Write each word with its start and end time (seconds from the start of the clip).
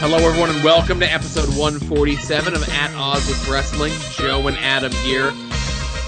Hello, 0.00 0.16
everyone, 0.18 0.50
and 0.50 0.62
welcome 0.62 1.00
to 1.00 1.12
episode 1.12 1.48
147 1.58 2.54
of 2.54 2.68
At 2.68 2.94
Odds 2.94 3.26
with 3.26 3.48
Wrestling. 3.48 3.92
Joe 4.12 4.46
and 4.46 4.56
Adam 4.58 4.92
here. 4.92 5.32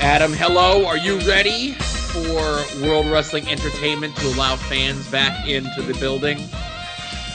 Adam, 0.01 0.33
hello. 0.33 0.87
Are 0.87 0.97
you 0.97 1.19
ready 1.27 1.73
for 1.73 2.63
World 2.87 3.07
Wrestling 3.07 3.49
Entertainment 3.49 4.15
to 4.19 4.29
allow 4.29 4.55
fans 4.55 5.11
back 5.11 5.49
into 5.49 5.83
the 5.83 5.95
building? 5.95 6.39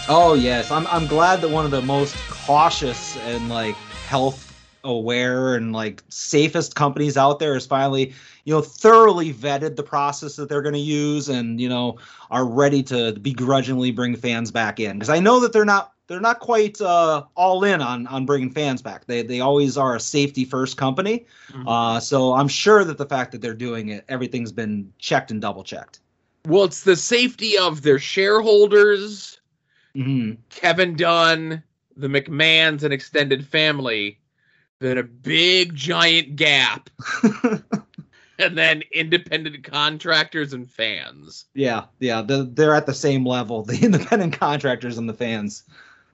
Oh 0.08 0.38
yes, 0.40 0.72
I'm 0.72 0.88
I'm 0.88 1.08
glad 1.08 1.42
that 1.42 1.50
one 1.50 1.66
of 1.66 1.72
the 1.72 1.82
most 1.82 2.16
cautious 2.30 3.18
and 3.18 3.50
like 3.50 3.76
health 4.08 4.54
aware 4.86 5.56
and 5.56 5.74
like 5.74 6.04
safest 6.08 6.76
companies 6.76 7.18
out 7.18 7.40
there 7.40 7.58
is 7.58 7.66
finally 7.66 8.14
you 8.46 8.54
know 8.54 8.62
thoroughly 8.62 9.34
vetted 9.34 9.76
the 9.76 9.84
process 9.84 10.38
that 10.38 10.48
they're 10.48 10.62
going 10.62 10.74
to 10.76 10.80
use 10.80 11.28
and 11.28 11.60
you 11.60 11.68
know 11.68 11.98
are 12.32 12.46
ready 12.46 12.82
to 12.84 13.12
begrudgingly 13.22 13.92
bring 13.92 14.16
fans 14.16 14.52
back 14.52 14.80
in 14.80 14.94
because 14.94 15.10
I 15.10 15.20
know 15.20 15.42
that 15.42 15.52
they're 15.52 15.66
not 15.66 15.95
they're 16.08 16.22
not 16.22 16.40
quite 16.40 16.80
uh, 16.82 17.24
all 17.36 17.64
in 17.64 17.82
on 17.82 18.08
on 18.08 18.26
bringing 18.26 18.50
fans 18.50 18.82
back. 18.82 19.06
They 19.06 19.24
they 19.24 19.40
always 19.40 19.78
are 19.78 19.96
a 19.96 20.00
safety 20.00 20.46
first 20.46 20.78
company. 20.78 21.26
Mm-hmm. 21.50 21.68
Uh, 21.68 22.00
so 22.00 22.34
I'm 22.34 22.48
sure 22.48 22.84
that 22.84 22.98
the 22.98 23.06
fact 23.06 23.32
that 23.32 23.42
they're 23.42 23.54
doing 23.54 23.90
it, 23.90 24.06
everything's 24.08 24.52
been 24.52 24.92
checked 25.00 25.32
and 25.32 25.42
double 25.42 25.64
checked. 25.64 26.00
Well, 26.48 26.66
it's 26.66 26.84
the 26.84 26.96
safety 26.96 27.58
of 27.58 27.82
their 27.82 27.98
shareholders, 27.98 29.40
mm-hmm. 29.96 30.40
Kevin 30.50 30.96
Dunn, 30.96 31.64
the 31.98 32.08
McMahons, 32.08 32.84
and 32.84 32.94
extended 32.94 33.46
family. 33.46 34.20
Then 34.80 34.98
a 34.98 35.04
big 35.04 35.74
giant 35.74 36.36
gap. 36.36 36.90
and 38.40 38.58
then 38.58 38.84
independent 38.92 39.64
contractors 39.64 40.54
and 40.54 40.70
fans. 40.70 41.46
Yeah, 41.54 41.86
yeah, 42.00 42.22
they're, 42.22 42.44
they're 42.44 42.76
at 42.76 42.86
the 42.86 42.94
same 42.94 43.26
level. 43.26 43.64
The 43.66 43.84
independent 43.84 44.38
contractors 44.40 44.98
and 44.98 45.10
the 45.10 45.14
fans 45.14 45.64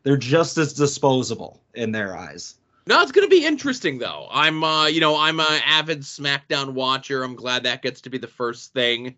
they're 0.03 0.17
just 0.17 0.57
as 0.57 0.73
disposable 0.73 1.61
in 1.73 1.91
their 1.91 2.17
eyes. 2.17 2.55
No, 2.87 3.01
it's 3.01 3.11
going 3.11 3.27
to 3.27 3.29
be 3.29 3.45
interesting 3.45 3.99
though. 3.99 4.27
I'm, 4.31 4.63
uh, 4.63 4.87
you 4.87 4.99
know, 4.99 5.17
I'm 5.17 5.39
an 5.39 5.61
avid 5.65 6.01
SmackDown 6.01 6.73
watcher. 6.73 7.23
I'm 7.23 7.35
glad 7.35 7.63
that 7.63 7.81
gets 7.81 8.01
to 8.01 8.09
be 8.09 8.17
the 8.17 8.27
first 8.27 8.73
thing. 8.73 9.15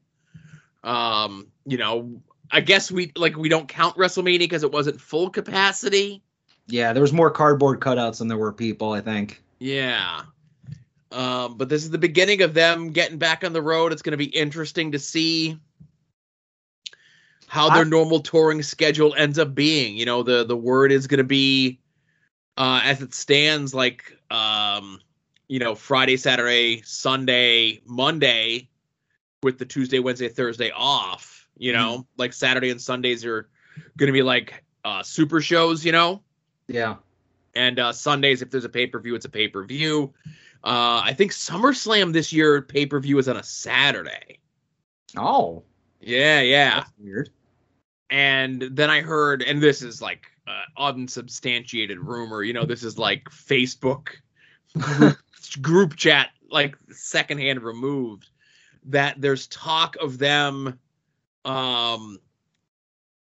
Um, 0.84 1.48
you 1.66 1.78
know, 1.78 2.22
I 2.52 2.60
guess 2.60 2.92
we 2.92 3.12
like 3.16 3.38
we 3.38 3.50
don't 3.50 3.68
count 3.68 3.96
WrestleMania 3.96 4.40
because 4.40 4.64
it 4.64 4.72
wasn't 4.72 5.00
full 5.00 5.30
capacity. 5.30 6.22
Yeah, 6.68 6.94
there 6.94 7.02
was 7.02 7.14
more 7.14 7.32
cardboard 7.32 7.80
cutouts 7.80 8.20
than 8.20 8.28
there 8.28 8.38
were 8.38 8.54
people. 8.54 8.92
I 8.92 9.02
think. 9.02 9.42
Yeah. 9.60 10.24
Um, 11.12 11.58
but 11.58 11.70
this 11.70 11.84
is 11.84 11.92
the 11.92 11.98
beginning 11.98 12.42
of 12.42 12.54
them 12.54 12.92
getting 12.92 13.18
back 13.18 13.44
on 13.44 13.54
the 13.54 13.62
road. 13.62 13.94
It's 13.94 14.02
going 14.02 14.12
to 14.12 14.18
be 14.18 14.26
interesting 14.26 14.92
to 14.92 15.00
see 15.00 15.58
how 17.54 17.70
their 17.70 17.86
I, 17.86 17.88
normal 17.88 18.20
touring 18.20 18.64
schedule 18.64 19.14
ends 19.14 19.38
up 19.38 19.54
being. 19.54 19.96
You 19.96 20.08
know, 20.08 20.24
the 20.24 20.44
the 20.44 20.58
word 20.58 20.92
is 20.92 21.06
going 21.06 21.20
to 21.20 21.24
be 21.24 21.80
uh, 22.58 22.82
as 22.84 23.00
it 23.04 23.14
stands, 23.14 23.76
like 23.76 24.18
um, 24.32 25.00
you 25.48 25.60
know, 25.60 25.76
Friday, 25.76 26.18
Saturday, 26.18 26.82
Sunday, 26.82 27.80
Monday, 27.86 28.70
with 29.44 29.60
the 29.60 29.66
Tuesday, 29.66 30.00
Wednesday, 30.00 30.30
Thursday 30.30 30.72
off. 30.76 31.48
You 31.56 31.74
know, 31.74 32.00
mm. 32.00 32.06
like 32.18 32.34
Saturday 32.34 32.72
and 32.72 32.82
Sundays 32.82 33.24
are 33.24 33.48
going 33.98 34.08
to 34.08 34.14
be 34.14 34.24
like 34.24 34.64
uh, 34.84 35.04
super 35.04 35.40
shows. 35.40 35.86
You 35.86 35.92
know. 35.92 36.24
Yeah. 36.68 36.96
And 37.54 37.78
uh, 37.78 37.94
Sundays, 37.94 38.42
if 38.42 38.50
there's 38.50 38.66
a 38.66 38.70
pay 38.70 38.88
per 38.88 39.00
view, 39.00 39.14
it's 39.14 39.26
a 39.26 39.30
pay 39.30 39.48
per 39.48 39.64
view. 39.64 40.12
Uh, 40.64 41.04
I 41.06 41.14
think 41.14 41.32
SummerSlam 41.32 42.14
this 42.14 42.34
year 42.34 42.64
pay 42.64 42.88
per 42.88 43.00
view 43.00 43.20
is 43.20 43.30
on 43.30 43.38
a 43.38 43.44
Saturday. 43.44 44.40
Oh. 45.16 45.62
Yeah, 46.02 46.42
yeah. 46.42 46.80
That's 46.80 46.92
weird 46.98 47.30
and 48.14 48.62
then 48.62 48.92
I 48.92 49.02
heard, 49.02 49.42
and 49.42 49.60
this 49.60 49.82
is 49.82 50.00
like 50.00 50.28
uh, 50.48 50.62
unsubstantiated 50.78 51.98
rumor. 51.98 52.44
You 52.44 52.54
know, 52.54 52.64
this 52.64 52.84
is 52.84 53.00
like 53.00 53.24
Facebook 53.32 54.10
group, 54.78 55.18
group 55.62 55.96
chat, 55.96 56.30
like 56.52 56.78
secondhand 56.92 57.64
removed. 57.64 58.30
That 58.86 59.20
there's 59.20 59.48
talk 59.48 59.96
of 60.00 60.20
them 60.20 60.80
um 61.44 62.20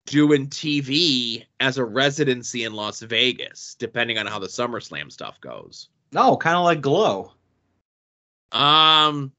doing 0.06 0.46
TV 0.46 1.44
as 1.58 1.78
a 1.78 1.84
residency 1.84 2.62
in 2.62 2.72
Las 2.72 3.00
Vegas, 3.00 3.74
depending 3.80 4.18
on 4.18 4.26
how 4.26 4.38
the 4.38 4.46
SummerSlam 4.46 5.10
stuff 5.10 5.40
goes. 5.40 5.88
Oh, 6.14 6.36
kind 6.36 6.56
of 6.56 6.62
like 6.62 6.80
Glow. 6.80 7.32
Um, 8.52 9.32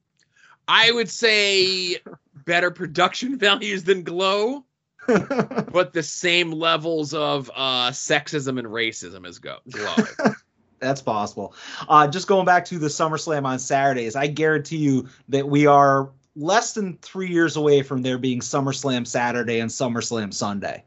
I 0.67 0.91
would 0.91 1.09
say 1.09 1.95
better 2.33 2.69
production 2.69 3.37
values 3.39 3.85
than 3.85 4.03
Glow. 4.03 4.65
but 5.71 5.93
the 5.93 6.03
same 6.03 6.51
levels 6.51 7.13
of 7.13 7.49
uh, 7.55 7.89
sexism 7.91 8.59
and 8.59 8.67
racism 8.67 9.25
as 9.27 9.39
go. 9.39 9.57
That's 10.79 11.01
possible. 11.01 11.55
Uh, 11.89 12.07
just 12.07 12.27
going 12.27 12.45
back 12.45 12.65
to 12.65 12.77
the 12.77 12.87
SummerSlam 12.87 13.45
on 13.45 13.57
Saturdays, 13.57 14.15
I 14.15 14.27
guarantee 14.27 14.77
you 14.77 15.07
that 15.29 15.47
we 15.47 15.65
are 15.65 16.09
less 16.35 16.73
than 16.73 16.97
three 16.97 17.29
years 17.29 17.55
away 17.55 17.81
from 17.81 18.03
there 18.03 18.17
being 18.17 18.41
SummerSlam 18.41 19.07
Saturday 19.07 19.59
and 19.59 19.71
SummerSlam 19.71 20.33
Sunday. 20.33 20.83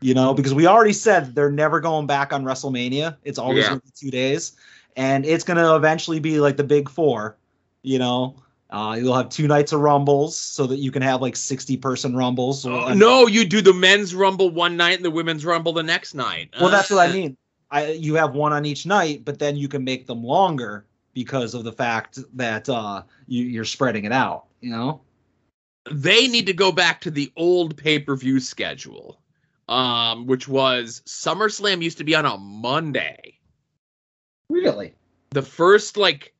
You 0.00 0.14
know, 0.14 0.34
because 0.34 0.54
we 0.54 0.66
already 0.66 0.92
said 0.92 1.34
they're 1.34 1.50
never 1.50 1.80
going 1.80 2.06
back 2.06 2.32
on 2.32 2.44
WrestleMania. 2.44 3.16
It's 3.24 3.38
always 3.38 3.64
yeah. 3.64 3.70
going 3.70 3.80
to 3.80 3.86
be 3.86 3.92
two 3.96 4.10
days, 4.10 4.52
and 4.96 5.24
it's 5.24 5.44
going 5.44 5.56
to 5.56 5.74
eventually 5.76 6.20
be 6.20 6.40
like 6.40 6.56
the 6.58 6.64
Big 6.64 6.90
Four. 6.90 7.36
You 7.82 7.98
know, 7.98 8.36
uh, 8.70 8.96
you'll 8.98 9.14
have 9.14 9.28
two 9.28 9.46
nights 9.46 9.72
of 9.72 9.80
rumbles 9.80 10.36
so 10.36 10.66
that 10.66 10.78
you 10.78 10.90
can 10.90 11.02
have 11.02 11.20
like 11.22 11.36
60 11.36 11.76
person 11.76 12.16
rumbles. 12.16 12.66
Oh, 12.66 12.92
no, 12.92 13.26
you 13.26 13.44
do 13.44 13.60
the 13.60 13.74
men's 13.74 14.14
rumble 14.14 14.50
one 14.50 14.76
night 14.76 14.96
and 14.96 15.04
the 15.04 15.10
women's 15.10 15.44
rumble 15.44 15.72
the 15.72 15.82
next 15.82 16.14
night. 16.14 16.50
Well, 16.60 16.70
that's 16.70 16.90
what 16.90 17.08
I 17.08 17.12
mean. 17.12 17.36
I, 17.70 17.92
you 17.92 18.14
have 18.14 18.34
one 18.34 18.52
on 18.52 18.64
each 18.64 18.86
night, 18.86 19.24
but 19.24 19.38
then 19.38 19.56
you 19.56 19.68
can 19.68 19.84
make 19.84 20.06
them 20.06 20.22
longer 20.22 20.86
because 21.12 21.54
of 21.54 21.64
the 21.64 21.72
fact 21.72 22.18
that 22.34 22.68
uh, 22.68 23.02
you, 23.26 23.44
you're 23.44 23.64
spreading 23.64 24.04
it 24.04 24.12
out. 24.12 24.46
You 24.60 24.70
know, 24.70 25.00
they 25.90 26.26
need 26.28 26.46
to 26.46 26.52
go 26.52 26.72
back 26.72 27.00
to 27.02 27.10
the 27.10 27.32
old 27.36 27.76
pay 27.76 27.98
per 27.98 28.16
view 28.16 28.40
schedule, 28.40 29.20
um, 29.68 30.26
which 30.26 30.48
was 30.48 31.02
SummerSlam 31.06 31.82
used 31.82 31.98
to 31.98 32.04
be 32.04 32.14
on 32.14 32.26
a 32.26 32.38
Monday. 32.38 33.38
Really? 34.48 34.94
The 35.30 35.42
first 35.42 35.96
like, 35.96 36.34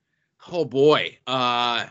oh 0.50 0.64
boy, 0.64 1.18
uh, 1.26 1.86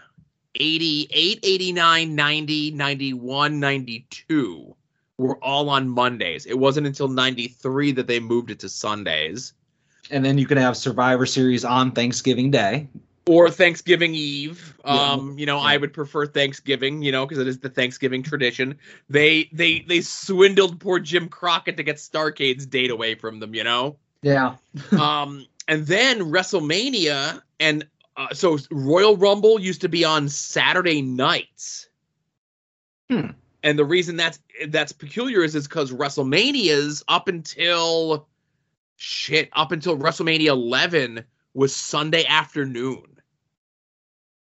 88, 0.56 1.40
89, 1.44 2.16
90, 2.16 2.72
91, 2.72 3.60
92 3.60 4.76
were 5.18 5.38
all 5.38 5.70
on 5.70 5.88
Mondays. 5.90 6.46
It 6.46 6.58
wasn't 6.58 6.88
until 6.88 7.08
93 7.08 7.92
that 7.94 8.08
they 8.08 8.20
moved 8.20 8.52
it 8.52 8.60
to 8.60 8.70
Sundays. 8.70 9.54
And 10.12 10.24
then 10.24 10.38
you 10.38 10.46
can 10.46 10.58
have 10.58 10.76
Survivor 10.76 11.26
Series 11.26 11.64
on 11.64 11.92
Thanksgiving 11.92 12.52
Day. 12.52 12.88
Or 13.26 13.50
Thanksgiving 13.50 14.14
Eve. 14.16 14.76
Um, 14.84 15.32
yeah. 15.32 15.36
you 15.40 15.46
know, 15.46 15.58
yeah. 15.58 15.64
I 15.64 15.78
would 15.78 15.94
prefer 15.94 16.26
Thanksgiving, 16.26 17.02
you 17.02 17.12
know, 17.12 17.26
because 17.26 17.40
it 17.40 17.48
is 17.48 17.60
the 17.60 17.70
Thanksgiving 17.70 18.22
tradition. 18.22 18.78
They 19.10 19.50
they 19.54 19.80
they 19.80 20.02
swindled 20.02 20.82
poor 20.82 21.00
Jim 21.00 21.30
Crockett 21.30 21.78
to 21.78 21.84
get 21.84 21.98
Starcade's 21.98 22.66
date 22.66 22.92
away 22.92 23.16
from 23.16 23.40
them, 23.40 23.56
you 23.56 23.64
know? 23.64 23.96
Yeah. 24.22 24.56
um, 25.00 25.46
and 25.70 25.88
then 25.88 26.20
WrestleMania 26.20 27.42
and 27.60 27.88
uh, 28.16 28.34
so 28.34 28.58
Royal 28.72 29.18
Rumble 29.18 29.60
used 29.60 29.82
to 29.82 29.90
be 29.90 30.04
on 30.04 30.30
Saturday 30.30 31.02
nights. 31.02 31.90
Hmm. 33.10 33.32
And 33.64 33.80
the 33.80 33.86
reason 33.86 34.18
that's 34.18 34.40
that's 34.68 34.92
peculiar 34.92 35.44
is 35.44 35.56
is 35.56 35.68
because 35.68 35.92
WrestleMania's 35.92 37.04
up 37.08 37.28
until 37.28 38.28
shit 38.98 39.50
up 39.54 39.72
until 39.72 39.98
WrestleMania 39.98 40.48
11 40.48 41.24
was 41.54 41.76
Sunday 41.76 42.26
afternoon. 42.26 43.06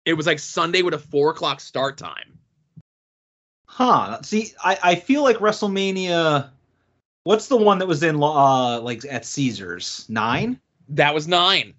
It 0.04 0.14
was 0.14 0.26
like 0.26 0.38
Sunday 0.38 0.82
with 0.82 0.94
a 0.94 0.98
four 0.98 1.30
o'clock 1.30 1.60
start 1.60 1.96
time. 1.96 2.38
Huh. 3.66 4.20
See, 4.22 4.52
I, 4.62 4.78
I 4.82 4.94
feel 4.96 5.22
like 5.22 5.38
WrestleMania. 5.38 6.50
What's 7.22 7.48
the 7.48 7.56
one 7.56 7.78
that 7.78 7.86
was 7.86 8.02
in 8.02 8.16
uh 8.22 8.80
like 8.80 9.04
at 9.08 9.24
Caesars? 9.24 10.06
Nine. 10.08 10.60
That 10.88 11.14
was 11.14 11.26
nine. 11.26 11.72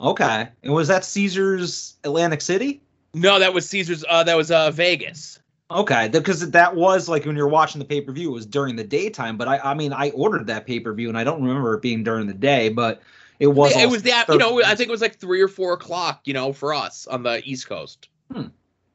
Okay. 0.00 0.48
And 0.62 0.72
was 0.72 0.88
that 0.88 1.04
Caesars 1.04 1.96
Atlantic 2.04 2.40
City? 2.40 2.82
No, 3.14 3.38
that 3.38 3.54
was 3.54 3.68
Caesars. 3.68 4.04
Uh, 4.08 4.24
that 4.24 4.36
was 4.36 4.50
uh, 4.50 4.70
Vegas. 4.70 5.38
Okay, 5.70 6.08
because 6.08 6.50
that 6.50 6.76
was 6.76 7.08
like 7.08 7.24
when 7.24 7.36
you're 7.36 7.48
watching 7.48 7.78
the 7.78 7.84
pay 7.84 8.00
per 8.00 8.12
view, 8.12 8.30
it 8.30 8.34
was 8.34 8.46
during 8.46 8.76
the 8.76 8.84
daytime. 8.84 9.36
But 9.36 9.48
I, 9.48 9.58
I 9.58 9.74
mean, 9.74 9.92
I 9.92 10.10
ordered 10.10 10.46
that 10.48 10.66
pay 10.66 10.78
per 10.78 10.92
view, 10.92 11.08
and 11.08 11.16
I 11.16 11.24
don't 11.24 11.42
remember 11.42 11.74
it 11.74 11.82
being 11.82 12.04
during 12.04 12.26
the 12.26 12.34
day, 12.34 12.68
but 12.68 13.00
it 13.38 13.46
was. 13.46 13.74
It 13.74 13.88
was 13.88 14.02
that 14.02 14.28
you 14.28 14.38
know, 14.38 14.62
I 14.62 14.74
think 14.74 14.88
it 14.88 14.92
was 14.92 15.00
like 15.00 15.16
three 15.16 15.40
or 15.40 15.48
four 15.48 15.72
o'clock, 15.72 16.20
you 16.24 16.34
know, 16.34 16.52
for 16.52 16.74
us 16.74 17.06
on 17.06 17.22
the 17.22 17.40
East 17.44 17.68
Coast. 17.68 18.08
Hmm. 18.30 18.48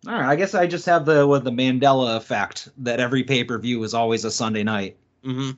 All 0.07 0.13
right, 0.13 0.29
I 0.29 0.35
guess 0.35 0.53
I 0.53 0.67
just 0.67 0.85
have 0.85 1.05
the 1.05 1.25
with 1.25 1.43
the 1.43 1.51
Mandela 1.51 2.15
effect 2.15 2.69
that 2.77 2.99
every 2.99 3.23
pay 3.23 3.43
per 3.43 3.57
view 3.57 3.83
is 3.83 3.93
always 3.93 4.23
a 4.23 4.31
Sunday 4.31 4.63
night. 4.63 4.97
Mm-hmm. 5.25 5.51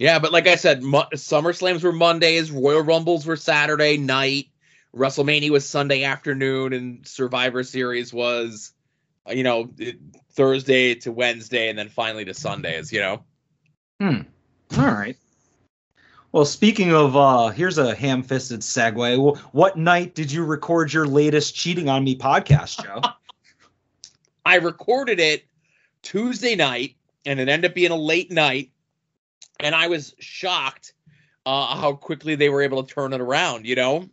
Yeah, 0.00 0.18
but 0.18 0.32
like 0.32 0.48
I 0.48 0.56
said, 0.56 0.82
Mo- 0.82 1.08
Summer 1.14 1.52
Slams 1.52 1.84
were 1.84 1.92
Mondays, 1.92 2.50
Royal 2.50 2.80
Rumbles 2.80 3.26
were 3.26 3.36
Saturday 3.36 3.98
night, 3.98 4.46
WrestleMania 4.96 5.50
was 5.50 5.68
Sunday 5.68 6.04
afternoon, 6.04 6.72
and 6.72 7.06
Survivor 7.06 7.62
Series 7.62 8.10
was, 8.10 8.72
you 9.28 9.42
know, 9.42 9.68
Thursday 10.32 10.94
to 10.94 11.12
Wednesday, 11.12 11.68
and 11.68 11.78
then 11.78 11.90
finally 11.90 12.24
to 12.24 12.32
Sundays. 12.32 12.90
You 12.90 13.00
know. 13.00 13.24
Hmm. 14.00 14.20
All 14.78 14.86
right. 14.86 15.18
Well, 16.32 16.46
speaking 16.46 16.94
of, 16.94 17.14
uh, 17.14 17.48
here's 17.48 17.76
a 17.76 17.94
ham-fisted 17.94 18.60
segue. 18.60 19.38
What 19.52 19.76
night 19.76 20.14
did 20.14 20.32
you 20.32 20.46
record 20.46 20.94
your 20.94 21.06
latest 21.06 21.54
"Cheating 21.54 21.90
on 21.90 22.04
Me" 22.04 22.16
podcast, 22.16 22.82
Joe? 22.82 23.02
I 24.46 24.54
recorded 24.54 25.20
it 25.20 25.44
Tuesday 26.00 26.56
night, 26.56 26.94
and 27.26 27.38
it 27.38 27.50
ended 27.50 27.70
up 27.70 27.74
being 27.74 27.90
a 27.90 27.96
late 27.96 28.30
night, 28.30 28.70
and 29.58 29.74
I 29.74 29.88
was 29.88 30.14
shocked 30.18 30.92
uh, 31.46 31.76
how 31.76 31.92
quickly 31.94 32.34
they 32.34 32.48
were 32.48 32.62
able 32.62 32.82
to 32.82 32.94
turn 32.94 33.12
it 33.12 33.20
around. 33.20 33.66
You 33.66 33.76
know, 33.76 34.08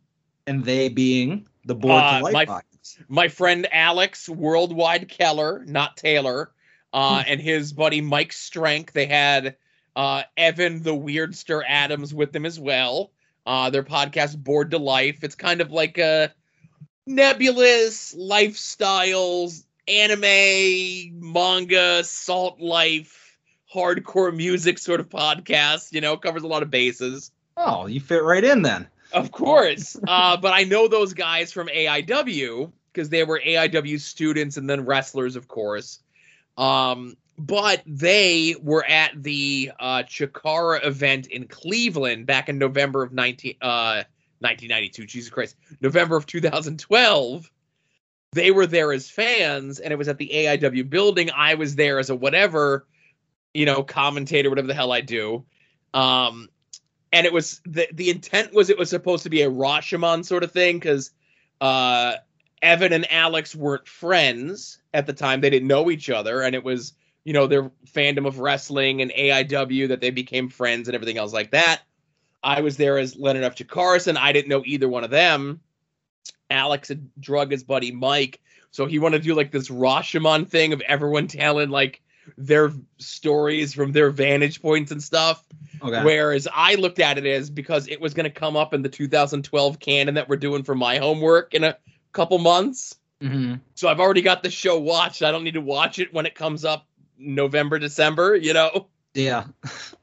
and 0.45 0.63
they 0.63 0.89
being 0.89 1.47
the 1.65 1.75
board 1.75 2.03
Uh, 2.03 2.18
to 2.18 2.24
life 2.24 2.33
my- 2.33 2.62
my 3.09 3.27
friend 3.27 3.68
Alex 3.71 4.29
Worldwide 4.29 5.09
Keller, 5.09 5.63
not 5.65 5.97
Taylor, 5.97 6.51
uh, 6.94 7.24
and 7.27 7.41
his 7.41 7.74
buddy 7.74 8.00
Mike 8.01 8.31
Strength. 8.31 8.94
They 8.94 9.06
had 9.07 9.57
uh, 9.95 10.24
Evan 10.38 10.83
the 10.83 10.95
Weirdster 10.95 11.63
Adams 11.68 12.13
with 12.13 12.31
them 12.31 12.45
as 12.45 12.59
well. 12.59 13.12
Uh, 13.45 13.69
their 13.69 13.83
podcast 13.83 14.38
Bored 14.41 14.71
to 14.71 14.77
Life. 14.77 15.24
It's 15.24 15.35
kind 15.35 15.59
of 15.59 15.71
like 15.71 15.97
a 15.97 16.33
nebulous 17.06 18.13
lifestyles, 18.15 19.63
anime, 19.88 21.19
manga, 21.33 22.03
salt 22.03 22.59
life, 22.59 23.26
hardcore 23.74 24.36
music 24.36 24.80
sort 24.80 25.00
of 25.00 25.10
podcast. 25.10 25.94
You 25.94 26.02
know, 26.02 26.18
covers 26.18 26.44
a 26.44 26.48
lot 26.48 26.64
of 26.64 26.69
bases. 26.69 27.31
Oh, 27.56 27.88
you 27.88 28.00
fit 28.00 28.24
right 28.24 28.44
in 28.44 28.62
then. 28.62 28.88
Of 29.14 29.31
course. 29.31 29.98
uh, 30.08 30.38
but 30.38 30.54
I 30.54 30.64
know 30.64 30.88
those 30.88 31.14
guys 31.14 31.52
from 31.52 31.68
AIW 31.68 32.72
because 32.92 33.10
they 33.10 33.24
were 33.24 33.42
AIW 33.46 34.00
students 34.00 34.58
and 34.58 34.69
then 34.69 34.86
wrestlers, 34.86 35.36
of 35.36 35.48
course. 35.48 36.00
Um, 36.58 37.16
but 37.38 37.84
they 37.86 38.56
were 38.62 38.84
at 38.86 39.22
the 39.22 39.72
uh, 39.80 40.04
Chikara 40.04 40.84
event 40.86 41.28
in 41.28 41.48
Cleveland 41.48 42.25
back 42.25 42.50
in 42.50 42.58
November 42.58 43.04
of 43.04 43.13
19, 43.13 43.56
uh, 43.62 44.04
1992. 44.40 45.06
Jesus 45.06 45.30
Christ. 45.30 45.56
November 45.80 46.16
of 46.16 46.25
2012. 46.25 47.52
They 48.34 48.52
were 48.52 48.68
there 48.68 48.92
as 48.92 49.10
fans, 49.10 49.80
and 49.80 49.94
it 49.94 49.96
was 49.96 50.08
at 50.08 50.18
the 50.18 50.30
AIW 50.34 50.90
building. 50.90 51.30
I 51.31 51.54
was 51.54 51.75
there 51.75 52.00
as 52.00 52.10
a 52.10 52.16
whatever, 52.16 52.86
you 53.57 53.65
know, 53.65 53.81
commentator, 53.81 54.51
whatever 54.51 54.68
the 54.68 54.75
hell 54.75 54.92
I 54.92 55.01
do. 55.01 55.44
Um, 55.92 56.48
and 57.12 57.25
it 57.25 57.33
was 57.33 57.59
the 57.65 57.88
the 57.92 58.12
intent 58.12 58.54
was 58.54 58.69
it 58.69 58.77
was 58.77 58.92
supposed 58.92 59.24
to 59.24 59.31
be 59.31 59.42
a 59.42 59.50
Rashomon 59.50 60.24
sort 60.24 60.44
of 60.44 60.51
thing 60.51 60.77
because 60.77 61.09
uh, 61.59 62.18
Evan 62.62 62.94
and 62.94 63.12
Alex 63.12 63.56
weren't 63.56 63.88
friends 63.88 64.80
at 64.94 65.07
the 65.07 65.13
time; 65.13 65.42
they 65.42 65.50
didn't 65.50 65.68
know 65.68 65.89
each 65.89 66.12
other, 66.12 66.44
and 66.44 66.54
it 66.54 66.63
was 66.63 66.94
you 67.24 67.33
know 67.33 67.48
their 67.48 67.71
fandom 67.92 68.27
of 68.27 68.38
wrestling 68.38 69.01
and 69.01 69.09
AIW 69.12 69.88
that 69.88 70.01
they 70.01 70.12
became 70.12 70.50
friends 70.50 70.88
and 70.88 70.94
everything 70.94 71.18
else 71.18 71.33
like 71.33 71.50
that. 71.51 71.81
I 72.44 72.62
was 72.62 72.77
there 72.77 73.00
as 73.00 73.15
Leonard 73.15 73.44
F. 73.44 73.68
Carson. 73.68 74.18
I 74.18 74.33
didn't 74.33 74.50
know 74.50 74.62
either 74.68 74.88
one 74.88 75.03
of 75.03 75.10
them. 75.10 75.62
Alex 76.51 76.89
had 76.89 77.10
drug 77.19 77.50
his 77.50 77.63
buddy 77.63 77.92
Mike, 77.92 78.39
so 78.69 78.86
he 78.86 79.00
wanted 79.00 79.24
to 79.24 79.27
do 79.27 79.33
like 79.33 79.51
this 79.51 79.69
Rashomon 79.69 80.48
thing 80.48 80.74
of 80.74 80.81
everyone 80.81 81.27
telling 81.27 81.71
like 81.71 82.03
their 82.38 82.71
stories 82.97 83.74
from 83.74 83.91
their 83.91 84.09
vantage 84.09 84.62
points 84.62 84.91
and 84.91 85.01
stuff. 85.01 85.44
Okay. 85.81 86.03
Whereas 86.03 86.47
I 86.53 86.75
looked 86.75 87.00
at 87.00 87.18
it 87.18 87.25
as 87.25 87.50
because 87.50 87.88
it 87.88 88.01
was 88.01 88.13
going 88.13 88.25
to 88.25 88.29
come 88.29 88.56
up 88.56 88.74
in 88.74 88.81
the 88.81 88.89
2012 88.89 89.79
canon 89.79 90.15
that 90.15 90.27
we're 90.27 90.38
doing 90.38 90.63
for 90.63 90.75
my 90.75 90.97
homework 90.97 91.53
in 91.53 91.63
a 91.63 91.77
couple 92.13 92.38
months. 92.39 92.95
hmm 93.21 93.56
So 93.75 93.88
I've 93.88 94.00
already 94.00 94.21
got 94.21 94.44
the 94.44 94.50
show 94.50 94.79
watched. 94.79 95.21
I 95.21 95.31
don't 95.31 95.44
need 95.44 95.53
to 95.53 95.62
watch 95.62 96.00
it 96.00 96.13
when 96.13 96.25
it 96.25 96.35
comes 96.35 96.65
up 96.65 96.88
November, 97.18 97.79
December, 97.79 98.35
you 98.35 98.53
know? 98.53 98.88
Yeah. 99.13 99.45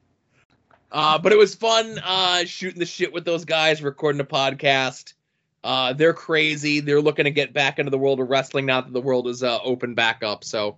Uh, 0.91 1.17
but 1.17 1.33
it 1.33 1.37
was 1.37 1.53
fun 1.53 1.99
uh, 2.05 2.45
shooting 2.45 2.79
the 2.79 2.85
shit 2.85 3.11
with 3.11 3.25
those 3.25 3.43
guys, 3.43 3.83
recording 3.83 4.21
a 4.21 4.23
podcast. 4.23 5.13
Uh, 5.61 5.91
they're 5.91 6.13
crazy. 6.13 6.79
They're 6.79 7.01
looking 7.01 7.25
to 7.25 7.31
get 7.31 7.51
back 7.51 7.79
into 7.79 7.89
the 7.89 7.97
world 7.97 8.21
of 8.21 8.29
wrestling 8.29 8.65
now 8.65 8.79
that 8.79 8.93
the 8.93 9.01
world 9.01 9.27
is 9.27 9.43
uh, 9.43 9.59
open 9.61 9.93
back 9.93 10.23
up. 10.23 10.45
So 10.45 10.77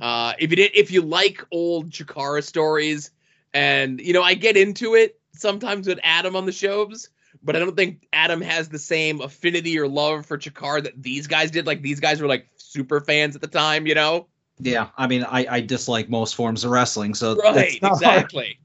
uh, 0.00 0.34
if 0.38 0.50
you 0.50 0.56
did, 0.56 0.70
if 0.74 0.90
you 0.90 1.02
like 1.02 1.44
old 1.50 1.90
Chikara 1.90 2.42
stories, 2.42 3.10
and 3.54 4.00
you 4.00 4.12
know, 4.12 4.22
I 4.22 4.34
get 4.34 4.56
into 4.56 4.94
it 4.94 5.18
sometimes 5.34 5.86
with 5.86 5.98
Adam 6.02 6.36
on 6.36 6.46
the 6.46 6.52
shows, 6.52 7.08
but 7.42 7.56
I 7.56 7.58
don't 7.58 7.76
think 7.76 8.06
Adam 8.12 8.40
has 8.40 8.68
the 8.68 8.78
same 8.78 9.20
affinity 9.20 9.78
or 9.78 9.88
love 9.88 10.26
for 10.26 10.38
Chikara 10.38 10.82
that 10.84 11.02
these 11.02 11.26
guys 11.26 11.50
did. 11.50 11.66
Like 11.66 11.82
these 11.82 12.00
guys 12.00 12.20
were 12.20 12.28
like 12.28 12.48
super 12.56 13.00
fans 13.00 13.34
at 13.34 13.42
the 13.42 13.48
time, 13.48 13.86
you 13.86 13.94
know? 13.94 14.28
Yeah. 14.58 14.88
I 14.96 15.06
mean, 15.06 15.24
I, 15.24 15.46
I 15.48 15.60
dislike 15.60 16.08
most 16.08 16.34
forms 16.34 16.64
of 16.64 16.70
wrestling, 16.70 17.14
so 17.14 17.36
right 17.36 17.72
it's 17.72 17.82
not 17.82 17.90
hard. 17.90 18.24
exactly 18.24 18.58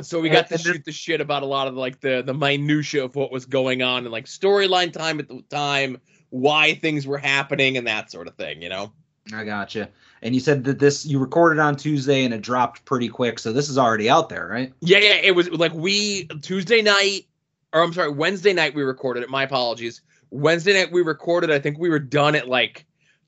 so 0.00 0.20
we 0.20 0.28
got 0.28 0.48
to 0.48 0.56
shoot 0.56 0.84
the 0.84 0.92
shit 0.92 1.20
about 1.20 1.42
a 1.42 1.46
lot 1.46 1.68
of 1.68 1.74
like 1.74 2.00
the 2.00 2.22
the 2.24 2.32
minutia 2.32 3.04
of 3.04 3.14
what 3.14 3.30
was 3.30 3.44
going 3.44 3.82
on 3.82 4.04
and 4.04 4.12
like 4.12 4.24
storyline 4.24 4.92
time 4.92 5.18
at 5.18 5.28
the 5.28 5.42
time 5.50 6.00
why 6.30 6.74
things 6.74 7.06
were 7.06 7.18
happening 7.18 7.76
and 7.76 7.86
that 7.86 8.10
sort 8.10 8.26
of 8.26 8.34
thing 8.36 8.62
you 8.62 8.68
know 8.68 8.92
I 9.32 9.44
gotcha. 9.44 9.88
And 10.22 10.34
you 10.34 10.40
said 10.40 10.64
that 10.64 10.78
this 10.78 11.04
you 11.04 11.18
recorded 11.18 11.60
on 11.60 11.76
Tuesday 11.76 12.24
and 12.24 12.32
it 12.34 12.42
dropped 12.42 12.84
pretty 12.84 13.08
quick, 13.08 13.38
so 13.38 13.52
this 13.52 13.68
is 13.68 13.78
already 13.78 14.08
out 14.10 14.28
there, 14.28 14.46
right? 14.48 14.72
yeah 14.80 14.98
yeah 14.98 15.14
it 15.14 15.34
was 15.34 15.50
like 15.50 15.72
we 15.74 16.26
tuesday 16.42 16.82
night 16.82 17.26
or 17.72 17.82
i'm 17.82 17.92
sorry 17.92 18.10
wednesday 18.10 18.52
night 18.52 18.74
we 18.74 18.82
recorded 18.82 19.22
it 19.22 19.30
my 19.30 19.42
apologies 19.44 20.00
wednesday 20.30 20.72
night 20.74 20.90
we 20.92 21.02
recorded 21.02 21.50
i 21.50 21.58
think 21.58 21.78
we 21.78 21.88
were 21.90 21.98
done 21.98 22.34
at 22.34 22.48
like 22.48 22.84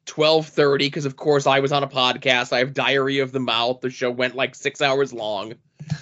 12:30 0.07 0.79
because 0.79 1.05
of 1.07 1.17
course 1.17 1.47
I 1.47 1.61
was 1.61 1.73
on 1.73 1.83
a 1.83 1.89
podcast. 1.89 2.53
I 2.53 2.59
have 2.59 2.75
diarrhea 2.75 3.23
of 3.23 3.33
the 3.33 3.41
mouth. 3.41 3.81
The 3.81 3.89
show 3.89 4.11
went 4.11 4.35
like 4.35 4.55
6 4.55 4.83
hours 4.83 5.13
long. 5.15 5.55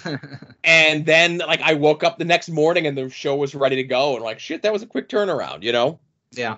And 0.65 1.07
then 1.07 1.39
like 1.39 1.61
I 1.61 1.75
woke 1.75 2.05
up 2.05 2.19
the 2.19 2.25
next 2.25 2.49
morning 2.49 2.87
and 2.87 2.97
the 2.97 3.11
show 3.11 3.35
was 3.37 3.55
ready 3.55 3.77
to 3.77 3.85
go 3.85 4.15
and 4.15 4.25
like 4.25 4.39
shit 4.39 4.63
that 4.63 4.73
was 4.73 4.83
a 4.83 4.87
quick 4.87 5.09
turnaround, 5.09 5.63
you 5.63 5.73
know? 5.73 5.99
yeah. 6.33 6.57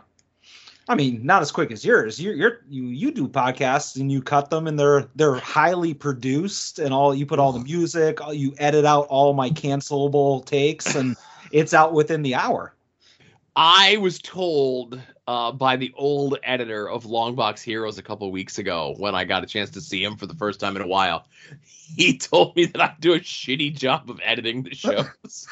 I 0.89 0.95
mean, 0.95 1.25
not 1.25 1.41
as 1.41 1.51
quick 1.51 1.71
as 1.71 1.85
yours. 1.85 2.21
You're, 2.21 2.35
you're 2.35 2.61
you 2.69 2.85
you 2.85 3.11
do 3.11 3.27
podcasts 3.27 3.99
and 3.99 4.13
you 4.13 4.21
cut 4.21 4.51
them 4.51 4.67
and 4.67 4.79
they're 4.79 5.09
they're 5.15 5.37
highly 5.37 5.95
produced 5.95 6.79
and 6.79 6.93
all 6.93 7.15
you 7.15 7.25
put 7.25 7.39
all 7.39 7.53
the 7.53 7.61
music, 7.61 8.21
all, 8.21 8.35
you 8.35 8.55
edit 8.59 8.85
out 8.85 9.07
all 9.09 9.33
my 9.33 9.51
cancelable 9.51 10.45
takes 10.45 10.95
and 10.95 11.17
it's 11.53 11.73
out 11.73 11.95
within 11.95 12.23
the 12.23 12.35
hour. 12.35 12.75
I 13.57 13.99
was 13.99 14.19
told 14.19 15.01
uh, 15.27 15.53
by 15.53 15.77
the 15.77 15.93
old 15.97 16.39
editor 16.43 16.89
of 16.91 17.05
Longbox 17.05 17.63
Heroes 17.63 17.99
a 17.99 18.03
couple 18.03 18.31
weeks 18.31 18.59
ago 18.59 18.95
when 18.99 19.15
I 19.15 19.25
got 19.25 19.45
a 19.45 19.47
chance 19.47 19.71
to 19.71 19.81
see 19.81 20.03
him 20.03 20.17
for 20.17 20.27
the 20.27 20.35
first 20.35 20.61
time 20.61 20.77
in 20.77 20.83
a 20.83 20.87
while. 20.87 21.27
He 21.97 22.17
told 22.17 22.57
me 22.57 22.65
that 22.65 22.81
I 22.81 22.95
do 22.99 23.13
a 23.13 23.21
shitty 23.21 23.77
job 23.77 24.09
of 24.09 24.19
editing 24.25 24.63
the 24.63 24.75
shows. 24.75 25.47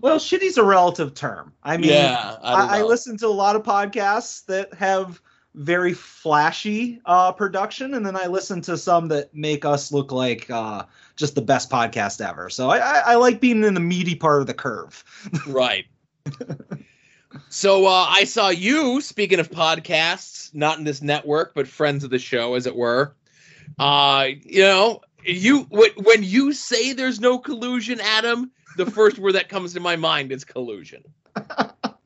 Well, 0.00 0.18
shitty's 0.18 0.58
a 0.58 0.64
relative 0.64 1.14
term. 1.14 1.52
I 1.62 1.76
mean, 1.76 1.90
yeah, 1.90 2.36
I, 2.42 2.52
I, 2.52 2.78
I 2.78 2.82
listen 2.82 3.16
to 3.18 3.26
a 3.26 3.28
lot 3.28 3.56
of 3.56 3.62
podcasts 3.62 4.44
that 4.46 4.72
have 4.74 5.20
very 5.54 5.92
flashy 5.92 7.00
uh, 7.04 7.32
production, 7.32 7.94
and 7.94 8.06
then 8.06 8.16
I 8.16 8.26
listen 8.26 8.60
to 8.62 8.76
some 8.78 9.08
that 9.08 9.34
make 9.34 9.64
us 9.64 9.92
look 9.92 10.12
like 10.12 10.48
uh, 10.50 10.84
just 11.16 11.34
the 11.34 11.42
best 11.42 11.70
podcast 11.70 12.26
ever. 12.26 12.48
So 12.48 12.70
I, 12.70 12.78
I, 12.78 13.02
I 13.06 13.14
like 13.16 13.40
being 13.40 13.64
in 13.64 13.74
the 13.74 13.80
meaty 13.80 14.14
part 14.14 14.40
of 14.40 14.46
the 14.46 14.54
curve. 14.54 15.04
right. 15.46 15.84
so 17.48 17.86
uh, 17.86 18.06
I 18.08 18.24
saw 18.24 18.50
you. 18.50 19.00
Speaking 19.00 19.40
of 19.40 19.50
podcasts, 19.50 20.54
not 20.54 20.78
in 20.78 20.84
this 20.84 21.02
network, 21.02 21.54
but 21.54 21.66
friends 21.66 22.04
of 22.04 22.10
the 22.10 22.18
show, 22.18 22.54
as 22.54 22.66
it 22.66 22.76
were. 22.76 23.14
Uh, 23.78 24.28
you 24.44 24.62
know, 24.62 25.00
you 25.24 25.62
when 25.70 25.90
when 25.96 26.22
you 26.22 26.52
say 26.52 26.92
there's 26.92 27.20
no 27.20 27.38
collusion, 27.38 28.00
Adam, 28.00 28.50
the 28.76 28.86
first 28.86 29.18
word 29.18 29.32
that 29.32 29.48
comes 29.48 29.74
to 29.74 29.80
my 29.80 29.96
mind 29.96 30.32
is 30.32 30.44
collusion. 30.44 31.02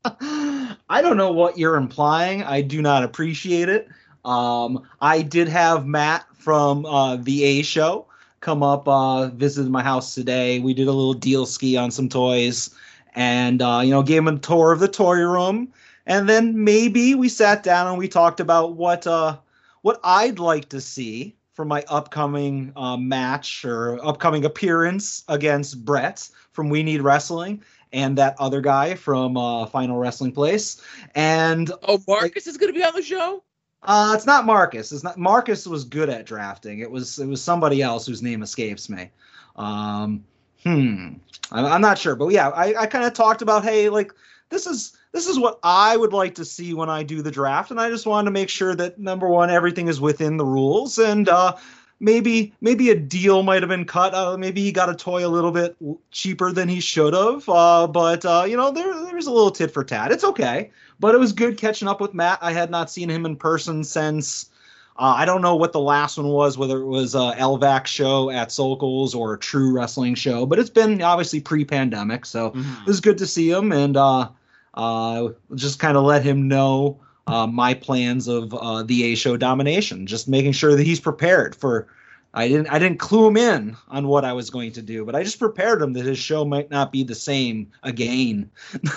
I 0.04 1.00
don't 1.00 1.16
know 1.16 1.32
what 1.32 1.58
you're 1.58 1.76
implying. 1.76 2.42
I 2.42 2.60
do 2.60 2.82
not 2.82 3.02
appreciate 3.02 3.68
it. 3.68 3.88
Um, 4.24 4.86
I 5.00 5.22
did 5.22 5.48
have 5.48 5.86
Matt 5.86 6.26
from 6.34 6.84
uh, 6.86 7.16
the 7.16 7.44
A 7.44 7.62
Show 7.62 8.06
come 8.40 8.62
up, 8.62 8.86
uh, 8.86 9.28
visit 9.28 9.68
my 9.68 9.82
house 9.82 10.14
today. 10.14 10.58
We 10.58 10.74
did 10.74 10.88
a 10.88 10.92
little 10.92 11.14
deal 11.14 11.46
ski 11.46 11.76
on 11.76 11.90
some 11.90 12.08
toys, 12.08 12.74
and 13.14 13.62
uh, 13.62 13.80
you 13.84 13.90
know, 13.90 14.02
gave 14.02 14.18
him 14.18 14.28
a 14.28 14.38
tour 14.38 14.72
of 14.72 14.80
the 14.80 14.88
toy 14.88 15.18
room. 15.18 15.72
And 16.06 16.28
then 16.28 16.64
maybe 16.64 17.14
we 17.14 17.28
sat 17.28 17.62
down 17.62 17.86
and 17.86 17.96
we 17.96 18.08
talked 18.08 18.40
about 18.40 18.74
what 18.74 19.06
uh, 19.06 19.38
what 19.82 20.00
I'd 20.04 20.38
like 20.38 20.68
to 20.70 20.80
see 20.80 21.36
for 21.54 21.64
my 21.64 21.84
upcoming 21.88 22.72
uh, 22.76 22.96
match 22.96 23.64
or 23.64 24.04
upcoming 24.04 24.44
appearance 24.44 25.22
against 25.28 25.84
Brett 25.84 26.28
from 26.52 26.68
We 26.68 26.82
Need 26.82 27.02
Wrestling 27.02 27.62
and 27.92 28.16
that 28.18 28.36
other 28.38 28.60
guy 28.60 28.94
from 28.94 29.36
uh, 29.36 29.66
Final 29.66 29.98
Wrestling 29.98 30.32
Place. 30.32 30.80
And 31.14 31.70
Oh, 31.82 32.02
Marcus 32.06 32.46
is 32.46 32.56
going 32.56 32.72
to 32.72 32.78
be 32.78 32.84
on 32.84 32.94
the 32.94 33.02
show. 33.02 33.42
uh, 33.82 34.12
it's 34.14 34.26
not 34.26 34.46
Marcus. 34.46 34.92
It's 34.92 35.02
not 35.04 35.18
Marcus 35.18 35.66
was 35.66 35.84
good 35.84 36.08
at 36.08 36.24
drafting. 36.26 36.78
It 36.80 36.90
was 36.90 37.18
it 37.18 37.26
was 37.26 37.42
somebody 37.42 37.82
else 37.82 38.06
whose 38.06 38.22
name 38.22 38.42
escapes 38.42 38.88
me. 38.88 39.10
Um, 39.56 40.24
hmm, 40.62 41.14
I'm, 41.50 41.66
I'm 41.66 41.80
not 41.80 41.98
sure, 41.98 42.14
but 42.16 42.28
yeah, 42.28 42.48
I, 42.50 42.74
I 42.82 42.86
kind 42.86 43.04
of 43.04 43.12
talked 43.12 43.42
about 43.42 43.64
hey, 43.64 43.88
like 43.88 44.12
this 44.48 44.66
is 44.66 44.96
this 45.12 45.26
is 45.26 45.38
what 45.38 45.58
I 45.62 45.96
would 45.96 46.12
like 46.12 46.34
to 46.36 46.44
see 46.44 46.72
when 46.74 46.88
I 46.88 47.02
do 47.02 47.20
the 47.22 47.30
draft, 47.30 47.70
and 47.70 47.80
I 47.80 47.90
just 47.90 48.06
wanted 48.06 48.26
to 48.26 48.30
make 48.30 48.48
sure 48.48 48.74
that 48.76 48.98
number 48.98 49.28
one, 49.28 49.50
everything 49.50 49.88
is 49.88 50.00
within 50.00 50.36
the 50.38 50.46
rules, 50.46 50.98
and 50.98 51.28
uh, 51.28 51.56
maybe 52.02 52.52
maybe 52.60 52.90
a 52.90 52.94
deal 52.94 53.42
might 53.42 53.62
have 53.62 53.70
been 53.70 53.86
cut. 53.86 54.12
Uh, 54.12 54.36
maybe 54.36 54.60
he 54.60 54.72
got 54.72 54.90
a 54.90 54.94
toy 54.94 55.26
a 55.26 55.30
little 55.30 55.52
bit 55.52 55.74
cheaper 56.10 56.52
than 56.52 56.68
he 56.68 56.80
should 56.80 57.14
have. 57.14 57.48
Uh, 57.48 57.86
but 57.86 58.26
uh, 58.26 58.44
you 58.46 58.56
know, 58.58 58.70
there 58.70 58.92
there's 59.06 59.26
a 59.26 59.32
little 59.32 59.50
tit 59.52 59.70
for 59.72 59.82
tat. 59.84 60.12
It's 60.12 60.24
okay. 60.24 60.70
But 61.00 61.14
it 61.14 61.18
was 61.18 61.32
good 61.32 61.56
catching 61.56 61.88
up 61.88 62.00
with 62.00 62.12
Matt. 62.12 62.38
I 62.42 62.52
had 62.52 62.70
not 62.70 62.90
seen 62.90 63.08
him 63.08 63.24
in 63.24 63.36
person 63.36 63.82
since. 63.84 64.50
Uh, 64.98 65.14
I 65.16 65.24
don't 65.24 65.40
know 65.40 65.56
what 65.56 65.72
the 65.72 65.80
last 65.80 66.18
one 66.18 66.28
was, 66.28 66.58
whether 66.58 66.78
it 66.78 66.86
was 66.86 67.14
a 67.14 67.32
LVAC 67.38 67.86
show 67.86 68.28
at 68.28 68.48
Sokol's 68.50 69.14
or 69.14 69.32
a 69.32 69.38
true 69.38 69.72
wrestling 69.72 70.14
show, 70.14 70.44
but 70.44 70.58
it's 70.58 70.68
been 70.68 71.00
obviously 71.00 71.40
pre-pandemic, 71.40 72.26
so 72.26 72.50
Mhm. 72.50 72.82
it 72.82 72.86
was 72.86 73.00
good 73.00 73.16
to 73.16 73.26
see 73.26 73.50
him 73.50 73.72
and 73.72 73.96
uh, 73.96 74.28
uh, 74.74 75.28
just 75.54 75.78
kind 75.78 75.96
of 75.96 76.04
let 76.04 76.22
him 76.22 76.46
know 76.46 76.98
uh, 77.26 77.46
my 77.46 77.74
plans 77.74 78.28
of 78.28 78.52
uh, 78.54 78.82
the 78.82 79.12
A 79.12 79.14
show 79.14 79.36
domination. 79.36 80.06
Just 80.06 80.28
making 80.28 80.52
sure 80.52 80.74
that 80.76 80.84
he's 80.84 81.00
prepared 81.00 81.54
for. 81.54 81.86
I 82.34 82.48
didn't 82.48 82.68
I 82.68 82.78
didn't 82.78 82.98
clue 82.98 83.26
him 83.26 83.36
in 83.36 83.76
on 83.88 84.08
what 84.08 84.24
I 84.24 84.32
was 84.32 84.48
going 84.48 84.72
to 84.72 84.82
do, 84.82 85.04
but 85.04 85.14
I 85.14 85.22
just 85.22 85.38
prepared 85.38 85.82
him 85.82 85.92
that 85.92 86.06
his 86.06 86.18
show 86.18 86.44
might 86.46 86.70
not 86.70 86.90
be 86.90 87.04
the 87.04 87.14
same 87.14 87.70
again. 87.82 88.50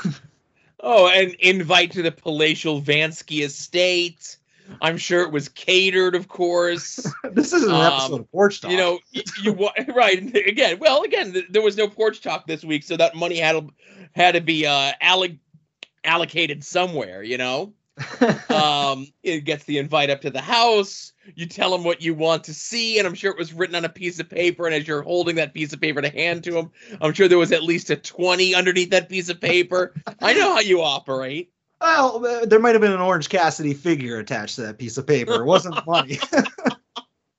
Oh, 0.88 1.08
an 1.08 1.34
invite 1.40 1.92
to 1.94 2.04
the 2.04 2.12
palatial 2.12 2.80
Vansky 2.80 3.44
estate. 3.44 4.38
I'm 4.82 4.98
sure 4.98 5.22
it 5.24 5.32
was 5.32 5.50
catered, 5.50 6.14
of 6.14 6.28
course. 6.28 7.12
this 7.32 7.54
is 7.54 7.64
an 7.64 7.72
Um, 7.72 7.82
episode 7.82 8.20
of 8.22 8.32
Porch 8.32 8.62
Talk. 8.62 8.70
You 8.70 8.78
know, 8.78 9.00
you, 9.12 9.24
you 9.42 9.52
right 9.96 10.36
again. 10.36 10.78
Well, 10.80 11.02
again, 11.02 11.34
th- 11.34 11.48
there 11.50 11.64
was 11.64 11.76
no 11.76 11.88
porch 11.88 12.22
talk 12.22 12.46
this 12.46 12.64
week, 12.64 12.84
so 12.84 12.98
that 12.98 13.16
money 13.16 13.38
had 13.40 13.54
to 13.54 13.74
had 14.16 14.34
to 14.36 14.42
be 14.42 14.68
uh, 14.68 14.92
alloc- 15.02 15.40
allocated 16.04 16.64
somewhere. 16.64 17.24
You 17.24 17.40
know, 17.40 17.74
um, 18.50 19.08
it 19.24 19.46
gets 19.46 19.64
the 19.64 19.78
invite 19.78 20.10
up 20.10 20.22
to 20.22 20.30
the 20.30 20.42
house. 20.42 21.14
You 21.36 21.46
tell 21.46 21.74
him 21.74 21.84
what 21.84 22.02
you 22.02 22.14
want 22.14 22.44
to 22.46 22.54
see, 22.54 23.00
and 23.00 23.08
I'm 23.08 23.16
sure 23.16 23.32
it 23.32 23.38
was 23.38 23.54
written 23.54 23.76
on 23.76 23.86
a 23.86 23.90
piece 23.90 24.20
of 24.20 24.30
paper. 24.30 24.66
And 24.66 24.76
as 24.76 24.88
you're 24.88 25.02
holding 25.02 25.36
that 25.38 25.54
piece 25.54 25.74
of 25.74 25.82
paper 25.82 26.02
to 26.02 26.10
hand 26.10 26.44
to 26.44 26.58
him, 26.58 26.72
I'm 27.02 27.14
sure 27.14 27.28
there 27.28 27.38
was 27.38 27.52
at 27.52 27.64
least 27.64 27.90
a 27.90 27.96
20 27.96 28.54
underneath 28.54 28.90
that 28.90 29.10
piece 29.10 29.30
of 29.30 29.40
paper. 29.40 29.94
I 30.22 30.34
know 30.34 30.56
how 30.56 30.60
you 30.60 30.82
operate. 30.82 31.52
well, 31.80 32.26
uh, 32.26 32.46
there 32.46 32.60
might 32.60 32.76
have 32.76 32.82
been 32.82 32.92
an 32.92 33.02
Orange 33.02 33.30
Cassidy 33.30 33.74
figure 33.74 34.20
attached 34.20 34.56
to 34.56 34.64
that 34.64 34.78
piece 34.78 34.98
of 34.98 35.08
paper. 35.08 35.34
It 35.34 35.46
wasn't 35.46 35.86
money. 35.88 36.20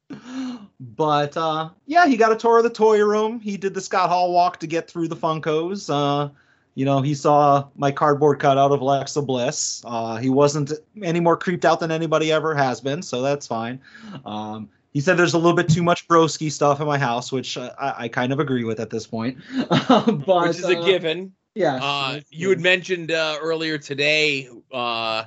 but 0.80 1.36
uh, 1.36 1.70
yeah, 1.86 2.06
he 2.06 2.16
got 2.16 2.32
a 2.32 2.36
tour 2.36 2.58
of 2.58 2.64
the 2.64 2.70
toy 2.70 3.04
room. 3.04 3.40
He 3.40 3.56
did 3.56 3.75
the 3.75 3.80
Scott 3.80 4.08
Hall 4.08 4.32
walk 4.32 4.60
to 4.60 4.66
get 4.66 4.88
through 4.88 5.08
the 5.08 5.16
Funkos. 5.16 5.90
Uh, 5.90 6.30
you 6.76 6.85
know, 6.85 7.00
he 7.00 7.14
saw 7.14 7.66
my 7.75 7.90
cardboard 7.90 8.38
cutout 8.38 8.71
of 8.71 8.83
Alexa 8.83 9.23
Bliss. 9.23 9.83
Uh, 9.87 10.16
he 10.16 10.28
wasn't 10.28 10.73
any 11.02 11.21
more 11.21 11.35
creeped 11.35 11.64
out 11.64 11.80
than 11.80 11.90
anybody 11.90 12.30
ever 12.30 12.54
has 12.54 12.83
been, 12.83 13.02
so 13.02 13.23
that's 13.23 13.47
fine. 13.47 13.80
Um, 14.26 14.68
he 14.92 15.00
said 15.00 15.16
there's 15.16 15.33
a 15.33 15.38
little 15.38 15.56
bit 15.56 15.71
too 15.71 15.83
much 15.83 16.06
broski 16.06 16.52
stuff 16.52 16.78
in 16.78 16.87
my 16.87 16.99
house, 16.99 17.33
which 17.33 17.56
uh, 17.56 17.73
I, 17.78 18.04
I 18.04 18.09
kind 18.09 18.30
of 18.30 18.40
agree 18.40 18.64
with 18.64 18.78
at 18.78 18.90
this 18.90 19.06
point. 19.06 19.38
but, 19.88 20.49
which 20.49 20.59
is 20.59 20.64
a 20.64 20.78
uh, 20.78 20.85
given. 20.85 21.33
Yeah. 21.54 21.78
Uh, 21.83 22.21
you 22.28 22.50
had 22.50 22.61
mentioned 22.61 23.11
uh, 23.11 23.38
earlier 23.40 23.78
today 23.78 24.50
uh, 24.71 25.25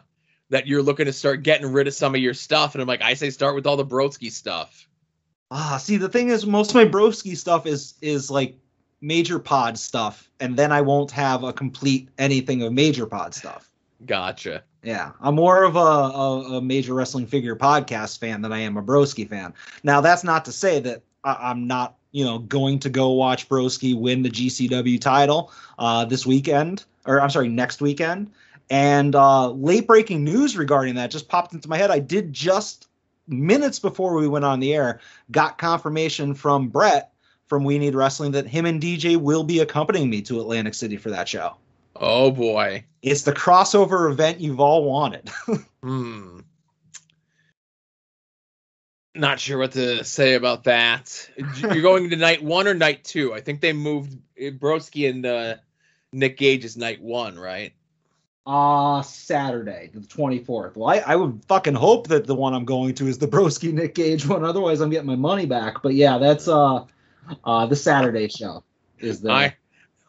that 0.51 0.68
you're 0.68 0.84
looking 0.84 1.08
to 1.08 1.13
start 1.13 1.41
getting 1.41 1.74
rid 1.74 1.88
of 1.88 1.96
some 1.96 2.13
of 2.13 2.22
your 2.22 2.36
stuff, 2.36 2.75
and 2.75 2.82
I'm 2.84 2.88
like, 2.88 3.01
I 3.01 3.15
say 3.15 3.32
start 3.32 3.56
with 3.56 3.65
all 3.65 3.75
the 3.75 3.86
Broski 3.86 4.32
stuff. 4.32 4.88
Ah, 5.50 5.77
see, 5.82 5.98
the 5.98 6.10
thing 6.10 6.29
is, 6.29 6.46
most 6.46 6.70
of 6.70 6.75
my 6.75 6.86
broski 6.86 7.36
stuff 7.36 7.65
is 7.65 7.96
is 8.03 8.29
like 8.29 8.56
major 9.01 9.39
pod 9.39 9.77
stuff, 9.77 10.29
and 10.39 10.58
then 10.58 10.72
I 10.72 10.82
won't 10.82 11.12
have 11.12 11.44
a 11.44 11.53
complete 11.53 12.10
anything 12.18 12.62
of 12.63 12.74
major 12.74 13.06
pod 13.06 13.34
stuff. 13.34 13.70
Gotcha. 14.06 14.63
Yeah, 14.84 15.12
I'm 15.20 15.36
more 15.36 15.63
of 15.63 15.75
a, 15.75 15.79
a, 15.79 16.58
a 16.58 16.62
major 16.62 16.94
wrestling 16.94 17.27
figure 17.27 17.56
podcast 17.56 18.20
fan 18.20 18.41
than 18.41 18.53
I 18.53 18.60
am 18.60 18.77
a 18.77 18.82
broski 18.82 19.27
fan. 19.27 19.53
Now, 19.84 20.00
that's 20.00 20.24
not 20.24 20.46
to 20.46 20.51
say 20.51 20.79
that 20.79 21.03
I, 21.24 21.36
I'm 21.50 21.68
not, 21.68 21.96
you 22.12 22.24
know, 22.24 22.39
going 22.39 22.79
to 22.79 22.89
go 22.89 23.12
watch 23.12 23.50
Broski 23.50 23.98
win 23.98 24.24
the 24.24 24.29
GCW 24.29 25.00
title 25.01 25.51
uh, 25.77 26.06
this 26.06 26.25
weekend, 26.25 26.86
or 27.06 27.20
I'm 27.20 27.29
sorry, 27.29 27.50
next 27.50 27.82
weekend. 27.82 28.32
And 28.70 29.15
uh, 29.15 29.50
late 29.51 29.86
breaking 29.86 30.24
news 30.24 30.56
regarding 30.56 30.96
that 30.96 31.12
just 31.12 31.27
popped 31.27 31.53
into 31.53 31.68
my 31.68 31.77
head. 31.77 31.91
I 31.91 32.00
did 32.00 32.32
just 32.32 32.88
minutes 33.27 33.79
before 33.79 34.15
we 34.15 34.27
went 34.27 34.46
on 34.46 34.60
the 34.60 34.74
air 34.74 35.00
got 35.32 35.58
confirmation 35.58 36.34
from 36.34 36.68
Brett 36.68 37.12
from 37.50 37.63
We 37.63 37.79
Need 37.79 37.96
Wrestling 37.96 38.32
that 38.32 38.48
him 38.48 38.65
and 38.65 38.82
DJ 38.82 39.18
will 39.18 39.44
be 39.44 39.60
accompanying 39.60 40.10
me 40.10 40.22
to 40.22 40.39
Atlantic 40.39 40.75
City 40.75 40.96
for 40.98 41.10
that 41.10 41.27
show. 41.27 41.56
Oh 41.96 42.32
boy. 42.32 42.86
It's 43.01 43.24
the 43.24 43.34
crossover 43.34 44.10
event 44.12 44.39
you've 44.39 44.60
all 44.60 44.86
wanted. 44.86 45.29
Hmm. 45.82 46.41
Not 49.15 49.39
sure 49.39 49.58
what 49.58 49.72
to 49.72 50.03
say 50.03 50.34
about 50.34 50.65
that. 50.65 51.29
You're 51.56 51.82
going 51.82 52.10
to 52.10 52.18
night 52.18 52.44
one 52.44 52.68
or 52.68 52.74
night 52.74 53.06
two? 53.06 53.34
I 53.34 53.39
think 53.39 53.62
they 53.62 53.72
moved 53.72 54.18
Broski 54.38 55.10
and 55.10 55.25
uh, 55.25 55.56
Nick 56.12 56.38
Gage 56.38 56.65
is 56.65 56.75
night 56.75 57.01
one, 57.01 57.39
right? 57.39 57.72
Uh 58.46 59.01
Saturday, 59.01 59.89
the 59.94 60.01
24th. 60.01 60.75
Well, 60.75 60.89
I, 60.89 60.98
I 61.13 61.15
would 61.15 61.46
fucking 61.48 61.75
hope 61.75 62.08
that 62.08 62.27
the 62.27 62.36
one 62.36 62.53
I'm 62.53 62.65
going 62.65 62.94
to 62.96 63.08
is 63.08 63.18
the 63.18 63.27
Broski 63.27 63.72
Nick 63.72 63.96
Gage 63.96 64.27
one. 64.27 64.44
Otherwise, 64.44 64.82
I'm 64.82 64.89
getting 64.89 65.08
my 65.08 65.15
money 65.15 65.46
back. 65.46 65.82
But 65.82 65.94
yeah, 65.94 66.18
that's 66.18 66.50
uh 66.50 66.84
uh 67.43 67.65
the 67.65 67.75
Saturday 67.75 68.27
show. 68.27 68.63
Is 68.99 69.21
the 69.21 69.31
I 69.31 69.55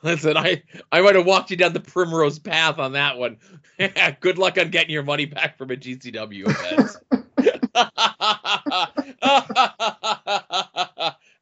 listen. 0.02 0.36
I 0.36 0.62
I 0.90 1.00
might 1.00 1.14
have 1.14 1.26
walked 1.26 1.50
you 1.50 1.56
down 1.56 1.72
the 1.72 1.80
primrose 1.80 2.38
path 2.38 2.78
on 2.78 2.92
that 2.92 3.18
one. 3.18 3.38
Good 4.20 4.38
luck 4.38 4.58
on 4.58 4.70
getting 4.70 4.90
your 4.90 5.02
money 5.02 5.26
back 5.26 5.58
from 5.58 5.70
a 5.70 5.76
GCW 5.76 6.48
event. 6.48 6.96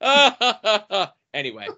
anyway, 1.34 1.68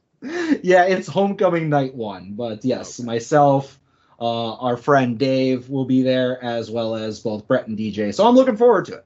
yeah, 0.63 0.85
it's 0.85 1.09
homecoming 1.09 1.69
night 1.69 1.95
one. 1.95 2.35
But 2.35 2.65
yes, 2.65 3.01
Okay. 3.01 3.07
myself, 3.07 3.79
uh, 4.21 4.55
our 4.55 4.77
friend 4.77 5.19
Dave 5.19 5.69
will 5.69 5.85
be 5.85 6.03
there 6.03 6.43
as 6.43 6.71
well 6.71 6.95
as 6.95 7.21
both 7.21 7.47
Brett 7.47 7.69
and 7.69 7.79
DJ. 7.79 8.15
So 8.15 8.27
I'm 8.27 8.35
looking 8.35 8.57
forward 8.57 8.87
to 8.87 8.95
it. 8.95 9.05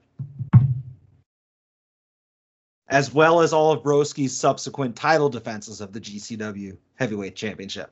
As 2.87 3.13
well 3.13 3.41
as 3.41 3.51
all 3.51 3.71
of 3.71 3.81
Broski's 3.83 4.37
subsequent 4.37 4.95
title 4.95 5.29
defenses 5.29 5.81
of 5.81 5.91
the 5.91 5.99
GCW 5.99 6.77
Heavyweight 6.95 7.35
Championship. 7.35 7.91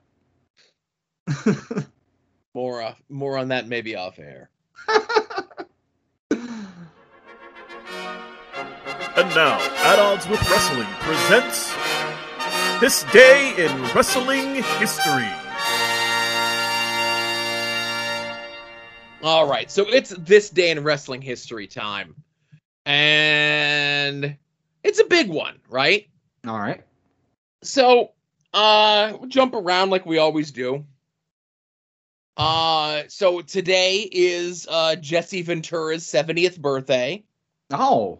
more 2.53 2.81
uh, 2.81 2.93
more 3.09 3.37
on 3.37 3.47
that 3.47 3.67
maybe 3.67 3.95
off 3.95 4.19
air. 4.19 4.49
And 9.15 9.29
now, 9.35 9.59
At 9.85 9.99
Odds 9.99 10.27
with 10.27 10.41
Wrestling 10.49 10.87
presents 11.01 11.71
This 12.81 13.03
Day 13.13 13.53
in 13.63 13.83
Wrestling 13.93 14.55
History. 14.79 15.29
All 19.21 19.47
right, 19.47 19.69
so 19.69 19.87
it's 19.87 20.09
this 20.17 20.49
day 20.49 20.71
in 20.71 20.83
wrestling 20.83 21.21
history 21.21 21.67
time, 21.67 22.15
and 22.87 24.35
it's 24.83 24.99
a 24.99 25.05
big 25.05 25.29
one, 25.29 25.59
right? 25.69 26.07
All 26.47 26.59
right. 26.59 26.83
So, 27.63 28.11
uh, 28.53 29.13
we'll 29.19 29.29
jump 29.29 29.53
around 29.55 29.89
like 29.89 30.05
we 30.05 30.17
always 30.17 30.51
do. 30.51 30.85
Uh, 32.35 33.03
so 33.07 33.41
today 33.41 34.09
is 34.11 34.67
uh 34.69 34.95
Jesse 34.95 35.43
Ventura's 35.43 36.03
70th 36.03 36.59
birthday. 36.59 37.23
Oh. 37.71 38.19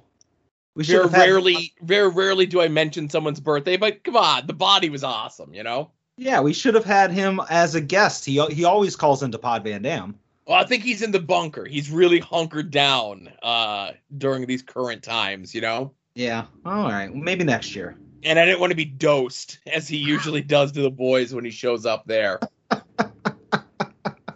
We 0.76 0.84
Very 0.84 1.04
have 1.04 1.12
had- 1.14 1.22
rarely, 1.30 1.74
very 1.82 2.10
rarely 2.10 2.46
do 2.46 2.62
I 2.62 2.68
mention 2.68 3.10
someone's 3.10 3.40
birthday, 3.40 3.78
but 3.78 4.04
come 4.04 4.16
on, 4.16 4.48
the 4.48 4.54
body 4.54 4.90
was 4.90 5.04
awesome, 5.04 5.54
you 5.54 5.64
know. 5.64 5.92
Yeah, 6.18 6.42
we 6.42 6.54
should 6.54 6.76
have 6.76 6.86
had 6.86 7.12
him 7.12 7.40
as 7.50 7.74
a 7.76 7.82
guest. 7.82 8.24
He 8.26 8.44
he 8.52 8.64
always 8.66 8.96
calls 8.96 9.24
into 9.24 9.40
Pod 9.40 9.64
Van 9.64 9.82
Dam. 9.82 10.20
Well, 10.48 10.58
I 10.60 10.66
think 10.66 10.84
he's 10.84 11.02
in 11.02 11.12
the 11.12 11.20
bunker. 11.20 11.66
He's 11.66 11.90
really 11.90 12.20
hunkered 12.20 12.70
down 12.70 13.32
uh 13.42 13.92
during 14.18 14.46
these 14.46 14.62
current 14.62 15.02
times, 15.04 15.56
you 15.56 15.62
know. 15.62 15.92
Yeah. 16.16 16.46
All 16.66 16.84
right. 16.84 17.12
Well, 17.12 17.22
maybe 17.24 17.44
next 17.44 17.76
year. 17.76 17.98
And 18.24 18.40
I 18.40 18.46
didn't 18.46 18.60
want 18.60 18.72
to 18.72 18.76
be 18.78 18.86
dosed 18.86 19.60
as 19.72 19.88
he 19.88 19.98
usually 19.98 20.42
does 20.42 20.72
to 20.74 20.82
the 20.82 20.90
boys 20.90 21.34
when 21.34 21.44
he 21.44 21.52
shows 21.52 21.86
up 21.86 22.06
there. 22.06 22.40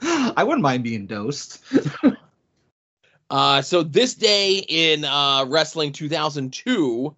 I 0.02 0.44
wouldn't 0.44 0.62
mind 0.62 0.84
being 0.84 1.08
dosed. 1.08 1.64
Uh, 3.30 3.62
so 3.62 3.84
this 3.84 4.14
day 4.14 4.64
in 4.70 5.04
uh, 5.04 5.44
wrestling 5.50 5.92
2002, 5.92 7.14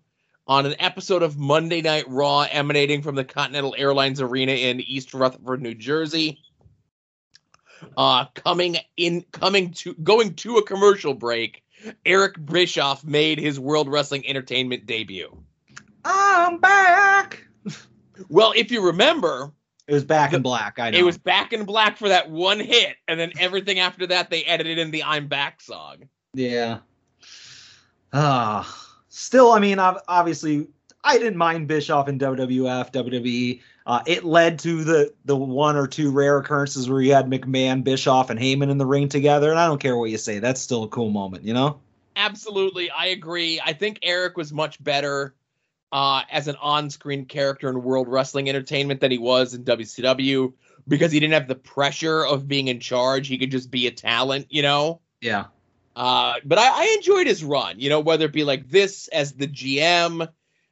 on 0.48 0.66
an 0.66 0.76
episode 0.80 1.22
of 1.22 1.38
Monday 1.38 1.80
Night 1.80 2.06
Raw 2.08 2.48
emanating 2.52 3.04
from 3.04 3.14
the 3.14 3.24
Continental 3.24 3.76
Airlines 3.78 4.20
Arena 4.20 4.54
in 4.54 4.82
East 4.82 5.14
Rutherford, 5.14 5.62
New 5.62 5.76
Jersey, 5.76 6.40
uh, 7.96 8.26
coming 8.34 8.78
in, 8.98 9.24
coming 9.32 9.72
to, 9.74 9.94
going 10.02 10.34
to 10.36 10.58
a 10.58 10.66
commercial 10.66 11.14
break, 11.14 11.64
Eric 12.06 12.44
Bischoff 12.46 13.04
made 13.04 13.40
his 13.40 13.60
World 13.60 13.90
Wrestling 13.90 14.28
Entertainment 14.28 14.86
debut. 14.86 15.36
I'm 16.06 16.60
back. 16.60 17.46
Well, 18.30 18.54
if 18.56 18.72
you 18.72 18.86
remember, 18.86 19.52
It 19.88 19.94
was 19.94 20.04
back 20.04 20.34
in 20.34 20.42
black. 20.42 20.78
I 20.80 20.90
know. 20.92 20.98
it 20.98 21.04
was 21.04 21.18
back 21.18 21.54
in 21.54 21.66
black 21.66 21.98
for 21.98 22.10
that 22.10 22.30
one 22.30 22.60
hit, 22.60 22.96
and 23.08 23.20
then 23.20 23.32
everything 23.40 23.80
after 23.80 24.06
that 24.08 24.30
they 24.30 24.44
edited 24.44 24.78
in 24.78 24.92
the 24.92 25.04
"I'm 25.04 25.28
Back" 25.28 25.62
song. 25.62 26.10
Yeah. 26.34 26.80
Ah, 28.14 28.90
still, 29.10 29.52
I 29.52 29.60
mean, 29.60 29.80
obviously, 29.80 30.68
I 31.04 31.18
didn't 31.18 31.38
mind 31.38 31.68
Bischoff 31.68 32.08
in 32.10 32.18
WWF, 32.20 32.92
WWE. 32.92 33.62
Uh, 33.90 34.04
it 34.06 34.24
led 34.24 34.60
to 34.60 34.84
the 34.84 35.12
the 35.26 35.36
one 35.36 35.76
or 35.76 35.88
two 35.88 36.12
rare 36.12 36.38
occurrences 36.38 36.88
where 36.88 37.02
you 37.02 37.12
had 37.12 37.26
McMahon, 37.26 37.84
Bischoff, 37.84 38.30
and 38.30 38.40
Heyman 38.40 38.70
in 38.70 38.78
the 38.78 38.86
ring 38.86 39.10
together. 39.10 39.50
And 39.50 39.60
I 39.60 39.66
don't 39.66 39.82
care 39.82 39.98
what 39.98 40.12
you 40.12 40.20
say, 40.20 40.38
that's 40.38 40.62
still 40.62 40.84
a 40.84 40.88
cool 40.90 41.10
moment, 41.10 41.44
you 41.44 41.56
know. 41.56 41.80
Absolutely, 42.16 42.92
I 42.92 43.08
agree. 43.08 43.60
I 43.66 43.74
think 43.74 43.98
Eric 44.04 44.38
was 44.38 44.54
much 44.54 44.82
better 44.84 45.34
uh, 45.92 46.22
as 46.30 46.48
an 46.48 46.56
on-screen 46.62 47.26
character 47.26 47.68
in 47.68 47.82
World 47.82 48.08
Wrestling 48.08 48.48
Entertainment 48.48 49.02
than 49.02 49.10
he 49.10 49.18
was 49.18 49.56
in 49.56 49.64
WCW 49.64 50.54
because 50.88 51.12
he 51.12 51.20
didn't 51.20 51.34
have 51.34 51.48
the 51.48 51.56
pressure 51.56 52.24
of 52.24 52.48
being 52.48 52.68
in 52.68 52.80
charge. 52.80 53.28
He 53.28 53.40
could 53.40 53.50
just 53.50 53.72
be 53.72 53.88
a 53.88 53.92
talent, 53.92 54.46
you 54.52 54.62
know. 54.62 55.02
Yeah. 55.20 55.46
Uh, 55.96 56.36
but 56.46 56.60
I, 56.60 56.84
I 56.84 56.96
enjoyed 56.98 57.26
his 57.26 57.44
run, 57.44 57.80
you 57.80 57.90
know, 57.90 58.02
whether 58.02 58.26
it 58.26 58.34
be 58.34 58.44
like 58.44 58.70
this 58.70 59.08
as 59.08 59.32
the 59.34 59.48
GM, 59.48 60.30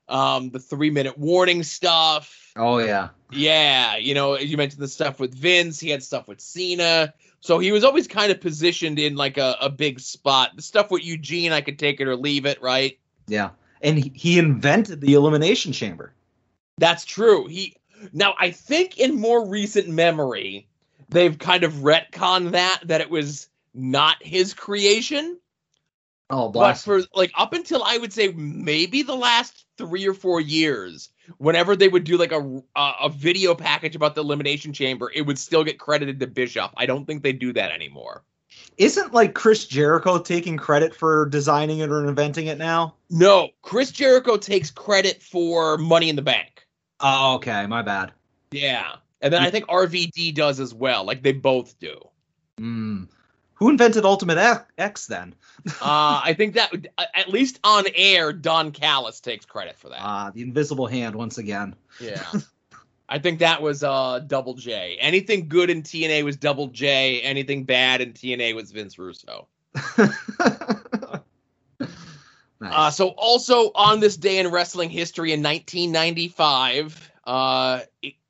um, 0.10 0.50
the 0.50 0.60
three-minute 0.60 1.18
warning 1.18 1.64
stuff. 1.64 2.54
Oh 2.56 2.80
yeah. 2.80 3.10
Yeah, 3.32 3.98
you 3.98 4.14
know, 4.14 4.38
you 4.38 4.56
mentioned 4.58 4.82
the 4.82 4.88
stuff 4.88 5.20
with 5.20 5.34
Vince. 5.34 5.80
He 5.80 5.90
had 5.90 6.02
stuff 6.02 6.28
with 6.28 6.40
Cena. 6.40 7.14
So 7.42 7.60
he 7.60 7.72
was 7.72 7.84
always 7.84 8.08
kind 8.08 8.32
of 8.32 8.42
positioned 8.42 9.00
in 9.00 9.16
like 9.16 9.38
a, 9.38 9.56
a 9.62 9.70
big 9.70 10.00
spot. 10.00 10.52
The 10.56 10.62
stuff 10.62 10.90
with 10.92 11.04
Eugene, 11.04 11.52
I 11.52 11.62
could 11.62 11.78
take 11.78 12.00
it 12.00 12.08
or 12.08 12.16
leave 12.16 12.46
it, 12.46 12.62
right? 12.62 12.98
Yeah. 13.28 13.50
And 13.82 13.98
he, 13.98 14.12
he 14.16 14.40
invented 14.40 15.02
the 15.02 15.14
elimination 15.14 15.72
chamber. 15.72 16.14
That's 16.78 17.06
true. 17.06 17.48
He 17.48 17.76
now 18.14 18.34
I 18.40 18.52
think 18.52 18.98
in 18.98 19.20
more 19.20 19.48
recent 19.48 19.88
memory, 19.88 20.68
they've 21.10 21.38
kind 21.38 21.64
of 21.64 21.74
retconned 21.74 22.52
that 22.52 22.82
that 22.86 23.02
it 23.02 23.10
was 23.10 23.50
not 23.74 24.18
his 24.22 24.54
creation. 24.54 25.38
Oh, 26.30 26.50
But 26.50 26.78
for 26.78 27.02
like 27.16 27.32
up 27.38 27.54
until 27.54 27.84
I 27.84 27.98
would 27.98 28.12
say 28.12 28.34
maybe 28.34 29.02
the 29.02 29.16
last 29.16 29.66
three 29.78 30.06
or 30.08 30.14
four 30.14 30.42
years, 30.42 31.10
whenever 31.38 31.76
they 31.76 31.88
would 31.88 32.04
do 32.04 32.18
like 32.18 32.34
a 32.34 32.62
a, 32.76 32.92
a 33.04 33.10
video 33.10 33.56
package 33.56 33.96
about 33.96 34.16
the 34.16 34.22
elimination 34.22 34.74
chamber, 34.74 35.10
it 35.14 35.22
would 35.22 35.40
still 35.40 35.64
get 35.64 35.80
credited 35.80 36.20
to 36.20 36.28
Bischoff. 36.28 36.74
I 36.76 36.86
don't 36.86 37.06
think 37.06 37.24
they 37.24 37.34
do 37.34 37.54
that 37.54 37.72
anymore. 37.72 38.24
Isn't 38.78 39.14
like 39.14 39.34
Chris 39.34 39.66
Jericho 39.66 40.20
taking 40.20 40.58
credit 40.58 40.94
for 40.94 41.28
designing 41.28 41.80
it 41.80 41.90
or 41.90 42.06
inventing 42.08 42.48
it 42.48 42.58
now? 42.58 42.96
No, 43.10 43.50
Chris 43.62 43.92
Jericho 43.92 44.38
takes 44.38 44.70
credit 44.70 45.22
for 45.22 45.78
Money 45.78 46.10
in 46.10 46.16
the 46.16 46.22
Bank. 46.22 46.68
Oh, 47.00 47.36
okay. 47.36 47.66
My 47.68 47.82
bad. 47.82 48.12
Yeah, 48.52 48.96
and 49.22 49.32
then 49.34 49.42
I 49.44 49.50
think 49.50 49.68
RVD 49.68 50.34
does 50.36 50.60
as 50.60 50.74
well. 50.74 51.06
Like 51.06 51.24
they 51.24 51.32
both 51.34 51.80
do. 51.80 51.98
Hmm. 52.58 53.04
Who 53.58 53.70
invented 53.70 54.06
Ultimate 54.06 54.66
X- 54.78 55.08
then? 55.08 55.36
Uh, 55.82 56.22
I 56.24 56.34
think 56.38 56.54
that 56.54 56.72
at 56.98 57.28
least 57.28 57.60
on 57.62 57.84
air, 57.94 58.32
Don 58.32 58.72
Callis 58.72 59.20
takes 59.20 59.46
credit 59.46 59.76
for 59.76 59.90
that. 59.90 60.00
Ah, 60.00 60.32
the 60.34 60.42
invisible 60.42 60.88
hand 60.88 61.14
once 61.14 61.40
again. 61.40 61.76
Yeah. 62.00 62.24
I 63.10 63.20
think 63.20 63.40
that 63.40 63.62
was 63.62 63.84
uh 63.84 64.20
double 64.20 64.54
J. 64.54 64.98
Anything 65.00 65.50
good 65.50 65.70
in 65.70 65.82
TNA 65.82 66.24
was 66.24 66.38
double 66.38 66.68
J. 66.68 67.22
Anything 67.22 67.66
bad 67.66 68.00
in 68.00 68.14
TNA 68.14 68.56
was 68.56 68.72
Vince 68.72 68.98
Russo. 68.98 69.48
nice. 69.98 71.20
Uh, 72.62 72.92
so 72.92 73.10
also 73.10 73.72
on 73.76 74.00
this 74.00 74.16
day 74.16 74.38
in 74.38 74.50
wrestling 74.50 74.90
history 74.90 75.34
in 75.34 75.42
1995, 75.42 77.12
uh, 77.26 77.82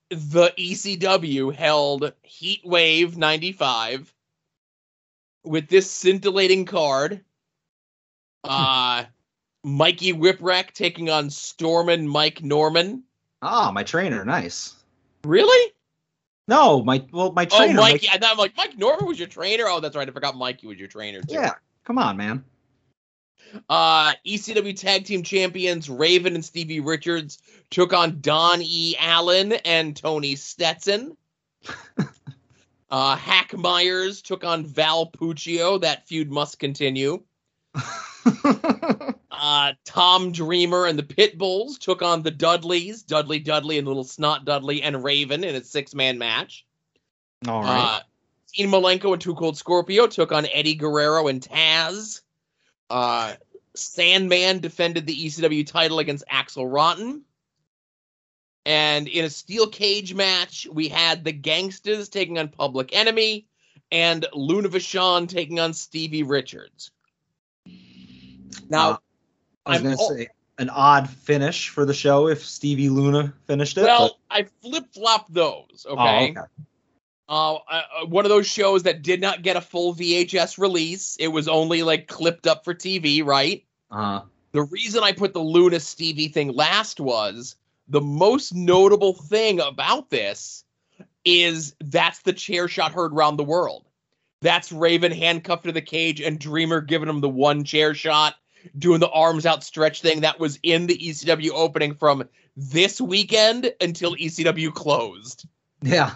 the 0.09 0.53
ECW 0.57 1.53
held 1.53 2.13
Heat 2.23 2.61
Wave 2.63 3.17
95 3.17 4.11
with 5.47 5.67
this 5.69 5.89
scintillating 5.89 6.65
card. 6.65 7.21
Uh, 8.43 9.05
Mikey 9.63 10.13
Whipwreck 10.13 10.71
taking 10.71 11.09
on 11.09 11.29
Stormin 11.29 12.07
Mike 12.07 12.43
Norman. 12.43 13.03
ah, 13.41 13.71
my 13.73 13.83
trainer. 13.83 14.23
Nice. 14.23 14.75
Really? 15.23 15.73
No, 16.47 16.81
my 16.83 17.03
well, 17.11 17.33
my 17.33 17.45
trainer. 17.45 17.73
Oh. 17.79 17.81
Mikey. 17.81 18.07
Mike- 18.07 18.15
I 18.15 18.17
thought 18.19 18.31
I'm 18.31 18.37
like 18.37 18.55
Mike 18.55 18.77
Norman 18.77 19.05
was 19.05 19.19
your 19.19 19.27
trainer. 19.27 19.65
Oh, 19.67 19.79
that's 19.81 19.95
right. 19.95 20.07
I 20.07 20.11
forgot 20.11 20.37
Mikey 20.37 20.67
was 20.67 20.79
your 20.79 20.87
trainer 20.87 21.21
too. 21.21 21.33
yeah. 21.33 21.53
Come 21.83 21.97
on, 21.97 22.15
man. 22.17 22.43
Uh, 23.69 24.13
ECW 24.25 24.77
Tag 24.77 25.05
Team 25.05 25.23
Champions 25.23 25.89
Raven 25.89 26.35
and 26.35 26.43
Stevie 26.43 26.81
Richards 26.81 27.39
took 27.69 27.93
on 27.93 28.19
Don 28.19 28.61
E. 28.61 28.95
Allen 28.99 29.53
and 29.53 29.95
Tony 29.95 30.35
Stetson. 30.35 31.15
uh, 32.89 33.15
Hack 33.15 33.55
Meyers 33.55 34.21
took 34.21 34.43
on 34.43 34.65
Val 34.65 35.09
Puccio. 35.09 35.81
That 35.81 36.07
feud 36.07 36.31
must 36.31 36.59
continue. 36.59 37.23
Uh, 39.39 39.73
Tom 39.85 40.31
Dreamer 40.31 40.87
and 40.87 40.97
the 40.97 41.03
Pitbulls 41.03 41.77
took 41.77 42.01
on 42.01 42.23
the 42.23 42.31
Dudleys, 42.31 43.03
Dudley 43.03 43.39
Dudley 43.39 43.77
and 43.77 43.87
Little 43.87 44.03
Snot 44.03 44.45
Dudley 44.45 44.81
and 44.81 45.03
Raven 45.03 45.43
in 45.43 45.55
a 45.55 45.63
six 45.63 45.93
man 45.93 46.17
match. 46.17 46.65
All 47.47 47.61
right. 47.61 47.97
Uh, 47.97 47.99
Dean 48.55 48.69
Malenko 48.69 49.13
and 49.13 49.21
2 49.21 49.35
Cold 49.35 49.57
Scorpio 49.57 50.07
took 50.07 50.31
on 50.31 50.47
Eddie 50.51 50.75
Guerrero 50.75 51.27
and 51.27 51.41
Taz. 51.41 52.21
Uh, 52.89 53.33
Sandman 53.75 54.59
defended 54.59 55.05
the 55.05 55.15
ECW 55.15 55.67
title 55.67 55.99
against 55.99 56.23
Axel 56.27 56.67
Rotten. 56.67 57.21
And 58.67 59.07
in 59.07 59.23
a 59.23 59.29
steel 59.29 59.65
cage 59.67 60.13
match, 60.13 60.67
we 60.69 60.89
had 60.89 61.23
the 61.23 61.31
Gangstas 61.31 62.11
taking 62.11 62.37
on 62.37 62.49
Public 62.49 62.93
Enemy 62.93 63.47
and 63.93 64.25
Luna 64.33 64.67
Vachon 64.67 65.29
taking 65.29 65.57
on 65.61 65.73
Stevie 65.73 66.23
Richards. 66.23 66.91
Now, 68.69 68.89
Uh, 68.91 68.97
I 69.67 69.71
was 69.75 69.81
gonna 69.83 69.95
al- 69.97 70.09
say 70.17 70.27
an 70.57 70.69
odd 70.69 71.09
finish 71.09 71.69
for 71.69 71.85
the 71.85 71.93
show 71.93 72.27
if 72.27 72.45
Stevie 72.45 72.89
Luna 72.89 73.33
finished 73.45 73.77
it. 73.77 73.83
well, 73.83 74.19
I 74.29 74.43
flip 74.61 74.93
flop 74.93 75.27
those, 75.29 75.85
okay? 75.89 76.33
Oh, 76.35 76.41
okay. 76.41 76.47
Uh, 77.29 77.53
uh, 77.69 78.05
one 78.07 78.25
of 78.25 78.29
those 78.29 78.47
shows 78.47 78.83
that 78.83 79.01
did 79.01 79.21
not 79.21 79.43
get 79.43 79.55
a 79.55 79.61
full 79.61 79.93
VHS 79.93 80.57
release. 80.57 81.15
It 81.21 81.29
was 81.29 81.47
only 81.47 81.83
like 81.83 82.07
clipped 82.07 82.47
up 82.47 82.65
for 82.65 82.73
TV, 82.73 83.23
right? 83.23 83.63
Uh, 83.89 84.21
The 84.51 84.63
reason 84.63 85.03
I 85.03 85.13
put 85.13 85.33
the 85.33 85.39
Luna 85.39 85.79
Stevie 85.79 86.27
thing 86.27 86.53
last 86.53 86.99
was 86.99 87.55
the 87.87 88.01
most 88.01 88.53
notable 88.53 89.13
thing 89.13 89.59
about 89.59 90.09
this 90.09 90.63
is 91.25 91.75
that's 91.81 92.19
the 92.19 92.33
chair 92.33 92.67
shot 92.67 92.91
heard 92.91 93.13
around 93.13 93.37
the 93.37 93.43
world. 93.43 93.85
That's 94.41 94.71
Raven 94.71 95.11
handcuffed 95.11 95.65
to 95.65 95.71
the 95.71 95.81
cage 95.81 96.21
and 96.21 96.39
Dreamer 96.39 96.81
giving 96.81 97.09
him 97.09 97.21
the 97.21 97.29
one 97.29 97.63
chair 97.63 97.93
shot, 97.93 98.35
doing 98.77 98.99
the 98.99 99.09
arms 99.09 99.45
outstretched 99.45 100.01
thing 100.01 100.21
that 100.21 100.39
was 100.39 100.59
in 100.63 100.87
the 100.87 100.97
ECW 100.97 101.51
opening 101.53 101.95
from 101.95 102.27
this 102.55 103.01
weekend 103.01 103.73
until 103.81 104.15
ECW 104.15 104.73
closed. 104.73 105.47
yeah. 105.81 106.13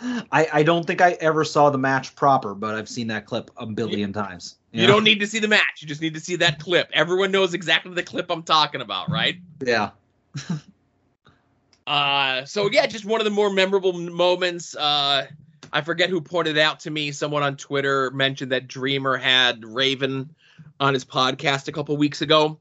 I, 0.00 0.46
I 0.52 0.62
don't 0.62 0.86
think 0.86 1.00
I 1.00 1.12
ever 1.12 1.42
saw 1.42 1.70
the 1.70 1.78
match 1.78 2.14
proper, 2.14 2.54
but 2.54 2.74
I've 2.74 2.88
seen 2.88 3.06
that 3.06 3.24
clip 3.24 3.50
a 3.56 3.64
billion 3.64 4.12
times. 4.12 4.56
You 4.72 4.86
don't 4.86 5.04
need 5.04 5.20
to 5.20 5.26
see 5.26 5.38
the 5.38 5.48
match. 5.48 5.80
You 5.80 5.88
just 5.88 6.02
need 6.02 6.12
to 6.12 6.20
see 6.20 6.36
that 6.36 6.58
clip. 6.58 6.90
Everyone 6.92 7.30
knows 7.30 7.54
exactly 7.54 7.94
the 7.94 8.02
clip 8.02 8.30
I'm 8.30 8.42
talking 8.42 8.82
about, 8.82 9.10
right? 9.10 9.36
Yeah. 9.64 9.90
Uh, 11.86 12.44
so 12.44 12.70
yeah, 12.70 12.86
just 12.86 13.04
one 13.04 13.20
of 13.20 13.24
the 13.24 13.30
more 13.30 13.50
memorable 13.50 13.92
moments. 13.92 14.74
Uh, 14.74 15.26
I 15.72 15.80
forget 15.82 16.10
who 16.10 16.20
pointed 16.20 16.58
out 16.58 16.80
to 16.80 16.90
me. 16.90 17.12
Someone 17.12 17.42
on 17.42 17.56
Twitter 17.56 18.10
mentioned 18.10 18.52
that 18.52 18.66
Dreamer 18.66 19.16
had 19.16 19.64
Raven 19.64 20.34
on 20.80 20.94
his 20.94 21.04
podcast 21.04 21.68
a 21.68 21.72
couple 21.72 21.96
weeks 21.96 22.22
ago, 22.22 22.58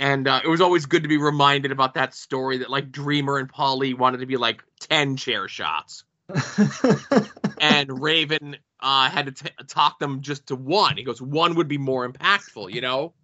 and 0.00 0.26
uh, 0.26 0.40
it 0.42 0.48
was 0.48 0.60
always 0.60 0.86
good 0.86 1.02
to 1.02 1.08
be 1.08 1.18
reminded 1.18 1.72
about 1.72 1.94
that 1.94 2.14
story. 2.14 2.58
That 2.58 2.70
like 2.70 2.90
Dreamer 2.90 3.38
and 3.38 3.52
Paulie 3.52 3.96
wanted 3.96 4.18
to 4.18 4.26
be 4.26 4.36
like 4.36 4.62
ten 4.80 5.16
chair 5.16 5.46
shots, 5.46 6.04
and 7.60 8.02
Raven 8.02 8.56
uh, 8.80 9.10
had 9.10 9.26
to 9.26 9.32
t- 9.32 9.50
talk 9.66 9.98
them 9.98 10.20
just 10.20 10.48
to 10.48 10.56
one. 10.56 10.96
He 10.96 11.04
goes, 11.04 11.20
one 11.20 11.56
would 11.56 11.68
be 11.68 11.78
more 11.78 12.08
impactful, 12.08 12.72
you 12.72 12.80
know. 12.80 13.14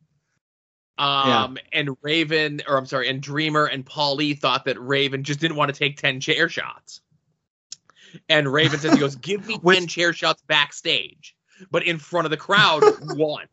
Um, 0.96 1.58
and 1.72 1.96
Raven, 2.02 2.62
or 2.68 2.76
I'm 2.76 2.86
sorry, 2.86 3.08
and 3.08 3.20
Dreamer 3.20 3.66
and 3.66 3.84
Paulie 3.84 4.38
thought 4.38 4.64
that 4.66 4.80
Raven 4.80 5.24
just 5.24 5.40
didn't 5.40 5.56
want 5.56 5.72
to 5.74 5.78
take 5.78 6.00
ten 6.00 6.20
chair 6.20 6.48
shots. 6.48 7.00
And 8.28 8.52
Raven 8.52 8.78
says 8.78 8.92
he 8.92 9.00
goes, 9.00 9.16
"Give 9.16 9.46
me 9.46 9.58
ten 9.66 9.88
chair 9.88 10.12
shots 10.12 10.42
backstage, 10.46 11.34
but 11.70 11.84
in 11.84 11.98
front 11.98 12.26
of 12.26 12.30
the 12.30 12.36
crowd, 12.36 12.82
one." 13.16 13.46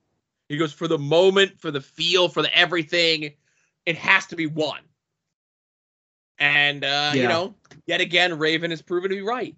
He 0.49 0.57
goes, 0.57 0.71
"For 0.71 0.87
the 0.87 0.99
moment, 0.99 1.59
for 1.59 1.71
the 1.71 1.81
feel, 1.81 2.29
for 2.29 2.43
the 2.43 2.55
everything, 2.55 3.33
it 3.85 3.97
has 3.97 4.27
to 4.27 4.35
be 4.35 4.45
one." 4.45 4.81
And 6.37 6.83
uh, 6.83 7.11
you 7.15 7.27
know, 7.27 7.55
yet 7.87 8.01
again, 8.01 8.37
Raven 8.37 8.69
has 8.69 8.83
proven 8.83 9.09
to 9.09 9.15
be 9.15 9.21
right. 9.21 9.55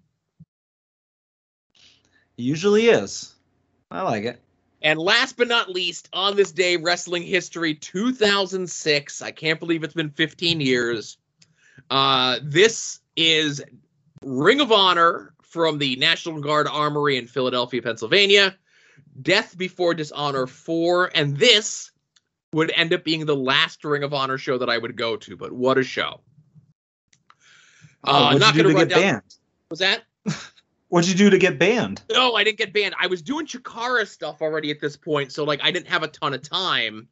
Usually 2.36 2.86
is. 2.86 3.34
I 3.90 4.02
like 4.02 4.24
it. 4.24 4.40
And 4.84 4.98
last 4.98 5.38
but 5.38 5.48
not 5.48 5.70
least, 5.70 6.10
on 6.12 6.36
this 6.36 6.52
day, 6.52 6.76
wrestling 6.76 7.22
history 7.22 7.74
2006. 7.74 9.22
I 9.22 9.30
can't 9.30 9.58
believe 9.58 9.82
it's 9.82 9.94
been 9.94 10.10
15 10.10 10.60
years. 10.60 11.16
Uh, 11.90 12.38
this 12.42 13.00
is 13.16 13.62
Ring 14.22 14.60
of 14.60 14.70
Honor 14.70 15.32
from 15.40 15.78
the 15.78 15.96
National 15.96 16.38
Guard 16.38 16.68
Armory 16.68 17.16
in 17.16 17.26
Philadelphia, 17.26 17.80
Pennsylvania. 17.80 18.54
Death 19.22 19.56
Before 19.56 19.94
Dishonor 19.94 20.46
4. 20.46 21.12
And 21.14 21.34
this 21.38 21.90
would 22.52 22.70
end 22.76 22.92
up 22.92 23.04
being 23.04 23.24
the 23.24 23.34
last 23.34 23.82
Ring 23.86 24.02
of 24.02 24.12
Honor 24.12 24.36
show 24.36 24.58
that 24.58 24.68
I 24.68 24.76
would 24.76 24.96
go 24.98 25.16
to. 25.16 25.34
But 25.34 25.50
what 25.52 25.78
a 25.78 25.82
show! 25.82 26.20
Uh, 28.06 28.10
Uh, 28.10 28.32
not 28.38 28.54
what'd 28.54 28.56
you 28.56 28.62
do 28.64 28.68
gonna 28.68 28.74
run 28.80 28.88
get 28.88 28.94
down- 28.94 29.02
banned? 29.02 29.34
Was 29.70 29.78
that? 29.78 30.02
What'd 30.88 31.08
you 31.10 31.16
do 31.16 31.30
to 31.30 31.38
get 31.38 31.58
banned? 31.58 32.02
No, 32.12 32.34
I 32.34 32.44
didn't 32.44 32.58
get 32.58 32.72
banned. 32.72 32.94
I 33.00 33.06
was 33.06 33.20
doing 33.22 33.46
Chikara 33.46 34.06
stuff 34.06 34.40
already 34.42 34.70
at 34.70 34.80
this 34.80 34.96
point, 34.96 35.32
so 35.32 35.42
like 35.44 35.60
I 35.62 35.70
didn't 35.70 35.88
have 35.88 36.02
a 36.02 36.08
ton 36.08 36.34
of 36.34 36.42
time. 36.42 37.08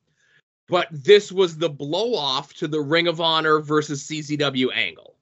But 0.68 0.88
this 0.90 1.32
was 1.32 1.58
the 1.58 1.68
blow 1.68 2.14
off 2.14 2.54
to 2.54 2.68
the 2.68 2.80
Ring 2.80 3.08
of 3.08 3.20
Honor 3.20 3.58
versus 3.60 4.04
CZW 4.04 4.68
angle. 4.74 5.16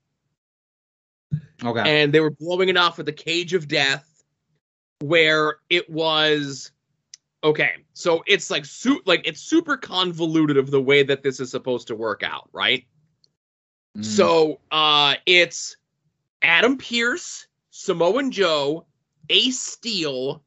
Okay. 1.65 2.03
and 2.03 2.13
they 2.13 2.21
were 2.21 2.31
blowing 2.31 2.69
it 2.71 2.77
off 2.77 2.97
with 2.97 3.07
the 3.07 3.13
cage 3.13 3.53
of 3.55 3.69
death 3.69 4.25
where 5.01 5.57
it 5.69 5.89
was 5.91 6.73
okay 7.45 7.73
so 7.93 8.23
it's 8.27 8.51
like 8.51 8.65
su- 8.65 9.03
like 9.05 9.21
it's 9.27 9.41
super 9.41 9.77
convoluted 9.77 10.57
of 10.57 10.71
the 10.71 10.81
way 10.81 11.03
that 11.03 11.23
this 11.23 11.39
is 11.39 11.51
supposed 11.51 11.87
to 11.89 11.95
work 11.95 12.23
out 12.23 12.49
right 12.53 12.85
Mm. 13.97 14.05
so 14.05 14.61
uh 14.71 15.15
it's 15.27 15.77
adam 16.43 16.79
pearce 16.79 17.47
samoan 17.81 18.31
joe 18.31 18.87
ace 19.31 19.59
Steel, 19.59 20.43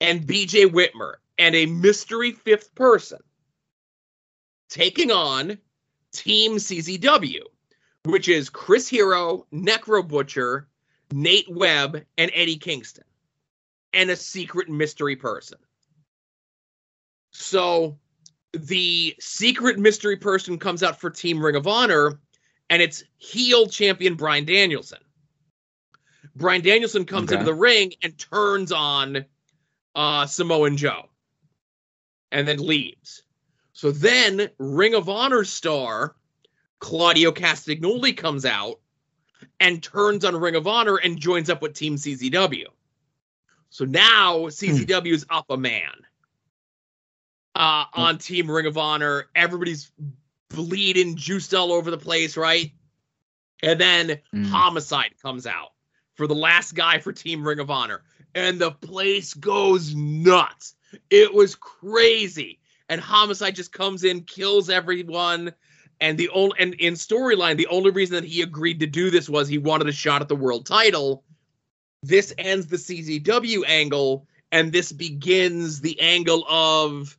and 0.00 0.26
bj 0.26 0.66
whitmer 0.66 1.14
and 1.38 1.54
a 1.56 1.66
mystery 1.66 2.32
fifth 2.32 2.74
person 2.74 3.18
taking 4.68 5.10
on 5.10 5.58
team 6.12 6.56
czw 6.56 7.40
which 8.04 8.28
is 8.28 8.48
Chris 8.48 8.88
Hero, 8.88 9.46
Necro 9.52 10.06
Butcher, 10.06 10.66
Nate 11.12 11.48
Webb, 11.50 12.04
and 12.16 12.30
Eddie 12.32 12.56
Kingston, 12.56 13.04
and 13.92 14.08
a 14.08 14.16
secret 14.16 14.70
mystery 14.70 15.16
person. 15.16 15.58
So 17.32 17.98
the 18.52 19.14
secret 19.20 19.78
mystery 19.78 20.16
person 20.16 20.58
comes 20.58 20.82
out 20.82 20.98
for 20.98 21.10
Team 21.10 21.44
Ring 21.44 21.56
of 21.56 21.66
Honor, 21.66 22.18
and 22.70 22.80
it's 22.80 23.04
heel 23.18 23.66
champion 23.66 24.14
Bryan 24.14 24.46
Danielson. 24.46 25.00
Bryan 26.38 26.62
Danielson 26.62 27.04
comes 27.04 27.30
Okay. 27.30 27.34
into 27.34 27.44
the 27.44 27.54
ring 27.54 27.92
and 28.02 28.16
turns 28.16 28.72
on 28.72 29.24
uh, 29.94 30.26
Samoan 30.26 30.76
Joe 30.76 31.08
and 32.30 32.46
then 32.46 32.58
leaves. 32.58 33.22
So 33.72 33.90
then 33.90 34.48
Ring 34.58 34.94
of 34.94 35.08
Honor 35.08 35.44
star 35.44 36.14
Claudio 36.78 37.32
Castagnoli 37.32 38.16
comes 38.16 38.44
out 38.44 38.80
and 39.60 39.82
turns 39.82 40.24
on 40.24 40.36
Ring 40.36 40.54
of 40.56 40.66
Honor 40.66 40.96
and 40.96 41.18
joins 41.18 41.50
up 41.50 41.60
with 41.62 41.74
Team 41.74 41.96
CZW. 41.96 42.66
So 43.70 43.84
now 43.84 44.38
CZW 44.46 45.12
is 45.12 45.26
up 45.30 45.46
a 45.50 45.56
man 45.56 45.90
uh, 47.54 47.84
on 47.92 48.18
Team 48.18 48.50
Ring 48.50 48.66
of 48.66 48.78
Honor. 48.78 49.26
Everybody's 49.34 49.90
bleeding, 50.50 51.16
juiced 51.16 51.52
all 51.54 51.72
over 51.72 51.90
the 51.90 51.98
place, 51.98 52.36
right? 52.36 52.72
And 53.62 53.80
then 53.80 54.20
Mm. 54.32 54.46
Homicide 54.46 55.14
comes 55.20 55.46
out 55.46 55.70
for 56.18 56.26
the 56.26 56.34
last 56.34 56.74
guy 56.74 56.98
for 56.98 57.12
Team 57.12 57.46
Ring 57.46 57.60
of 57.60 57.70
Honor. 57.70 58.02
And 58.34 58.60
the 58.60 58.72
place 58.72 59.32
goes 59.32 59.94
nuts. 59.94 60.74
It 61.08 61.32
was 61.32 61.54
crazy. 61.54 62.58
And 62.88 63.00
Homicide 63.00 63.54
just 63.54 63.72
comes 63.72 64.02
in, 64.02 64.24
kills 64.24 64.68
everyone. 64.68 65.52
And 66.00 66.18
the 66.18 66.28
only 66.30 66.56
and 66.58 66.74
in 66.74 66.94
storyline, 66.94 67.56
the 67.56 67.68
only 67.68 67.90
reason 67.92 68.16
that 68.16 68.24
he 68.24 68.42
agreed 68.42 68.80
to 68.80 68.86
do 68.86 69.10
this 69.10 69.28
was 69.28 69.48
he 69.48 69.58
wanted 69.58 69.88
a 69.88 69.92
shot 69.92 70.20
at 70.20 70.28
the 70.28 70.36
world 70.36 70.66
title. 70.66 71.22
This 72.02 72.34
ends 72.36 72.66
the 72.66 72.76
CZW 72.76 73.62
angle, 73.66 74.26
and 74.52 74.72
this 74.72 74.92
begins 74.92 75.80
the 75.80 75.98
angle 76.00 76.44
of 76.48 77.16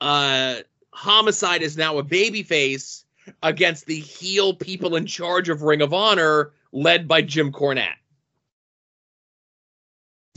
uh 0.00 0.56
Homicide 0.92 1.62
is 1.62 1.76
now 1.76 1.98
a 1.98 2.02
babyface 2.02 3.04
against 3.42 3.86
the 3.86 4.00
heel 4.00 4.54
people 4.54 4.96
in 4.96 5.06
charge 5.06 5.48
of 5.48 5.62
Ring 5.62 5.82
of 5.82 5.92
Honor, 5.92 6.52
led 6.72 7.06
by 7.06 7.20
Jim 7.22 7.52
Cornette. 7.52 7.96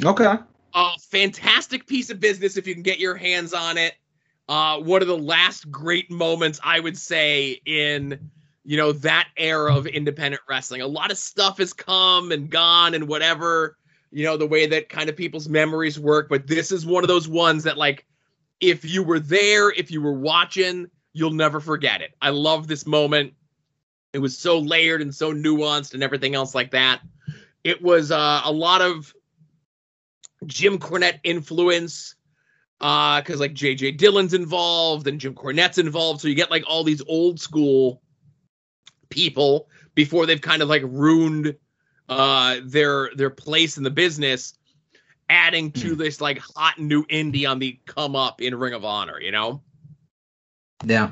Okay. 0.04 0.36
A 0.74 0.92
fantastic 1.00 1.88
piece 1.88 2.10
of 2.10 2.20
business 2.20 2.58
if 2.58 2.68
you 2.68 2.74
can 2.74 2.84
get 2.84 3.00
your 3.00 3.16
hands 3.16 3.54
on 3.54 3.78
it. 3.78 3.96
Uh, 4.48 4.80
one 4.80 5.02
of 5.02 5.08
the 5.08 5.18
last 5.18 5.70
great 5.70 6.10
moments 6.10 6.60
I 6.64 6.80
would 6.80 6.98
say 6.98 7.62
in 7.66 8.32
you 8.64 8.78
know 8.78 8.92
that 8.92 9.28
era 9.38 9.76
of 9.76 9.88
independent 9.88 10.42
wrestling. 10.48 10.82
A 10.82 10.88
lot 10.88 11.12
of 11.12 11.18
stuff 11.18 11.58
has 11.58 11.74
come 11.74 12.32
and 12.32 12.50
gone 12.50 12.94
and 12.94 13.08
whatever 13.08 13.78
you 14.12 14.26
know 14.26 14.38
the 14.38 14.48
way 14.48 14.66
that 14.68 14.90
kind 14.90 15.10
of 15.10 15.16
people's 15.16 15.50
memories 15.50 16.00
work, 16.00 16.30
but 16.30 16.48
this 16.48 16.72
is 16.72 16.86
one 16.86 17.04
of 17.04 17.08
those 17.08 17.28
ones 17.28 17.64
that 17.64 17.78
like 17.78 18.06
if 18.60 18.84
you 18.84 19.04
were 19.04 19.20
there, 19.20 19.72
if 19.72 19.92
you 19.92 20.02
were 20.02 20.14
watching, 20.14 20.90
you'll 21.14 21.32
never 21.32 21.60
forget 21.60 22.02
it. 22.02 22.16
I 22.22 22.30
love 22.30 22.68
this 22.68 22.86
moment. 22.86 23.34
It 24.14 24.20
was 24.20 24.38
so 24.38 24.60
layered 24.60 25.02
and 25.02 25.14
so 25.14 25.34
nuanced 25.34 25.94
and 25.94 26.04
everything 26.04 26.36
else 26.36 26.56
like 26.56 26.72
that. 26.72 27.02
It 27.64 27.82
was 27.82 28.12
uh, 28.12 28.42
a 28.44 28.52
lot 28.52 28.82
of 28.82 29.14
Jim 30.46 30.80
Cornette 30.80 31.20
influence 31.24 32.16
uh 32.82 33.22
because 33.22 33.40
like 33.40 33.54
JJ 33.54 33.98
Dillon's 33.98 34.34
involved 34.34 35.08
and 35.08 35.20
Jim 35.20 35.36
Cornette's 35.36 35.78
involved 35.78 36.22
so 36.22 36.28
you 36.28 36.36
get 36.36 36.52
like 36.52 36.64
all 36.68 36.84
these 36.84 37.02
old 37.08 37.40
school 37.40 38.02
people 39.10 39.68
before 39.96 40.26
they've 40.26 40.42
kind 40.42 40.62
of 40.62 40.70
like 40.70 40.84
ruined 40.86 41.56
uh 42.08 42.58
their 42.64 43.12
their 43.16 43.30
place 43.30 43.78
in 43.78 43.84
the 43.84 43.90
business 43.90 44.54
adding 45.30 45.72
to 45.72 45.96
this 45.96 46.22
like 46.22 46.40
hot 46.40 46.80
new 46.80 47.04
indie 47.06 47.48
on 47.50 47.60
the 47.60 47.78
come 47.86 48.16
up 48.16 48.42
in 48.42 48.56
Ring 48.56 48.74
of 48.74 48.86
Honor 48.86 49.20
you 49.20 49.32
know 49.32 49.62
Yeah. 50.86 51.12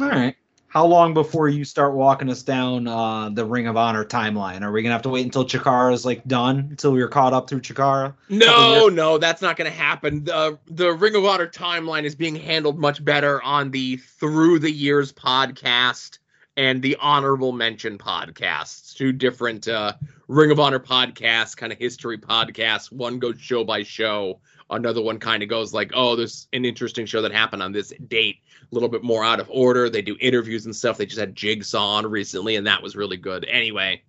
All 0.00 0.08
right. 0.08 0.36
How 0.76 0.84
long 0.84 1.14
before 1.14 1.48
you 1.48 1.64
start 1.64 1.94
walking 1.94 2.28
us 2.28 2.42
down 2.42 2.86
uh, 2.86 3.30
the 3.30 3.46
Ring 3.46 3.66
of 3.66 3.78
Honor 3.78 4.04
timeline? 4.04 4.60
Are 4.60 4.70
we 4.70 4.82
gonna 4.82 4.92
have 4.92 5.00
to 5.04 5.08
wait 5.08 5.24
until 5.24 5.46
Chikara 5.46 5.94
is 5.94 6.04
like 6.04 6.22
done 6.26 6.58
until 6.68 6.92
we're 6.92 7.08
caught 7.08 7.32
up 7.32 7.48
through 7.48 7.62
Chikara? 7.62 8.12
No, 8.28 8.90
no, 8.90 9.16
that's 9.16 9.40
not 9.40 9.56
going 9.56 9.70
to 9.70 9.74
happen. 9.74 10.24
The 10.24 10.58
the 10.66 10.92
Ring 10.92 11.14
of 11.14 11.24
Honor 11.24 11.46
timeline 11.46 12.04
is 12.04 12.14
being 12.14 12.36
handled 12.36 12.78
much 12.78 13.02
better 13.02 13.42
on 13.42 13.70
the 13.70 13.96
Through 13.96 14.58
the 14.58 14.70
Years 14.70 15.14
podcast 15.14 16.18
and 16.58 16.82
the 16.82 16.98
Honorable 17.00 17.52
Mention 17.52 17.96
podcasts. 17.96 18.94
Two 18.94 19.12
different 19.12 19.66
uh, 19.68 19.94
Ring 20.28 20.50
of 20.50 20.60
Honor 20.60 20.78
podcasts, 20.78 21.56
kind 21.56 21.72
of 21.72 21.78
history 21.78 22.18
podcasts. 22.18 22.92
One 22.92 23.18
goes 23.18 23.40
show 23.40 23.64
by 23.64 23.82
show. 23.82 24.40
Another 24.68 25.00
one 25.00 25.20
kind 25.20 25.42
of 25.42 25.48
goes 25.48 25.72
like, 25.72 25.92
oh, 25.94 26.16
there's 26.16 26.48
an 26.52 26.66
interesting 26.66 27.06
show 27.06 27.22
that 27.22 27.32
happened 27.32 27.62
on 27.62 27.72
this 27.72 27.94
date, 28.08 28.40
a 28.70 28.74
little 28.74 28.88
bit 28.88 29.02
more 29.02 29.24
out 29.24 29.40
of 29.40 29.48
order. 29.50 29.88
They 29.88 30.02
do 30.02 30.16
interviews 30.20 30.66
and 30.66 30.74
stuff. 30.74 30.98
They 30.98 31.06
just 31.06 31.18
had 31.20 31.34
Jigsaw 31.34 31.96
on 31.96 32.06
recently, 32.06 32.56
and 32.56 32.66
that 32.66 32.82
was 32.82 32.96
really 32.96 33.16
good. 33.16 33.44
Anyway, 33.48 34.02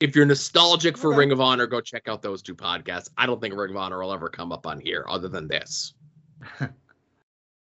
if 0.00 0.14
you're 0.16 0.26
nostalgic 0.26 0.98
for 0.98 1.10
Okay. 1.10 1.18
Ring 1.18 1.32
of 1.32 1.40
Honor, 1.40 1.66
go 1.66 1.80
check 1.80 2.08
out 2.08 2.22
those 2.22 2.42
two 2.42 2.54
podcasts. 2.54 3.10
I 3.16 3.26
don't 3.26 3.40
think 3.40 3.54
Ring 3.54 3.70
of 3.70 3.76
Honor 3.76 4.00
will 4.00 4.12
ever 4.12 4.28
come 4.28 4.52
up 4.52 4.66
on 4.66 4.80
here 4.80 5.04
other 5.08 5.28
than 5.28 5.48
this. 5.48 5.94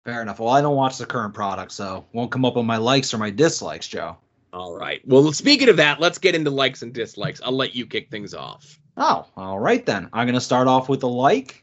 Fair 0.04 0.22
enough. 0.22 0.40
Well, 0.40 0.48
I 0.48 0.62
don't 0.62 0.76
watch 0.76 0.96
the 0.96 1.06
current 1.06 1.34
product, 1.34 1.72
so 1.72 2.06
won't 2.12 2.30
come 2.30 2.44
up 2.44 2.56
on 2.56 2.64
my 2.66 2.78
likes 2.78 3.12
or 3.12 3.18
my 3.18 3.30
dislikes, 3.30 3.86
Joe. 3.86 4.16
All 4.52 4.74
right. 4.74 5.02
Well, 5.06 5.30
speaking 5.32 5.68
of 5.68 5.76
that, 5.76 6.00
let's 6.00 6.16
get 6.18 6.34
into 6.34 6.50
likes 6.50 6.80
and 6.82 6.92
dislikes. 6.94 7.42
I'll 7.44 7.52
let 7.52 7.74
you 7.74 7.84
kick 7.84 8.10
things 8.10 8.32
off. 8.32 8.80
Oh, 8.96 9.26
all 9.36 9.58
right 9.58 9.84
then. 9.84 10.08
I'm 10.12 10.26
gonna 10.26 10.40
start 10.40 10.66
off 10.66 10.88
with 10.88 11.02
a 11.02 11.06
like, 11.06 11.62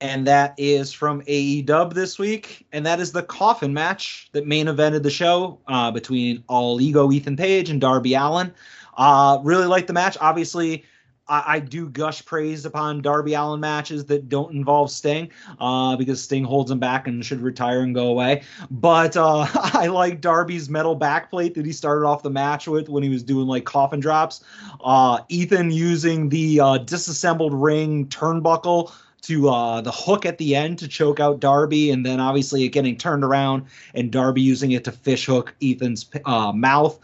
and 0.00 0.26
that 0.26 0.54
is 0.56 0.92
from 0.92 1.22
AEW 1.22 1.92
this 1.92 2.18
week, 2.18 2.66
and 2.72 2.86
that 2.86 3.00
is 3.00 3.12
the 3.12 3.22
coffin 3.22 3.74
match 3.74 4.28
that 4.32 4.46
main 4.46 4.66
evented 4.66 5.02
the 5.02 5.10
show 5.10 5.58
uh, 5.68 5.90
between 5.90 6.42
All 6.48 6.80
Ego 6.80 7.10
Ethan 7.12 7.36
Page 7.36 7.70
and 7.70 7.80
Darby 7.80 8.14
Allin. 8.14 8.52
Uh, 8.96 9.38
really 9.42 9.66
like 9.66 9.86
the 9.86 9.92
match. 9.92 10.16
Obviously, 10.20 10.84
I, 11.28 11.44
I 11.46 11.58
do 11.60 11.88
gush 11.88 12.24
praise 12.24 12.64
upon 12.64 13.02
Darby 13.02 13.34
Allin 13.34 13.60
matches 13.60 14.06
that 14.06 14.28
don't 14.28 14.54
involve 14.54 14.90
Sting, 14.90 15.30
uh, 15.58 15.96
because 15.96 16.22
Sting 16.22 16.44
holds 16.44 16.70
him 16.70 16.78
back 16.78 17.06
and 17.06 17.24
should 17.24 17.40
retire 17.40 17.80
and 17.80 17.94
go 17.94 18.08
away. 18.08 18.42
But 18.70 19.16
uh, 19.16 19.46
I 19.54 19.86
like 19.86 20.20
Darby's 20.20 20.68
metal 20.70 20.98
backplate 20.98 21.54
that 21.54 21.66
he 21.66 21.72
started 21.72 22.06
off 22.06 22.22
the 22.22 22.30
match 22.30 22.66
with 22.66 22.88
when 22.88 23.02
he 23.02 23.10
was 23.10 23.22
doing 23.22 23.46
like 23.46 23.64
coffin 23.64 24.00
drops. 24.00 24.42
Uh, 24.82 25.20
Ethan 25.28 25.70
using 25.70 26.30
the 26.30 26.60
uh, 26.60 26.78
disassembled 26.78 27.54
ring 27.54 28.06
turnbuckle 28.08 28.92
to 29.30 29.48
uh, 29.48 29.80
the 29.80 29.92
hook 29.92 30.26
at 30.26 30.38
the 30.38 30.56
end 30.56 30.76
to 30.80 30.88
choke 30.88 31.20
out 31.20 31.38
Darby, 31.38 31.92
and 31.92 32.04
then 32.04 32.18
obviously 32.18 32.64
it 32.64 32.70
getting 32.70 32.96
turned 32.96 33.22
around 33.22 33.64
and 33.94 34.10
Darby 34.10 34.42
using 34.42 34.72
it 34.72 34.82
to 34.84 34.92
fish 34.92 35.26
hook 35.26 35.54
Ethan's 35.62 36.10
uh, 36.24 36.50
mouth, 36.50 36.98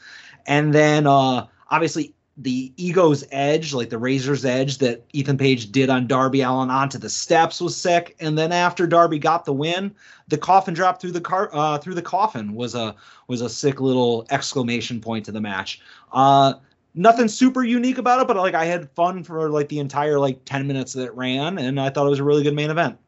and 0.45 0.75
then 0.75 1.07
uh, 1.07 1.47
obviously 1.71 2.13
the 2.37 2.73
ego's 2.77 3.25
edge, 3.31 3.73
like 3.73 3.91
the 3.91 3.99
razor's 3.99 4.45
edge 4.45 4.79
that 4.79 5.05
Ethan 5.13 5.39
Page 5.39 5.71
did 5.71 5.89
on 5.89 6.09
Darby 6.09 6.43
Allin 6.43 6.69
onto 6.69 6.99
the 6.99 7.09
steps 7.09 7.61
was 7.61 7.77
sick, 7.77 8.17
and 8.19 8.37
then 8.37 8.51
after 8.51 8.89
Darby 8.89 9.21
got 9.21 9.45
the 9.45 9.53
win, 9.53 9.95
the 10.27 10.37
coffin 10.37 10.75
drop 10.75 11.01
through 11.01 11.13
the 11.13 11.21
car 11.21 11.49
uh, 11.53 11.79
through 11.79 11.95
the 11.95 12.03
coffin 12.03 12.55
was 12.55 12.75
a 12.75 12.97
was 13.29 13.41
a 13.41 13.49
sick 13.49 13.81
little 13.81 14.27
exclamation 14.31 15.01
point 15.01 15.25
to 15.27 15.33
the 15.33 15.41
match. 15.41 15.81
Uh, 16.13 16.55
nothing 16.97 17.29
super 17.29 17.63
unique 17.63 17.99
about 17.99 18.21
it, 18.21 18.27
but 18.27 18.37
like 18.37 18.55
I 18.55 18.65
had 18.65 18.91
fun 18.91 19.23
for 19.23 19.49
like 19.51 19.69
the 19.69 19.79
entire 19.79 20.19
like 20.19 20.45
ten 20.45 20.67
minutes 20.67 20.95
that 20.95 21.05
it 21.05 21.15
ran, 21.15 21.59
and 21.59 21.81
I 21.81 21.91
thought 21.91 22.07
it 22.07 22.11
was 22.11 22.19
a 22.19 22.25
really 22.25 22.43
good 22.43 22.55
main 22.55 22.71
event. 22.71 22.99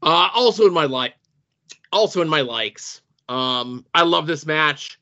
Uh, 0.00 0.30
also 0.32 0.66
in 0.66 0.72
my 0.72 0.84
like, 0.84 1.14
also 1.92 2.22
in 2.22 2.28
my 2.28 2.40
likes. 2.40 3.02
Um, 3.28 3.84
I 3.92 4.02
love 4.02 4.26
this 4.26 4.46
match. 4.46 4.98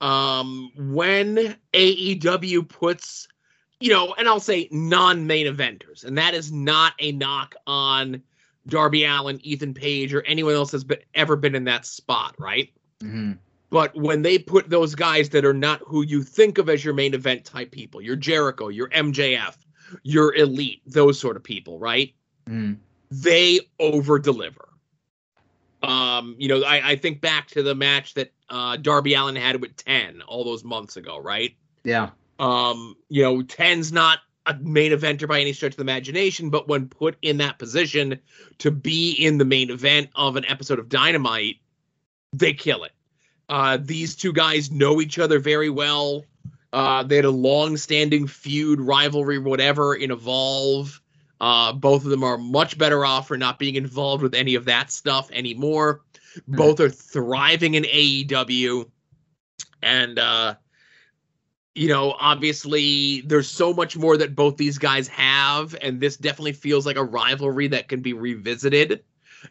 Um, 0.00 0.70
when 0.76 1.56
AEW 1.74 2.68
puts, 2.68 3.28
you 3.80 3.90
know, 3.90 4.14
and 4.16 4.28
I'll 4.28 4.40
say 4.40 4.68
non-main 4.70 5.46
eventers, 5.46 6.04
and 6.04 6.16
that 6.16 6.34
is 6.34 6.52
not 6.52 6.94
a 7.00 7.12
knock 7.12 7.54
on 7.66 8.22
Darby 8.66 9.04
Allin, 9.04 9.40
Ethan 9.42 9.74
Page, 9.74 10.14
or 10.14 10.22
anyone 10.22 10.54
else 10.54 10.70
that's 10.70 10.84
been, 10.84 10.98
ever 11.14 11.36
been 11.36 11.54
in 11.54 11.64
that 11.64 11.86
spot, 11.86 12.34
right? 12.38 12.70
Mm-hmm. 13.00 13.32
But 13.76 13.94
when 13.94 14.22
they 14.22 14.38
put 14.38 14.70
those 14.70 14.94
guys 14.94 15.28
that 15.28 15.44
are 15.44 15.52
not 15.52 15.82
who 15.86 16.00
you 16.00 16.22
think 16.22 16.56
of 16.56 16.70
as 16.70 16.82
your 16.82 16.94
main 16.94 17.12
event 17.12 17.44
type 17.44 17.72
people, 17.72 18.00
your 18.00 18.16
Jericho, 18.16 18.68
your 18.68 18.88
MJF, 18.88 19.54
your 20.02 20.34
elite, 20.34 20.80
those 20.86 21.20
sort 21.20 21.36
of 21.36 21.44
people, 21.44 21.78
right? 21.78 22.14
Mm-hmm. 22.48 22.80
They 23.10 23.60
over 23.78 24.18
deliver. 24.18 24.70
Um, 25.82 26.36
you 26.38 26.48
know, 26.48 26.62
I, 26.62 26.92
I 26.92 26.96
think 26.96 27.20
back 27.20 27.48
to 27.48 27.62
the 27.62 27.74
match 27.74 28.14
that 28.14 28.32
uh, 28.48 28.78
Darby 28.78 29.12
Allin 29.12 29.36
had 29.36 29.60
with 29.60 29.76
10 29.76 30.22
all 30.22 30.42
those 30.42 30.64
months 30.64 30.96
ago, 30.96 31.18
right? 31.18 31.54
Yeah. 31.84 32.12
Um, 32.38 32.96
you 33.10 33.22
know, 33.24 33.42
10's 33.42 33.92
not 33.92 34.20
a 34.46 34.54
main 34.54 34.92
eventer 34.92 35.28
by 35.28 35.38
any 35.38 35.52
stretch 35.52 35.72
of 35.72 35.76
the 35.76 35.82
imagination, 35.82 36.48
but 36.48 36.66
when 36.66 36.88
put 36.88 37.18
in 37.20 37.36
that 37.36 37.58
position 37.58 38.20
to 38.56 38.70
be 38.70 39.12
in 39.12 39.36
the 39.36 39.44
main 39.44 39.68
event 39.68 40.08
of 40.16 40.36
an 40.36 40.46
episode 40.46 40.78
of 40.78 40.88
Dynamite, 40.88 41.56
they 42.32 42.54
kill 42.54 42.82
it. 42.84 42.92
Uh, 43.48 43.78
these 43.80 44.16
two 44.16 44.32
guys 44.32 44.70
know 44.70 45.00
each 45.00 45.18
other 45.18 45.38
very 45.38 45.70
well. 45.70 46.24
Uh, 46.72 47.02
they 47.02 47.16
had 47.16 47.24
a 47.24 47.30
long-standing 47.30 48.26
feud, 48.26 48.80
rivalry, 48.80 49.38
whatever 49.38 49.94
in 49.94 50.10
Evolve. 50.10 51.00
Uh, 51.40 51.72
both 51.72 52.04
of 52.04 52.10
them 52.10 52.24
are 52.24 52.38
much 52.38 52.76
better 52.76 53.04
off 53.04 53.28
for 53.28 53.36
not 53.36 53.58
being 53.58 53.76
involved 53.76 54.22
with 54.22 54.34
any 54.34 54.54
of 54.54 54.64
that 54.64 54.90
stuff 54.90 55.30
anymore. 55.30 56.00
Mm-hmm. 56.38 56.56
Both 56.56 56.80
are 56.80 56.90
thriving 56.90 57.74
in 57.74 57.84
AEW, 57.84 58.90
and 59.82 60.18
uh, 60.18 60.54
you 61.74 61.88
know, 61.88 62.16
obviously, 62.18 63.20
there's 63.22 63.48
so 63.48 63.72
much 63.72 63.96
more 63.96 64.16
that 64.16 64.34
both 64.34 64.56
these 64.56 64.78
guys 64.78 65.08
have, 65.08 65.76
and 65.82 66.00
this 66.00 66.16
definitely 66.16 66.52
feels 66.52 66.86
like 66.86 66.96
a 66.96 67.04
rivalry 67.04 67.68
that 67.68 67.88
can 67.88 68.00
be 68.00 68.12
revisited, 68.12 69.04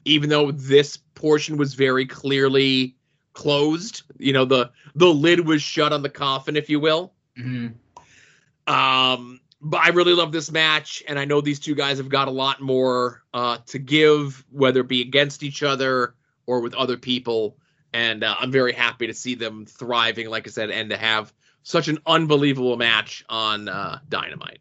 even 0.06 0.30
though 0.30 0.52
this 0.52 0.98
portion 0.98 1.58
was 1.58 1.76
very 1.76 2.06
clearly 2.06 2.96
closed. 3.36 4.02
You 4.18 4.34
know, 4.34 4.46
the 4.46 4.72
the 4.96 5.08
lid 5.08 5.46
was 5.46 5.62
shut 5.62 5.94
on 5.94 6.02
the 6.02 6.10
coffin, 6.10 6.56
if 6.56 6.70
you 6.70 6.80
will. 6.80 7.14
Mm-hmm. 7.38 8.74
Um, 8.74 9.40
but 9.62 9.82
I 9.82 9.90
really 9.90 10.14
love 10.14 10.32
this 10.32 10.52
match, 10.52 11.04
and 11.08 11.20
I 11.20 11.26
know 11.26 11.42
these 11.42 11.60
two 11.60 11.76
guys 11.76 12.00
have 12.00 12.10
got 12.10 12.28
a 12.28 12.32
lot 12.32 12.62
more 12.62 13.24
uh, 13.34 13.60
to 13.68 13.80
give, 13.80 14.44
whether 14.52 14.82
it 14.82 14.88
be 14.88 15.02
against 15.02 15.44
each 15.44 15.62
other 15.62 16.16
or 16.48 16.62
with 16.62 16.74
other 16.74 16.98
people. 16.98 17.58
And 17.94 18.24
uh, 18.24 18.36
I'm 18.40 18.52
very 18.52 18.74
happy 18.74 19.08
to 19.08 19.14
see 19.14 19.36
them 19.36 19.66
thriving, 19.66 20.30
like 20.30 20.48
I 20.48 20.50
said, 20.50 20.70
and 20.70 20.90
to 20.90 20.98
have 20.98 21.32
such 21.64 21.88
an 21.88 22.00
unbelievable 22.06 22.78
match 22.78 23.24
on 23.30 23.70
uh, 23.70 24.00
Dynamite. 24.10 24.60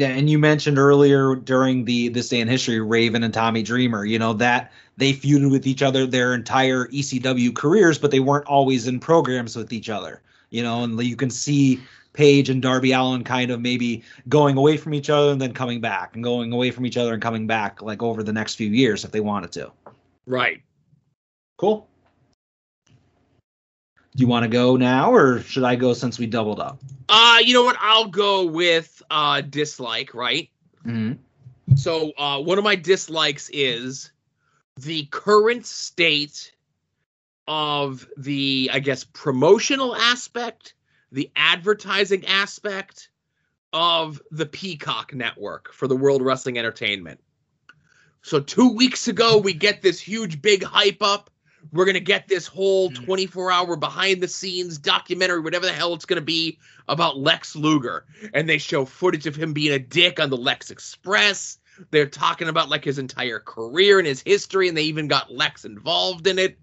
Yeah, 0.00 0.08
and 0.08 0.30
you 0.30 0.38
mentioned 0.38 0.78
earlier 0.78 1.34
during 1.34 1.84
the 1.84 2.08
this 2.08 2.30
day 2.30 2.40
in 2.40 2.48
history, 2.48 2.80
Raven 2.80 3.22
and 3.22 3.34
Tommy 3.34 3.62
Dreamer. 3.62 4.06
You 4.06 4.18
know 4.18 4.32
that 4.32 4.72
they 4.96 5.12
feuded 5.12 5.50
with 5.50 5.66
each 5.66 5.82
other 5.82 6.06
their 6.06 6.32
entire 6.32 6.86
ECW 6.86 7.54
careers, 7.54 7.98
but 7.98 8.10
they 8.10 8.18
weren't 8.18 8.46
always 8.46 8.86
in 8.86 8.98
programs 8.98 9.56
with 9.56 9.74
each 9.74 9.90
other. 9.90 10.22
You 10.48 10.62
know, 10.62 10.84
and 10.84 10.98
you 11.02 11.16
can 11.16 11.28
see 11.28 11.82
Page 12.14 12.48
and 12.48 12.62
Darby 12.62 12.92
Allin 12.92 13.24
kind 13.24 13.50
of 13.50 13.60
maybe 13.60 14.02
going 14.30 14.56
away 14.56 14.78
from 14.78 14.94
each 14.94 15.10
other 15.10 15.32
and 15.32 15.40
then 15.42 15.52
coming 15.52 15.82
back, 15.82 16.14
and 16.14 16.24
going 16.24 16.50
away 16.50 16.70
from 16.70 16.86
each 16.86 16.96
other 16.96 17.12
and 17.12 17.20
coming 17.20 17.46
back, 17.46 17.82
like 17.82 18.02
over 18.02 18.22
the 18.22 18.32
next 18.32 18.54
few 18.54 18.70
years 18.70 19.04
if 19.04 19.10
they 19.10 19.20
wanted 19.20 19.52
to. 19.52 19.70
Right. 20.24 20.62
Cool. 21.58 21.89
Do 24.16 24.22
you 24.22 24.26
want 24.26 24.42
to 24.42 24.48
go 24.48 24.76
now, 24.76 25.12
or 25.12 25.40
should 25.40 25.62
I 25.62 25.76
go 25.76 25.92
since 25.94 26.18
we 26.18 26.26
doubled 26.26 26.58
up? 26.58 26.80
Uh, 27.08 27.38
you 27.44 27.54
know 27.54 27.64
what? 27.64 27.76
I'll 27.80 28.08
go 28.08 28.44
with 28.46 29.02
uh 29.10 29.40
dislike, 29.40 30.14
right? 30.14 30.50
Mm-hmm. 30.84 31.76
So, 31.76 32.12
uh, 32.18 32.40
one 32.40 32.58
of 32.58 32.64
my 32.64 32.74
dislikes 32.74 33.50
is 33.52 34.10
the 34.76 35.04
current 35.06 35.66
state 35.66 36.52
of 37.46 38.06
the, 38.16 38.70
I 38.72 38.80
guess, 38.80 39.04
promotional 39.04 39.94
aspect, 39.94 40.74
the 41.12 41.30
advertising 41.36 42.26
aspect 42.26 43.10
of 43.72 44.20
the 44.30 44.46
Peacock 44.46 45.14
network 45.14 45.72
for 45.72 45.86
the 45.86 45.96
World 45.96 46.22
Wrestling 46.22 46.58
Entertainment. 46.58 47.20
So, 48.22 48.40
two 48.40 48.74
weeks 48.74 49.06
ago, 49.06 49.38
we 49.38 49.52
get 49.52 49.80
this 49.80 50.00
huge, 50.00 50.42
big 50.42 50.64
hype 50.64 51.02
up 51.02 51.30
we're 51.72 51.84
going 51.84 51.94
to 51.94 52.00
get 52.00 52.28
this 52.28 52.46
whole 52.46 52.90
hmm. 52.90 53.04
24 53.04 53.52
hour 53.52 53.76
behind 53.76 54.22
the 54.22 54.28
scenes 54.28 54.78
documentary, 54.78 55.40
whatever 55.40 55.66
the 55.66 55.72
hell 55.72 55.94
it's 55.94 56.04
going 56.04 56.20
to 56.20 56.24
be, 56.24 56.58
about 56.88 57.18
Lex 57.18 57.54
Luger. 57.54 58.04
And 58.34 58.48
they 58.48 58.58
show 58.58 58.84
footage 58.84 59.26
of 59.26 59.36
him 59.36 59.52
being 59.52 59.72
a 59.72 59.78
dick 59.78 60.20
on 60.20 60.30
the 60.30 60.36
Lex 60.36 60.70
Express. 60.70 61.58
They're 61.90 62.06
talking 62.06 62.48
about 62.48 62.68
like 62.68 62.84
his 62.84 62.98
entire 62.98 63.40
career 63.40 63.98
and 63.98 64.06
his 64.06 64.22
history, 64.22 64.68
and 64.68 64.76
they 64.76 64.84
even 64.84 65.08
got 65.08 65.32
Lex 65.32 65.64
involved 65.64 66.26
in 66.26 66.38
it. 66.38 66.58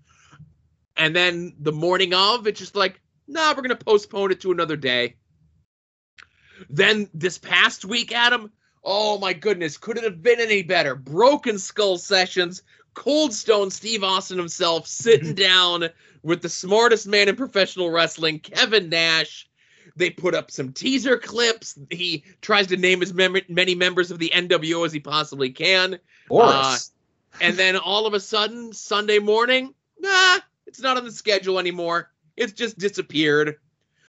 And 0.95 1.15
then 1.15 1.55
the 1.60 1.71
morning 1.71 2.13
of, 2.13 2.47
it's 2.47 2.60
just 2.60 2.75
like, 2.75 2.99
nah, 3.27 3.49
we're 3.49 3.62
going 3.62 3.69
to 3.69 3.86
postpone 3.86 4.31
it 4.31 4.41
to 4.41 4.51
another 4.51 4.75
day. 4.75 5.15
Then 6.69 7.10
this 7.13 7.38
past 7.38 7.86
week, 7.86 8.12
Adam, 8.12 8.51
oh 8.83 9.19
my 9.19 9.33
goodness, 9.33 9.77
could 9.77 9.97
it 9.97 10.03
have 10.03 10.23
been 10.23 10.39
any 10.39 10.63
better? 10.63 10.95
Broken 10.95 11.60
Skull 11.60 11.97
Sessions 11.97 12.63
Cold 12.97 13.31
Stone 13.31 13.69
Steve 13.69 14.03
Austin 14.03 14.39
himself 14.39 14.88
sitting 14.88 15.36
down 15.36 15.88
with 16.23 16.41
the 16.41 16.49
smartest 16.49 17.05
man 17.05 17.29
in 17.29 17.36
professional 17.36 17.91
wrestling, 17.91 18.39
Kevin 18.39 18.89
Nash. 18.89 19.47
They 19.95 20.10
put 20.10 20.33
up 20.33 20.49
some 20.49 20.73
teaser 20.73 21.15
clips. 21.15 21.77
He 21.91 22.23
tries 22.41 22.65
to 22.67 22.75
name 22.75 23.03
as 23.03 23.13
mem- 23.13 23.38
many 23.49 23.75
members 23.75 24.10
of 24.10 24.17
the 24.17 24.31
NWO 24.33 24.83
as 24.83 24.91
he 24.91 24.99
possibly 24.99 25.51
can. 25.51 25.99
Uh, 26.31 26.77
and 27.39 27.55
then 27.55 27.77
all 27.77 28.07
of 28.07 28.15
a 28.15 28.19
sudden, 28.19 28.73
Sunday 28.73 29.19
morning, 29.19 29.75
nah, 29.99 30.39
it's 30.65 30.81
not 30.81 30.97
on 30.97 31.05
the 31.05 31.12
schedule 31.12 31.60
anymore. 31.60 32.10
It's 32.36 32.53
just 32.53 32.79
disappeared. 32.79 33.60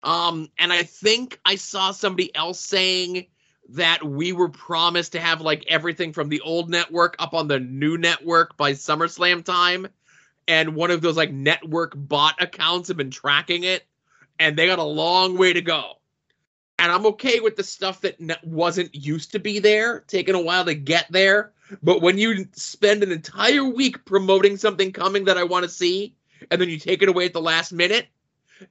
Um, 0.02 0.50
and 0.58 0.72
I 0.72 0.82
think 0.82 1.38
I 1.44 1.54
saw 1.54 1.92
somebody 1.92 2.34
else 2.34 2.58
saying 2.58 3.26
that 3.72 4.04
we 4.04 4.32
were 4.32 4.48
promised 4.48 5.12
to 5.12 5.20
have 5.20 5.40
like 5.40 5.64
everything 5.68 6.12
from 6.12 6.28
the 6.28 6.40
old 6.40 6.70
network 6.70 7.16
up 7.18 7.34
on 7.34 7.48
the 7.48 7.58
new 7.58 7.96
network 7.96 8.56
by 8.56 8.72
SummerSlam 8.72 9.44
time. 9.44 9.88
And 10.48 10.74
one 10.74 10.90
of 10.90 11.00
those 11.00 11.16
like 11.16 11.32
network 11.32 11.92
bot 11.96 12.42
accounts 12.42 12.88
have 12.88 12.96
been 12.96 13.10
tracking 13.10 13.64
it, 13.64 13.84
and 14.38 14.56
they 14.56 14.66
got 14.66 14.78
a 14.78 14.84
long 14.84 15.38
way 15.38 15.52
to 15.52 15.62
go. 15.62 15.98
And 16.78 16.90
I'm 16.90 17.06
okay 17.06 17.40
with 17.40 17.56
the 17.56 17.62
stuff 17.62 18.00
that 18.00 18.18
wasn't 18.42 18.94
used 18.94 19.32
to 19.32 19.38
be 19.38 19.60
there, 19.60 20.00
taking 20.00 20.34
a 20.34 20.40
while 20.40 20.64
to 20.64 20.74
get 20.74 21.06
there. 21.10 21.52
But 21.82 22.02
when 22.02 22.18
you 22.18 22.46
spend 22.52 23.02
an 23.02 23.12
entire 23.12 23.64
week 23.64 24.04
promoting 24.04 24.56
something 24.56 24.92
coming 24.92 25.24
that 25.26 25.38
I 25.38 25.44
want 25.44 25.62
to 25.62 25.68
see, 25.68 26.16
and 26.50 26.60
then 26.60 26.68
you 26.68 26.78
take 26.78 27.02
it 27.02 27.08
away 27.08 27.26
at 27.26 27.32
the 27.32 27.40
last 27.40 27.72
minute, 27.72 28.08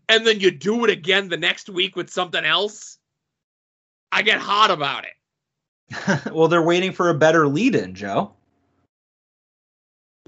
and 0.09 0.27
then 0.27 0.39
you 0.39 0.51
do 0.51 0.83
it 0.83 0.89
again 0.89 1.29
the 1.29 1.37
next 1.37 1.69
week 1.69 1.95
with 1.95 2.09
something 2.09 2.43
else, 2.43 2.97
I 4.11 4.21
get 4.21 4.39
hot 4.39 4.71
about 4.71 5.05
it. 5.05 5.13
well, 6.33 6.47
they're 6.47 6.61
waiting 6.61 6.91
for 6.91 7.09
a 7.09 7.13
better 7.13 7.47
lead 7.47 7.75
in, 7.75 7.93
Joe. 7.93 8.33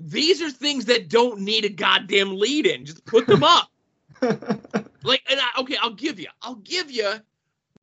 These 0.02 0.42
are 0.42 0.50
things 0.50 0.86
that 0.86 1.10
don't 1.10 1.40
need 1.40 1.66
a 1.66 1.70
goddamn 1.70 2.38
lead 2.38 2.66
in. 2.66 2.86
Just 2.86 3.06
put 3.06 3.28
them 3.28 3.44
up. 3.44 3.70
like, 4.22 5.24
and 5.30 5.40
I, 5.40 5.62
okay, 5.62 5.78
I'll 5.82 5.94
give 5.94 6.20
you. 6.20 6.28
I'll 6.42 6.56
give 6.56 6.92
you. 6.92 7.14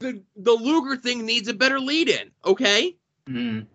The 0.01 0.23
the 0.37 0.53
Luger 0.53 0.97
thing 0.97 1.27
needs 1.27 1.49
a 1.49 1.55
better 1.55 1.79
lead 1.79 2.09
in. 2.09 2.31
Okay. 2.45 2.97
Mm. 3.29 3.67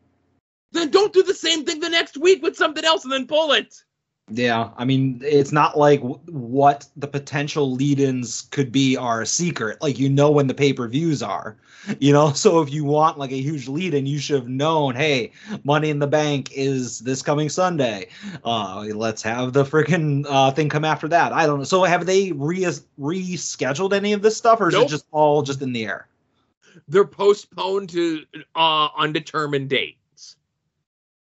Then 0.72 0.90
don't 0.90 1.14
do 1.14 1.24
the 1.24 1.34
same 1.34 1.64
thing 1.66 1.80
the 1.80 1.90
next 1.90 2.18
week 2.18 2.42
with 2.42 2.56
something 2.56 2.84
else 2.84 3.04
and 3.04 3.14
then 3.14 3.28
pull 3.28 3.52
it. 3.52 3.84
Yeah, 4.32 4.72
I 4.76 4.86
mean, 4.86 5.22
it's 5.24 5.52
not 5.52 5.78
like 5.78 6.00
w- 6.00 6.20
what 6.26 6.88
the 6.98 7.08
potential 7.08 7.72
lead-ins 7.74 8.42
could 8.50 8.72
be 8.72 8.98
are 8.98 9.22
a 9.22 9.26
secret. 9.26 9.80
Like 9.84 10.00
you 10.00 10.10
know 10.10 10.32
when 10.32 10.48
the 10.48 10.54
pay-per-views 10.56 11.22
are, 11.22 11.58
you 12.00 12.12
know. 12.12 12.32
So 12.36 12.62
if 12.62 12.74
you 12.74 12.86
want 12.86 13.20
like 13.20 13.32
a 13.32 13.40
huge 13.40 13.68
lead-in, 13.68 14.08
you 14.08 14.18
should 14.18 14.38
have 14.38 14.48
known. 14.48 14.96
Hey, 14.96 15.32
Money 15.64 15.92
in 15.92 16.00
the 16.00 16.08
Bank 16.08 16.52
is 16.54 17.00
this 17.00 17.22
coming 17.22 17.50
Sunday. 17.50 18.08
Uh, 18.44 18.86
let's 18.96 19.22
have 19.22 19.54
the 19.54 19.64
freaking 19.64 20.26
uh, 20.28 20.50
thing 20.52 20.70
come 20.70 20.86
after 20.86 21.08
that. 21.08 21.32
I 21.32 21.46
don't 21.46 21.60
know. 21.60 21.64
So 21.64 21.84
have 21.84 22.08
they 22.08 22.32
re 22.32 22.62
rescheduled 23.00 23.94
any 23.94 24.14
of 24.14 24.24
this 24.24 24.36
stuff, 24.36 24.60
or 24.60 24.70
is 24.70 24.74
nope. 24.74 24.88
it 24.88 24.90
just 24.90 25.06
all 25.12 25.44
just 25.44 25.62
in 25.62 25.72
the 25.72 25.86
air? 25.86 26.08
They're 26.88 27.06
postponed 27.06 27.90
to 27.90 28.26
uh, 28.56 28.90
undetermined 28.98 29.70
dates. 29.70 30.36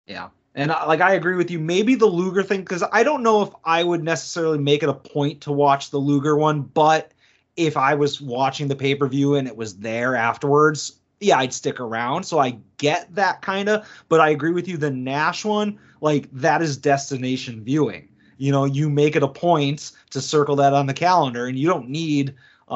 Yeah. 0.07 0.29
And 0.55 0.71
like 0.71 1.01
I 1.01 1.15
agree 1.15 1.35
with 1.35 1.51
you, 1.51 1.59
maybe 1.59 1.97
the 1.97 2.07
Luger 2.07 2.43
thing 2.43 2.61
because 2.61 2.85
I 2.93 3.03
don't 3.03 3.23
know 3.23 3.43
if 3.43 3.51
I 3.65 3.83
would 3.83 4.05
necessarily 4.05 4.59
make 4.59 4.83
it 4.83 4.89
a 4.89 4.95
point 4.95 5.41
to 5.43 5.53
watch 5.53 5.91
the 5.91 5.99
Luger 5.99 6.37
one, 6.37 6.63
but 6.63 7.13
if 7.57 7.77
I 7.77 7.95
was 7.95 8.21
watching 8.21 8.69
the 8.69 8.77
pay 8.77 8.95
per 8.95 9.09
view 9.09 9.35
and 9.35 9.49
it 9.49 9.57
was 9.57 9.77
there 9.77 10.15
afterwards, 10.15 11.01
yeah, 11.21 11.39
I'd 11.39 11.53
stick 11.53 11.81
around. 11.81 12.25
So 12.25 12.39
I 12.39 12.59
get 12.79 13.13
that 13.15 13.43
kind 13.43 13.69
of, 13.69 13.89
but 14.09 14.21
I 14.21 14.31
agree 14.31 14.53
with 14.53 14.69
you. 14.69 14.77
The 14.77 14.91
Nash 14.91 15.45
one, 15.45 15.79
like 16.01 16.31
that 16.33 16.63
is 16.63 16.77
destination 16.77 17.65
viewing, 17.65 18.09
you 18.39 18.53
know, 18.53 18.65
you 18.65 18.89
make 18.89 19.17
it 19.17 19.23
a 19.23 19.29
point 19.29 19.93
to 20.11 20.21
circle 20.21 20.57
that 20.57 20.73
on 20.73 20.87
the 20.87 20.95
calendar, 20.95 21.47
and 21.47 21.59
you 21.59 21.67
don't 21.67 21.89
need 21.89 22.35
uh, 22.71 22.75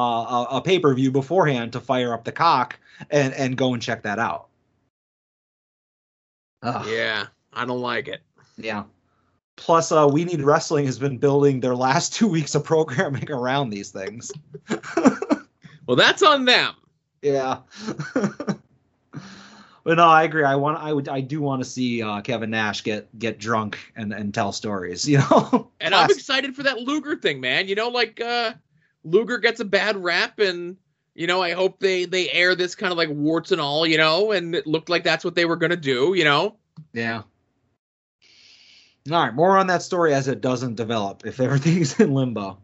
a, 0.51 0.57
a 0.57 0.61
pay 0.61 0.79
per 0.79 0.93
view 0.93 1.11
beforehand 1.11 1.73
to 1.73 1.79
fire 1.79 2.13
up 2.13 2.25
the 2.25 2.31
cock 2.31 2.77
and 3.09 3.33
and 3.33 3.57
go 3.57 3.73
and 3.73 3.81
check 3.81 4.03
that 4.03 4.19
out. 4.19 4.47
Ugh. 6.61 6.85
Yeah, 6.89 7.27
I 7.53 7.65
don't 7.65 7.81
like 7.81 8.07
it. 8.07 8.21
Yeah. 8.57 8.83
Plus, 9.55 9.91
uh, 9.91 10.07
We 10.11 10.23
Need 10.23 10.41
Wrestling 10.41 10.85
has 10.85 10.97
been 10.99 11.17
building 11.17 11.59
their 11.59 11.75
last 11.75 12.13
two 12.15 12.27
weeks 12.27 12.55
of 12.55 12.63
programming 12.63 13.29
around 13.31 13.69
these 13.69 13.91
things. 13.91 14.31
Well, 15.89 15.95
that's 15.95 16.21
on 16.21 16.45
them. 16.45 16.75
yeah. 17.23 17.61
but 19.83 19.95
no, 19.97 20.05
I 20.07 20.21
agree. 20.21 20.43
I 20.43 20.55
want, 20.55 20.77
I 20.77 20.93
would, 20.93 21.09
I 21.09 21.19
do 21.19 21.41
want 21.41 21.63
to 21.63 21.67
see 21.67 22.03
uh, 22.03 22.21
Kevin 22.21 22.51
Nash 22.51 22.83
get 22.83 23.17
get 23.17 23.39
drunk 23.39 23.79
and 23.95 24.13
and 24.13 24.31
tell 24.31 24.51
stories. 24.51 25.09
You 25.09 25.17
know. 25.17 25.71
And 25.79 25.95
I'm 25.95 26.11
excited 26.11 26.55
for 26.55 26.61
that 26.61 26.77
Luger 26.77 27.15
thing, 27.15 27.41
man. 27.41 27.67
You 27.67 27.73
know, 27.73 27.89
like 27.89 28.21
uh 28.21 28.53
Luger 29.03 29.39
gets 29.39 29.61
a 29.61 29.65
bad 29.65 29.97
rap 29.97 30.37
and 30.37 30.77
you 31.15 31.25
know, 31.25 31.41
I 31.41 31.53
hope 31.53 31.79
they 31.79 32.05
they 32.05 32.29
air 32.29 32.53
this 32.53 32.75
kind 32.75 32.91
of 32.91 32.97
like 32.99 33.09
warts 33.09 33.51
and 33.51 33.59
all, 33.59 33.87
you 33.87 33.97
know, 33.97 34.31
and 34.31 34.53
it 34.53 34.67
looked 34.67 34.89
like 34.89 35.03
that's 35.03 35.25
what 35.25 35.33
they 35.33 35.45
were 35.45 35.55
gonna 35.55 35.75
do, 35.75 36.13
you 36.13 36.23
know. 36.23 36.57
Yeah. 36.93 37.23
All 39.11 39.23
right, 39.23 39.33
more 39.33 39.57
on 39.57 39.67
that 39.67 39.81
story 39.81 40.13
as 40.13 40.27
it 40.27 40.41
doesn't 40.41 40.75
develop, 40.75 41.25
if 41.25 41.39
everything's 41.39 41.99
in 41.99 42.13
limbo. 42.13 42.57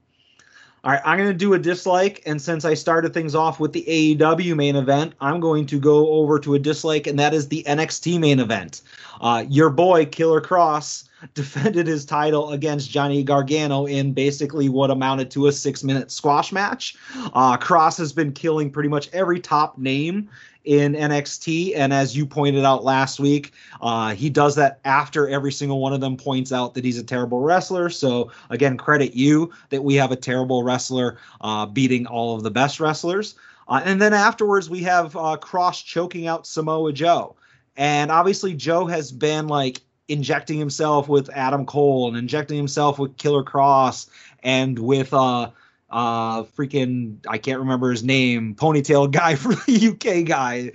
All 0.85 0.91
right, 0.91 1.01
I'm 1.03 1.17
going 1.17 1.29
to 1.29 1.33
do 1.33 1.55
a 1.55 1.57
dislike, 1.57 2.21
and 2.27 2.39
since 2.39 2.63
I 2.63 2.75
started 2.75 3.11
things 3.11 3.33
off 3.33 3.59
with 3.59 3.73
the 3.73 3.83
AEW 3.87 4.55
main 4.55 4.75
event, 4.75 5.15
I'm 5.19 5.39
going 5.39 5.65
to 5.65 5.79
go 5.79 6.09
over 6.09 6.37
to 6.37 6.53
a 6.53 6.59
dislike, 6.59 7.07
and 7.07 7.17
that 7.17 7.33
is 7.33 7.47
the 7.47 7.63
NXT 7.63 8.19
main 8.19 8.39
event. 8.39 8.81
Uh, 9.19 9.45
your 9.49 9.71
boy, 9.71 10.05
Killer 10.05 10.41
Kross, 10.41 11.05
defended 11.33 11.87
his 11.87 12.05
title 12.05 12.51
against 12.51 12.91
Johnny 12.91 13.23
Gargano 13.23 13.87
in 13.87 14.13
basically 14.13 14.69
what 14.69 14.91
amounted 14.91 15.31
to 15.31 15.47
a 15.47 15.51
six 15.51 15.83
minute 15.83 16.11
squash 16.11 16.51
match. 16.51 16.95
Uh, 17.33 17.57
Kross 17.57 17.97
has 17.97 18.13
been 18.13 18.31
killing 18.31 18.69
pretty 18.69 18.89
much 18.89 19.09
every 19.11 19.39
top 19.39 19.79
name 19.79 20.29
in 20.65 20.93
NXT. 20.93 21.73
And 21.75 21.93
as 21.93 22.15
you 22.15 22.25
pointed 22.25 22.65
out 22.65 22.83
last 22.83 23.19
week, 23.19 23.53
uh, 23.81 24.13
he 24.13 24.29
does 24.29 24.55
that 24.55 24.79
after 24.85 25.27
every 25.29 25.51
single 25.51 25.79
one 25.79 25.93
of 25.93 26.01
them 26.01 26.17
points 26.17 26.51
out 26.51 26.73
that 26.73 26.83
he's 26.83 26.97
a 26.97 27.03
terrible 27.03 27.41
wrestler. 27.41 27.89
So, 27.89 28.31
again, 28.49 28.77
credit 28.77 29.13
you 29.13 29.51
that 29.69 29.83
we 29.83 29.95
have 29.95 30.11
a 30.11 30.15
terrible 30.15 30.63
wrestler 30.63 31.17
uh, 31.41 31.65
beating 31.65 32.07
all 32.07 32.35
of 32.35 32.43
the 32.43 32.51
best 32.51 32.79
wrestlers. 32.79 33.35
Uh, 33.67 33.81
and 33.83 34.01
then 34.01 34.13
afterwards, 34.13 34.69
we 34.69 34.81
have 34.81 35.15
uh, 35.15 35.37
Kross 35.41 35.83
choking 35.83 36.27
out 36.27 36.45
Samoa 36.45 36.93
Joe. 36.93 37.35
And 37.77 38.11
obviously, 38.11 38.53
Joe 38.53 38.85
has 38.85 39.11
been 39.11 39.47
like 39.47 39.81
injecting 40.07 40.59
himself 40.59 41.07
with 41.09 41.29
Adam 41.29 41.65
Cole 41.65 42.07
and 42.07 42.17
injecting 42.17 42.57
himself 42.57 42.99
with 42.99 43.17
Killer 43.17 43.43
Kross 43.43 44.07
and 44.43 44.77
with 44.77 45.13
uh 45.13 45.49
uh 45.95 46.43
freaking 46.43 47.19
I 47.25 47.37
can't 47.37 47.59
remember 47.59 47.89
his 47.89 48.03
name. 48.03 48.53
Ponytail 48.53 49.09
guy 49.11 49.35
for 49.35 49.55
the 49.55 49.87
UK 49.91 50.27
guy. 50.27 50.71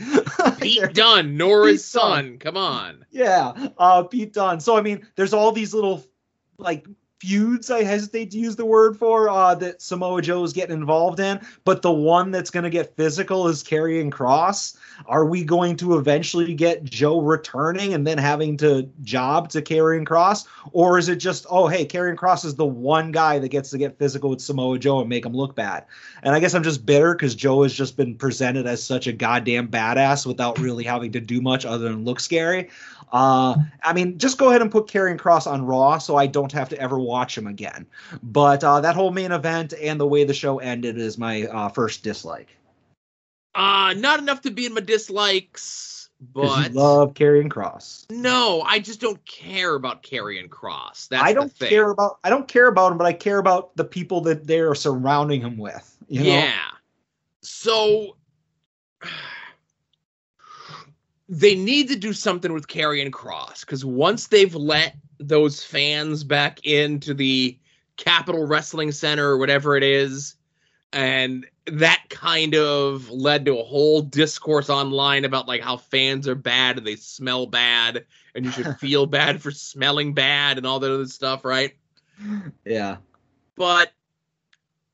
Pete 0.60 0.94
Dunne, 0.94 1.36
Nora's 1.36 1.72
Pete 1.72 1.80
son. 1.82 2.38
Come 2.38 2.56
on. 2.56 3.04
yeah 3.10 3.68
uh 3.76 4.02
Pete 4.04 4.32
Dunne. 4.32 4.60
So 4.60 4.78
I 4.78 4.80
mean 4.80 5.06
there's 5.16 5.34
all 5.34 5.52
these 5.52 5.74
little 5.74 6.02
like 6.56 6.86
feuds 7.18 7.70
I 7.70 7.82
hesitate 7.82 8.30
to 8.30 8.38
use 8.38 8.56
the 8.56 8.64
word 8.64 8.96
for 8.96 9.28
uh 9.28 9.54
that 9.56 9.82
Samoa 9.82 10.22
Joe 10.22 10.42
is 10.42 10.54
getting 10.54 10.74
involved 10.74 11.20
in. 11.20 11.38
But 11.64 11.82
the 11.82 11.92
one 11.92 12.30
that's 12.30 12.50
going 12.50 12.64
to 12.64 12.70
get 12.70 12.96
physical 12.96 13.46
is 13.48 13.62
Karrion 13.62 14.10
Kross 14.10 14.74
are 15.06 15.24
we 15.24 15.44
going 15.44 15.76
to 15.76 15.96
eventually 15.96 16.54
get 16.54 16.84
Joe 16.84 17.20
returning 17.20 17.94
and 17.94 18.06
then 18.06 18.18
having 18.18 18.56
to 18.58 18.88
job 19.02 19.48
to 19.50 19.62
Karrion 19.62 20.06
Kross? 20.06 20.46
Or 20.72 20.98
is 20.98 21.08
it 21.08 21.16
just, 21.16 21.46
oh, 21.50 21.66
hey, 21.66 21.86
Karrion 21.86 22.16
Kross 22.16 22.44
is 22.44 22.54
the 22.54 22.66
one 22.66 23.12
guy 23.12 23.38
that 23.38 23.48
gets 23.48 23.70
to 23.70 23.78
get 23.78 23.98
physical 23.98 24.30
with 24.30 24.40
Samoa 24.40 24.78
Joe 24.78 25.00
and 25.00 25.08
make 25.08 25.24
him 25.24 25.34
look 25.34 25.54
bad? 25.54 25.84
And 26.22 26.34
I 26.34 26.40
guess 26.40 26.54
I'm 26.54 26.62
just 26.62 26.86
bitter 26.86 27.14
because 27.14 27.34
Joe 27.34 27.62
has 27.62 27.74
just 27.74 27.96
been 27.96 28.14
presented 28.14 28.66
as 28.66 28.82
such 28.82 29.06
a 29.06 29.12
goddamn 29.12 29.68
badass 29.68 30.26
without 30.26 30.58
really 30.58 30.84
having 30.84 31.12
to 31.12 31.20
do 31.20 31.40
much 31.40 31.64
other 31.64 31.88
than 31.88 32.04
look 32.04 32.20
scary. 32.20 32.68
Uh, 33.12 33.56
I 33.82 33.92
mean, 33.92 34.18
just 34.18 34.38
go 34.38 34.50
ahead 34.50 34.62
and 34.62 34.70
put 34.70 34.86
Karrion 34.86 35.18
Kross 35.18 35.50
on 35.50 35.66
Raw 35.66 35.98
so 35.98 36.16
I 36.16 36.26
don't 36.26 36.52
have 36.52 36.68
to 36.68 36.78
ever 36.78 36.98
watch 36.98 37.36
him 37.36 37.46
again. 37.46 37.86
But 38.22 38.62
uh, 38.62 38.80
that 38.80 38.94
whole 38.94 39.10
main 39.10 39.32
event 39.32 39.74
and 39.80 39.98
the 39.98 40.06
way 40.06 40.24
the 40.24 40.34
show 40.34 40.58
ended 40.58 40.96
is 40.96 41.18
my 41.18 41.44
uh, 41.44 41.68
first 41.70 42.04
dislike. 42.04 42.56
Uh 43.54 43.94
not 43.96 44.20
enough 44.20 44.42
to 44.42 44.50
be 44.50 44.66
in 44.66 44.74
my 44.74 44.80
dislikes, 44.80 46.08
but 46.20 46.72
you 46.72 46.78
love 46.78 47.14
Karrion 47.14 47.48
Kross. 47.48 48.10
no, 48.10 48.62
I 48.62 48.78
just 48.78 49.00
don't 49.00 49.24
care 49.24 49.74
about 49.74 50.02
Karrion 50.02 50.48
Kross. 50.48 51.08
That's 51.08 51.24
I 51.24 51.32
don't 51.32 51.56
care 51.58 51.90
about 51.90 52.18
I 52.22 52.30
don't 52.30 52.46
care 52.46 52.68
about 52.68 52.92
him, 52.92 52.98
but 52.98 53.06
I 53.06 53.12
care 53.12 53.38
about 53.38 53.76
the 53.76 53.84
people 53.84 54.20
that 54.22 54.46
they 54.46 54.60
are 54.60 54.74
surrounding 54.74 55.40
him 55.40 55.56
with. 55.56 55.96
You 56.08 56.20
know? 56.24 56.30
Yeah. 56.30 56.60
So 57.42 58.16
they 61.28 61.54
need 61.54 61.88
to 61.88 61.96
do 61.96 62.12
something 62.12 62.52
with 62.52 62.68
Karrion 62.68 63.10
Kross 63.10 63.60
because 63.60 63.84
once 63.84 64.28
they've 64.28 64.54
let 64.54 64.96
those 65.18 65.62
fans 65.62 66.24
back 66.24 66.64
into 66.64 67.14
the 67.14 67.56
Capitol 67.96 68.46
Wrestling 68.46 68.92
Center 68.92 69.28
or 69.28 69.38
whatever 69.38 69.76
it 69.76 69.82
is, 69.82 70.36
and 70.92 71.46
that 71.66 72.04
kind 72.08 72.54
of 72.54 73.10
led 73.10 73.44
to 73.44 73.58
a 73.58 73.64
whole 73.64 74.02
discourse 74.02 74.68
online 74.68 75.24
about 75.24 75.46
like 75.46 75.62
how 75.62 75.76
fans 75.76 76.26
are 76.26 76.34
bad 76.34 76.78
and 76.78 76.86
they 76.86 76.96
smell 76.96 77.46
bad 77.46 78.06
and 78.34 78.44
you 78.44 78.50
should 78.50 78.76
feel 78.80 79.06
bad 79.06 79.40
for 79.40 79.50
smelling 79.50 80.14
bad 80.14 80.58
and 80.58 80.66
all 80.66 80.80
that 80.80 80.92
other 80.92 81.06
stuff, 81.06 81.44
right? 81.44 81.74
Yeah. 82.64 82.96
but 83.56 83.92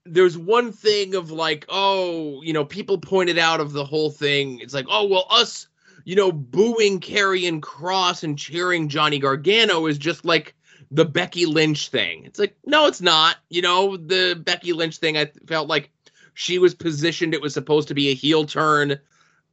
there's 0.04 0.38
one 0.38 0.72
thing 0.72 1.14
of 1.14 1.30
like, 1.30 1.66
oh, 1.68 2.42
you 2.42 2.52
know, 2.52 2.64
people 2.64 2.98
pointed 2.98 3.38
out 3.38 3.60
of 3.60 3.72
the 3.72 3.84
whole 3.84 4.10
thing. 4.10 4.60
It's 4.60 4.74
like, 4.74 4.86
oh, 4.88 5.06
well, 5.06 5.26
us, 5.30 5.68
you 6.04 6.14
know, 6.14 6.30
booing 6.30 7.00
Karrion 7.00 7.60
Kross 7.60 8.22
and 8.22 8.38
cheering 8.38 8.88
Johnny 8.88 9.18
Gargano 9.18 9.86
is 9.86 9.98
just 9.98 10.24
like 10.24 10.54
the 10.90 11.04
Becky 11.04 11.46
Lynch 11.46 11.88
thing. 11.88 12.24
It's 12.24 12.38
like, 12.38 12.56
no, 12.64 12.86
it's 12.86 13.00
not. 13.00 13.36
You 13.48 13.62
know, 13.62 13.96
the 13.96 14.40
Becky 14.40 14.72
Lynch 14.72 14.98
thing, 14.98 15.16
I 15.16 15.30
felt 15.46 15.68
like 15.68 15.90
she 16.34 16.58
was 16.58 16.74
positioned, 16.74 17.34
it 17.34 17.40
was 17.40 17.54
supposed 17.54 17.88
to 17.88 17.94
be 17.94 18.08
a 18.08 18.14
heel 18.14 18.44
turn. 18.44 18.98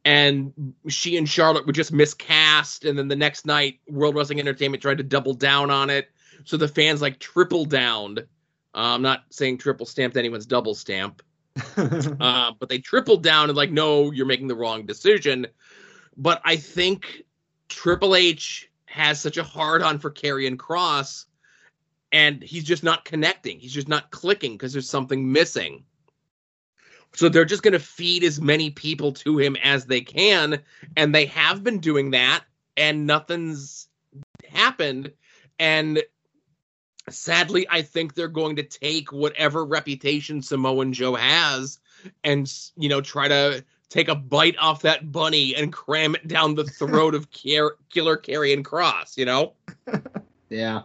And 0.05 0.73
she 0.89 1.17
and 1.17 1.27
Charlotte 1.27 1.65
were 1.65 1.73
just 1.73 1.93
miscast. 1.93 2.83
And 2.83 2.97
then 2.97 3.07
the 3.07 3.15
next 3.15 3.45
night, 3.45 3.79
World 3.87 4.15
Wrestling 4.15 4.39
Entertainment 4.39 4.81
tried 4.81 4.97
to 4.97 5.03
double 5.03 5.33
down 5.33 5.71
on 5.71 5.89
it. 5.89 6.09
So 6.43 6.57
the 6.57 6.67
fans 6.67 7.01
like 7.01 7.19
triple 7.19 7.65
downed. 7.65 8.19
Uh, 8.19 8.23
I'm 8.95 9.01
not 9.01 9.23
saying 9.29 9.59
triple 9.59 9.85
stamped 9.85 10.17
anyone's 10.17 10.45
double 10.45 10.75
stamp, 10.75 11.21
uh, 11.77 12.51
but 12.59 12.67
they 12.67 12.79
tripled 12.79 13.23
down 13.23 13.49
and 13.49 13.55
like, 13.55 13.71
no, 13.71 14.11
you're 14.11 14.25
making 14.25 14.47
the 14.47 14.55
wrong 14.55 14.85
decision. 14.85 15.47
But 16.17 16.41
I 16.43 16.57
think 16.57 17.23
Triple 17.69 18.15
H 18.15 18.69
has 18.93 19.19
such 19.19 19.37
a 19.37 19.43
hard 19.43 19.81
on 19.81 19.97
for 19.97 20.11
Karrion 20.11 20.55
Kross, 20.55 21.25
and 22.11 22.43
he's 22.43 22.63
just 22.63 22.83
not 22.83 23.05
connecting. 23.05 23.59
He's 23.59 23.73
just 23.73 23.87
not 23.87 24.11
clicking 24.11 24.53
because 24.53 24.71
there's 24.71 24.89
something 24.89 25.31
missing. 25.31 25.83
So 27.15 27.27
they're 27.27 27.43
just 27.43 27.63
going 27.63 27.73
to 27.73 27.79
feed 27.79 28.23
as 28.23 28.39
many 28.39 28.69
people 28.69 29.11
to 29.13 29.37
him 29.39 29.55
as 29.63 29.85
they 29.85 30.01
can, 30.01 30.59
and 30.95 31.13
they 31.13 31.25
have 31.25 31.63
been 31.63 31.79
doing 31.79 32.11
that, 32.11 32.43
and 32.77 33.07
nothing's 33.07 33.87
happened. 34.47 35.11
And 35.57 36.03
sadly, 37.09 37.65
I 37.69 37.81
think 37.81 38.13
they're 38.13 38.27
going 38.27 38.57
to 38.57 38.63
take 38.63 39.11
whatever 39.11 39.65
reputation 39.65 40.41
Samoan 40.41 40.93
Joe 40.93 41.15
has 41.15 41.79
and, 42.23 42.51
you 42.77 42.89
know, 42.89 43.01
try 43.01 43.27
to 43.27 43.65
take 43.93 44.07
a 44.09 44.15
bite 44.15 44.57
off 44.57 44.81
that 44.81 45.11
bunny 45.11 45.55
and 45.55 45.71
cram 45.71 46.15
it 46.15 46.27
down 46.27 46.55
the 46.55 46.63
throat 46.63 47.13
of 47.13 47.27
Car- 47.31 47.77
Killer 47.89 48.17
Karrion 48.17 48.63
Kross, 48.63 49.15
you 49.15 49.25
know? 49.25 49.53
yeah. 50.49 50.81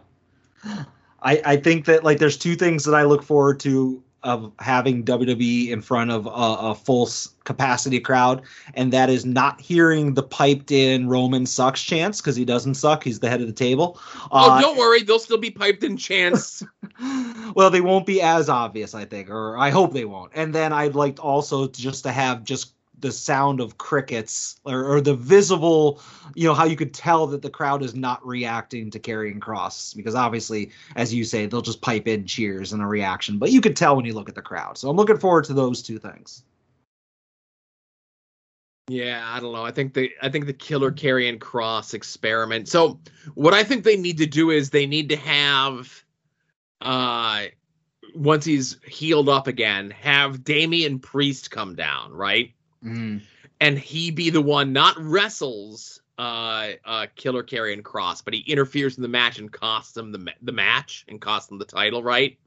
I 1.21 1.41
I 1.43 1.57
think 1.57 1.85
that 1.85 2.03
like 2.03 2.19
there's 2.19 2.37
two 2.37 2.55
things 2.55 2.85
that 2.85 2.93
I 2.93 3.03
look 3.03 3.23
forward 3.23 3.59
to 3.61 4.03
of 4.21 4.51
having 4.59 5.05
WWE 5.05 5.69
in 5.69 5.81
front 5.81 6.11
of 6.11 6.25
a, 6.25 6.29
a 6.29 6.75
full 6.75 7.09
capacity 7.45 8.01
crowd, 8.01 8.41
and 8.73 8.91
that 8.91 9.09
is 9.09 9.25
not 9.25 9.61
hearing 9.61 10.13
the 10.13 10.21
piped 10.21 10.71
in 10.71 11.07
Roman 11.07 11.45
sucks 11.45 11.81
chants 11.81 12.19
because 12.19 12.35
he 12.35 12.43
doesn't 12.43 12.75
suck. 12.75 13.03
He's 13.03 13.21
the 13.21 13.29
head 13.29 13.39
of 13.39 13.47
the 13.47 13.53
table. 13.53 13.97
oh, 14.31 14.51
Uh, 14.51 14.61
don't 14.61 14.77
worry, 14.77 15.03
they'll 15.03 15.19
still 15.19 15.37
be 15.37 15.49
piped 15.49 15.85
in 15.85 15.95
chants. 15.95 16.61
well, 17.55 17.69
they 17.69 17.79
won't 17.79 18.05
be 18.05 18.21
as 18.21 18.49
obvious, 18.49 18.93
I 18.93 19.05
think, 19.05 19.29
or 19.29 19.57
I 19.57 19.69
hope 19.69 19.93
they 19.93 20.05
won't. 20.05 20.33
And 20.35 20.53
then 20.53 20.73
I'd 20.73 20.95
like 20.95 21.23
also 21.23 21.69
just 21.69 22.03
to 22.03 22.11
have 22.11 22.43
just 22.43 22.73
the 23.01 23.11
sound 23.11 23.59
of 23.59 23.77
crickets 23.77 24.59
or, 24.65 24.83
or 24.83 25.01
the 25.01 25.15
visible, 25.15 26.01
you 26.35 26.47
know, 26.47 26.53
how 26.53 26.65
you 26.65 26.75
could 26.75 26.93
tell 26.93 27.27
that 27.27 27.41
the 27.41 27.49
crowd 27.49 27.83
is 27.83 27.95
not 27.95 28.25
reacting 28.25 28.89
to 28.91 28.99
Karrion 28.99 29.39
Kross 29.39 29.95
because 29.95 30.15
obviously, 30.15 30.71
as 30.95 31.13
you 31.13 31.23
say, 31.23 31.45
they'll 31.45 31.61
just 31.61 31.81
pipe 31.81 32.07
in 32.07 32.25
cheers 32.25 32.73
and 32.73 32.81
a 32.81 32.85
reaction, 32.85 33.37
but 33.37 33.51
you 33.51 33.61
could 33.61 33.75
tell 33.75 33.95
when 33.95 34.05
you 34.05 34.13
look 34.13 34.29
at 34.29 34.35
the 34.35 34.41
crowd. 34.41 34.77
So 34.77 34.89
I'm 34.89 34.97
looking 34.97 35.17
forward 35.17 35.45
to 35.45 35.53
those 35.53 35.81
two 35.81 35.99
things. 35.99 36.43
Yeah, 38.89 39.23
I 39.27 39.39
don't 39.39 39.53
know. 39.53 39.63
I 39.63 39.71
think 39.71 39.93
the 39.93 40.11
I 40.19 40.29
think 40.29 40.47
the 40.47 40.53
Killer 40.53 40.91
Karrion 40.91 41.37
Kross 41.37 41.93
experiment. 41.93 42.67
So 42.67 42.99
what 43.35 43.53
I 43.53 43.63
think 43.63 43.83
they 43.83 43.95
need 43.97 44.17
to 44.17 44.25
do 44.25 44.49
is 44.49 44.71
they 44.71 44.87
need 44.87 45.09
to 45.09 45.15
have 45.15 46.03
uh, 46.81 47.45
once 48.15 48.45
he's 48.45 48.77
healed 48.85 49.29
up 49.29 49.47
again, 49.47 49.91
have 49.91 50.43
Damian 50.43 50.99
Priest 50.99 51.51
come 51.51 51.75
down, 51.75 52.11
right? 52.13 52.53
Mm. 52.83 53.21
And 53.59 53.77
he 53.77 54.11
be 54.11 54.29
the 54.29 54.41
one 54.41 54.73
not 54.73 54.95
wrestles 54.97 56.01
uh, 56.19 56.71
uh, 56.83 57.07
Killer 57.15 57.43
Karrion 57.43 57.81
Kross, 57.81 58.23
but 58.23 58.33
he 58.33 58.41
interferes 58.41 58.97
in 58.97 59.01
the 59.01 59.09
match 59.09 59.39
and 59.39 59.51
costs 59.51 59.95
him 59.95 60.11
the 60.11 60.19
ma- 60.19 60.31
the 60.41 60.51
match 60.51 61.05
and 61.07 61.19
costs 61.19 61.49
him 61.49 61.57
the 61.57 61.65
title, 61.65 62.03
right? 62.03 62.37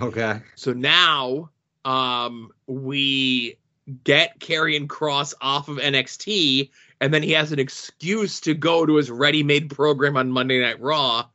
Okay. 0.00 0.40
So 0.54 0.72
now 0.72 1.50
um, 1.84 2.50
we 2.66 3.58
get 4.04 4.40
Karrion 4.40 4.86
Kross 4.86 5.34
off 5.40 5.68
of 5.68 5.76
NXT, 5.76 6.70
and 7.00 7.12
then 7.12 7.22
he 7.22 7.32
has 7.32 7.52
an 7.52 7.58
excuse 7.58 8.40
to 8.40 8.54
go 8.54 8.86
to 8.86 8.96
his 8.96 9.10
ready-made 9.10 9.70
program 9.70 10.16
on 10.16 10.30
Monday 10.30 10.60
Night 10.60 10.80
Raw 10.80 11.26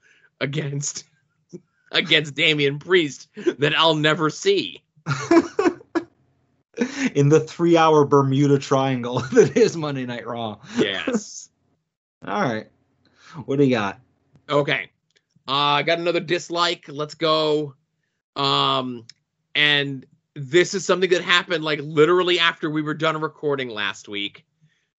against 0.42 1.06
against 1.92 2.34
Damian 2.34 2.80
Priest 2.80 3.30
that 3.36 3.78
I'll 3.78 3.96
never 3.96 4.30
see. 4.32 4.82
In 7.16 7.30
the 7.30 7.40
three-hour 7.40 8.06
Bermuda 8.06 8.60
Triangle 8.60 9.20
that 9.34 9.56
is 9.58 9.76
Monday 9.76 10.06
Night 10.06 10.26
Raw. 10.26 10.60
Yes. 10.78 11.50
All 12.28 12.42
right. 12.42 12.68
What 13.46 13.58
do 13.58 13.66
you 13.66 13.72
got? 13.72 14.00
okay. 14.50 14.90
Uh, 15.48 15.52
I 15.52 15.84
got 15.84 16.00
another 16.00 16.22
dislike. 16.22 16.86
Let's 16.88 17.16
go. 17.16 17.76
Um, 18.36 19.06
and 19.56 20.06
this 20.36 20.74
is 20.74 20.86
something 20.86 21.10
that 21.10 21.22
happened 21.22 21.64
like 21.64 21.80
literally 21.82 22.40
after 22.40 22.70
we 22.70 22.82
were 22.82 22.94
done 22.94 23.20
recording 23.20 23.70
last 23.70 24.08
week. 24.08 24.46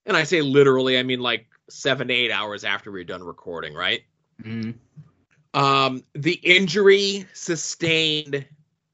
And 0.06 0.16
I 0.16 0.24
say 0.24 0.42
literally, 0.42 0.98
I 0.98 1.02
mean 1.02 1.20
like 1.20 1.46
seven 1.70 2.08
to 2.08 2.14
eight 2.14 2.30
hours 2.30 2.64
after 2.64 2.92
we 2.92 3.00
were 3.00 3.04
done 3.04 3.22
recording, 3.22 3.74
right? 3.74 4.02
Mm. 4.42 4.74
Um, 5.54 6.02
the 6.14 6.34
injury 6.34 7.26
sustained 7.32 8.44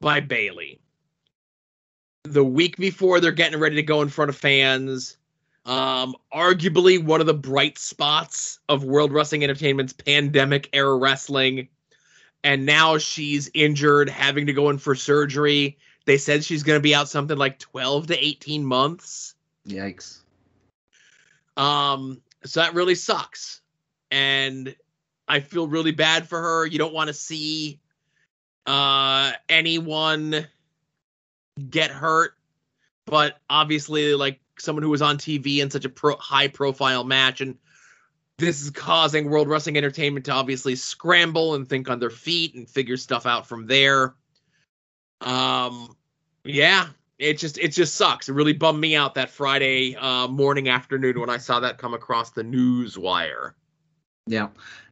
by 0.01 0.21
Bayley 0.21 0.80
the 2.25 2.45
week 2.45 2.77
before 2.77 3.21
they're 3.21 3.33
getting 3.33 3.59
ready 3.59 3.77
to 3.77 3.83
go 3.83 4.03
in 4.03 4.09
front 4.09 4.29
of 4.29 4.37
fans. 4.37 5.17
Um, 5.67 6.17
arguably 6.33 7.03
one 7.03 7.21
of 7.21 7.27
the 7.27 7.35
bright 7.35 7.79
spots 7.79 8.59
of 8.69 8.85
World 8.85 9.13
Wrestling 9.13 9.45
Entertainment's 9.45 9.93
pandemic 9.93 10.69
era 10.73 10.97
wrestling. 10.97 11.69
And 12.43 12.65
now 12.65 12.99
she's 12.99 13.51
injured, 13.53 14.09
having 14.09 14.47
to 14.47 14.53
go 14.53 14.71
in 14.71 14.79
for 14.79 14.95
surgery. 14.95 15.79
They 16.07 16.17
said 16.17 16.45
she's 16.45 16.63
going 16.63 16.79
to 16.79 16.83
be 16.83 16.95
out 16.95 17.09
something 17.09 17.37
like 17.37 17.59
12 17.59 18.09
to 18.09 18.25
18 18.25 18.65
months. 18.65 19.35
Yikes. 19.67 20.21
Um, 21.57 22.23
so 22.45 22.61
that 22.61 22.75
really 22.75 22.95
sucks. 22.95 23.61
And 24.11 24.75
I 25.29 25.41
feel 25.41 25.69
really 25.69 25.93
bad 25.93 26.29
for 26.29 26.41
her. 26.41 26.67
You 26.67 26.79
don't 26.79 26.95
want 26.95 27.09
to 27.09 27.15
see 27.15 27.79
uh 28.67 29.33
anyone 29.49 30.47
get 31.69 31.91
hurt, 31.91 32.33
but 33.07 33.39
obviously 33.49 34.15
like 34.15 34.41
someone 34.59 34.83
who 34.83 34.91
was 34.91 35.03
on 35.03 35.19
TV 35.19 35.59
in 35.59 35.71
such 35.71 35.85
a 35.85 35.89
pro- 35.89 36.17
high 36.17 36.49
profile 36.49 37.05
match 37.05 37.41
and 37.41 37.57
this 38.39 38.63
is 38.63 38.71
causing 38.71 39.29
World 39.29 39.49
Wrestling 39.49 39.77
Entertainment 39.77 40.25
to 40.27 40.33
obviously 40.33 40.75
scramble 40.75 41.55
and 41.55 41.69
think 41.69 41.91
on 41.91 41.99
their 41.99 42.11
feet 42.11 42.55
and 42.55 42.69
figure 42.69 42.97
stuff 42.97 43.27
out 43.27 43.47
from 43.47 43.67
there. 43.67 44.15
Um 45.21 45.97
yeah, 46.45 46.89
it 47.19 47.39
just 47.39 47.59
it 47.59 47.69
just 47.69 47.95
sucks. 47.97 48.29
It 48.29 48.33
really 48.33 48.55
bummed 48.55 48.81
me 48.81 48.97
out 48.97 49.15
that 49.15 49.31
Friday 49.31 49.95
uh, 49.95 50.27
morning 50.27 50.69
afternoon 50.71 51.21
when 51.21 51.29
I 51.29 51.37
saw 51.37 51.61
that 51.61 51.77
come 51.77 51.93
across 51.93 52.31
the 52.31 52.43
news 52.43 52.97
wire. 52.97 53.55
Yeah. 54.27 54.49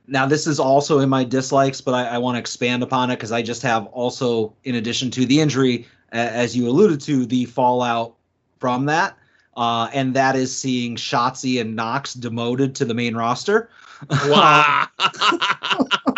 Now 0.06 0.26
this 0.26 0.46
is 0.46 0.60
also 0.60 1.00
in 1.00 1.08
my 1.08 1.24
dislikes, 1.24 1.80
but 1.80 1.94
I, 1.94 2.04
I 2.04 2.18
want 2.18 2.36
to 2.36 2.40
expand 2.40 2.82
upon 2.82 3.10
it 3.10 3.16
because 3.16 3.32
I 3.32 3.42
just 3.42 3.62
have 3.62 3.86
also, 3.86 4.54
in 4.64 4.74
addition 4.74 5.10
to 5.12 5.26
the 5.26 5.40
injury, 5.40 5.86
as 6.12 6.56
you 6.56 6.68
alluded 6.68 7.00
to, 7.02 7.26
the 7.26 7.44
fallout 7.46 8.14
from 8.58 8.86
that, 8.86 9.16
uh, 9.56 9.88
and 9.92 10.14
that 10.14 10.36
is 10.36 10.56
seeing 10.56 10.96
Shotzi 10.96 11.60
and 11.60 11.74
Nox 11.76 12.14
demoted 12.14 12.74
to 12.76 12.84
the 12.84 12.94
main 12.94 13.16
roster. 13.16 13.70
Wow. 14.10 14.86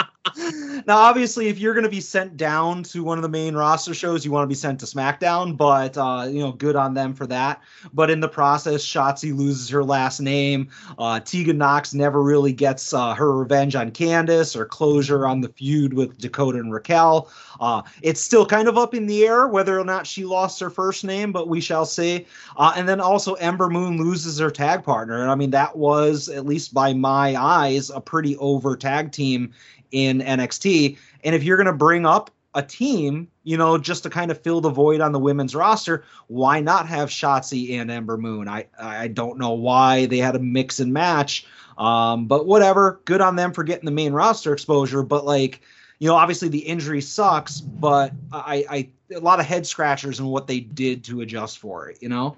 now, 0.87 0.99
obviously, 0.99 1.49
if 1.49 1.59
you're 1.59 1.75
going 1.75 1.85
to 1.85 1.91
be 1.91 2.01
sent 2.01 2.37
down 2.37 2.83
to 2.85 3.03
one 3.03 3.19
of 3.19 3.23
the 3.23 3.29
main 3.29 3.55
roster 3.55 3.95
shows, 3.95 4.25
you 4.25 4.31
want 4.31 4.45
to 4.45 4.49
be 4.49 4.55
sent 4.55 4.81
to 4.81 4.87
SmackDown. 4.87 5.57
But 5.57 5.97
uh, 5.97 6.29
you 6.31 6.41
know, 6.41 6.53
good 6.53 6.77
on 6.77 6.95
them 6.95 7.15
for 7.15 7.27
that. 7.27 7.63
But 7.93 8.11
in 8.11 8.21
the 8.21 8.29
process, 8.29 8.85
Shotzi 8.85 9.37
loses 9.37 9.69
her 9.69 9.85
last 9.85 10.21
name. 10.21 10.69
Uh, 10.99 11.21
Tegan 11.21 11.59
Nox 11.59 11.95
never 11.95 12.23
really 12.23 12.53
gets 12.53 12.93
uh, 12.93 13.15
her 13.15 13.37
revenge 13.37 13.75
on 13.75 13.91
Candice 13.91 14.57
or 14.57 14.65
closure 14.65 15.27
on 15.27 15.41
the 15.41 15.49
feud 15.49 15.95
with 15.95 16.19
Dakota 16.19 16.59
and 16.59 16.73
Raquel. 16.73 17.31
Uh, 17.61 17.83
it's 18.03 18.21
still 18.21 18.47
kind 18.47 18.69
of 18.69 18.79
up 18.79 18.95
in 18.95 19.07
the 19.07 19.27
air 19.27 19.49
whether 19.49 19.79
or 19.79 19.85
not 19.85 20.07
she 20.07 20.25
lost 20.25 20.61
her 20.61 20.71
first 20.71 21.05
name, 21.05 21.33
but 21.33 21.49
we 21.49 21.61
shall 21.61 21.85
see. 21.85 22.27
Uh, 22.57 22.73
and 22.77 22.89
then 22.89 23.01
also 23.01 23.35
Ember 23.35 23.69
Moon 23.69 23.99
loses 23.99 24.39
her 24.39 24.51
tag 24.51 24.83
partner, 24.83 25.21
and 25.21 25.31
I 25.31 25.35
mean 25.35 25.51
that 25.51 25.77
was 25.77 26.29
at 26.29 26.47
least 26.47 26.73
by 26.73 26.95
my 26.95 27.37
eyes 27.37 27.91
a 27.91 28.01
pretty 28.01 28.37
over 28.39 28.77
tag 28.77 29.13
team 29.13 29.53
in 29.93 30.21
NXT. 30.21 30.97
And 31.25 31.35
if 31.35 31.43
you're 31.43 31.57
going 31.57 31.67
to 31.67 31.73
bring 31.73 32.07
up 32.07 32.31
a 32.55 32.63
team, 32.63 33.29
you 33.45 33.57
know, 33.57 33.79
just 33.79 34.03
to 34.03 34.11
kind 34.11 34.31
of 34.31 34.41
fill 34.41 34.61
the 34.61 34.71
void 34.71 35.01
on 35.01 35.13
the 35.13 35.19
women's 35.19 35.55
roster, 35.55 36.05
why 36.27 36.61
not 36.61 36.87
have 36.87 37.09
Shotzi 37.09 37.79
and 37.79 37.91
Ember 37.91 38.17
Moon? 38.17 38.49
I 38.49 38.67
I 38.79 39.09
don't 39.09 39.39
know 39.39 39.53
why 39.53 40.07
they 40.07 40.19
had 40.19 40.37
a 40.37 40.41
mix 40.41 40.81
and 40.81 40.93
match, 40.93 41.47
um, 41.79 42.27
but 42.27 42.47
whatever. 42.47 43.01
Good 43.05 43.21
on 43.21 43.37
them 43.37 43.53
for 43.53 43.63
getting 43.63 43.85
the 43.85 43.93
main 43.93 44.13
roster 44.13 44.53
exposure. 44.53 45.03
But 45.03 45.25
like, 45.25 45.61
you 45.99 46.09
know, 46.09 46.17
obviously 46.17 46.49
the 46.49 46.59
injury 46.59 47.01
sucks, 47.01 47.61
but 47.61 48.13
I 48.33 48.65
I 48.69 48.89
a 49.15 49.21
lot 49.21 49.41
of 49.41 49.47
head 49.47 49.67
scratchers 49.67 50.19
in 50.19 50.27
what 50.27 50.47
they 50.47 50.61
did 50.61 51.05
to 51.05 51.21
adjust 51.21 51.59
for 51.59 51.89
it. 51.89 51.99
You 52.03 52.09
know. 52.09 52.37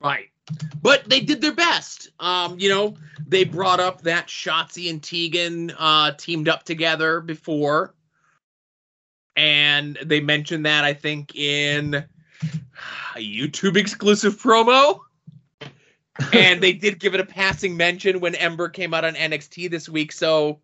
Right. 0.00 0.29
But 0.82 1.08
they 1.08 1.20
did 1.20 1.40
their 1.40 1.54
best. 1.54 2.10
Um, 2.18 2.58
you 2.58 2.68
know, 2.68 2.96
they 3.26 3.44
brought 3.44 3.80
up 3.80 4.02
that 4.02 4.26
Shotzi 4.28 4.90
and 4.90 5.02
Tegan 5.02 5.72
uh 5.78 6.12
teamed 6.12 6.48
up 6.48 6.64
together 6.64 7.20
before. 7.20 7.94
And 9.36 9.96
they 10.04 10.20
mentioned 10.20 10.66
that 10.66 10.84
I 10.84 10.92
think 10.94 11.34
in 11.34 11.94
a 13.14 13.18
YouTube 13.18 13.76
exclusive 13.76 14.40
promo. 14.40 15.00
and 16.32 16.60
they 16.60 16.72
did 16.72 16.98
give 16.98 17.14
it 17.14 17.20
a 17.20 17.24
passing 17.24 17.76
mention 17.76 18.20
when 18.20 18.34
Ember 18.34 18.68
came 18.68 18.92
out 18.92 19.04
on 19.04 19.14
NXT 19.14 19.70
this 19.70 19.88
week, 19.88 20.12
so 20.12 20.60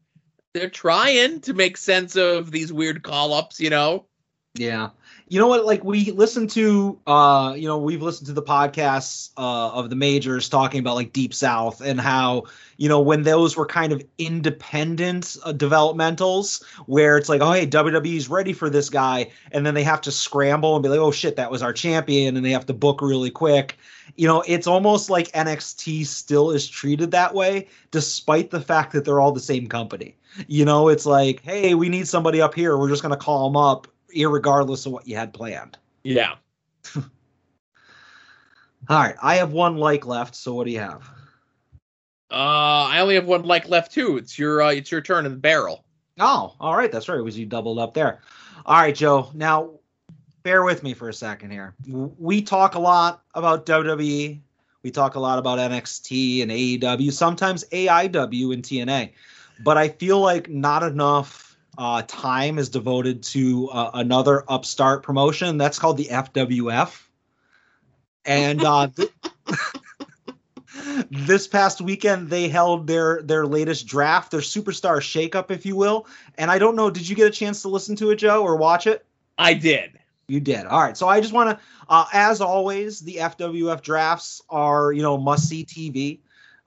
they're 0.52 0.68
trying 0.68 1.40
to 1.42 1.54
make 1.54 1.76
sense 1.76 2.16
of 2.16 2.50
these 2.50 2.72
weird 2.72 3.02
call-ups, 3.02 3.60
you 3.60 3.70
know. 3.70 4.06
Yeah. 4.54 4.90
You 5.28 5.40
know 5.40 5.48
what? 5.48 5.64
Like 5.64 5.82
we 5.82 6.12
listen 6.12 6.46
to, 6.48 7.00
uh, 7.08 7.54
you 7.56 7.66
know, 7.66 7.78
we've 7.78 8.00
listened 8.00 8.28
to 8.28 8.32
the 8.32 8.42
podcasts 8.42 9.30
uh, 9.36 9.72
of 9.72 9.90
the 9.90 9.96
majors 9.96 10.48
talking 10.48 10.78
about 10.78 10.94
like 10.94 11.12
Deep 11.12 11.34
South 11.34 11.80
and 11.80 12.00
how, 12.00 12.44
you 12.76 12.88
know, 12.88 13.00
when 13.00 13.24
those 13.24 13.56
were 13.56 13.66
kind 13.66 13.92
of 13.92 14.04
independent 14.18 15.36
uh, 15.42 15.52
developmentals 15.52 16.62
where 16.86 17.18
it's 17.18 17.28
like, 17.28 17.40
oh, 17.40 17.50
hey, 17.50 17.66
WWE's 17.66 18.28
ready 18.28 18.52
for 18.52 18.70
this 18.70 18.88
guy. 18.88 19.28
And 19.50 19.66
then 19.66 19.74
they 19.74 19.82
have 19.82 20.00
to 20.02 20.12
scramble 20.12 20.76
and 20.76 20.82
be 20.84 20.88
like, 20.88 21.00
oh, 21.00 21.10
shit, 21.10 21.34
that 21.34 21.50
was 21.50 21.60
our 21.60 21.72
champion. 21.72 22.36
And 22.36 22.46
they 22.46 22.52
have 22.52 22.66
to 22.66 22.74
book 22.74 23.02
really 23.02 23.30
quick. 23.30 23.78
You 24.14 24.28
know, 24.28 24.44
it's 24.46 24.68
almost 24.68 25.10
like 25.10 25.32
NXT 25.32 26.06
still 26.06 26.52
is 26.52 26.68
treated 26.68 27.10
that 27.10 27.34
way, 27.34 27.66
despite 27.90 28.50
the 28.50 28.60
fact 28.60 28.92
that 28.92 29.04
they're 29.04 29.18
all 29.18 29.32
the 29.32 29.40
same 29.40 29.66
company. 29.66 30.14
You 30.46 30.64
know, 30.64 30.86
it's 30.86 31.06
like, 31.06 31.42
hey, 31.42 31.74
we 31.74 31.88
need 31.88 32.06
somebody 32.06 32.40
up 32.40 32.54
here. 32.54 32.78
We're 32.78 32.90
just 32.90 33.02
going 33.02 33.10
to 33.10 33.18
call 33.18 33.50
them 33.50 33.56
up 33.56 33.88
irregardless 34.16 34.86
of 34.86 34.92
what 34.92 35.06
you 35.06 35.16
had 35.16 35.32
planned. 35.32 35.78
Yeah. 36.02 36.34
All 36.96 37.02
right, 38.88 39.16
I 39.20 39.36
have 39.36 39.52
one 39.52 39.76
like 39.76 40.06
left. 40.06 40.34
So 40.34 40.54
what 40.54 40.66
do 40.66 40.72
you 40.72 40.78
have? 40.78 41.08
Uh 42.30 42.88
I 42.90 43.00
only 43.00 43.14
have 43.14 43.26
one 43.26 43.44
like 43.44 43.68
left 43.68 43.92
too. 43.92 44.16
It's 44.16 44.38
your 44.38 44.62
uh, 44.62 44.70
it's 44.70 44.90
your 44.90 45.00
turn 45.00 45.26
in 45.26 45.32
the 45.32 45.38
barrel. 45.38 45.84
Oh, 46.18 46.54
all 46.58 46.76
right, 46.76 46.90
that's 46.90 47.08
right. 47.08 47.18
It 47.18 47.22
was 47.22 47.38
you 47.38 47.46
doubled 47.46 47.78
up 47.78 47.94
there. 47.94 48.22
All 48.64 48.80
right, 48.80 48.94
Joe. 48.94 49.30
Now, 49.34 49.72
bear 50.42 50.62
with 50.64 50.82
me 50.82 50.94
for 50.94 51.08
a 51.08 51.12
second 51.12 51.50
here. 51.50 51.74
We 51.86 52.40
talk 52.40 52.74
a 52.74 52.78
lot 52.78 53.22
about 53.34 53.66
WWE. 53.66 54.40
We 54.82 54.90
talk 54.90 55.16
a 55.16 55.20
lot 55.20 55.38
about 55.38 55.58
NXT 55.58 56.42
and 56.42 56.50
AEW, 56.50 57.12
sometimes 57.12 57.64
AIW 57.64 58.54
and 58.54 58.62
TNA, 58.62 59.12
but 59.62 59.76
I 59.76 59.88
feel 59.88 60.20
like 60.20 60.48
not 60.48 60.82
enough 60.82 61.45
uh, 61.78 62.02
time 62.06 62.58
is 62.58 62.68
devoted 62.68 63.22
to 63.22 63.68
uh, 63.70 63.90
another 63.94 64.44
upstart 64.48 65.02
promotion. 65.02 65.58
That's 65.58 65.78
called 65.78 65.96
the 65.96 66.06
FWF. 66.06 67.02
And 68.24 68.62
uh, 68.62 68.88
th- 68.96 69.10
this 71.10 71.46
past 71.46 71.80
weekend, 71.80 72.28
they 72.28 72.48
held 72.48 72.86
their 72.86 73.22
their 73.22 73.46
latest 73.46 73.86
draft, 73.86 74.30
their 74.30 74.40
superstar 74.40 74.98
shakeup, 74.98 75.50
if 75.50 75.64
you 75.64 75.76
will. 75.76 76.06
And 76.38 76.50
I 76.50 76.58
don't 76.58 76.76
know, 76.76 76.90
did 76.90 77.08
you 77.08 77.16
get 77.16 77.26
a 77.26 77.30
chance 77.30 77.62
to 77.62 77.68
listen 77.68 77.96
to 77.96 78.10
it, 78.10 78.16
Joe, 78.16 78.42
or 78.42 78.56
watch 78.56 78.86
it? 78.86 79.04
I 79.38 79.54
did. 79.54 79.98
You 80.28 80.40
did. 80.40 80.66
All 80.66 80.80
right. 80.80 80.96
So 80.96 81.08
I 81.08 81.20
just 81.20 81.32
want 81.32 81.50
to, 81.50 81.64
uh, 81.88 82.06
as 82.12 82.40
always, 82.40 83.00
the 83.00 83.16
FWF 83.16 83.80
drafts 83.80 84.42
are, 84.50 84.92
you 84.92 85.02
know, 85.02 85.16
must 85.16 85.48
see 85.48 85.64
TV. 85.64 86.18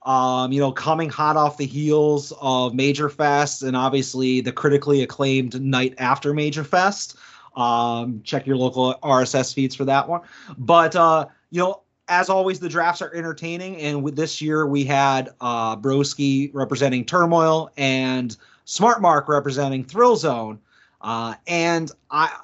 Um, 0.09 0.51
you 0.51 0.59
know, 0.59 0.71
coming 0.71 1.07
hot 1.07 1.37
off 1.37 1.57
the 1.57 1.67
heels 1.67 2.33
of 2.41 2.73
Major 2.73 3.09
Fest 3.09 3.61
and 3.61 3.77
obviously 3.77 4.41
the 4.41 4.51
critically 4.51 5.03
acclaimed 5.03 5.61
night 5.61 5.93
after 5.99 6.33
Major 6.33 6.63
Fest. 6.63 7.15
Um, 7.55 8.19
check 8.23 8.47
your 8.47 8.57
local 8.57 8.95
RSS 9.03 9.53
feeds 9.53 9.75
for 9.75 9.85
that 9.85 10.09
one. 10.09 10.21
But 10.57 10.95
uh, 10.95 11.27
you 11.51 11.59
know, 11.59 11.83
as 12.07 12.27
always, 12.27 12.59
the 12.59 12.69
drafts 12.69 13.03
are 13.03 13.13
entertaining, 13.13 13.77
and 13.77 14.01
with 14.01 14.15
this 14.15 14.41
year 14.41 14.65
we 14.65 14.83
had 14.83 15.29
uh, 15.41 15.75
Broski 15.75 16.49
representing 16.55 17.05
Turmoil 17.05 17.69
and 17.77 18.35
Smart 18.65 19.03
Mark 19.03 19.29
representing 19.29 19.83
Thrill 19.83 20.15
Zone. 20.15 20.59
Uh, 21.01 21.35
and 21.45 21.91
I, 22.09 22.35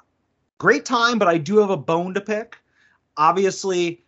great 0.60 0.86
time, 0.86 1.18
but 1.18 1.28
I 1.28 1.40
do 1.40 1.58
have 1.58 1.72
a 1.72 1.78
bone 1.78 2.14
to 2.14 2.22
pick. 2.22 2.60
Obviously, 3.18 4.04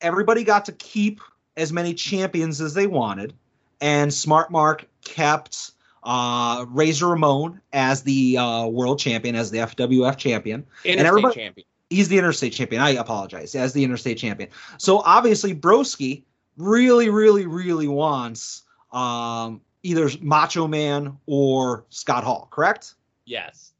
everybody 0.00 0.42
got 0.42 0.64
to 0.64 0.72
keep 0.72 1.20
as 1.56 1.72
many 1.72 1.94
champions 1.94 2.60
as 2.60 2.74
they 2.74 2.86
wanted, 2.86 3.32
and 3.80 4.12
Smart 4.12 4.50
Mark 4.50 4.86
kept 5.04 5.72
uh, 6.02 6.64
Razor 6.68 7.08
Ramon 7.08 7.60
as 7.72 8.02
the 8.02 8.38
uh, 8.38 8.66
world 8.66 8.98
champion, 8.98 9.34
as 9.34 9.50
the 9.50 9.58
FWF 9.58 10.16
champion, 10.16 10.60
Interstate 10.84 10.98
and 10.98 11.06
everybody. 11.06 11.34
champion. 11.34 11.66
He's 11.90 12.08
the 12.08 12.18
interstate 12.18 12.52
champion. 12.52 12.82
I 12.82 12.90
apologize. 12.90 13.54
As 13.54 13.72
the 13.72 13.84
interstate 13.84 14.18
champion. 14.18 14.50
So 14.78 14.98
obviously 15.04 15.54
Broski 15.54 16.24
really, 16.56 17.10
really, 17.10 17.46
really 17.46 17.86
wants 17.86 18.62
um, 18.92 19.60
either 19.82 20.10
Macho 20.20 20.66
Man 20.66 21.16
or 21.26 21.84
Scott 21.90 22.24
Hall, 22.24 22.48
correct? 22.50 22.94
Yes. 23.24 23.72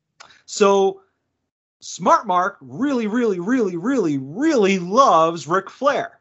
So 0.44 1.00
Smart 1.80 2.26
Mark 2.26 2.58
really, 2.60 3.06
really, 3.06 3.40
really, 3.40 3.76
really, 3.76 4.18
really 4.18 4.78
loves 4.78 5.46
Ric 5.46 5.68
Flair. 5.68 6.15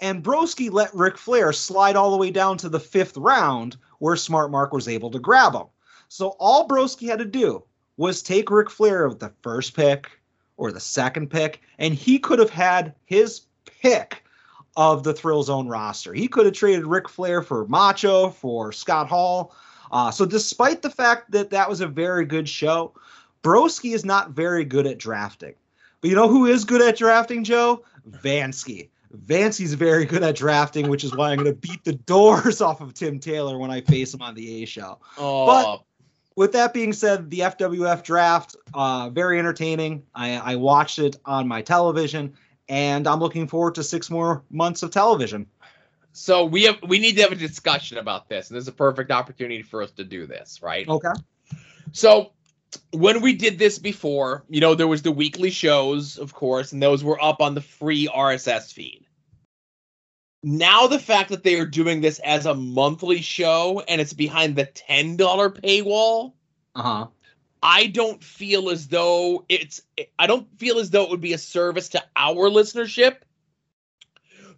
And 0.00 0.24
Broski 0.24 0.70
let 0.72 0.94
Ric 0.94 1.18
Flair 1.18 1.52
slide 1.52 1.96
all 1.96 2.10
the 2.10 2.16
way 2.16 2.30
down 2.30 2.56
to 2.58 2.68
the 2.68 2.80
fifth 2.80 3.16
round 3.16 3.76
where 3.98 4.16
Smart 4.16 4.50
Mark 4.50 4.72
was 4.72 4.88
able 4.88 5.10
to 5.10 5.18
grab 5.18 5.54
him. 5.54 5.66
So 6.08 6.28
all 6.38 6.66
Broski 6.66 7.06
had 7.06 7.18
to 7.18 7.24
do 7.24 7.62
was 7.96 8.22
take 8.22 8.50
Ric 8.50 8.70
Flair 8.70 9.08
with 9.08 9.20
the 9.20 9.32
first 9.42 9.74
pick 9.74 10.10
or 10.56 10.72
the 10.72 10.80
second 10.80 11.30
pick, 11.30 11.60
and 11.78 11.94
he 11.94 12.18
could 12.18 12.38
have 12.38 12.50
had 12.50 12.94
his 13.04 13.42
pick 13.64 14.24
of 14.76 15.02
the 15.02 15.12
Thrill 15.12 15.42
Zone 15.42 15.68
roster. 15.68 16.14
He 16.14 16.28
could 16.28 16.46
have 16.46 16.54
traded 16.54 16.86
Ric 16.86 17.08
Flair 17.08 17.42
for 17.42 17.66
Macho, 17.68 18.30
for 18.30 18.72
Scott 18.72 19.08
Hall. 19.08 19.54
Uh, 19.92 20.10
so 20.10 20.24
despite 20.24 20.82
the 20.82 20.90
fact 20.90 21.30
that 21.32 21.50
that 21.50 21.68
was 21.68 21.80
a 21.80 21.86
very 21.86 22.24
good 22.24 22.48
show, 22.48 22.94
Broski 23.42 23.94
is 23.94 24.04
not 24.04 24.30
very 24.30 24.64
good 24.64 24.86
at 24.86 24.98
drafting. 24.98 25.54
But 26.00 26.10
you 26.10 26.16
know 26.16 26.28
who 26.28 26.46
is 26.46 26.64
good 26.64 26.80
at 26.80 26.96
drafting, 26.96 27.44
Joe? 27.44 27.84
Vansky. 28.08 28.88
Vansky's 29.16 29.74
very 29.74 30.04
good 30.04 30.22
at 30.22 30.36
drafting, 30.36 30.88
which 30.88 31.04
is 31.04 31.14
why 31.14 31.30
I'm 31.30 31.38
going 31.38 31.52
to 31.52 31.58
beat 31.68 31.82
the 31.84 31.94
doors 31.94 32.60
off 32.60 32.80
of 32.80 32.94
Tim 32.94 33.18
Taylor 33.18 33.58
when 33.58 33.70
I 33.70 33.80
face 33.80 34.14
him 34.14 34.22
on 34.22 34.34
the 34.34 34.62
A 34.62 34.66
show. 34.66 34.98
Oh, 35.18 35.82
With 36.36 36.52
that 36.52 36.72
being 36.72 36.92
said, 36.92 37.28
the 37.30 37.40
FWF 37.40 38.02
draft, 38.04 38.56
uh, 38.72 39.10
very 39.10 39.38
entertaining. 39.38 40.04
I, 40.14 40.36
I 40.36 40.56
watched 40.56 40.98
it 40.98 41.16
on 41.24 41.48
my 41.48 41.62
television, 41.62 42.34
and 42.68 43.06
I'm 43.08 43.18
looking 43.18 43.48
forward 43.48 43.74
to 43.76 43.82
six 43.82 44.10
more 44.10 44.44
months 44.50 44.82
of 44.84 44.90
television. 44.92 45.46
so 46.12 46.44
we 46.44 46.64
have 46.64 46.78
we 46.86 46.98
need 47.00 47.16
to 47.16 47.22
have 47.22 47.32
a 47.32 47.36
discussion 47.36 47.98
about 47.98 48.28
this, 48.28 48.48
and 48.50 48.56
this 48.56 48.62
is 48.62 48.68
a 48.68 48.72
perfect 48.72 49.10
opportunity 49.10 49.62
for 49.62 49.82
us 49.82 49.90
to 49.92 50.04
do 50.04 50.26
this, 50.26 50.62
right? 50.62 50.88
Okay. 50.88 51.12
So 51.92 52.32
when 52.92 53.20
we 53.20 53.32
did 53.34 53.58
this 53.58 53.78
before, 53.78 54.44
you 54.48 54.60
know, 54.60 54.74
there 54.74 54.86
was 54.88 55.02
the 55.02 55.12
weekly 55.12 55.50
shows, 55.50 56.18
of 56.18 56.32
course, 56.34 56.72
and 56.72 56.82
those 56.82 57.02
were 57.04 57.22
up 57.22 57.40
on 57.40 57.54
the 57.54 57.60
free 57.60 58.08
RSS 58.08 58.72
feed. 58.72 59.06
Now 60.42 60.86
the 60.86 60.98
fact 60.98 61.30
that 61.30 61.42
they 61.42 61.58
are 61.60 61.66
doing 61.66 62.00
this 62.00 62.18
as 62.20 62.46
a 62.46 62.54
monthly 62.54 63.20
show 63.20 63.82
and 63.86 64.00
it's 64.00 64.14
behind 64.14 64.56
the 64.56 64.66
$10 64.66 65.16
paywall, 65.18 66.32
Uh 66.74 66.82
huh. 66.82 67.06
I 67.62 67.88
don't 67.88 68.24
feel 68.24 68.70
as 68.70 68.88
though 68.88 69.44
it's 69.50 69.82
I 70.18 70.26
don't 70.26 70.48
feel 70.58 70.78
as 70.78 70.90
though 70.90 71.02
it 71.04 71.10
would 71.10 71.20
be 71.20 71.34
a 71.34 71.38
service 71.38 71.90
to 71.90 72.02
our 72.16 72.48
listenership 72.48 73.16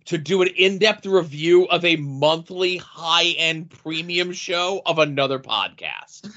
to 0.05 0.19
do 0.19 0.43
an 0.43 0.49
in-depth 0.57 1.07
review 1.07 1.65
of 1.67 1.85
a 1.85 1.97
monthly 1.97 2.77
high-end 2.77 3.71
premium 3.71 4.33
show 4.33 4.83
of 4.87 4.99
another 4.99 5.39
podcast. 5.39 6.29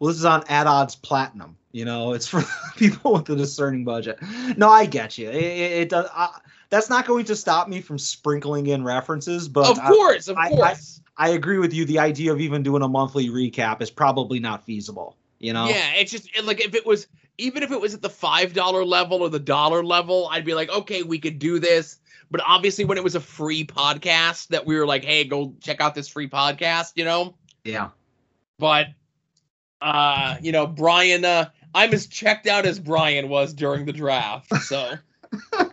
Well, 0.00 0.08
this 0.08 0.16
is 0.16 0.24
on 0.24 0.42
At 0.48 0.66
Odds 0.66 0.96
Platinum. 0.96 1.56
You 1.72 1.84
know, 1.84 2.14
it's 2.14 2.26
for 2.26 2.42
people 2.76 3.12
with 3.12 3.28
a 3.30 3.36
discerning 3.36 3.84
budget. 3.84 4.18
No, 4.56 4.68
I 4.68 4.86
get 4.86 5.16
you. 5.18 5.28
It, 5.28 5.36
it, 5.36 5.72
it 5.82 5.88
does. 5.90 6.08
I, 6.12 6.36
that's 6.70 6.90
not 6.90 7.06
going 7.06 7.26
to 7.26 7.36
stop 7.36 7.68
me 7.68 7.80
from 7.80 7.98
sprinkling 7.98 8.66
in 8.68 8.82
references, 8.82 9.48
but 9.48 9.68
of 9.70 9.78
I- 9.78 9.88
course, 9.88 10.26
of 10.28 10.36
I- 10.36 10.46
I- 10.46 10.48
course. 10.48 11.00
I 11.16 11.28
agree 11.30 11.58
with 11.58 11.74
you. 11.74 11.84
The 11.84 11.98
idea 11.98 12.32
of 12.32 12.40
even 12.40 12.62
doing 12.62 12.80
a 12.82 12.88
monthly 12.88 13.28
recap 13.28 13.82
is 13.82 13.90
probably 13.90 14.40
not 14.40 14.64
feasible. 14.64 15.16
You 15.38 15.52
know? 15.52 15.68
Yeah, 15.68 15.92
it's 15.96 16.10
just 16.10 16.28
it- 16.36 16.44
like 16.46 16.60
if 16.64 16.74
it 16.74 16.86
was 16.86 17.06
even 17.38 17.62
if 17.62 17.70
it 17.70 17.80
was 17.80 17.92
at 17.94 18.00
the 18.02 18.10
five 18.10 18.52
dollar 18.54 18.84
level 18.84 19.20
or 19.22 19.28
the 19.28 19.38
dollar 19.38 19.84
level, 19.84 20.28
I'd 20.30 20.44
be 20.46 20.54
like, 20.54 20.70
okay, 20.70 21.02
we 21.02 21.18
could 21.18 21.38
do 21.38 21.58
this. 21.58 21.98
But 22.30 22.40
obviously, 22.46 22.84
when 22.84 22.96
it 22.96 23.04
was 23.04 23.16
a 23.16 23.20
free 23.20 23.64
podcast, 23.66 24.48
that 24.48 24.64
we 24.64 24.76
were 24.78 24.86
like, 24.86 25.04
hey, 25.04 25.24
go 25.24 25.54
check 25.60 25.80
out 25.80 25.94
this 25.94 26.08
free 26.08 26.28
podcast, 26.28 26.92
you 26.96 27.04
know. 27.04 27.34
Yeah. 27.64 27.90
But 28.58 28.86
uh, 29.80 30.36
you 30.42 30.52
know, 30.52 30.66
Brian, 30.66 31.24
uh, 31.24 31.50
I'm 31.74 31.92
as 31.92 32.06
checked 32.06 32.46
out 32.46 32.66
as 32.66 32.78
Brian 32.78 33.28
was 33.28 33.52
during 33.54 33.84
the 33.86 33.92
draft. 33.92 34.54
So 34.62 34.94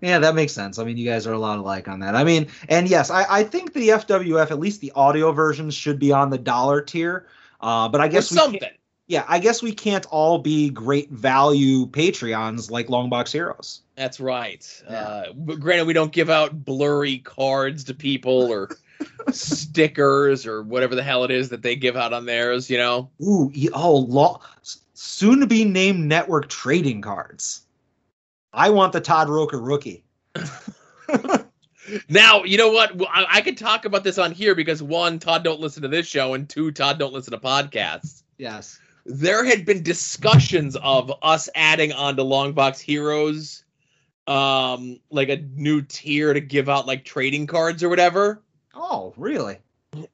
yeah, 0.00 0.18
that 0.18 0.34
makes 0.34 0.52
sense. 0.52 0.78
I 0.78 0.84
mean, 0.84 0.96
you 0.96 1.08
guys 1.08 1.26
are 1.26 1.32
a 1.32 1.38
lot 1.38 1.58
alike 1.58 1.88
on 1.88 2.00
that. 2.00 2.14
I 2.14 2.24
mean, 2.24 2.48
and 2.68 2.88
yes, 2.88 3.10
I, 3.10 3.26
I 3.28 3.44
think 3.44 3.74
the 3.74 3.88
FWF, 3.90 4.50
at 4.50 4.58
least 4.58 4.80
the 4.80 4.92
audio 4.94 5.32
versions, 5.32 5.74
should 5.74 5.98
be 5.98 6.12
on 6.12 6.30
the 6.30 6.38
dollar 6.38 6.80
tier. 6.80 7.26
Uh, 7.60 7.88
but 7.88 8.00
I 8.00 8.08
guess 8.08 8.30
we 8.30 8.38
can't- 8.38 8.52
something. 8.52 8.70
yeah, 9.08 9.24
I 9.28 9.38
guess 9.38 9.62
we 9.62 9.72
can't 9.72 10.06
all 10.06 10.38
be 10.38 10.70
great 10.70 11.10
value 11.10 11.86
Patreons 11.86 12.70
like 12.70 12.86
Longbox 12.86 13.30
Heroes. 13.32 13.82
That's 13.96 14.20
right. 14.20 14.82
Yeah. 14.88 14.96
Uh, 15.00 15.32
but 15.34 15.60
granted, 15.60 15.86
we 15.86 15.92
don't 15.92 16.12
give 16.12 16.30
out 16.30 16.64
blurry 16.64 17.18
cards 17.18 17.84
to 17.84 17.94
people 17.94 18.50
or 18.50 18.70
stickers 19.30 20.46
or 20.46 20.62
whatever 20.62 20.94
the 20.94 21.02
hell 21.02 21.24
it 21.24 21.30
is 21.30 21.48
that 21.48 21.62
they 21.62 21.76
give 21.76 21.96
out 21.96 22.12
on 22.12 22.26
theirs. 22.26 22.70
You 22.70 22.78
know. 22.78 23.10
Ooh, 23.22 23.52
oh, 23.72 24.40
soon 24.94 25.40
to 25.40 25.46
be 25.46 25.64
named 25.64 26.00
network 26.06 26.48
trading 26.48 27.00
cards. 27.00 27.62
I 28.52 28.70
want 28.70 28.92
the 28.92 29.00
Todd 29.00 29.28
Roker 29.28 29.60
rookie. 29.60 30.04
Now, 32.08 32.44
you 32.44 32.58
know 32.58 32.70
what? 32.70 32.92
I, 33.08 33.26
I 33.30 33.40
could 33.40 33.56
talk 33.56 33.84
about 33.84 34.04
this 34.04 34.18
on 34.18 34.32
here 34.32 34.54
because 34.54 34.82
one, 34.82 35.18
Todd 35.18 35.44
don't 35.44 35.60
listen 35.60 35.82
to 35.82 35.88
this 35.88 36.06
show, 36.06 36.34
and 36.34 36.48
two, 36.48 36.70
Todd 36.72 36.98
don't 36.98 37.12
listen 37.12 37.32
to 37.32 37.38
podcasts. 37.38 38.22
Yes. 38.38 38.78
There 39.06 39.44
had 39.44 39.64
been 39.64 39.82
discussions 39.82 40.76
of 40.76 41.12
us 41.22 41.48
adding 41.54 41.92
on 41.92 42.18
onto 42.18 42.22
Longbox 42.22 42.80
Heroes, 42.80 43.64
um, 44.26 45.00
like 45.10 45.30
a 45.30 45.38
new 45.54 45.82
tier 45.82 46.32
to 46.32 46.40
give 46.40 46.68
out 46.68 46.86
like 46.86 47.04
trading 47.04 47.46
cards 47.46 47.82
or 47.82 47.88
whatever. 47.88 48.42
Oh, 48.74 49.12
really? 49.16 49.58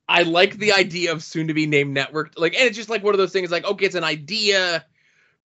I 0.08 0.22
like 0.22 0.56
the 0.56 0.72
idea 0.72 1.12
of 1.12 1.22
soon 1.22 1.48
to 1.48 1.54
be 1.54 1.66
named 1.66 1.92
network. 1.92 2.32
Like, 2.36 2.54
and 2.54 2.64
it's 2.64 2.76
just 2.76 2.88
like 2.88 3.02
one 3.02 3.14
of 3.14 3.18
those 3.18 3.32
things. 3.32 3.50
Like, 3.50 3.64
okay, 3.64 3.86
it's 3.86 3.94
an 3.94 4.04
idea, 4.04 4.84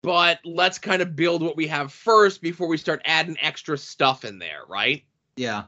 but 0.03 0.41
let's 0.45 0.79
kind 0.79 1.03
of 1.03 1.15
build 1.15 1.43
what 1.43 1.57
we 1.57 1.69
have 1.69 1.93
first 1.93 2.43
before 2.43 2.67
we 2.67 2.77
start 2.77 3.03
adding 3.05 3.37
extra 3.41 3.79
stuff 3.79 4.25
in 4.25 4.39
there, 4.39 4.63
right? 4.69 5.05
Yeah. 5.37 5.65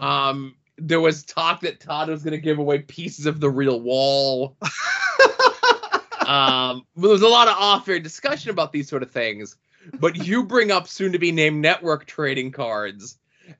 Um, 0.00 0.56
there 0.76 1.00
was 1.00 1.22
talk 1.24 1.60
that 1.60 1.80
Todd 1.80 2.08
was 2.08 2.24
going 2.24 2.32
to 2.32 2.38
give 2.38 2.58
away 2.58 2.80
pieces 2.80 3.26
of 3.26 3.38
the 3.38 3.50
real 3.50 3.80
wall. 3.80 4.56
um, 6.26 6.84
there 6.96 7.10
was 7.10 7.22
a 7.22 7.28
lot 7.28 7.48
of 7.48 7.54
off-air 7.56 8.00
discussion 8.00 8.50
about 8.50 8.72
these 8.72 8.88
sort 8.88 9.02
of 9.02 9.10
things. 9.10 9.56
But 10.00 10.16
you 10.26 10.44
bring 10.44 10.70
up 10.70 10.88
soon-to-be 10.88 11.30
named 11.32 11.60
network 11.60 12.06
trading 12.06 12.50
cards, 12.50 13.18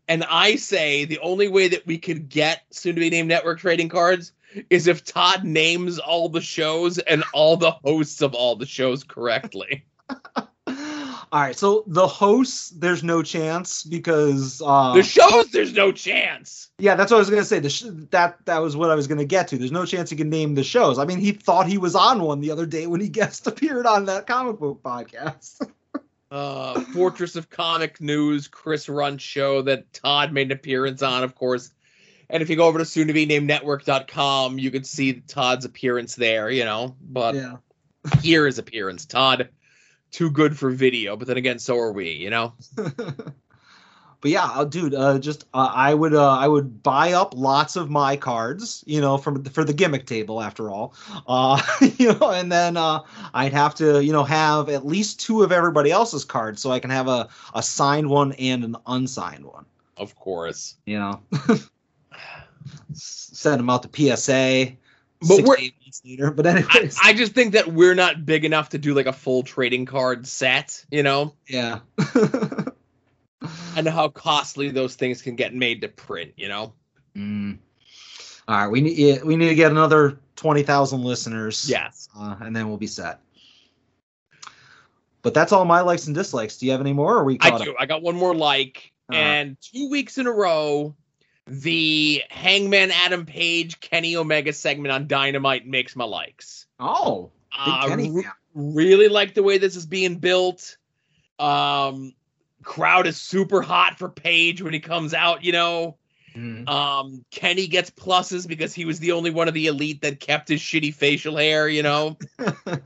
and 0.08 0.24
I 0.24 0.56
say 0.56 1.04
the 1.04 1.18
only 1.20 1.48
way 1.48 1.68
that 1.68 1.86
we 1.86 1.98
could 1.98 2.28
get 2.28 2.62
soon-to-be 2.70 3.10
named 3.10 3.28
network 3.28 3.58
trading 3.58 3.88
cards 3.88 4.32
is 4.70 4.86
if 4.86 5.04
Todd 5.04 5.44
names 5.44 5.98
all 5.98 6.28
the 6.28 6.40
shows 6.40 6.98
and 6.98 7.24
all 7.32 7.56
the 7.56 7.72
hosts 7.72 8.22
of 8.22 8.34
all 8.34 8.56
the 8.56 8.66
shows 8.66 9.04
correctly. 9.04 9.84
All 11.32 11.40
right, 11.40 11.56
so 11.56 11.82
the 11.88 12.06
hosts, 12.06 12.70
there's 12.70 13.02
no 13.02 13.20
chance 13.20 13.82
because 13.82 14.62
uh, 14.64 14.94
the 14.94 15.02
shows, 15.02 15.50
there's 15.50 15.72
no 15.72 15.90
chance. 15.90 16.70
yeah, 16.78 16.94
that's 16.94 17.10
what 17.10 17.16
I 17.16 17.18
was 17.18 17.30
gonna 17.30 17.44
say. 17.44 17.58
The 17.58 17.70
sh- 17.70 17.86
that 18.10 18.36
that 18.44 18.58
was 18.58 18.76
what 18.76 18.90
I 18.90 18.94
was 18.94 19.08
gonna 19.08 19.24
get 19.24 19.48
to. 19.48 19.58
There's 19.58 19.72
no 19.72 19.84
chance 19.84 20.10
he 20.10 20.16
can 20.16 20.30
name 20.30 20.54
the 20.54 20.62
shows. 20.62 20.96
I 20.96 21.04
mean, 21.06 21.18
he 21.18 21.32
thought 21.32 21.66
he 21.66 21.76
was 21.76 21.96
on 21.96 22.22
one 22.22 22.40
the 22.40 22.52
other 22.52 22.66
day 22.66 22.86
when 22.86 23.00
he 23.00 23.08
guest 23.20 23.48
appeared 23.48 23.84
on 23.84 24.04
that 24.04 24.28
comic 24.28 24.60
book 24.60 24.80
podcast. 24.84 25.68
uh, 26.34 26.80
Fortress 26.80 27.36
of 27.36 27.48
Comic 27.48 28.00
News, 28.00 28.48
Chris 28.48 28.88
Run 28.88 29.18
show 29.18 29.62
that 29.62 29.92
Todd 29.92 30.32
made 30.32 30.48
an 30.48 30.52
appearance 30.52 31.00
on, 31.00 31.22
of 31.22 31.36
course. 31.36 31.72
And 32.28 32.42
if 32.42 32.50
you 32.50 32.56
go 32.56 32.66
over 32.66 32.78
to 32.78 32.84
soon 32.84 33.06
to 33.06 33.12
be 33.12 33.24
named 33.24 33.46
network.com, 33.46 34.58
you 34.58 34.72
can 34.72 34.82
see 34.82 35.20
Todd's 35.20 35.64
appearance 35.64 36.16
there, 36.16 36.50
you 36.50 36.64
know. 36.64 36.96
But 37.00 37.36
yeah. 37.36 37.56
here 38.20 38.46
his 38.46 38.58
appearance. 38.58 39.06
Todd, 39.06 39.50
too 40.10 40.30
good 40.30 40.58
for 40.58 40.70
video, 40.70 41.16
but 41.16 41.28
then 41.28 41.36
again, 41.36 41.60
so 41.60 41.78
are 41.78 41.92
we, 41.92 42.10
you 42.10 42.30
know. 42.30 42.54
but 44.24 44.28
but 44.28 44.30
yeah, 44.30 44.44
uh, 44.46 44.64
dude, 44.64 44.94
uh, 44.94 45.18
just 45.18 45.44
uh, 45.52 45.70
I 45.70 45.92
would 45.92 46.14
uh, 46.14 46.38
I 46.38 46.48
would 46.48 46.82
buy 46.82 47.12
up 47.12 47.34
lots 47.36 47.76
of 47.76 47.90
my 47.90 48.16
cards, 48.16 48.82
you 48.86 49.02
know, 49.02 49.18
from 49.18 49.44
for 49.44 49.64
the 49.64 49.74
gimmick 49.74 50.06
table 50.06 50.40
after 50.40 50.70
all, 50.70 50.94
uh, 51.28 51.60
you 51.98 52.14
know, 52.14 52.30
and 52.30 52.50
then 52.50 52.78
uh, 52.78 53.00
I'd 53.34 53.52
have 53.52 53.74
to 53.74 54.02
you 54.02 54.14
know 54.14 54.24
have 54.24 54.70
at 54.70 54.86
least 54.86 55.20
two 55.20 55.42
of 55.42 55.52
everybody 55.52 55.90
else's 55.90 56.24
cards 56.24 56.62
so 56.62 56.72
I 56.72 56.78
can 56.80 56.88
have 56.88 57.06
a 57.06 57.28
a 57.54 57.62
signed 57.62 58.08
one 58.08 58.32
and 58.32 58.64
an 58.64 58.76
unsigned 58.86 59.44
one. 59.44 59.66
Of 59.98 60.16
course. 60.16 60.76
You 60.86 61.00
know, 61.00 61.20
send 62.94 63.58
them 63.58 63.68
out 63.68 63.82
to 63.82 64.16
PSA. 64.16 64.72
But 65.20 65.36
six, 65.36 65.46
we're- 65.46 65.74
months 65.82 66.02
later. 66.02 66.30
But 66.30 66.46
I, 66.46 66.90
I 67.02 67.12
just 67.12 67.34
think 67.34 67.52
that 67.52 67.68
we're 67.68 67.94
not 67.94 68.24
big 68.24 68.46
enough 68.46 68.70
to 68.70 68.78
do 68.78 68.94
like 68.94 69.06
a 69.06 69.12
full 69.12 69.42
trading 69.42 69.84
card 69.84 70.26
set, 70.26 70.82
you 70.90 71.02
know? 71.02 71.34
yeah. 71.46 71.80
I 73.74 73.80
know 73.82 73.90
how 73.90 74.08
costly 74.08 74.70
those 74.70 74.94
things 74.94 75.22
can 75.22 75.36
get 75.36 75.54
made 75.54 75.80
to 75.82 75.88
print, 75.88 76.32
you 76.36 76.48
know? 76.48 76.72
Mm. 77.16 77.58
All 78.46 78.56
right, 78.56 78.68
we 78.68 78.80
need 78.80 79.22
we 79.24 79.36
need 79.36 79.48
to 79.48 79.54
get 79.54 79.70
another 79.70 80.18
twenty 80.36 80.62
thousand 80.62 81.02
listeners. 81.02 81.68
Yes. 81.68 82.08
uh, 82.18 82.36
and 82.40 82.54
then 82.54 82.68
we'll 82.68 82.76
be 82.76 82.86
set. 82.86 83.20
But 85.22 85.32
that's 85.32 85.52
all 85.52 85.64
my 85.64 85.80
likes 85.80 86.06
and 86.06 86.14
dislikes. 86.14 86.58
Do 86.58 86.66
you 86.66 86.72
have 86.72 86.80
any 86.82 86.92
more? 86.92 87.14
Or 87.14 87.18
are 87.20 87.24
we 87.24 87.38
I 87.40 87.56
do. 87.62 87.70
up? 87.70 87.76
I 87.78 87.86
got 87.86 88.02
one 88.02 88.14
more 88.16 88.34
like, 88.34 88.92
Uh-huh. 89.08 89.18
and 89.18 89.56
two 89.60 89.88
weeks 89.88 90.18
in 90.18 90.26
a 90.26 90.32
row, 90.32 90.94
the 91.46 92.22
Hangman 92.28 92.90
Adam 92.90 93.24
Page 93.24 93.80
Kenny 93.80 94.16
Omega 94.16 94.52
segment 94.52 94.92
on 94.92 95.06
Dynamite 95.06 95.66
makes 95.66 95.96
my 95.96 96.04
likes. 96.04 96.66
Oh, 96.78 97.30
Uh, 97.56 97.94
re- 97.96 98.24
really 98.54 99.08
like 99.08 99.32
the 99.34 99.42
way 99.42 99.56
this 99.58 99.76
is 99.76 99.86
being 99.86 100.16
built. 100.16 100.76
Um, 101.38 102.12
crowd 102.64 103.06
is 103.06 103.16
super 103.20 103.62
hot 103.62 103.98
for 103.98 104.08
Page 104.08 104.62
when 104.62 104.72
he 104.72 104.80
comes 104.80 105.14
out. 105.14 105.44
You 105.44 105.52
know, 105.52 105.96
Mhm. 106.36 106.68
um, 106.68 107.24
Kenny 107.30 107.66
gets 107.66 107.90
pluses 107.90 108.48
because 108.48 108.74
he 108.74 108.84
was 108.84 108.98
the 108.98 109.12
only 109.12 109.30
one 109.30 109.48
of 109.48 109.54
the 109.54 109.66
elite 109.68 110.02
that 110.02 110.20
kept 110.20 110.48
his 110.48 110.60
shitty 110.60 110.94
facial 110.94 111.36
hair. 111.36 111.68
You 111.68 111.82
know. 111.82 112.18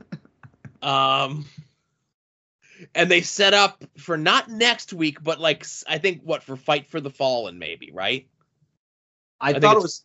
Um, 0.81 1.45
and 2.95 3.11
they 3.11 3.21
set 3.21 3.53
up 3.53 3.83
for 3.97 4.17
not 4.17 4.49
next 4.49 4.93
week, 4.93 5.21
but 5.21 5.39
like 5.39 5.65
I 5.87 5.97
think 5.97 6.21
what 6.23 6.43
for 6.43 6.55
Fight 6.55 6.87
for 6.87 7.01
the 7.01 7.09
Fallen, 7.09 7.59
maybe 7.59 7.91
right? 7.91 8.27
I, 9.41 9.51
think 9.51 9.63
thought 9.63 9.77
it 9.77 9.81
was. 9.81 10.03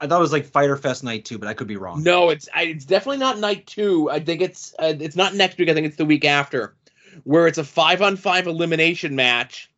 I 0.00 0.06
thought 0.06 0.18
it 0.18 0.22
was 0.22 0.32
like 0.32 0.46
Fyter 0.46 0.76
Fest 0.76 1.04
night 1.04 1.24
too, 1.24 1.38
but 1.38 1.48
I 1.48 1.54
could 1.54 1.66
be 1.66 1.76
wrong. 1.76 2.02
No, 2.02 2.30
it's 2.30 2.48
I, 2.54 2.64
it's 2.64 2.84
definitely 2.84 3.18
not 3.18 3.38
night 3.38 3.66
two. 3.66 4.10
I 4.10 4.20
think 4.20 4.42
it's 4.42 4.74
uh, 4.78 4.94
it's 4.98 5.16
not 5.16 5.34
next 5.34 5.58
week. 5.58 5.68
I 5.68 5.74
think 5.74 5.86
it's 5.86 5.96
the 5.96 6.04
week 6.04 6.24
after, 6.24 6.74
where 7.22 7.46
it's 7.46 7.58
a 7.58 7.64
five 7.64 8.02
on 8.02 8.16
five 8.16 8.46
elimination 8.46 9.14
match 9.14 9.70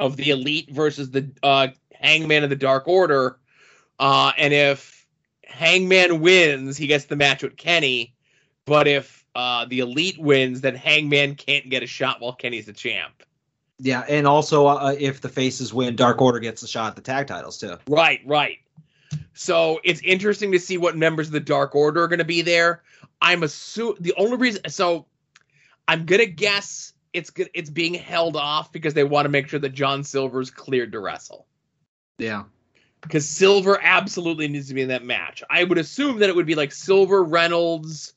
of 0.00 0.16
the 0.16 0.30
Elite 0.30 0.70
versus 0.70 1.10
the 1.10 1.30
uh, 1.42 1.68
Hangman 1.94 2.44
of 2.44 2.50
the 2.50 2.56
Dark 2.56 2.88
Order. 2.88 3.38
Uh, 3.98 4.32
and 4.36 4.52
if 4.52 5.06
Hangman 5.44 6.20
wins, 6.20 6.76
he 6.76 6.86
gets 6.86 7.06
the 7.06 7.16
match 7.16 7.42
with 7.42 7.56
Kenny. 7.56 8.14
But 8.64 8.88
if 8.88 9.24
uh, 9.34 9.66
the 9.66 9.80
Elite 9.80 10.18
wins, 10.18 10.60
then 10.60 10.74
Hangman 10.74 11.34
can't 11.34 11.68
get 11.68 11.82
a 11.82 11.86
shot 11.86 12.20
while 12.20 12.32
Kenny's 12.32 12.66
the 12.66 12.72
champ. 12.72 13.22
Yeah, 13.78 14.04
and 14.08 14.26
also 14.26 14.66
uh, 14.66 14.94
if 14.98 15.20
the 15.20 15.28
faces 15.28 15.74
win, 15.74 15.96
Dark 15.96 16.20
Order 16.22 16.38
gets 16.38 16.62
a 16.62 16.68
shot 16.68 16.90
at 16.90 16.96
the 16.96 17.02
tag 17.02 17.26
titles 17.26 17.58
too. 17.58 17.76
Right, 17.88 18.20
right. 18.24 18.58
So 19.34 19.80
it's 19.82 20.00
interesting 20.02 20.52
to 20.52 20.58
see 20.58 20.78
what 20.78 20.96
members 20.96 21.26
of 21.28 21.32
the 21.32 21.40
Dark 21.40 21.74
Order 21.74 22.04
are 22.04 22.08
going 22.08 22.18
to 22.18 22.24
be 22.24 22.42
there. 22.42 22.82
I'm 23.20 23.42
assuming 23.42 23.96
the 24.00 24.14
only 24.16 24.36
reason. 24.36 24.62
So 24.68 25.06
I'm 25.88 26.06
gonna 26.06 26.26
guess 26.26 26.92
it's 27.12 27.30
go- 27.30 27.46
it's 27.54 27.70
being 27.70 27.94
held 27.94 28.36
off 28.36 28.72
because 28.72 28.94
they 28.94 29.04
want 29.04 29.26
to 29.26 29.30
make 29.30 29.48
sure 29.48 29.60
that 29.60 29.74
John 29.74 30.02
Silver's 30.04 30.50
cleared 30.50 30.92
to 30.92 31.00
wrestle. 31.00 31.46
Yeah. 32.18 32.44
Because 33.00 33.28
Silver 33.28 33.78
absolutely 33.82 34.48
needs 34.48 34.68
to 34.68 34.74
be 34.74 34.82
in 34.82 34.88
that 34.88 35.04
match. 35.04 35.42
I 35.50 35.64
would 35.64 35.78
assume 35.78 36.20
that 36.20 36.28
it 36.28 36.36
would 36.36 36.46
be 36.46 36.54
like 36.54 36.70
Silver, 36.72 37.24
Reynolds, 37.24 38.14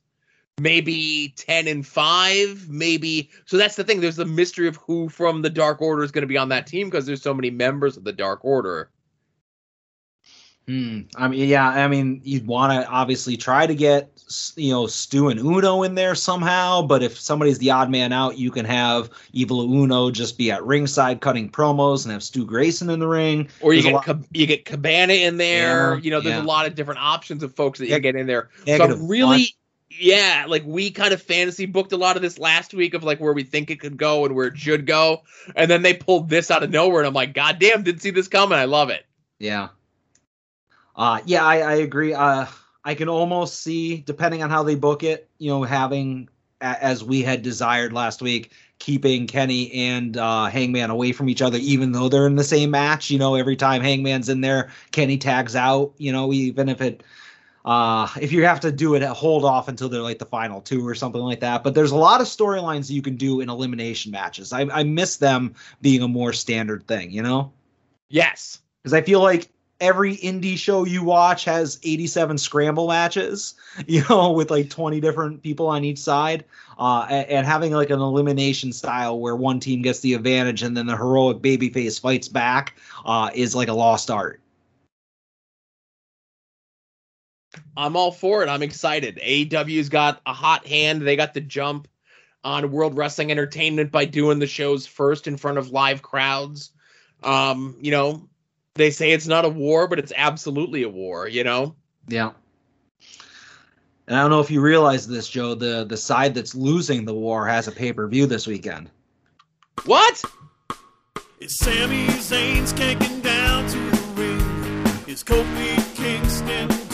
maybe 0.60 1.34
ten 1.36 1.68
and 1.68 1.86
five, 1.86 2.70
maybe. 2.70 3.30
So 3.46 3.58
that's 3.58 3.76
the 3.76 3.84
thing. 3.84 4.00
There's 4.00 4.16
the 4.16 4.26
mystery 4.26 4.68
of 4.68 4.78
who 4.78 5.10
from 5.10 5.42
the 5.42 5.50
Dark 5.50 5.82
Order 5.82 6.04
is 6.04 6.12
going 6.12 6.22
to 6.22 6.28
be 6.28 6.38
on 6.38 6.50
that 6.50 6.68
team 6.68 6.88
because 6.88 7.06
there's 7.06 7.24
so 7.24 7.34
many 7.34 7.50
members 7.50 7.98
of 7.98 8.04
the 8.04 8.14
Dark 8.14 8.46
Order. 8.46 8.92
Hmm. 10.68 11.02
I 11.16 11.28
mean, 11.28 11.48
yeah. 11.48 11.68
I 11.68 11.88
mean, 11.88 12.22
you'd 12.24 12.48
want 12.48 12.74
to 12.74 12.88
obviously 12.90 13.38
try 13.38 13.68
to 13.68 13.76
get 13.76 14.10
you 14.56 14.72
know 14.72 14.88
Stu 14.88 15.30
and 15.30 15.40
Uno 15.40 15.84
in 15.84 15.94
there 15.94 16.16
somehow. 16.16 16.82
But 16.82 17.04
if 17.04 17.20
somebody's 17.20 17.60
the 17.60 17.70
odd 17.70 17.92
man 17.92 18.12
out, 18.12 18.40
you 18.40 18.50
can 18.50 18.66
have 18.66 19.12
Evil 19.32 19.62
Uno 19.62 20.10
just 20.10 20.40
be 20.40 20.52
at 20.52 20.64
ringside 20.66 21.22
cutting 21.22 21.50
promos 21.52 22.04
and 22.04 22.12
have 22.12 22.24
Stu 22.24 22.46
Grayson 22.46 22.90
in 22.90 23.00
the 23.00 23.08
ring. 23.08 23.48
Or 23.62 23.74
you 23.74 23.82
There's 23.84 23.86
get 23.92 23.94
lot- 23.96 24.06
Cab- 24.06 24.28
you 24.32 24.48
get 24.48 24.66
Cabana 24.66 25.14
in 25.14 25.38
there. 25.38 25.94
Yeah, 25.96 26.02
you 26.02 26.10
know, 26.10 26.20
there's 26.20 26.38
yeah. 26.38 26.42
a 26.42 26.46
lot 26.46 26.66
of 26.66 26.74
different 26.74 27.00
options 27.00 27.44
of 27.44 27.54
folks 27.56 27.78
that 27.78 27.86
you 27.86 27.92
Yeah, 27.92 28.00
get 28.00 28.16
in 28.16 28.26
there. 28.26 28.50
so 28.66 28.84
I'm 28.84 29.08
really, 29.08 29.56
yeah, 29.92 30.46
like 30.48 30.64
we 30.66 30.90
kind 30.90 31.14
of 31.14 31.22
fantasy 31.22 31.68
booked 31.68 31.92
a 31.92 31.98
lot 31.98 32.16
of 32.16 32.24
this 32.24 32.40
last 32.40 32.74
week 32.74 32.96
of 32.96 33.04
like 33.04 33.20
where 33.20 33.34
we 33.34 33.44
think 33.44 33.70
it 33.70 33.80
could 33.80 33.98
go 33.98 34.26
and 34.26 34.34
where 34.36 34.48
it 34.48 34.58
should 34.58 34.88
go, 34.88 35.22
and 35.56 35.70
then 35.70 35.84
they 35.84 35.94
pulled 35.94 36.28
this 36.30 36.50
out 36.50 36.64
of 36.64 36.72
nowhere, 36.72 37.02
and 37.02 37.08
I'm 37.08 37.14
like, 37.14 37.36
God 37.36 37.60
damn, 37.60 37.84
didn't 37.84 38.02
see 38.02 38.10
this 38.10 38.28
coming. 38.28 38.58
I 38.58 38.66
love 38.66 38.90
it. 38.90 39.06
Yeah. 39.38 39.68
Uh 40.96 41.20
yeah, 41.26 41.44
I, 41.46 41.58
I 41.60 41.74
agree. 41.76 42.14
Uh 42.14 42.46
I 42.84 42.94
can 42.94 43.10
almost 43.10 43.64
see, 43.64 43.98
depending 43.98 44.44
on 44.44 44.50
how 44.50 44.62
they 44.64 44.76
book 44.76 45.04
it, 45.04 45.28
you 45.40 45.50
know, 45.50 45.64
having 45.64 46.30
a- 46.62 46.84
as 46.84 47.04
we 47.04 47.24
had 47.24 47.42
desired 47.42 47.94
last 47.94 48.22
week, 48.22 48.52
keeping 48.80 49.28
Kenny 49.28 49.72
and 49.74 50.18
uh 50.18 50.46
Hangman 50.46 50.90
away 50.90 51.12
from 51.12 51.30
each 51.30 51.42
other, 51.42 51.58
even 51.60 51.92
though 51.92 52.10
they're 52.10 52.28
in 52.28 52.36
the 52.36 52.44
same 52.44 52.72
match. 52.72 53.10
You 53.10 53.20
know, 53.20 53.36
every 53.36 53.56
time 53.56 53.82
Hangman's 53.82 54.30
in 54.30 54.42
there, 54.42 54.70
Kenny 54.92 55.18
tags 55.18 55.56
out, 55.56 55.94
you 55.98 56.12
know, 56.12 56.32
even 56.34 56.70
if 56.70 56.82
it 56.82 57.04
uh 57.66 58.08
if 58.22 58.32
you 58.32 58.46
have 58.46 58.60
to 58.62 58.72
do 58.72 58.96
it 58.96 59.04
hold 59.04 59.44
off 59.44 59.68
until 59.68 59.90
they're 59.90 60.02
like 60.02 60.20
the 60.20 60.26
final 60.26 60.62
two 60.62 60.88
or 60.88 60.94
something 60.96 61.22
like 61.22 61.40
that 61.40 61.64
but 61.64 61.74
there's 61.74 61.92
a 61.92 61.96
lot 61.96 62.22
of 62.22 62.28
storylines 62.28 62.88
that 62.88 62.94
you 62.94 63.02
can 63.02 63.16
do 63.16 63.42
in 63.42 63.50
elimination 63.50 64.12
matches 64.12 64.54
i, 64.54 64.62
I 64.62 64.84
miss 64.84 65.18
them 65.18 65.56
being 65.82 66.02
a 66.04 66.08
more 66.08 66.32
standard 66.34 66.88
thing 66.88 67.10
you 67.12 67.24
know 67.24 67.52
Yes. 68.10 68.60
because 68.84 68.94
I 68.94 69.02
feel 69.02 69.20
like 69.22 69.50
every 69.80 70.18
indie 70.18 70.58
show 70.58 70.86
you 70.86 71.04
watch 71.04 71.46
has 71.46 71.80
87 71.84 72.38
scramble 72.38 72.88
matches, 72.88 73.56
you 73.88 74.04
know, 74.10 74.32
with 74.32 74.52
like 74.52 74.70
20 74.70 75.00
different 75.00 75.42
people 75.44 75.68
on 75.68 75.84
each 75.84 76.00
side, 76.00 76.46
uh, 76.78 77.06
and, 77.10 77.30
and 77.30 77.48
having 77.48 77.74
like 77.74 77.90
an 77.90 78.00
elimination 78.00 78.72
style 78.72 79.20
where 79.20 79.36
one 79.36 79.60
team 79.60 79.82
gets 79.82 80.00
the 80.00 80.14
advantage 80.14 80.64
and 80.64 80.76
then 80.76 80.86
the 80.88 80.98
heroic 80.98 81.38
babyface 81.38 82.00
fights 82.00 82.28
back 82.28 82.78
uh, 83.06 83.30
is 83.34 83.56
like 83.56 83.68
a 83.68 83.74
lost 83.74 84.10
art. 84.10 84.42
I'm 87.78 87.96
all 87.96 88.12
for 88.12 88.44
it. 88.44 88.50
I'm 88.50 88.64
excited. 88.64 89.20
AEW's 89.24 89.90
got 89.90 90.22
a 90.26 90.34
hot 90.34 90.66
hand. 90.66 91.02
They 91.02 91.16
got 91.16 91.34
the 91.34 91.42
jump 91.42 91.88
on 92.44 92.72
World 92.72 92.96
Wrestling 92.96 93.32
Entertainment 93.32 93.92
by 93.92 94.06
doing 94.06 94.40
the 94.40 94.48
shows 94.48 94.86
first 94.86 95.28
in 95.28 95.36
front 95.36 95.58
of 95.58 95.72
live 95.72 96.02
crowds. 96.02 96.72
Um, 97.24 97.76
you 97.82 97.92
know, 97.92 98.30
they 98.76 98.92
say 98.92 99.12
it's 99.12 99.28
not 99.28 99.46
a 99.46 99.50
war, 99.50 99.88
but 99.88 100.00
it's 100.00 100.14
absolutely 100.16 100.84
a 100.84 100.90
war, 100.90 101.28
you 101.28 101.44
know? 101.44 101.76
Yeah. 102.08 102.32
And 104.08 104.16
I 104.16 104.22
don't 104.22 104.30
know 104.30 104.42
if 104.42 104.52
you 104.52 104.62
realize 104.62 105.08
this, 105.08 105.28
Joe. 105.28 105.56
The 105.56 105.86
the 105.86 105.98
side 105.98 106.36
that's 106.36 106.54
losing 106.54 107.06
the 107.06 107.14
war 107.14 107.48
has 107.48 107.68
a 107.68 107.72
pay 107.72 107.92
per 107.92 108.08
view 108.08 108.28
this 108.28 108.46
weekend. 108.46 108.92
What? 109.86 110.22
Is 111.40 111.58
Sami 111.58 112.06
Zayn's 112.08 112.72
kicking 112.74 113.22
down 113.22 113.68
to 113.68 113.78
the 113.78 114.04
ring? 114.16 115.08
Is 115.08 115.24
Kofi 115.24 115.96
Kingston 115.96 116.85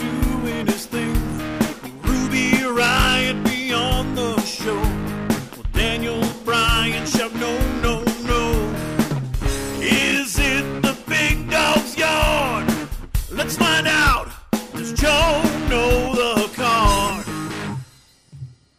find 13.62 13.88
out. 13.88 14.32
Does 14.74 14.94
Joe 14.94 15.42
know 15.70 16.16
the 16.16 16.50
card? 16.56 17.26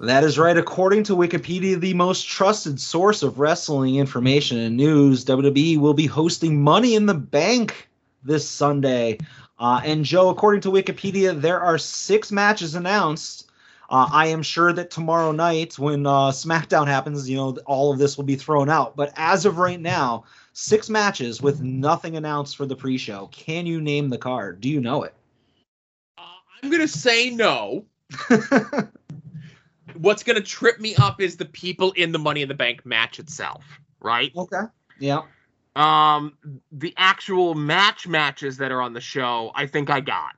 That 0.01 0.24
is 0.24 0.39
right. 0.39 0.57
According 0.57 1.05
to 1.05 1.12
Wikipedia, 1.14 1.78
the 1.78 1.95
most 1.95 2.26
trusted 2.28 2.80
source 2.80 3.22
of 3.22 3.39
wrestling 3.39 3.97
information 3.97 4.59
and 4.59 4.76
news, 4.76 5.24
WWE 5.24 5.78
will 5.78 5.95
be 5.95 6.07
hosting 6.07 6.61
Money 6.61 6.97
in 6.97 7.07
the 7.07 7.14
Bank 7.14 7.89
this 8.24 8.49
Sunday. 8.49 9.18
Uh, 9.61 9.80
and 9.85 10.05
Joe, 10.05 10.28
according 10.30 10.62
to 10.62 10.70
Wikipedia, 10.70 11.41
there 11.41 11.61
are 11.61 11.78
six 11.78 12.33
matches 12.33 12.74
announced. 12.74 13.49
Uh, 13.89 14.09
I 14.11 14.28
am 14.28 14.43
sure 14.43 14.72
that 14.72 14.91
tomorrow 14.91 15.30
night, 15.30 15.78
when 15.78 16.07
uh, 16.07 16.33
SmackDown 16.33 16.89
happens, 16.89 17.30
you 17.30 17.37
know, 17.37 17.57
all 17.66 17.93
of 17.93 17.99
this 18.01 18.16
will 18.16 18.24
be 18.24 18.37
thrown 18.37 18.68
out. 18.68 18.97
But 18.97 19.12
as 19.16 19.47
of 19.47 19.59
right 19.59 19.80
now, 19.80 20.24
six 20.53 20.88
matches 20.90 21.40
with 21.40 21.62
nothing 21.62 22.16
announced 22.16 22.57
for 22.57 22.66
the 22.66 22.76
pre-show. 22.76 23.28
Can 23.32 23.66
you 23.66 23.80
name 23.80 24.09
the 24.09 24.18
card? 24.18 24.61
Do 24.61 24.68
you 24.68 24.80
know 24.80 25.03
it? 25.03 25.14
Uh, 26.18 26.22
I'm 26.62 26.70
going 26.70 26.82
to 26.82 26.88
say 26.88 27.30
no. 27.30 27.84
What's 29.96 30.22
going 30.22 30.36
to 30.36 30.42
trip 30.42 30.80
me 30.80 30.94
up 30.96 31.20
is 31.20 31.36
the 31.36 31.44
people 31.44 31.92
in 31.92 32.12
the 32.12 32.18
Money 32.18 32.42
in 32.42 32.48
the 32.48 32.55
Bank 32.55 32.84
match 32.86 33.18
itself, 33.18 33.64
right? 34.00 34.32
okay. 34.36 34.62
Yeah. 34.98 35.22
Um, 35.74 36.36
the 36.70 36.92
actual 36.96 37.55
match 37.55 38.07
matches 38.07 38.59
that 38.59 38.70
are 38.72 38.82
on 38.82 38.92
the 38.92 39.00
show, 39.00 39.53
I 39.55 39.66
think 39.66 39.90
I 39.90 40.00
got. 40.00 40.34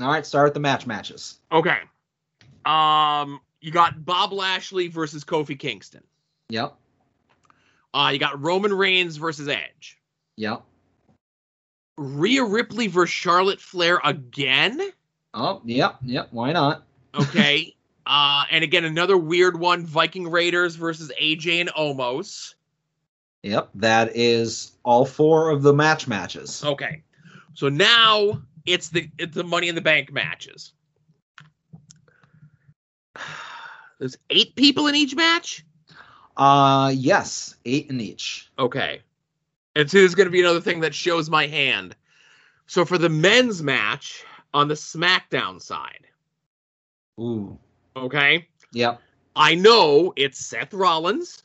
All 0.00 0.08
right, 0.08 0.24
start 0.24 0.46
with 0.46 0.54
the 0.54 0.60
match 0.60 0.86
matches. 0.86 1.40
Okay. 1.50 1.78
Um, 2.64 3.40
you 3.60 3.70
got 3.70 4.04
Bob 4.04 4.32
Lashley 4.32 4.88
versus 4.88 5.24
Kofi 5.24 5.58
Kingston. 5.58 6.02
Yep. 6.48 6.76
Uh, 7.94 8.10
you 8.12 8.18
got 8.18 8.40
Roman 8.40 8.72
Reigns 8.72 9.16
versus 9.16 9.48
Edge. 9.48 9.98
Yep. 10.36 10.62
Rhea 11.98 12.44
Ripley 12.44 12.86
versus 12.86 13.12
Charlotte 13.12 13.60
Flair 13.60 14.00
again. 14.02 14.80
Oh, 15.34 15.60
yep, 15.64 15.96
yep. 16.02 16.28
Why 16.30 16.52
not? 16.52 16.84
Okay. 17.14 17.74
uh, 18.06 18.44
and 18.50 18.64
again, 18.64 18.84
another 18.84 19.16
weird 19.16 19.58
one: 19.58 19.84
Viking 19.84 20.28
Raiders 20.28 20.76
versus 20.76 21.12
AJ 21.20 21.60
and 21.60 21.70
Omos. 21.70 22.54
Yep, 23.42 23.70
that 23.74 24.16
is 24.16 24.72
all 24.84 25.04
four 25.04 25.50
of 25.50 25.62
the 25.62 25.72
match 25.72 26.06
matches. 26.06 26.62
Okay. 26.64 27.02
So 27.54 27.68
now 27.68 28.40
it's 28.64 28.88
the 28.88 29.10
it's 29.18 29.34
the 29.34 29.44
Money 29.44 29.68
in 29.68 29.74
the 29.74 29.80
Bank 29.80 30.12
matches. 30.12 30.72
There's 33.98 34.16
eight 34.30 34.56
people 34.56 34.86
in 34.86 34.94
each 34.94 35.14
match. 35.14 35.64
Uh, 36.36 36.92
yes, 36.94 37.56
eight 37.64 37.90
in 37.90 38.00
each. 38.00 38.50
Okay. 38.58 39.02
And 39.74 39.90
so 39.90 39.98
there's 39.98 40.14
going 40.14 40.26
to 40.26 40.32
be 40.32 40.40
another 40.40 40.60
thing 40.60 40.80
that 40.80 40.94
shows 40.94 41.30
my 41.30 41.46
hand. 41.46 41.96
So 42.66 42.84
for 42.84 42.98
the 42.98 43.08
men's 43.08 43.62
match 43.62 44.24
on 44.54 44.68
the 44.68 44.74
SmackDown 44.74 45.60
side, 45.60 46.06
Ooh. 47.18 47.58
okay, 47.96 48.48
Yep. 48.72 49.00
I 49.34 49.54
know 49.54 50.12
it's 50.16 50.38
Seth 50.38 50.74
Rollins, 50.74 51.42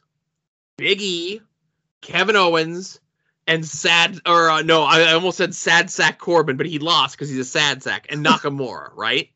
Big 0.78 1.02
E, 1.02 1.42
Kevin 2.02 2.36
Owens, 2.36 3.00
and 3.48 3.66
sad 3.66 4.20
or 4.26 4.50
uh, 4.50 4.62
no, 4.62 4.84
I, 4.84 5.02
I 5.02 5.14
almost 5.14 5.38
said 5.38 5.56
Sad 5.56 5.90
Sack 5.90 6.20
Corbin, 6.20 6.58
but 6.58 6.66
he 6.66 6.80
lost 6.80 7.16
because 7.16 7.30
he's 7.30 7.40
a 7.40 7.46
sad 7.46 7.82
sack, 7.82 8.08
and 8.10 8.26
Nakamura, 8.26 8.92
right? 8.96 9.30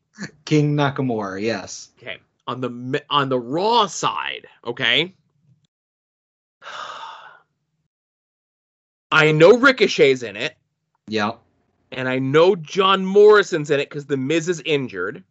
King 0.44 0.76
Nakamura. 0.76 1.40
Yes. 1.40 1.90
Okay. 1.98 2.18
On 2.46 2.60
the 2.60 3.02
on 3.08 3.28
the 3.28 3.38
Raw 3.38 3.86
side, 3.86 4.46
okay. 4.66 5.14
I 9.12 9.30
know 9.30 9.58
Ricochet's 9.58 10.22
in 10.22 10.36
it. 10.36 10.56
Yep. 11.08 11.38
and 11.92 12.08
I 12.08 12.18
know 12.18 12.56
John 12.56 13.04
Morrison's 13.04 13.70
in 13.70 13.78
it 13.80 13.88
because 13.88 14.06
the 14.06 14.16
Miz 14.16 14.48
is 14.48 14.62
injured. 14.64 15.22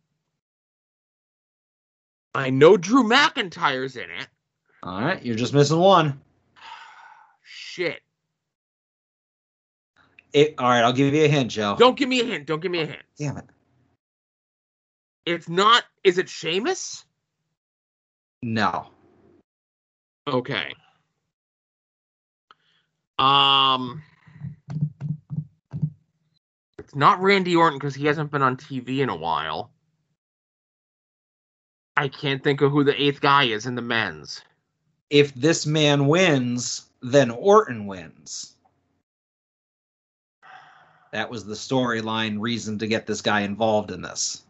I 2.35 2.49
know 2.49 2.77
Drew 2.77 3.03
McIntyre's 3.03 3.95
in 3.97 4.03
it. 4.03 4.27
All 4.83 5.01
right, 5.01 5.23
you're 5.23 5.35
just 5.35 5.53
missing 5.53 5.79
one. 5.79 6.21
Shit. 7.43 8.01
It, 10.33 10.55
all 10.57 10.69
right, 10.69 10.83
I'll 10.83 10.93
give 10.93 11.13
you 11.13 11.25
a 11.25 11.27
hint, 11.27 11.51
Joe. 11.51 11.75
Don't 11.77 11.97
give 11.97 12.07
me 12.07 12.21
a 12.21 12.25
hint. 12.25 12.45
Don't 12.45 12.61
give 12.61 12.71
me 12.71 12.81
a 12.81 12.85
hint. 12.85 13.01
Damn 13.17 13.37
it. 13.37 13.45
It's 15.25 15.49
not. 15.49 15.83
Is 16.03 16.17
it 16.17 16.29
Sheamus? 16.29 17.03
No. 18.41 18.87
Okay. 20.27 20.73
Um. 23.21 24.01
It's 26.79 26.95
not 26.95 27.21
Randy 27.21 27.55
Orton 27.55 27.77
because 27.77 27.95
he 27.95 28.07
hasn't 28.07 28.31
been 28.31 28.41
on 28.41 28.57
TV 28.57 28.99
in 28.99 29.09
a 29.09 29.15
while. 29.15 29.71
I 31.95 32.07
can't 32.07 32.43
think 32.43 32.61
of 32.61 32.71
who 32.71 32.83
the 32.83 32.99
eighth 32.99 33.21
guy 33.21 33.43
is 33.43 33.67
in 33.67 33.75
the 33.75 33.81
men's. 33.81 34.41
If 35.11 35.33
this 35.35 35.67
man 35.67 36.07
wins, 36.07 36.87
then 37.01 37.29
Orton 37.29 37.85
wins. 37.85 38.55
That 41.11 41.29
was 41.29 41.45
the 41.45 41.53
storyline 41.53 42.39
reason 42.39 42.79
to 42.79 42.87
get 42.87 43.05
this 43.05 43.21
guy 43.21 43.41
involved 43.41 43.91
in 43.91 44.01
this. 44.01 44.43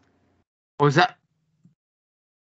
Was 0.80 0.94
that? 0.94 1.16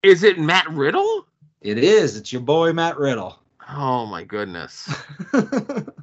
Is 0.03 0.23
it 0.23 0.39
Matt 0.39 0.68
Riddle? 0.68 1.27
It 1.62 1.79
is. 1.79 2.16
It's 2.16 2.33
your 2.33 2.43
boy 2.43 2.73
Matt 2.73 2.99
Riddle. 2.99 3.39
Oh 3.73 4.07
my 4.07 4.25
goodness. 4.25 4.93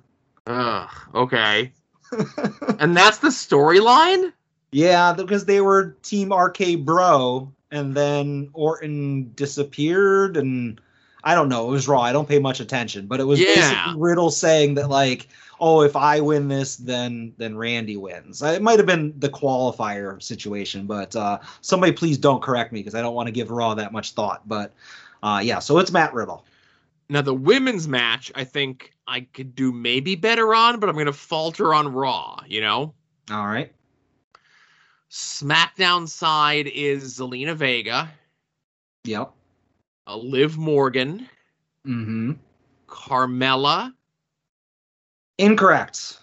Ugh. 0.48 0.90
Okay. 1.14 1.72
And 2.80 2.96
that's 2.96 3.18
the 3.20 3.30
storyline? 3.30 4.32
yeah, 4.72 5.14
because 5.14 5.46
they 5.46 5.62
were 5.62 5.98
Team 6.04 6.32
RK 6.34 6.80
Bro, 6.86 7.52
and 7.72 7.94
then 7.96 8.50
Orton 8.54 9.32
disappeared, 9.36 10.38
and 10.38 10.80
I 11.24 11.36
don't 11.36 11.50
know. 11.50 11.68
It 11.68 11.72
was 11.72 11.88
raw. 11.88 12.02
I 12.02 12.14
don't 12.14 12.28
pay 12.30 12.40
much 12.40 12.60
attention, 12.60 13.08
but 13.08 13.20
it 13.20 13.24
was 13.26 13.40
Yeah. 13.40 13.56
basically 13.56 14.02
Riddle 14.02 14.30
saying 14.32 14.76
that 14.76 14.90
like, 14.90 15.28
oh, 15.60 15.82
if 15.82 15.96
I 15.96 16.22
win 16.22 16.48
this, 16.48 16.76
then 16.78 17.34
then 17.38 17.58
Randy 17.58 17.98
wins. 17.98 18.42
It 18.42 18.62
might 18.62 18.78
have 18.80 18.86
been 18.86 19.14
the 19.20 19.30
qualifier 19.30 20.22
situation, 20.22 20.86
but 20.86 21.16
uh, 21.16 21.40
somebody 21.62 21.92
please 21.92 22.18
don't 22.18 22.42
correct 22.42 22.72
me 22.72 22.80
because 22.80 22.96
I 22.96 23.02
don't 23.02 23.16
want 23.16 23.28
to 23.28 23.34
give 23.34 23.52
Raw 23.52 23.74
that 23.74 23.92
much 23.92 24.12
thought. 24.14 24.48
But 24.48 24.72
uh, 25.24 25.42
yeah, 25.44 25.60
so 25.60 25.78
it's 25.80 25.92
Matt 25.92 26.14
Riddle. 26.14 26.46
Now 27.10 27.22
the 27.22 27.34
women's 27.34 27.88
match, 27.88 28.32
I 28.36 28.44
think 28.44 28.94
I 29.08 29.22
could 29.22 29.56
do 29.56 29.72
maybe 29.72 30.16
better 30.16 30.54
on, 30.54 30.80
but 30.80 30.90
I'm 30.90 30.98
gonna 30.98 31.14
falter 31.14 31.74
on 31.74 31.88
Raw, 31.94 32.42
you 32.46 32.62
know? 32.62 32.94
All 33.32 33.48
right. 33.48 33.74
SmackDown 35.10 36.08
side 36.08 36.68
is 36.68 37.18
Zelina 37.18 37.56
Vega, 37.56 38.10
Yep. 39.06 39.32
uh, 40.08 40.18
Liv 40.18 40.58
Morgan, 40.58 41.28
Mm-hmm. 41.86 42.34
Carmella. 42.88 43.94
Incorrect. 45.38 46.20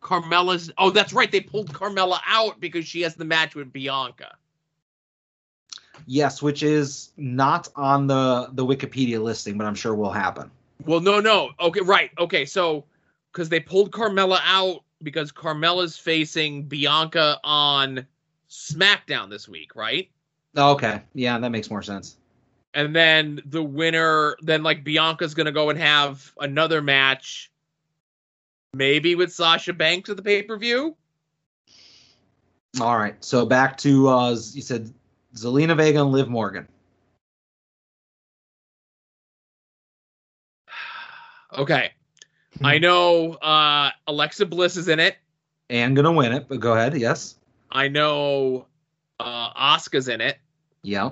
Carmella's 0.00 0.70
oh, 0.78 0.90
that's 0.90 1.12
right, 1.12 1.30
they 1.32 1.40
pulled 1.40 1.72
Carmella 1.72 2.20
out 2.26 2.60
because 2.60 2.86
she 2.86 3.00
has 3.02 3.16
the 3.16 3.24
match 3.24 3.54
with 3.56 3.72
Bianca. 3.72 4.36
Yes, 6.06 6.40
which 6.40 6.62
is 6.62 7.10
not 7.16 7.68
on 7.74 8.06
the 8.06 8.48
the 8.52 8.64
Wikipedia 8.64 9.20
listing, 9.20 9.58
but 9.58 9.66
I'm 9.66 9.74
sure 9.74 9.94
will 9.94 10.12
happen. 10.12 10.50
Well, 10.84 11.00
no, 11.00 11.20
no. 11.20 11.50
Okay, 11.60 11.80
right. 11.80 12.10
Okay, 12.18 12.44
so 12.44 12.84
because 13.32 13.48
they 13.48 13.60
pulled 13.60 13.90
Carmella 13.90 14.40
out 14.44 14.84
because 15.02 15.32
Carmella's 15.32 15.96
facing 15.96 16.64
Bianca 16.64 17.38
on 17.44 18.06
SmackDown 18.48 19.30
this 19.30 19.48
week, 19.48 19.76
right? 19.76 20.10
Okay. 20.56 21.02
Yeah, 21.14 21.38
that 21.38 21.50
makes 21.50 21.70
more 21.70 21.82
sense. 21.82 22.16
And 22.74 22.94
then 22.94 23.40
the 23.46 23.62
winner, 23.62 24.36
then 24.42 24.62
like 24.62 24.84
Bianca's 24.84 25.34
gonna 25.34 25.52
go 25.52 25.70
and 25.70 25.78
have 25.78 26.32
another 26.40 26.82
match, 26.82 27.50
maybe 28.74 29.14
with 29.14 29.32
Sasha 29.32 29.72
Banks 29.72 30.10
at 30.10 30.16
the 30.16 30.22
pay 30.22 30.42
per 30.42 30.56
view. 30.58 30.96
All 32.80 32.96
right. 32.96 33.16
So 33.24 33.46
back 33.46 33.76
to 33.78 34.08
uh 34.08 34.30
you 34.30 34.62
said 34.62 34.92
Zelina 35.34 35.76
Vega 35.76 36.00
and 36.00 36.12
Liv 36.12 36.28
Morgan. 36.28 36.68
Okay, 41.56 41.90
I 42.62 42.78
know 42.78 43.32
uh, 43.34 43.90
Alexa 44.06 44.46
Bliss 44.46 44.76
is 44.76 44.88
in 44.88 45.00
it. 45.00 45.16
And 45.70 45.94
gonna 45.96 46.12
win 46.12 46.32
it, 46.32 46.46
but 46.48 46.60
go 46.60 46.74
ahead. 46.74 46.96
Yes. 46.96 47.36
I 47.70 47.88
know 47.88 48.66
uh, 49.20 49.50
Asuka's 49.76 50.08
in 50.08 50.20
it. 50.20 50.38
Yeah. 50.82 51.10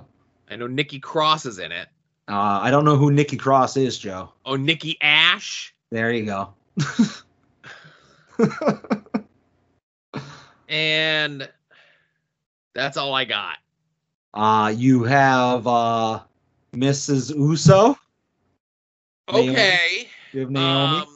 I 0.51 0.57
know 0.57 0.67
Nikki 0.67 0.99
Cross 0.99 1.47
is 1.47 1.59
in 1.59 1.73
it. 1.73 1.89
Uh, 2.29 2.61
I 2.63 2.71
don't 2.71 2.85
know 2.85 2.97
who 2.97 3.11
Nikki 3.13 3.37
Cross 3.37 3.77
is, 3.77 3.99
Joe. 3.99 4.33
Oh, 4.45 4.57
Nikki 4.57 4.97
Ash. 5.01 5.75
There 5.91 6.13
you 6.13 6.25
go. 6.25 6.55
and 10.69 11.49
that's 12.75 12.97
all 12.97 13.15
I 13.15 13.25
got. 13.25 13.59
uh, 14.35 14.73
you 14.77 15.05
have 15.05 15.67
uh, 15.67 16.21
Mrs. 16.75 17.35
Uso. 17.35 17.97
Okay. 19.29 20.09
You 20.37 20.43
have 20.43 20.51
Naomi. 20.51 20.99
Um, 20.99 21.07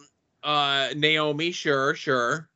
uh, 0.43 0.89
Naomi, 0.97 1.51
sure, 1.53 1.95
sure. 1.95 2.49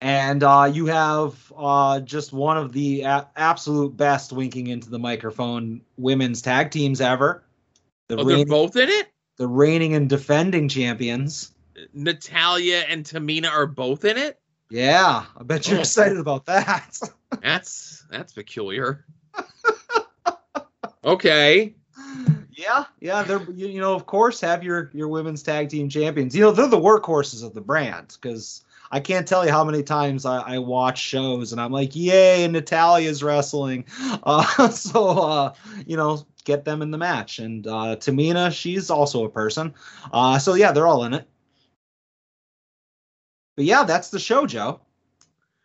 and 0.00 0.42
uh, 0.42 0.70
you 0.72 0.86
have 0.86 1.52
uh, 1.54 2.00
just 2.00 2.32
one 2.32 2.56
of 2.56 2.72
the 2.72 3.02
a- 3.02 3.28
absolute 3.36 3.94
best 3.98 4.32
winking 4.32 4.68
into 4.68 4.88
the 4.88 4.98
microphone 4.98 5.82
women's 5.98 6.40
tag 6.40 6.70
teams 6.70 7.02
ever. 7.02 7.42
The, 8.08 8.16
Oh, 8.16 8.24
they're 8.24 8.46
both 8.46 8.76
in 8.76 8.88
it. 8.88 9.08
the 9.36 9.46
reigning 9.46 9.92
and 9.94 10.08
defending 10.08 10.70
champions. 10.70 11.52
Natalya 11.92 12.84
and 12.88 13.04
Tamina 13.04 13.50
are 13.50 13.66
both 13.66 14.06
in 14.06 14.16
it. 14.16 14.40
Yeah, 14.70 15.26
I 15.36 15.42
bet 15.42 15.68
you're 15.68 15.76
Oh. 15.76 15.80
excited 15.80 16.16
about 16.16 16.46
that. 16.46 16.98
That's 17.42 18.04
that's 18.10 18.32
peculiar. 18.32 19.04
okay. 21.04 21.74
Yeah, 22.56 22.86
yeah. 23.00 23.22
They're 23.22 23.42
you, 23.52 23.68
you 23.68 23.80
know 23.80 23.94
of 23.94 24.06
course 24.06 24.40
have 24.40 24.64
your 24.64 24.90
your 24.94 25.08
women's 25.08 25.42
tag 25.42 25.68
team 25.68 25.90
champions. 25.90 26.34
You 26.34 26.42
know 26.42 26.52
they're 26.52 26.68
the 26.68 26.80
workhorses 26.80 27.44
of 27.44 27.52
the 27.52 27.60
brand 27.60 28.16
because 28.20 28.64
I 28.90 29.00
can't 29.00 29.28
tell 29.28 29.44
you 29.44 29.52
how 29.52 29.62
many 29.62 29.82
times 29.82 30.24
I, 30.24 30.38
I 30.38 30.58
watch 30.58 30.98
shows 30.98 31.52
and 31.52 31.60
I'm 31.60 31.70
like, 31.70 31.94
yay, 31.94 32.48
Natalya's 32.48 33.22
wrestling. 33.22 33.84
Uh, 34.22 34.68
so 34.70 35.08
uh, 35.08 35.54
you 35.86 35.96
know 35.96 36.26
get 36.44 36.64
them 36.64 36.80
in 36.80 36.90
the 36.90 36.98
match 36.98 37.38
and 37.38 37.66
uh, 37.66 37.96
Tamina 37.96 38.50
she's 38.50 38.88
also 38.88 39.24
a 39.24 39.28
person. 39.28 39.74
Uh, 40.10 40.38
so 40.38 40.54
yeah, 40.54 40.72
they're 40.72 40.86
all 40.86 41.04
in 41.04 41.12
it. 41.12 41.28
But 43.56 43.66
yeah, 43.66 43.84
that's 43.84 44.10
the 44.10 44.18
show, 44.18 44.46
Joe. 44.46 44.80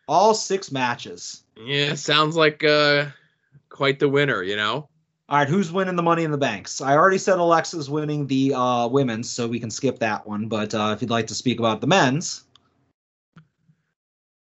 All 0.08 0.34
six 0.34 0.72
matches. 0.72 1.44
Yeah, 1.56 1.96
sounds 1.96 2.36
like 2.36 2.64
uh, 2.64 3.08
quite 3.70 4.00
the 4.00 4.10
winner, 4.10 4.44
you 4.44 4.56
know. 4.56 4.90
All 5.32 5.38
right, 5.38 5.48
who's 5.48 5.72
winning 5.72 5.96
the 5.96 6.04
Money 6.04 6.26
in 6.26 6.32
the 6.32 6.38
Banks? 6.38 6.82
I 6.82 6.94
already 6.94 7.18
said 7.18 7.40
Alexa's 7.40 7.90
winning 7.90 8.28
the 8.28 8.54
uh, 8.54 8.88
women's, 8.90 9.32
so 9.32 9.48
we 9.48 9.62
can 9.62 9.72
skip 9.72 9.98
that 10.00 10.28
one. 10.28 10.48
But 10.48 10.74
uh, 10.76 10.92
if 10.94 11.02
you'd 11.02 11.10
like 11.10 11.28
to 11.28 11.34
speak 11.34 11.58
about 11.58 11.80
the 11.80 11.88
men's, 11.88 12.44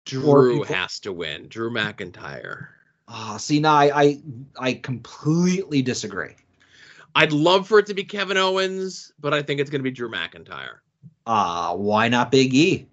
Drew 0.06 0.60
people- 0.60 0.76
has 0.76 1.00
to 1.00 1.12
win. 1.12 1.48
Drew 1.48 1.72
McIntyre. 1.72 2.68
uh, 3.08 3.40
see 3.40 3.60
now 3.60 3.74
I, 3.74 3.92
I 3.96 4.22
I 4.60 4.74
completely 4.74 5.82
disagree. 5.82 6.36
I'd 7.16 7.32
love 7.32 7.68
for 7.68 7.80
it 7.80 7.88
to 7.88 7.96
be 7.96 8.04
Kevin 8.04 8.38
Owens, 8.38 9.12
but 9.20 9.34
I 9.34 9.42
think 9.42 9.60
it's 9.60 9.72
going 9.72 9.80
to 9.80 9.84
be 9.84 9.90
Drew 9.90 10.12
McIntyre. 10.12 10.82
Uh, 11.26 11.74
why 11.76 12.10
not 12.10 12.30
Big 12.30 12.54
E? 12.54 12.88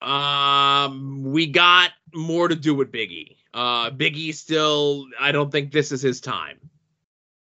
Um, 0.00 1.22
we 1.22 1.46
got 1.46 1.92
more 2.12 2.48
to 2.48 2.56
do 2.56 2.74
with 2.74 2.90
Biggie. 2.90 3.36
Uh, 3.54 3.90
Biggie 3.90 4.34
still. 4.34 5.06
I 5.20 5.32
don't 5.32 5.50
think 5.50 5.72
this 5.72 5.92
is 5.92 6.02
his 6.02 6.20
time. 6.20 6.58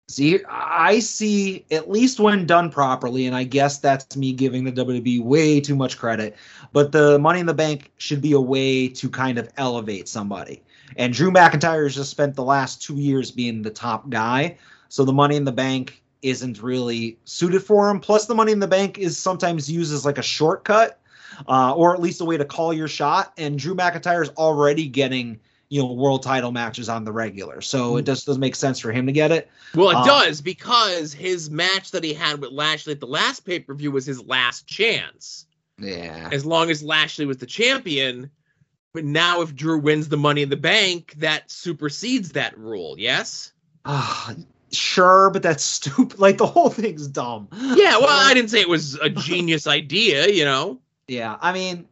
See, 0.10 0.40
I 0.48 1.00
see 1.00 1.66
at 1.70 1.90
least 1.90 2.20
when 2.20 2.46
done 2.46 2.72
properly, 2.72 3.26
and 3.26 3.36
I 3.36 3.44
guess 3.44 3.80
that's 3.80 4.16
me 4.16 4.32
giving 4.32 4.64
the 4.64 4.72
WWE 4.72 5.22
way 5.22 5.60
too 5.60 5.76
much 5.76 5.98
credit. 5.98 6.38
But 6.72 6.94
the 6.94 7.20
Money 7.20 7.42
in 7.42 7.46
the 7.46 7.54
Bank 7.54 7.92
should 7.98 8.22
be 8.22 8.32
a 8.32 8.40
way 8.40 8.88
to 8.88 9.10
kind 9.10 9.38
of 9.38 9.50
elevate 9.58 10.08
somebody. 10.08 10.64
And 10.96 11.12
Drew 11.12 11.30
McIntyre 11.30 11.84
has 11.84 11.96
just 11.96 12.10
spent 12.10 12.36
the 12.36 12.44
last 12.44 12.82
two 12.82 12.96
years 12.96 13.32
being 13.32 13.62
the 13.62 13.70
top 13.70 14.10
guy, 14.10 14.58
so 14.88 15.04
the 15.04 15.12
Money 15.12 15.36
in 15.36 15.44
the 15.44 15.52
Bank 15.52 16.02
isn't 16.22 16.62
really 16.62 17.20
suited 17.26 17.62
for 17.62 17.90
him. 17.90 18.00
Plus, 18.00 18.28
the 18.28 18.36
Money 18.36 18.54
in 18.54 18.60
the 18.60 18.68
Bank 18.68 18.98
is 18.98 19.18
sometimes 19.18 19.70
used 19.70 19.94
as 19.94 20.06
like 20.06 20.18
a 20.18 20.24
shortcut, 20.24 21.02
uh, 21.50 21.74
or 21.76 21.94
at 21.94 22.02
least 22.02 22.22
a 22.22 22.26
way 22.26 22.38
to 22.38 22.46
call 22.46 22.74
your 22.74 22.88
shot. 22.88 23.34
And 23.38 23.60
Drew 23.60 23.76
McIntyre 23.76 24.24
is 24.24 24.30
already 24.30 24.88
getting 24.88 25.40
you 25.70 25.82
know 25.82 25.92
world 25.92 26.24
title 26.24 26.52
matches 26.52 26.90
on 26.90 27.04
the 27.04 27.12
regular, 27.12 27.62
so 27.62 27.98
it 27.98 28.06
just 28.06 28.26
doesn't 28.26 28.40
make 28.40 28.56
sense 28.56 28.80
for 28.80 28.92
him 28.92 29.06
to 29.08 29.12
get 29.12 29.32
it. 29.32 29.50
Well, 29.76 29.90
it 29.90 29.96
Um, 29.96 30.06
does 30.08 30.42
because 30.42 31.14
his 31.14 31.50
match 31.50 31.92
that 31.92 32.04
he 32.04 32.14
had 32.14 32.40
with 32.42 32.52
Lashley 32.52 32.94
at 32.94 33.00
the 33.00 33.08
last 33.08 33.42
pay 33.42 33.60
per 33.60 33.74
view 33.74 33.92
was 33.92 34.06
his 34.06 34.24
last 34.24 34.68
chance. 34.68 35.46
Yeah. 35.80 36.30
As 36.32 36.46
long 36.46 36.70
as 36.70 36.82
Lashley 36.82 37.26
was 37.26 37.38
the 37.38 37.46
champion. 37.46 38.32
But 38.94 39.04
now, 39.04 39.42
if 39.42 39.54
Drew 39.54 39.78
wins 39.78 40.10
the 40.10 40.18
Money 40.18 40.42
in 40.42 40.50
the 40.50 40.58
Bank, 40.58 41.14
that 41.18 41.52
supersedes 41.52 42.32
that 42.32 42.58
rule. 42.58 42.96
Yes. 42.98 43.52
Ah, 43.86 44.34
sure, 44.72 45.30
but 45.30 45.44
that's 45.44 45.64
stupid. 45.64 46.18
Like 46.20 46.38
the 46.40 46.48
whole 46.48 46.70
thing's 46.70 47.08
dumb. 47.08 47.48
Yeah. 47.54 47.98
Well, 47.98 48.08
I 48.10 48.34
didn't 48.34 48.50
say 48.50 48.62
it 48.62 48.70
was 48.70 48.96
a 48.96 49.10
genius 49.10 49.68
idea. 49.68 50.28
You 50.30 50.46
know. 50.46 50.80
Yeah, 51.08 51.38
I 51.40 51.54
mean, 51.54 51.80
uh, 51.80 51.84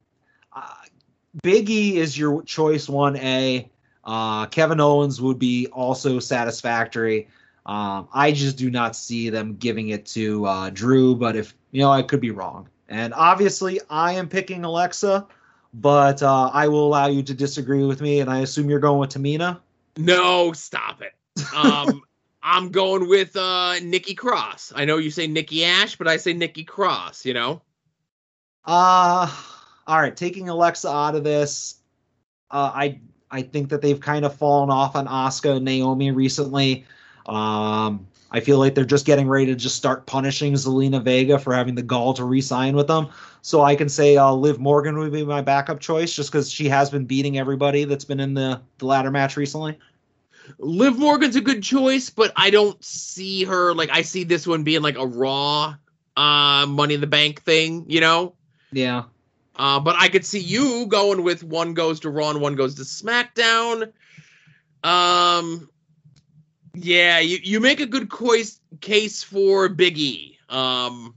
Big 1.43 1.69
E 1.69 1.97
is 1.97 2.17
your 2.17 2.43
choice 2.43 2.88
one 2.88 3.17
A. 3.17 3.69
Uh, 4.03 4.45
Kevin 4.47 4.79
Owens 4.79 5.21
would 5.21 5.39
be 5.39 5.67
also 5.67 6.19
satisfactory. 6.19 7.27
Um, 7.65 8.07
I 8.13 8.31
just 8.31 8.57
do 8.57 8.69
not 8.69 8.95
see 8.95 9.29
them 9.29 9.55
giving 9.55 9.89
it 9.89 10.05
to 10.07 10.45
uh, 10.45 10.69
Drew, 10.69 11.15
but 11.15 11.36
if 11.36 11.55
you 11.71 11.81
know, 11.81 11.91
I 11.91 12.03
could 12.03 12.21
be 12.21 12.31
wrong. 12.31 12.69
And 12.88 13.13
obviously, 13.13 13.81
I 13.89 14.13
am 14.13 14.29
picking 14.29 14.63
Alexa, 14.63 15.25
but 15.73 16.21
uh, 16.21 16.51
I 16.53 16.67
will 16.67 16.86
allow 16.86 17.07
you 17.07 17.23
to 17.23 17.33
disagree 17.33 17.83
with 17.83 18.01
me, 18.01 18.19
and 18.19 18.29
I 18.29 18.39
assume 18.39 18.69
you're 18.69 18.79
going 18.79 18.99
with 18.99 19.09
Tamina. 19.09 19.59
No, 19.97 20.53
stop 20.53 21.01
it. 21.01 21.13
Um, 21.55 22.03
I'm 22.43 22.69
going 22.69 23.09
with 23.09 23.36
uh 23.36 23.79
Nikki 23.79 24.13
Cross. 24.13 24.71
I 24.75 24.86
know 24.86 24.97
you 24.97 25.09
say 25.09 25.25
Nikki 25.25 25.65
Ash, 25.65 25.95
but 25.95 26.07
I 26.07 26.17
say 26.17 26.33
Nikki 26.33 26.63
Cross. 26.63 27.25
You 27.25 27.33
know. 27.33 27.61
Uh 28.63 29.36
all 29.88 29.99
right, 29.99 30.15
taking 30.15 30.49
Alexa 30.49 30.89
out 30.89 31.15
of 31.15 31.23
this, 31.23 31.75
uh, 32.51 32.71
I 32.73 32.99
I 33.31 33.41
think 33.41 33.69
that 33.69 33.81
they've 33.81 33.99
kind 33.99 34.25
of 34.25 34.36
fallen 34.36 34.69
off 34.69 34.95
on 34.95 35.07
Asuka 35.07 35.57
and 35.57 35.65
Naomi 35.65 36.11
recently. 36.11 36.86
Um, 37.25 38.07
I 38.31 38.39
feel 38.39 38.59
like 38.59 38.75
they're 38.75 38.86
just 38.86 39.05
getting 39.05 39.27
ready 39.27 39.45
to 39.47 39.55
just 39.55 39.75
start 39.75 40.05
punishing 40.05 40.53
Zelina 40.53 41.01
Vega 41.01 41.39
for 41.39 41.53
having 41.53 41.75
the 41.75 41.81
gall 41.81 42.13
to 42.15 42.23
re-sign 42.23 42.75
with 42.75 42.88
them. 42.88 43.07
So 43.41 43.61
I 43.61 43.75
can 43.75 43.89
say 43.89 44.17
uh, 44.17 44.31
Liv 44.31 44.59
Morgan 44.59 44.97
would 44.97 45.11
be 45.11 45.23
my 45.23 45.41
backup 45.41 45.79
choice, 45.79 46.13
just 46.13 46.31
because 46.31 46.51
she 46.51 46.67
has 46.69 46.89
been 46.89 47.05
beating 47.05 47.38
everybody 47.38 47.83
that's 47.86 48.05
been 48.05 48.19
in 48.19 48.33
the 48.33 48.61
the 48.77 48.86
ladder 48.86 49.11
match 49.11 49.38
recently. 49.38 49.77
Liv 50.59 50.97
Morgan's 50.97 51.36
a 51.36 51.41
good 51.41 51.63
choice, 51.63 52.09
but 52.09 52.31
I 52.36 52.49
don't 52.49 52.83
see 52.83 53.43
her 53.45 53.73
like 53.73 53.89
I 53.91 54.01
see 54.01 54.23
this 54.23 54.45
one 54.45 54.63
being 54.63 54.81
like 54.81 54.97
a 54.97 55.05
raw 55.05 55.75
uh 56.17 56.65
money 56.67 56.93
in 56.93 57.01
the 57.01 57.07
bank 57.07 57.41
thing, 57.43 57.86
you 57.88 58.01
know? 58.01 58.36
Yeah, 58.71 59.03
Uh 59.56 59.80
but 59.80 59.95
I 59.97 60.10
could 60.10 60.26
see 60.26 60.39
you 60.39 60.86
going 60.88 61.24
with 61.24 61.43
one 61.43 61.74
goes 61.74 62.01
to 62.01 62.10
Raw 62.10 62.30
and 62.30 62.41
one 62.41 62.56
goes 62.56 62.76
to 62.76 62.82
SmackDown. 62.84 63.91
Um 64.84 65.70
yeah, 66.74 67.20
you, 67.20 67.39
you 67.41 67.60
make 67.62 67.80
a 67.80 67.86
good 67.86 68.12
case 68.82 69.24
for 69.24 69.70
Big 69.70 69.97
E. 69.97 70.38
Um 70.49 71.16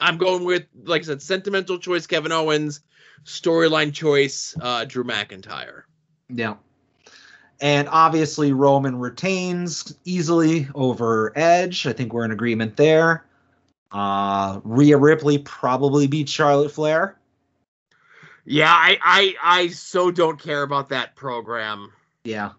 I'm 0.00 0.16
going 0.16 0.44
with 0.44 0.64
like 0.84 1.02
I 1.02 1.04
said, 1.04 1.22
sentimental 1.22 1.78
choice 1.78 2.06
Kevin 2.06 2.32
Owens, 2.32 2.80
storyline 3.24 3.92
choice 3.92 4.56
uh 4.60 4.84
Drew 4.84 5.04
McIntyre. 5.04 5.82
yeah. 6.28 6.54
And 7.60 7.88
obviously 7.88 8.52
Roman 8.52 8.98
retains 8.98 9.94
easily 10.04 10.68
over 10.74 11.32
Edge. 11.36 11.86
I 11.86 11.92
think 11.92 12.12
we're 12.12 12.24
in 12.24 12.32
agreement 12.32 12.76
there. 12.76 13.24
Uh, 13.92 14.60
Rhea 14.64 14.98
Ripley 14.98 15.38
probably 15.38 16.08
beats 16.08 16.32
Charlotte 16.32 16.72
Flair. 16.72 17.16
Yeah, 18.44 18.72
I, 18.72 18.98
I 19.02 19.34
I 19.42 19.68
so 19.68 20.10
don't 20.10 20.38
care 20.38 20.62
about 20.62 20.88
that 20.90 21.16
program. 21.16 21.92
Yeah. 22.24 22.50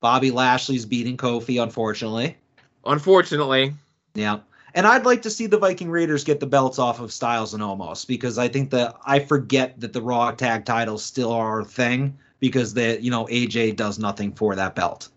Bobby 0.00 0.30
Lashley's 0.30 0.86
beating 0.86 1.16
Kofi, 1.16 1.62
unfortunately. 1.62 2.36
Unfortunately. 2.84 3.74
Yeah. 4.14 4.40
And 4.74 4.86
I'd 4.86 5.04
like 5.04 5.22
to 5.22 5.30
see 5.30 5.46
the 5.46 5.58
Viking 5.58 5.90
Raiders 5.90 6.24
get 6.24 6.40
the 6.40 6.46
belts 6.46 6.78
off 6.78 7.00
of 7.00 7.12
Styles 7.12 7.54
and 7.54 7.62
Omos 7.62 8.06
because 8.06 8.38
I 8.38 8.48
think 8.48 8.70
that 8.70 8.96
I 9.04 9.18
forget 9.18 9.78
that 9.80 9.92
the 9.92 10.00
Raw 10.00 10.30
tag 10.30 10.64
titles 10.64 11.04
still 11.04 11.32
are 11.32 11.60
a 11.60 11.64
thing 11.64 12.16
because 12.38 12.74
that 12.74 13.02
you 13.02 13.10
know 13.10 13.26
AJ 13.26 13.76
does 13.76 13.98
nothing 13.98 14.32
for 14.32 14.54
that 14.56 14.74
belt. 14.74 15.08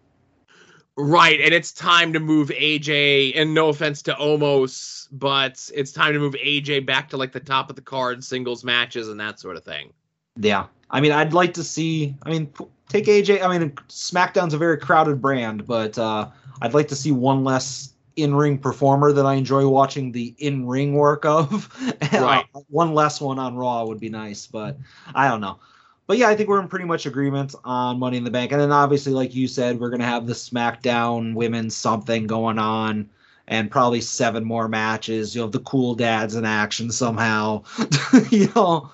Right, 0.96 1.42
and 1.42 1.54
it's 1.54 1.72
time 1.72 2.14
to 2.14 2.20
move 2.20 2.50
AJ, 2.50 3.34
and 3.36 3.54
no 3.54 3.70
offense 3.70 4.04
to 4.04 4.14
Omos, 4.14 4.93
but 5.14 5.70
it's 5.74 5.92
time 5.92 6.14
to 6.14 6.20
move 6.20 6.34
AJ 6.34 6.86
back 6.86 7.10
to 7.10 7.18
like 7.18 7.32
the 7.32 7.40
top 7.40 7.70
of 7.70 7.76
the 7.76 7.82
card, 7.82 8.24
singles 8.24 8.64
matches, 8.64 9.08
and 9.08 9.20
that 9.20 9.40
sort 9.40 9.56
of 9.56 9.64
thing. 9.64 9.94
Yeah. 10.36 10.66
I 10.90 11.00
mean, 11.02 11.12
I'd 11.12 11.34
like 11.34 11.54
to 11.54 11.64
see. 11.64 12.16
I 12.24 12.30
mean, 12.30 12.52
take 12.90 13.06
AJ. 13.06 13.42
I 13.44 13.58
mean, 13.58 13.72
SmackDown's 13.90 14.54
a 14.54 14.58
very 14.58 14.78
crowded 14.78 15.22
brand, 15.22 15.66
but 15.66 15.98
uh, 15.98 16.30
I'd 16.62 16.74
like 16.74 16.88
to 16.90 16.96
see 16.96 17.12
one 17.12 17.44
less 17.44 17.94
in-ring 18.16 18.60
performer 18.60 19.12
that 19.12 19.26
I 19.26 19.34
enjoy 19.34 19.68
watching 19.68 20.12
the 20.12 20.34
in-ring 20.38 20.94
work 20.94 21.26
of. 21.26 21.70
Right. 22.14 22.46
one 22.70 22.94
less 22.94 23.20
one 23.20 23.40
on 23.40 23.56
Raw 23.56 23.86
would 23.86 24.00
be 24.00 24.10
nice, 24.10 24.46
but 24.46 24.78
I 25.16 25.28
don't 25.28 25.42
know. 25.42 25.60
But 26.06 26.18
yeah, 26.18 26.30
I 26.30 26.36
think 26.36 26.48
we're 26.48 26.62
in 26.62 26.68
pretty 26.68 26.86
much 26.86 27.08
agreement 27.08 27.56
on 27.64 27.98
Money 27.98 28.18
in 28.18 28.24
the 28.24 28.30
Bank, 28.30 28.52
and 28.52 28.62
then 28.62 28.72
obviously, 28.72 29.14
like 29.14 29.34
you 29.34 29.48
said, 29.48 29.80
we're 29.80 29.90
gonna 29.90 30.06
have 30.06 30.28
the 30.28 30.34
SmackDown 30.34 31.34
Women's 31.34 31.76
something 31.76 32.28
going 32.28 32.60
on. 32.60 33.10
And 33.48 33.70
probably 33.70 34.02
seven 34.02 34.46
more 34.46 34.68
matches. 34.68 35.36
You'll 35.36 35.46
have 35.46 35.52
the 35.52 35.60
cool 35.60 35.96
dads 35.96 36.36
in 36.36 36.46
action 36.46 36.92
somehow, 36.92 37.64
you 38.30 38.50
know. 38.56 38.90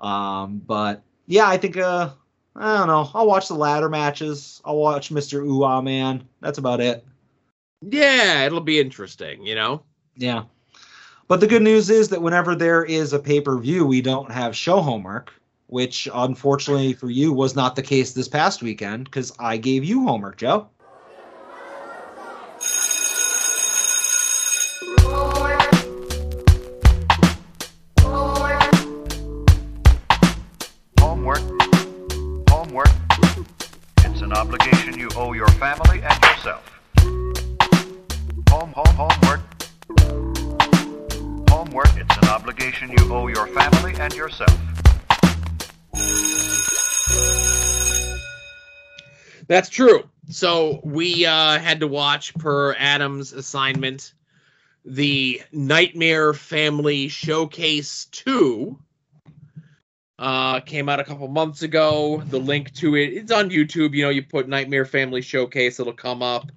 Um, 0.00 0.62
but 0.66 1.02
yeah, 1.26 1.46
I 1.46 1.58
think 1.58 1.76
uh 1.76 2.10
I 2.56 2.78
don't 2.78 2.88
know. 2.88 3.10
I'll 3.14 3.26
watch 3.26 3.48
the 3.48 3.54
ladder 3.54 3.88
matches. 3.88 4.60
I'll 4.64 4.78
watch 4.78 5.10
Mr. 5.10 5.44
Ooh 5.44 5.62
Ah 5.62 5.80
Man. 5.80 6.24
That's 6.40 6.58
about 6.58 6.80
it. 6.80 7.04
Yeah, 7.82 8.44
it'll 8.44 8.60
be 8.60 8.80
interesting, 8.80 9.46
you 9.46 9.54
know. 9.54 9.82
Yeah. 10.16 10.44
But 11.28 11.40
the 11.40 11.46
good 11.46 11.62
news 11.62 11.90
is 11.90 12.08
that 12.08 12.22
whenever 12.22 12.54
there 12.54 12.84
is 12.84 13.12
a 13.12 13.18
pay-per-view, 13.18 13.86
we 13.86 14.02
don't 14.02 14.30
have 14.30 14.56
show 14.56 14.80
homework, 14.80 15.32
which 15.68 16.08
unfortunately 16.12 16.92
for 16.92 17.08
you 17.08 17.32
was 17.32 17.54
not 17.54 17.76
the 17.76 17.82
case 17.82 18.12
this 18.12 18.28
past 18.28 18.62
weekend 18.62 19.04
because 19.04 19.32
I 19.38 19.56
gave 19.56 19.84
you 19.84 20.04
homework, 20.04 20.36
Joe. 20.36 20.68
And 44.00 44.14
yourself. 44.14 44.56
That's 49.46 49.68
true. 49.68 50.08
So 50.30 50.80
we 50.84 51.26
uh, 51.26 51.58
had 51.58 51.80
to 51.80 51.86
watch, 51.86 52.34
per 52.34 52.74
Adam's 52.74 53.32
assignment, 53.32 54.14
the 54.84 55.42
Nightmare 55.52 56.32
Family 56.32 57.08
Showcase 57.08 58.06
2. 58.12 58.78
Uh, 60.18 60.60
came 60.60 60.88
out 60.88 61.00
a 61.00 61.04
couple 61.04 61.26
months 61.28 61.62
ago. 61.62 62.22
The 62.26 62.38
link 62.38 62.72
to 62.74 62.94
it, 62.94 63.12
it's 63.12 63.32
on 63.32 63.50
YouTube. 63.50 63.94
You 63.94 64.04
know, 64.04 64.10
you 64.10 64.22
put 64.22 64.48
Nightmare 64.48 64.84
Family 64.84 65.22
Showcase, 65.22 65.80
it'll 65.80 65.92
come 65.92 66.22
up. 66.22 66.50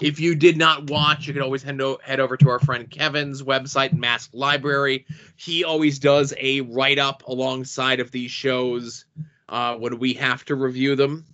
If 0.00 0.20
you 0.20 0.34
did 0.34 0.58
not 0.58 0.90
watch, 0.90 1.26
you 1.26 1.32
can 1.32 1.42
always 1.42 1.62
head, 1.62 1.80
head 2.02 2.20
over 2.20 2.36
to 2.36 2.50
our 2.50 2.58
friend 2.58 2.90
Kevin's 2.90 3.42
website, 3.42 3.94
Mask 3.94 4.30
Library. 4.34 5.06
He 5.36 5.64
always 5.64 5.98
does 5.98 6.34
a 6.38 6.60
write 6.60 6.98
up 6.98 7.22
alongside 7.26 8.00
of 8.00 8.10
these 8.10 8.30
shows 8.30 9.06
uh, 9.48 9.76
when 9.76 9.98
we 9.98 10.14
have 10.14 10.44
to 10.46 10.54
review 10.54 10.96
them. 10.96 11.24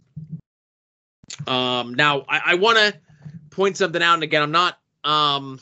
Um, 1.47 1.95
now, 1.95 2.25
I, 2.29 2.41
I 2.47 2.55
want 2.55 2.79
to 2.79 2.95
point 3.51 3.77
something 3.77 4.03
out, 4.03 4.15
and 4.15 4.23
again, 4.23 4.43
I'm 4.43 4.53
not. 4.53 4.79
Um, 5.03 5.59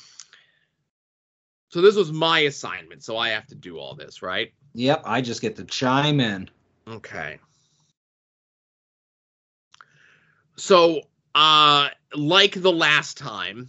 so 1.71 1.81
this 1.81 1.95
was 1.95 2.13
my 2.13 2.41
assignment, 2.41 3.03
so 3.03 3.17
I 3.17 3.31
have 3.31 3.47
to 3.47 3.55
do 3.55 3.79
all 3.79 3.95
this, 3.95 4.23
right? 4.23 4.53
Yep, 4.75 5.03
I 5.07 5.21
just 5.21 5.41
get 5.41 5.57
to 5.57 5.65
chime 5.65 6.21
in. 6.21 6.51
Okay. 6.87 7.39
So, 10.57 11.01
uh, 11.35 11.89
like 12.15 12.61
the 12.61 12.73
last 12.73 13.19
time 13.19 13.69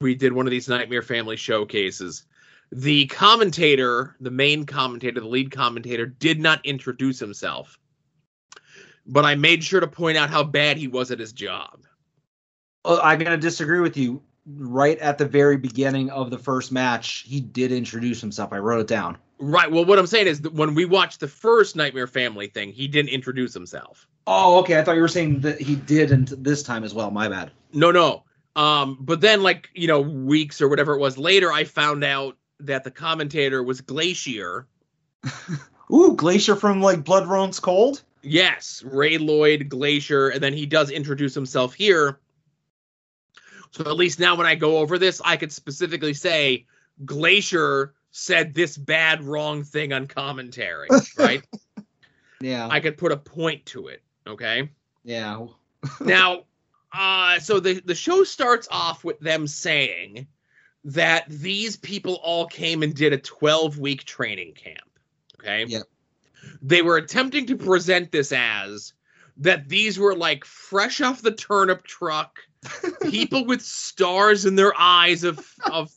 we 0.00 0.14
did 0.14 0.32
one 0.32 0.46
of 0.46 0.50
these 0.50 0.68
Nightmare 0.68 1.02
Family 1.02 1.36
showcases, 1.36 2.24
the 2.72 3.06
commentator, 3.06 4.16
the 4.20 4.30
main 4.30 4.66
commentator, 4.66 5.20
the 5.20 5.28
lead 5.28 5.50
commentator, 5.50 6.06
did 6.06 6.40
not 6.40 6.64
introduce 6.64 7.18
himself. 7.18 7.78
But 9.06 9.24
I 9.24 9.36
made 9.36 9.62
sure 9.62 9.80
to 9.80 9.86
point 9.86 10.18
out 10.18 10.30
how 10.30 10.42
bad 10.42 10.76
he 10.76 10.88
was 10.88 11.10
at 11.10 11.20
his 11.20 11.32
job. 11.32 11.84
Uh, 12.84 13.00
I'm 13.02 13.18
gonna 13.18 13.36
disagree 13.36 13.80
with 13.80 13.96
you. 13.96 14.22
Right 14.48 14.98
at 14.98 15.18
the 15.18 15.26
very 15.26 15.56
beginning 15.56 16.10
of 16.10 16.30
the 16.30 16.38
first 16.38 16.70
match, 16.70 17.24
he 17.26 17.40
did 17.40 17.72
introduce 17.72 18.20
himself. 18.20 18.52
I 18.52 18.58
wrote 18.58 18.80
it 18.80 18.86
down. 18.86 19.18
Right. 19.38 19.70
Well, 19.70 19.84
what 19.84 19.98
I'm 19.98 20.06
saying 20.06 20.26
is 20.26 20.40
that 20.42 20.54
when 20.54 20.74
we 20.74 20.84
watched 20.84 21.20
the 21.20 21.28
first 21.28 21.76
Nightmare 21.76 22.06
Family 22.06 22.46
thing, 22.46 22.72
he 22.72 22.88
didn't 22.88 23.10
introduce 23.10 23.52
himself. 23.52 24.06
Oh, 24.26 24.58
okay. 24.60 24.78
I 24.78 24.82
thought 24.82 24.96
you 24.96 25.02
were 25.02 25.08
saying 25.08 25.40
that 25.40 25.60
he 25.60 25.76
did 25.76 26.10
and 26.10 26.28
this 26.28 26.62
time 26.62 26.84
as 26.84 26.94
well. 26.94 27.10
My 27.10 27.28
bad. 27.28 27.50
No, 27.72 27.90
no. 27.90 28.24
Um, 28.56 28.96
but 29.00 29.20
then, 29.20 29.42
like 29.42 29.68
you 29.74 29.86
know, 29.86 30.00
weeks 30.00 30.62
or 30.62 30.68
whatever 30.68 30.94
it 30.94 30.98
was 30.98 31.18
later, 31.18 31.52
I 31.52 31.64
found 31.64 32.02
out 32.02 32.36
that 32.60 32.84
the 32.84 32.90
commentator 32.90 33.62
was 33.62 33.82
Glacier. 33.82 34.66
Ooh, 35.92 36.14
Glacier 36.16 36.56
from 36.56 36.80
like 36.80 37.04
Blood 37.04 37.26
Runs 37.26 37.60
Cold. 37.60 38.02
Yes, 38.22 38.82
Ray 38.84 39.18
Lloyd 39.18 39.68
Glacier, 39.68 40.30
and 40.30 40.42
then 40.42 40.54
he 40.54 40.66
does 40.66 40.90
introduce 40.90 41.34
himself 41.34 41.74
here. 41.74 42.18
So 43.70 43.84
at 43.84 43.96
least 43.96 44.18
now, 44.18 44.34
when 44.34 44.46
I 44.46 44.54
go 44.54 44.78
over 44.78 44.98
this, 44.98 45.20
I 45.22 45.36
could 45.36 45.52
specifically 45.52 46.14
say 46.14 46.64
Glacier 47.04 47.94
said 48.16 48.54
this 48.54 48.78
bad, 48.78 49.22
wrong 49.22 49.62
thing 49.62 49.92
on 49.92 50.06
commentary. 50.06 50.88
Right? 51.18 51.46
Yeah. 52.40 52.68
I 52.70 52.80
could 52.80 52.96
put 52.96 53.12
a 53.12 53.16
point 53.16 53.64
to 53.66 53.88
it. 53.88 54.02
Okay. 54.26 54.70
yeah. 55.04 55.46
now, 56.00 56.44
uh, 56.92 57.38
so 57.38 57.60
the 57.60 57.80
the 57.84 57.94
show 57.94 58.24
starts 58.24 58.68
off 58.70 59.04
with 59.04 59.18
them 59.20 59.46
saying 59.46 60.26
that 60.84 61.24
these 61.28 61.76
people 61.76 62.14
all 62.22 62.46
came 62.46 62.82
and 62.82 62.94
did 62.94 63.12
a 63.12 63.18
12 63.18 63.78
week 63.78 64.04
training 64.04 64.54
camp. 64.54 64.90
Okay. 65.38 65.66
Yep. 65.66 65.82
They 66.62 66.82
were 66.82 66.96
attempting 66.96 67.46
to 67.46 67.56
present 67.56 68.12
this 68.12 68.32
as 68.32 68.94
that 69.38 69.68
these 69.68 69.98
were 69.98 70.16
like 70.16 70.44
fresh 70.44 71.00
off 71.00 71.22
the 71.22 71.32
turnip 71.32 71.84
truck, 71.84 72.40
people 73.02 73.44
with 73.44 73.62
stars 73.62 74.46
in 74.46 74.56
their 74.56 74.72
eyes 74.76 75.22
of 75.24 75.46
of 75.70 75.90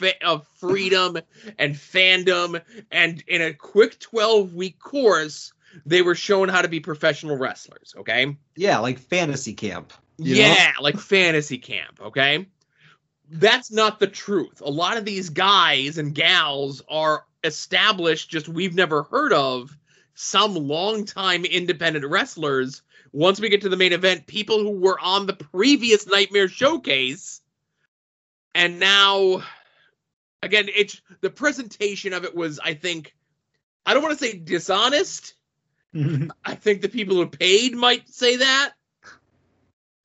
fa- 0.00 0.24
of 0.26 0.46
freedom 0.56 1.18
and 1.58 1.74
fandom, 1.74 2.60
and 2.90 3.22
in 3.28 3.42
a 3.42 3.52
quick 3.54 3.98
12 4.00 4.54
week 4.54 4.78
course, 4.78 5.52
they 5.86 6.02
were 6.02 6.14
shown 6.14 6.48
how 6.48 6.62
to 6.62 6.68
be 6.68 6.80
professional 6.80 7.36
wrestlers. 7.36 7.94
Okay. 7.98 8.36
Yeah, 8.56 8.78
like 8.78 8.98
fantasy 8.98 9.52
camp. 9.54 9.92
you 10.18 10.34
know? 10.34 10.40
Yeah, 10.40 10.72
like 10.80 10.98
fantasy 10.98 11.58
camp, 11.58 12.00
okay? 12.00 12.46
That's 13.30 13.70
not 13.70 14.00
the 14.00 14.08
truth. 14.08 14.60
A 14.60 14.70
lot 14.70 14.96
of 14.96 15.04
these 15.04 15.30
guys 15.30 15.98
and 15.98 16.14
gals 16.14 16.82
are 16.88 17.24
established, 17.44 18.28
just 18.30 18.48
we've 18.48 18.74
never 18.74 19.04
heard 19.04 19.32
of, 19.32 19.76
some 20.14 20.54
longtime 20.54 21.44
independent 21.44 22.04
wrestlers. 22.04 22.82
Once 23.12 23.40
we 23.40 23.48
get 23.48 23.60
to 23.62 23.68
the 23.68 23.76
main 23.76 23.92
event, 23.92 24.26
people 24.26 24.58
who 24.58 24.78
were 24.78 24.98
on 25.00 25.26
the 25.26 25.32
previous 25.32 26.06
Nightmare 26.06 26.48
Showcase, 26.48 27.40
and 28.54 28.80
now, 28.80 29.42
again, 30.42 30.66
it's 30.74 31.00
the 31.20 31.30
presentation 31.30 32.12
of 32.12 32.24
it 32.24 32.34
was, 32.34 32.58
I 32.62 32.74
think, 32.74 33.14
I 33.86 33.94
don't 33.94 34.02
want 34.02 34.18
to 34.18 34.24
say 34.24 34.38
dishonest. 34.38 35.34
Mm-hmm. 35.94 36.30
I 36.44 36.54
think 36.54 36.82
the 36.82 36.88
people 36.88 37.16
who 37.16 37.26
paid 37.26 37.74
might 37.74 38.08
say 38.08 38.36
that. 38.36 38.72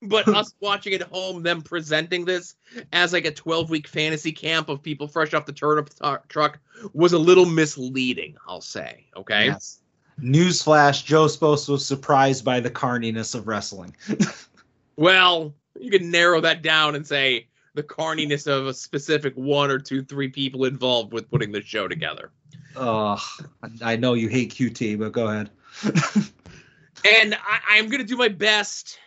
But 0.01 0.27
us 0.27 0.53
watching 0.59 0.93
at 0.93 1.01
home, 1.03 1.43
them 1.43 1.61
presenting 1.61 2.25
this 2.25 2.55
as 2.91 3.13
like 3.13 3.25
a 3.25 3.31
12 3.31 3.69
week 3.69 3.87
fantasy 3.87 4.31
camp 4.31 4.69
of 4.69 4.81
people 4.81 5.07
fresh 5.07 5.33
off 5.33 5.45
the 5.45 5.53
turnip 5.53 5.89
t- 5.89 6.15
truck 6.27 6.59
was 6.93 7.13
a 7.13 7.19
little 7.19 7.45
misleading, 7.45 8.35
I'll 8.47 8.61
say. 8.61 9.07
Okay. 9.15 9.45
Yes. 9.45 9.79
Newsflash: 10.19 11.03
Joe 11.03 11.27
Spose 11.27 11.67
was 11.67 11.85
surprised 11.85 12.45
by 12.45 12.61
the 12.61 12.69
carniness 12.69 13.35
of 13.35 13.47
wrestling. 13.47 13.95
Well, 14.97 15.53
you 15.79 15.91
can 15.91 16.11
narrow 16.11 16.41
that 16.41 16.61
down 16.61 16.95
and 16.95 17.05
say 17.05 17.47
the 17.75 17.83
carniness 17.83 18.47
of 18.47 18.67
a 18.67 18.73
specific 18.73 19.33
one 19.35 19.69
or 19.69 19.77
two, 19.77 20.03
three 20.03 20.29
people 20.29 20.65
involved 20.65 21.13
with 21.13 21.29
putting 21.29 21.51
the 21.51 21.61
show 21.61 21.87
together. 21.87 22.31
Ugh, 22.75 23.21
I 23.81 23.95
know 23.95 24.13
you 24.13 24.27
hate 24.27 24.53
QT, 24.53 24.97
but 24.99 25.11
go 25.11 25.27
ahead. 25.27 25.49
and 25.83 27.35
I, 27.35 27.59
I'm 27.69 27.89
gonna 27.89 28.03
do 28.03 28.17
my 28.17 28.29
best 28.29 28.97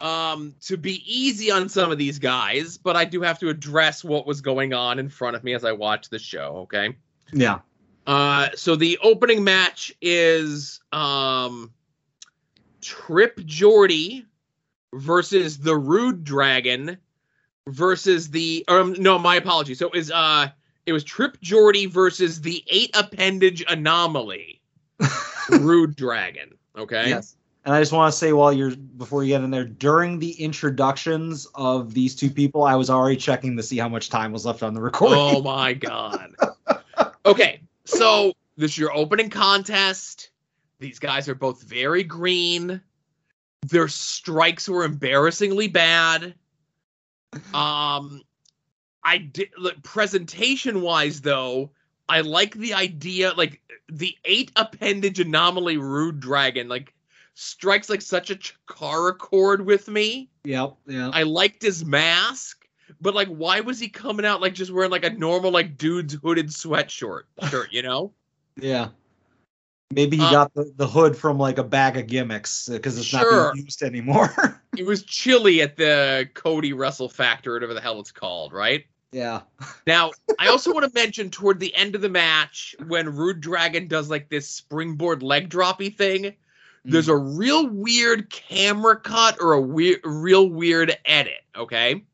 um, 0.00 0.54
to 0.62 0.76
be 0.76 1.02
easy 1.06 1.50
on 1.50 1.68
some 1.68 1.90
of 1.90 1.98
these 1.98 2.18
guys, 2.18 2.76
but 2.76 2.96
I 2.96 3.04
do 3.04 3.22
have 3.22 3.38
to 3.40 3.48
address 3.48 4.04
what 4.04 4.26
was 4.26 4.40
going 4.40 4.74
on 4.74 4.98
in 4.98 5.08
front 5.08 5.36
of 5.36 5.44
me 5.44 5.54
as 5.54 5.64
I 5.64 5.72
watch 5.72 6.10
the 6.10 6.18
show. 6.18 6.58
Okay. 6.64 6.96
Yeah. 7.32 7.60
Uh, 8.06 8.48
so 8.54 8.76
the 8.76 8.98
opening 9.02 9.42
match 9.44 9.94
is 10.02 10.80
um, 10.92 11.72
Trip 12.82 13.38
Jordy 13.46 14.26
versus 14.92 15.58
the 15.58 15.76
Rude 15.76 16.22
Dragon 16.22 16.98
versus 17.68 18.30
the 18.30 18.64
um 18.68 18.94
no 18.98 19.18
my 19.18 19.36
apologies. 19.36 19.78
So 19.78 19.86
it 19.86 19.92
was 19.92 20.10
uh 20.10 20.48
it 20.86 20.92
was 20.92 21.04
Trip 21.04 21.40
Jordy 21.40 21.86
versus 21.86 22.40
the 22.40 22.62
eight 22.68 22.94
appendage 22.94 23.64
anomaly 23.68 24.60
Rude 25.50 25.96
Dragon. 25.96 26.56
Okay. 26.76 27.08
Yes. 27.08 27.36
And 27.64 27.74
I 27.74 27.80
just 27.80 27.92
want 27.92 28.12
to 28.12 28.18
say 28.18 28.32
while 28.34 28.52
you're 28.52 28.76
before 28.76 29.24
you 29.24 29.30
get 29.30 29.42
in 29.42 29.50
there, 29.50 29.64
during 29.64 30.18
the 30.18 30.32
introductions 30.32 31.46
of 31.54 31.94
these 31.94 32.14
two 32.14 32.28
people, 32.28 32.64
I 32.64 32.74
was 32.74 32.90
already 32.90 33.16
checking 33.16 33.56
to 33.56 33.62
see 33.62 33.78
how 33.78 33.88
much 33.88 34.10
time 34.10 34.32
was 34.32 34.44
left 34.44 34.62
on 34.62 34.74
the 34.74 34.82
recording. 34.82 35.18
Oh 35.18 35.40
my 35.40 35.72
god. 35.72 36.34
Okay, 37.24 37.60
so 37.86 38.34
this 38.58 38.72
is 38.72 38.78
your 38.78 38.94
opening 38.94 39.30
contest. 39.30 40.28
These 40.78 40.98
guys 40.98 41.26
are 41.28 41.34
both 41.34 41.62
very 41.62 42.02
green. 42.02 42.82
Their 43.66 43.88
strikes 43.88 44.68
were 44.68 44.84
embarrassingly 44.84 45.68
bad. 45.68 46.34
Um, 47.54 48.22
I 49.04 49.18
did 49.18 49.50
presentation 49.82 50.80
wise 50.80 51.20
though. 51.20 51.70
I 52.08 52.20
like 52.20 52.54
the 52.54 52.74
idea, 52.74 53.32
like 53.34 53.60
the 53.88 54.16
eight 54.24 54.52
appendage 54.56 55.20
anomaly 55.20 55.76
rude 55.76 56.20
dragon, 56.20 56.68
like 56.68 56.94
strikes 57.34 57.88
like 57.88 58.02
such 58.02 58.30
a 58.30 58.36
Chikara 58.36 59.16
chord 59.16 59.64
with 59.64 59.88
me. 59.88 60.30
Yep. 60.44 60.76
Yeah. 60.86 61.10
I 61.12 61.22
liked 61.22 61.62
his 61.62 61.84
mask, 61.84 62.66
but 63.00 63.14
like, 63.14 63.28
why 63.28 63.60
was 63.60 63.78
he 63.78 63.88
coming 63.88 64.26
out 64.26 64.40
like 64.40 64.54
just 64.54 64.72
wearing 64.72 64.90
like 64.90 65.04
a 65.04 65.10
normal 65.10 65.50
like 65.50 65.76
dude's 65.76 66.14
hooded 66.14 66.48
sweatshirt 66.48 67.22
shirt? 67.48 67.72
You 67.72 67.82
know? 67.82 68.12
Yeah. 68.56 68.88
Maybe 69.92 70.16
he 70.16 70.22
Uh, 70.24 70.30
got 70.30 70.54
the, 70.54 70.72
the 70.76 70.86
hood 70.88 71.16
from 71.16 71.38
like 71.38 71.58
a 71.58 71.64
bag 71.64 71.96
of 71.96 72.06
gimmicks 72.06 72.68
because 72.68 72.98
it's 72.98 73.06
Sure. 73.06 73.20
not 73.46 73.54
being 73.54 73.66
used 73.66 73.82
anymore. 73.82 74.60
it 74.76 74.86
was 74.86 75.02
chilly 75.04 75.62
at 75.62 75.76
the 75.76 76.28
Cody 76.34 76.72
Russell 76.72 77.08
Factor, 77.08 77.52
whatever 77.52 77.74
the 77.74 77.80
hell 77.80 78.00
it's 78.00 78.12
called, 78.12 78.52
right? 78.52 78.84
yeah. 79.12 79.42
Now, 79.86 80.10
I 80.40 80.48
also 80.48 80.72
want 80.72 80.84
to 80.86 80.92
mention 80.92 81.30
toward 81.30 81.60
the 81.60 81.72
end 81.76 81.94
of 81.94 82.00
the 82.00 82.08
match 82.08 82.74
when 82.86 83.14
Rude 83.14 83.40
Dragon 83.40 83.86
does 83.86 84.10
like 84.10 84.28
this 84.28 84.48
springboard 84.50 85.22
leg 85.22 85.48
droppy 85.48 85.94
thing. 85.96 86.34
There's 86.86 87.08
a 87.08 87.16
real 87.16 87.66
weird 87.66 88.28
camera 88.28 88.96
cut 89.00 89.38
or 89.40 89.52
a 89.54 89.60
weird, 89.60 90.00
real 90.04 90.46
weird 90.46 90.94
edit. 91.06 91.42
Okay. 91.56 92.04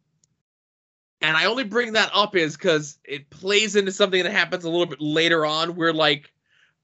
And 1.22 1.36
I 1.36 1.46
only 1.46 1.64
bring 1.64 1.94
that 1.94 2.10
up 2.14 2.36
is 2.36 2.56
because 2.56 2.98
it 3.04 3.30
plays 3.30 3.74
into 3.74 3.90
something 3.90 4.22
that 4.22 4.30
happens 4.30 4.64
a 4.64 4.70
little 4.70 4.86
bit 4.86 5.00
later 5.00 5.44
on 5.44 5.74
where 5.74 5.92
like 5.92 6.30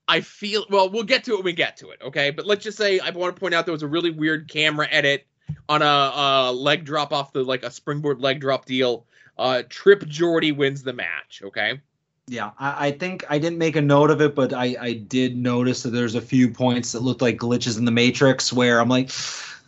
I 0.09 0.21
feel 0.21 0.65
well, 0.71 0.89
we'll 0.89 1.03
get 1.03 1.25
to 1.25 1.33
it 1.33 1.37
when 1.37 1.45
we 1.45 1.53
get 1.53 1.77
to 1.79 1.91
it, 1.91 2.01
okay? 2.03 2.31
But 2.31 2.47
let's 2.47 2.63
just 2.63 2.79
say 2.79 2.99
I 3.01 3.11
want 3.11 3.35
to 3.35 3.41
point 3.41 3.55
out 3.55 3.67
there 3.67 3.73
was 3.73 3.83
a 3.83 3.89
really 3.89 4.11
weird 4.11 4.49
camera 4.49 4.87
edit 4.91 5.27
on 5.69 5.83
a, 5.83 5.85
a 5.87 6.53
leg 6.53 6.85
drop 6.85 7.13
off 7.13 7.33
the 7.33 7.43
like 7.43 7.65
a 7.65 7.71
springboard 7.71 8.21
leg 8.21 8.41
drop 8.41 8.65
deal. 8.65 9.07
Uh 9.37 9.63
Trip 9.69 10.07
Jordy 10.07 10.53
wins 10.53 10.83
the 10.83 10.93
match, 10.93 11.43
okay? 11.45 11.81
Yeah, 12.29 12.51
I, 12.59 12.89
I 12.89 12.91
think 12.91 13.25
I 13.29 13.39
didn't 13.39 13.59
make 13.59 13.77
a 13.77 13.81
note 13.81 14.11
of 14.11 14.21
it, 14.21 14.35
but 14.35 14.53
I, 14.53 14.77
I 14.81 14.93
did 14.95 15.37
notice 15.37 15.85
that 15.85 15.91
there's 15.91 16.17
a 16.17 16.21
few 16.21 16.49
points 16.51 16.93
that 16.93 17.03
looked 17.03 17.23
like 17.23 17.37
glitches 17.37 17.79
in 17.79 17.85
the 17.85 17.93
Matrix 17.93 18.53
where 18.53 18.81
I'm 18.81 18.89
like, 18.89 19.11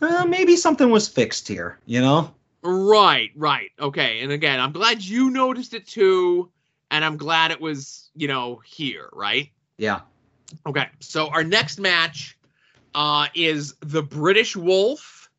uh, 0.01 0.25
maybe 0.25 0.55
something 0.57 0.89
was 0.89 1.07
fixed 1.07 1.47
here, 1.47 1.79
you 1.85 2.01
know? 2.01 2.33
Right, 2.61 3.31
right. 3.35 3.71
Okay. 3.79 4.19
And 4.21 4.31
again, 4.31 4.59
I'm 4.59 4.73
glad 4.73 5.01
you 5.01 5.29
noticed 5.29 5.73
it 5.73 5.87
too. 5.87 6.51
And 6.91 7.05
I'm 7.05 7.17
glad 7.17 7.51
it 7.51 7.61
was, 7.61 8.09
you 8.15 8.27
know, 8.27 8.61
here, 8.65 9.09
right? 9.13 9.49
Yeah. 9.77 10.01
Okay. 10.67 10.87
So 10.99 11.27
our 11.29 11.43
next 11.43 11.79
match 11.79 12.37
uh, 12.95 13.27
is 13.35 13.75
the 13.81 14.01
British 14.01 14.55
Wolf 14.55 15.29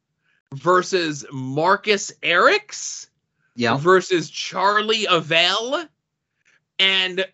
versus 0.55 1.25
Marcus 1.33 2.13
Erics 2.23 3.09
Yeah. 3.57 3.77
versus 3.77 4.31
Charlie 4.31 5.07
Avell 5.07 5.89
and 6.79 7.25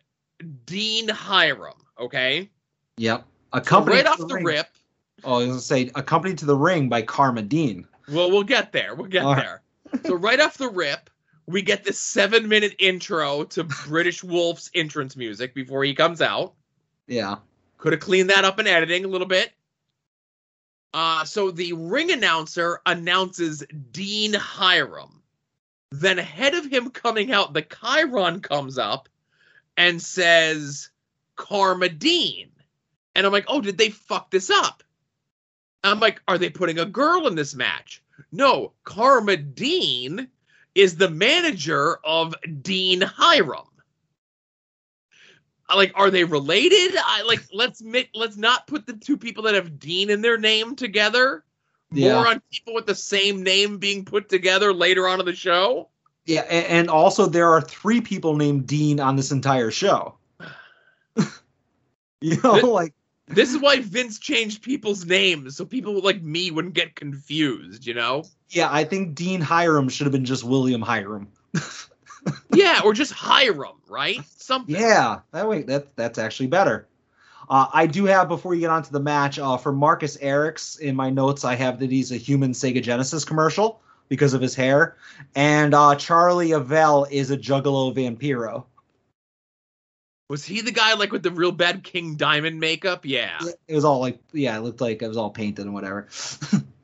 Dean 0.67 1.09
Hiram. 1.09 1.75
Okay. 1.99 2.51
Yep. 2.99 3.21
So 3.21 3.27
Accompanied 3.53 3.95
right 3.97 4.05
to 4.07 4.11
off 4.11 4.19
the 4.29 4.35
ring- 4.35 4.45
rip. 4.45 4.67
Oh, 5.25 5.35
I 5.35 5.39
was 5.39 5.47
gonna 5.49 5.61
say 5.61 5.91
accompanied 5.95 6.39
to 6.39 6.45
the 6.45 6.57
ring 6.57 6.89
by 6.89 7.03
Karma 7.03 7.43
Dean. 7.43 7.87
Well, 8.13 8.31
we'll 8.31 8.43
get 8.45 8.71
there. 8.73 8.95
We'll 8.95 9.07
get 9.09 9.25
All 9.25 9.35
right. 9.35 9.43
there. 9.43 9.63
So 10.05 10.15
right 10.15 10.39
off 10.41 10.59
the 10.59 10.69
rip, 10.69 11.09
we 11.47 11.63
get 11.63 11.85
this 11.85 11.99
seven 11.99 12.49
minute 12.49 12.75
intro 12.79 13.45
to 13.45 13.65
British 13.65 14.23
Wolf's 14.23 14.71
entrance 14.75 15.17
music 15.17 15.55
before 15.55 15.85
he 15.85 15.95
comes 15.95 16.21
out. 16.21 16.55
Yeah. 17.07 17.37
Could 17.79 17.93
have 17.93 18.01
cleaned 18.01 18.31
that 18.31 18.45
up 18.45 18.59
in 18.59 18.67
editing 18.67 19.05
a 19.05 19.09
little 19.09 19.27
bit. 19.27 19.53
Uh, 20.95 21.25
so 21.25 21.51
the 21.51 21.75
ring 21.75 22.11
announcer 22.11 22.81
announces 22.87 23.63
Dean 23.91 24.33
Hiram. 24.33 25.23
Then 25.91 26.19
ahead 26.19 26.55
of 26.55 26.65
him 26.65 26.91
coming 26.91 27.33
out, 27.33 27.53
the 27.53 27.63
Chiron 27.63 28.41
comes 28.41 28.79
up 28.79 29.09
and 29.77 30.01
says 30.01 30.91
Karma 31.37 31.89
Dean. 31.91 32.51
And 33.15 33.27
I'm 33.27 33.33
like, 33.33 33.45
oh, 33.49 33.61
did 33.61 33.79
they 33.79 33.91
fuck 33.91 34.31
this 34.31 34.51
up? 34.51 34.83
I'm 35.85 36.01
like, 36.01 36.21
are 36.27 36.39
they 36.39 36.51
putting 36.51 36.79
a 36.79 36.85
girl 36.85 37.27
in 37.27 37.35
this 37.35 37.55
match? 37.55 38.03
No, 38.33 38.73
Karma 38.85 39.37
Dean 39.37 40.29
is 40.75 40.97
the 40.97 41.11
manager 41.11 41.99
of 42.05 42.35
Dean 42.63 43.01
Hiram. 43.01 43.69
Like, 45.75 45.93
are 45.95 46.11
they 46.11 46.25
related? 46.25 46.97
I 46.97 47.23
like, 47.23 47.43
let's 47.53 47.83
make, 47.83 48.11
let's 48.15 48.37
not 48.37 48.67
put 48.67 48.87
the 48.87 48.93
two 48.93 49.17
people 49.17 49.45
that 49.45 49.55
have 49.55 49.79
Dean 49.79 50.11
in 50.11 50.23
their 50.23 50.39
name 50.39 50.77
together. 50.77 51.45
Yeah. 51.93 52.15
More 52.15 52.29
on 52.29 52.43
people 52.53 52.75
with 52.75 52.87
the 52.87 52.95
same 52.95 53.43
name 53.43 53.79
being 53.79 54.05
put 54.05 54.29
together 54.29 54.73
later 54.73 55.09
on 55.09 55.21
in 55.21 55.27
the 55.27 55.35
show. 55.35 55.89
Yeah, 56.25 56.41
and, 56.43 56.67
and 56.67 56.91
also 56.91 57.27
there 57.27 57.49
are 57.51 57.61
three 57.61 58.01
people 58.01 58.37
named 58.37 58.67
Dean 58.67 59.01
on 59.01 59.17
this 59.17 59.31
entire 59.31 59.71
show. 59.71 60.17
you 62.21 62.41
know, 62.43 62.55
Th- 62.55 62.65
like 62.65 62.95
This 63.29 63.53
is 63.53 63.61
why 63.61 63.81
Vince 63.81 64.19
changed 64.19 64.63
people's 64.63 65.07
names 65.07 65.57
so 65.57 65.65
people 65.65 66.01
like 66.01 66.23
me 66.23 66.51
wouldn't 66.51 66.75
get 66.75 66.97
confused, 66.97 67.87
you 67.87 67.95
know? 67.95 68.25
yeah, 68.51 68.69
I 68.71 68.85
think 68.85 69.15
Dean 69.15 69.41
Hiram 69.41 69.89
should 69.89 70.07
have 70.07 70.13
been 70.13 70.25
just 70.25 70.45
William 70.45 70.83
Hiram. 70.83 71.29
Yeah, 72.53 72.81
or 72.85 72.93
just 72.93 73.13
hire 73.13 73.53
Hiram, 73.53 73.77
right? 73.89 74.21
Something. 74.37 74.77
Yeah, 74.77 75.21
that 75.33 75.49
way 75.49 75.63
that 75.63 75.95
that's 75.97 76.19
actually 76.19 76.47
better. 76.47 76.89
Uh, 77.49 77.67
I 77.73 77.87
do 77.87 78.07
have 78.07 78.29
before 78.29 78.55
you 78.55 78.61
get 78.61 78.71
on 78.71 78.83
to 78.83 78.93
the 78.93 79.01
match 79.01 79.39
uh, 79.39 79.57
for 79.57 79.73
Marcus 79.73 80.17
Erics 80.17 80.81
in 80.81 80.97
my 80.97 81.11
notes. 81.11 81.45
I 81.45 81.55
have 81.55 81.79
that 81.81 81.91
he's 81.91 82.11
a 82.11 82.17
human 82.17 82.53
Sega 82.53 82.83
Genesis 82.83 83.25
commercial 83.25 83.81
because 84.09 84.35
of 84.35 84.41
his 84.41 84.55
hair, 84.55 84.97
and 85.35 85.75
uh, 85.75 85.95
Charlie 85.97 86.51
Avell 86.51 87.11
is 87.11 87.31
a 87.31 87.37
Juggalo 87.37 87.95
Vampiro. 87.95 88.65
Was 90.29 90.45
he 90.45 90.61
the 90.61 90.73
guy 90.73 90.95
like 90.95 91.13
with 91.13 91.23
the 91.23 91.31
real 91.31 91.53
bad 91.53 91.85
King 91.85 92.17
Diamond 92.17 92.59
makeup? 92.59 93.05
Yeah. 93.05 93.39
It 93.69 93.75
was 93.75 93.85
all 93.85 94.01
like 94.01 94.19
yeah, 94.33 94.57
it 94.57 94.61
looked 94.61 94.81
like 94.81 95.01
it 95.01 95.09
was 95.09 95.17
all 95.17 95.31
painted 95.31 95.67
and 95.67 95.75
whatever. 95.75 96.09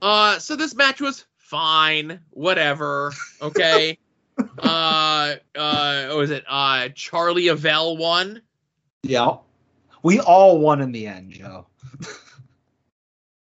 Uh, 0.03 0.37
so 0.41 0.57
this 0.57 0.75
match 0.75 1.01
was 1.01 1.25
fine, 1.37 2.19
whatever. 2.31 3.13
Okay. 3.41 3.97
uh, 4.59 5.35
uh, 5.55 6.07
what 6.09 6.17
was 6.17 6.31
it? 6.31 6.45
Uh, 6.49 6.89
Charlie 6.95 7.47
Avell 7.47 7.97
won. 7.97 8.43
yeah, 9.03 9.37
we 10.03 10.21
all 10.21 10.59
won 10.59 10.81
in 10.81 10.93
the 10.93 11.07
end, 11.07 11.33
Joe. 11.33 11.67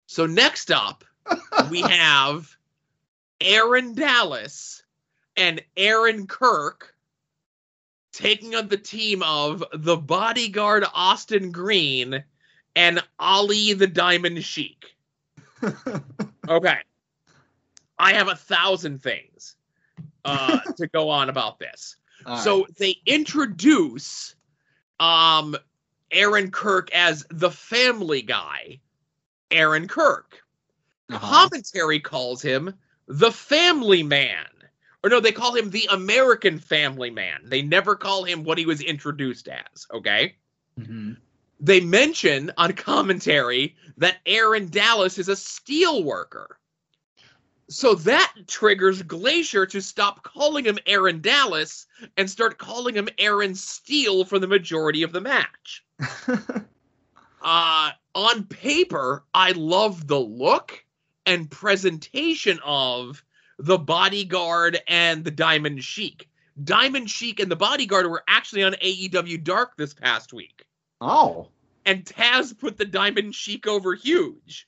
So 0.07 0.26
next 0.26 0.70
up, 0.70 1.05
we 1.70 1.80
have 1.82 2.57
Aaron 3.41 3.95
Dallas 3.95 4.82
and 5.36 5.62
Aaron 5.76 6.26
Kirk 6.26 6.95
taking 8.12 8.57
on 8.57 8.68
the 8.68 8.76
team 8.78 9.22
of 9.22 9.62
the 9.72 9.97
bodyguard 9.97 10.84
Austin 10.93 11.53
Green 11.53 12.24
and 12.74 13.01
Ali 13.18 13.74
the 13.74 13.86
Diamond 13.86 14.45
Sheik. 14.45 14.97
Okay. 16.49 16.78
I 17.99 18.14
have 18.14 18.28
a 18.28 18.34
thousand 18.34 19.03
things 19.03 19.55
uh, 20.25 20.59
to 20.77 20.87
go 20.89 21.09
on 21.11 21.29
about 21.29 21.59
this. 21.59 21.97
All 22.27 22.39
so 22.39 22.61
right. 22.61 22.77
they 22.77 22.97
introduce 23.07 24.35
um 25.01 25.57
Aaron 26.11 26.51
Kirk 26.51 26.91
as 26.93 27.27
the 27.31 27.51
family 27.51 28.23
guy, 28.23 28.81
Aaron 29.51 29.89
Kirk. 29.89 30.43
Uh-huh. 31.11 31.49
Commentary 31.49 32.01
calls 32.01 32.43
him 32.43 32.75
the 33.07 33.33
family 33.33 34.03
man. 34.03 34.47
Or 35.03 35.11
no, 35.11 35.21
they 35.21 35.33
call 35.33 35.55
him 35.55 35.71
the 35.71 35.89
American 35.91 36.59
family 36.59 37.11
man. 37.11 37.43
They 37.45 37.62
never 37.62 37.95
call 37.95 38.25
him 38.25 38.43
what 38.45 38.59
he 38.59 38.66
was 38.66 38.81
introduced 38.81 39.49
as, 39.49 39.87
okay? 39.93 40.37
Mhm. 40.79 41.16
They 41.61 41.81
mention 41.81 42.53
on 42.57 42.73
commentary 42.73 43.77
that 43.97 44.19
Aaron 44.27 44.69
Dallas 44.69 45.19
is 45.19 45.29
a 45.29 45.37
steel 45.37 46.05
worker. 46.05 46.58
So 47.71 47.95
that 47.97 48.33
triggers 48.47 49.03
Glacier 49.03 49.66
to 49.66 49.81
stop 49.83 50.23
calling 50.23 50.64
him 50.64 50.79
Aaron 50.87 51.21
Dallas 51.21 51.87
and 52.16 52.29
start 52.29 52.59
calling 52.59 52.95
him 52.95 53.09
Aaron 53.19 53.55
Steele 53.55 54.25
for 54.25 54.39
the 54.39 54.47
majority 54.47 55.03
of 55.03 55.12
the 55.12 55.21
match. 55.21 55.85
Uh, 57.41 57.91
on 58.14 58.45
paper, 58.45 59.25
I 59.33 59.53
love 59.53 60.07
the 60.07 60.19
look 60.19 60.85
and 61.27 61.51
presentation 61.51 62.59
of 62.64 63.25
the 63.59 63.79
bodyguard 63.79 64.80
and 64.88 65.25
the 65.25 65.30
Diamond 65.30 65.84
Sheik. 65.84 66.29
Diamond 66.63 67.09
Sheik 67.09 67.38
and 67.41 67.51
the 67.51 67.57
bodyguard 67.57 68.07
were 68.07 68.25
actually 68.26 68.64
on 68.64 68.72
AEW 68.75 69.45
Dark 69.45 69.76
this 69.76 69.95
past 69.95 70.33
week 70.33 70.67
oh, 71.01 71.49
and 71.87 72.05
Taz 72.05 72.59
put 72.59 72.76
the 72.76 72.84
Diamond 72.84 73.34
Sheik 73.34 73.67
over 73.67 73.95
huge. 73.95 74.67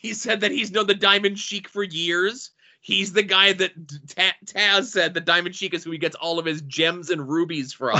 He 0.00 0.14
said 0.14 0.40
that 0.40 0.50
he's 0.50 0.70
known 0.70 0.86
the 0.86 0.94
Diamond 0.94 1.38
Sheik 1.38 1.68
for 1.68 1.82
years. 1.82 2.50
He's 2.80 3.12
the 3.12 3.22
guy 3.22 3.52
that 3.52 3.72
Ta- 4.14 4.36
Taz 4.44 4.84
said 4.84 5.12
the 5.12 5.20
Diamond 5.20 5.56
Sheik 5.56 5.74
is 5.74 5.82
who 5.82 5.90
he 5.90 5.98
gets 5.98 6.14
all 6.14 6.38
of 6.38 6.44
his 6.46 6.62
gems 6.62 7.10
and 7.10 7.28
rubies 7.28 7.72
from. 7.72 7.98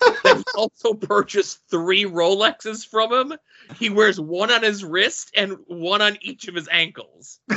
that 0.00 0.44
he 0.46 0.52
also 0.54 0.94
purchased 0.94 1.60
three 1.68 2.04
Rolexes 2.04 2.86
from 2.86 3.12
him. 3.12 3.38
He 3.76 3.90
wears 3.90 4.20
one 4.20 4.52
on 4.52 4.62
his 4.62 4.84
wrist 4.84 5.32
and 5.36 5.56
one 5.66 6.00
on 6.00 6.16
each 6.20 6.46
of 6.46 6.54
his 6.54 6.68
ankles. 6.70 7.40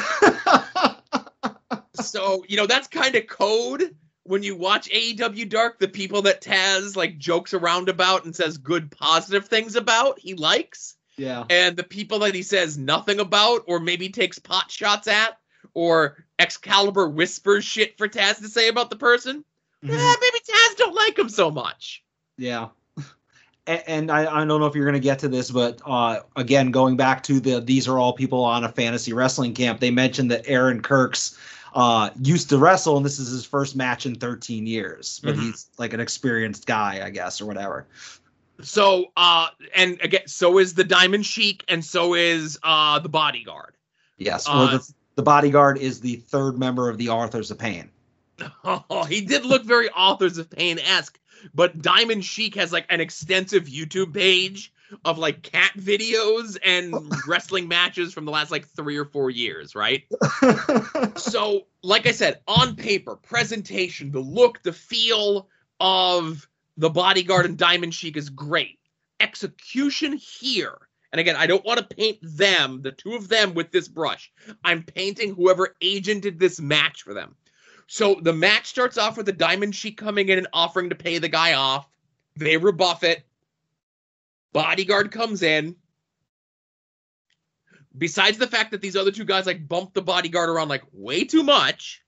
So, 2.01 2.43
you 2.47 2.57
know, 2.57 2.65
that's 2.65 2.87
kind 2.87 3.15
of 3.15 3.27
code 3.27 3.95
when 4.23 4.41
you 4.41 4.55
watch 4.55 4.89
AEW 4.89 5.49
Dark, 5.49 5.79
the 5.79 5.87
people 5.87 6.23
that 6.23 6.41
Taz 6.41 6.95
like 6.95 7.17
jokes 7.17 7.53
around 7.53 7.89
about 7.89 8.25
and 8.25 8.35
says 8.35 8.57
good 8.57 8.89
positive 8.91 9.47
things 9.47 9.75
about, 9.75 10.19
he 10.19 10.33
likes 10.33 10.95
yeah. 11.17 11.43
and 11.49 11.75
the 11.77 11.83
people 11.83 12.19
that 12.19 12.35
he 12.35 12.43
says 12.43 12.77
nothing 12.77 13.19
about 13.19 13.63
or 13.67 13.79
maybe 13.79 14.09
takes 14.09 14.39
pot 14.39 14.69
shots 14.71 15.07
at 15.07 15.37
or 15.73 16.25
Excalibur 16.39 17.07
whispers 17.07 17.63
shit 17.65 17.97
for 17.97 18.07
Taz 18.07 18.37
to 18.39 18.47
say 18.47 18.67
about 18.69 18.89
the 18.89 18.95
person, 18.95 19.43
Mhm. 19.83 19.89
eh, 19.89 20.15
maybe 20.21 20.39
Taz 20.49 20.77
don't 20.77 20.95
like 20.95 21.17
him 21.17 21.29
so 21.29 21.49
much. 21.51 22.03
Yeah. 22.37 22.69
And 23.65 24.11
I, 24.11 24.23
I 24.29 24.43
don't 24.45 24.59
know 24.59 24.65
if 24.65 24.75
you're 24.75 24.83
going 24.83 24.93
to 24.93 24.99
get 24.99 25.19
to 25.19 25.29
this, 25.29 25.49
but 25.49 25.81
uh, 25.85 26.19
again, 26.35 26.69
going 26.71 26.97
back 26.97 27.23
to 27.23 27.39
the 27.39 27.61
these 27.61 27.87
are 27.87 27.97
all 27.97 28.11
people 28.11 28.43
on 28.43 28.65
a 28.65 28.69
fantasy 28.69 29.13
wrestling 29.13 29.53
camp, 29.53 29.79
they 29.79 29.89
mentioned 29.89 30.31
that 30.31 30.43
Aaron 30.49 30.81
Kirk's 30.81 31.37
uh, 31.73 32.09
used 32.21 32.49
to 32.49 32.57
wrestle, 32.57 32.97
and 32.97 33.05
this 33.05 33.19
is 33.19 33.29
his 33.29 33.45
first 33.45 33.77
match 33.77 34.05
in 34.05 34.15
13 34.15 34.67
years. 34.67 35.21
But 35.23 35.35
Mhm. 35.35 35.43
he's 35.43 35.67
like 35.77 35.93
an 35.93 36.01
experienced 36.01 36.65
guy, 36.65 37.01
I 37.05 37.09
guess, 37.09 37.39
or 37.39 37.45
whatever. 37.45 37.87
So, 38.61 39.07
uh, 39.17 39.47
and 39.75 39.99
again, 40.01 40.27
so 40.27 40.57
is 40.59 40.73
the 40.73 40.83
Diamond 40.83 41.25
Sheik, 41.25 41.63
and 41.67 41.83
so 41.83 42.13
is 42.13 42.59
uh 42.63 42.99
the 42.99 43.09
Bodyguard. 43.09 43.75
Yes. 44.17 44.45
Uh, 44.47 44.77
the, 44.77 44.93
the 45.15 45.23
bodyguard 45.23 45.77
is 45.77 45.99
the 45.99 46.15
third 46.15 46.57
member 46.57 46.89
of 46.89 46.97
the 46.97 47.09
Authors 47.09 47.51
of 47.51 47.59
Pain. 47.59 47.89
Oh, 48.65 49.03
he 49.03 49.21
did 49.21 49.45
look 49.45 49.63
very 49.63 49.89
Authors 49.89 50.37
of 50.37 50.49
Pain 50.49 50.79
esque, 50.79 51.19
but 51.53 51.81
Diamond 51.81 52.25
Sheik 52.25 52.55
has 52.55 52.73
like 52.73 52.85
an 52.89 52.99
extensive 52.99 53.65
YouTube 53.65 54.13
page 54.13 54.73
of 55.05 55.17
like 55.17 55.43
cat 55.43 55.71
videos 55.77 56.57
and 56.63 56.95
wrestling 57.27 57.67
matches 57.67 58.13
from 58.13 58.25
the 58.25 58.31
last 58.31 58.51
like 58.51 58.67
three 58.67 58.97
or 58.97 59.05
four 59.05 59.29
years, 59.29 59.75
right? 59.75 60.03
so, 61.15 61.67
like 61.83 62.07
I 62.07 62.11
said, 62.11 62.39
on 62.47 62.75
paper, 62.75 63.15
presentation, 63.15 64.11
the 64.11 64.19
look, 64.19 64.63
the 64.63 64.73
feel 64.73 65.47
of 65.79 66.47
the 66.77 66.89
bodyguard 66.89 67.45
and 67.45 67.57
Diamond 67.57 67.93
Sheik 67.93 68.17
is 68.17 68.29
great. 68.29 68.79
Execution 69.19 70.13
here. 70.13 70.77
And 71.11 71.19
again, 71.19 71.35
I 71.35 71.45
don't 71.45 71.63
want 71.63 71.79
to 71.79 71.95
paint 71.95 72.17
them, 72.23 72.81
the 72.81 72.91
two 72.91 73.13
of 73.13 73.29
them, 73.29 73.53
with 73.53 73.71
this 73.71 73.87
brush. 73.87 74.31
I'm 74.63 74.83
painting 74.83 75.35
whoever 75.35 75.75
agented 75.81 76.39
this 76.39 76.59
match 76.59 77.03
for 77.03 77.13
them. 77.13 77.35
So 77.87 78.15
the 78.19 78.33
match 78.33 78.65
starts 78.65 78.97
off 78.97 79.17
with 79.17 79.27
the 79.27 79.31
Diamond 79.31 79.75
Sheik 79.75 79.97
coming 79.97 80.29
in 80.29 80.39
and 80.39 80.47
offering 80.53 80.89
to 80.89 80.95
pay 80.95 81.19
the 81.19 81.29
guy 81.29 81.53
off. 81.53 81.87
They 82.35 82.57
rebuff 82.57 83.03
it. 83.03 83.23
Bodyguard 84.53 85.11
comes 85.11 85.43
in. 85.43 85.75
Besides 87.95 88.39
the 88.39 88.47
fact 88.47 88.71
that 88.71 88.81
these 88.81 88.95
other 88.95 89.11
two 89.11 89.25
guys 89.25 89.45
like 89.45 89.67
bump 89.67 89.93
the 89.93 90.01
bodyguard 90.01 90.49
around 90.49 90.69
like 90.69 90.83
way 90.91 91.25
too 91.25 91.43
much, 91.43 92.02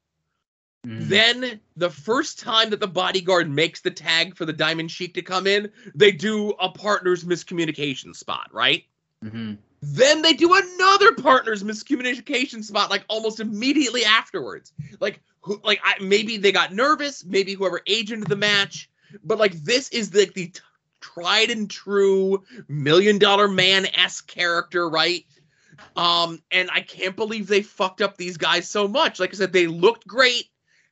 Mhm. 0.86 1.08
then 1.10 1.60
the 1.76 1.90
first 1.90 2.40
time 2.40 2.70
that 2.70 2.80
the 2.80 2.88
bodyguard 2.88 3.50
makes 3.50 3.82
the 3.82 3.92
tag 3.92 4.36
for 4.36 4.46
the 4.46 4.54
Diamond 4.54 4.92
Sheik 4.92 5.14
to 5.16 5.22
come 5.22 5.48
in, 5.48 5.72
they 5.94 6.12
do 6.12 6.52
a 6.60 6.70
partner's 6.70 7.24
miscommunication 7.24 8.16
spot, 8.16 8.50
right? 8.54 8.86
Mhm. 9.24 9.58
Then 9.82 10.22
they 10.22 10.34
do 10.34 10.54
another 10.54 11.14
partner's 11.14 11.64
miscommunication 11.64 12.64
spot 12.64 12.90
like 12.90 13.06
almost 13.08 13.40
immediately 13.40 14.04
afterwards. 14.06 14.74
Like 15.00 15.22
who 15.42 15.60
like 15.64 15.80
I, 15.84 16.02
maybe 16.02 16.38
they 16.38 16.52
got 16.52 16.74
nervous, 16.74 17.24
maybe 17.24 17.54
whoever 17.54 17.82
agented 17.88 18.28
the 18.28 18.36
match, 18.36 18.90
but 19.24 19.38
like 19.38 19.54
this 19.64 19.90
is 19.90 20.14
like 20.14 20.34
the, 20.34 20.48
t- 20.48 20.60
tried 21.02 21.52
and 21.52 21.70
true 21.70 22.44
million 22.68 23.20
dollar 23.20 23.48
man 23.48 23.86
esque 23.94 24.28
character, 24.28 24.90
right? 24.90 25.24
Um, 25.96 26.42
and 26.52 26.70
I 26.72 26.82
can't 26.82 27.16
believe 27.16 27.48
they 27.48 27.62
fucked 27.62 28.02
up 28.02 28.18
these 28.18 28.38
guys 28.38 28.68
so 28.70 28.88
much. 28.88 29.20
Like 29.20 29.34
I 29.34 29.38
said, 29.38 29.54
they 29.54 29.68
looked 29.68 30.08
great, 30.08 30.46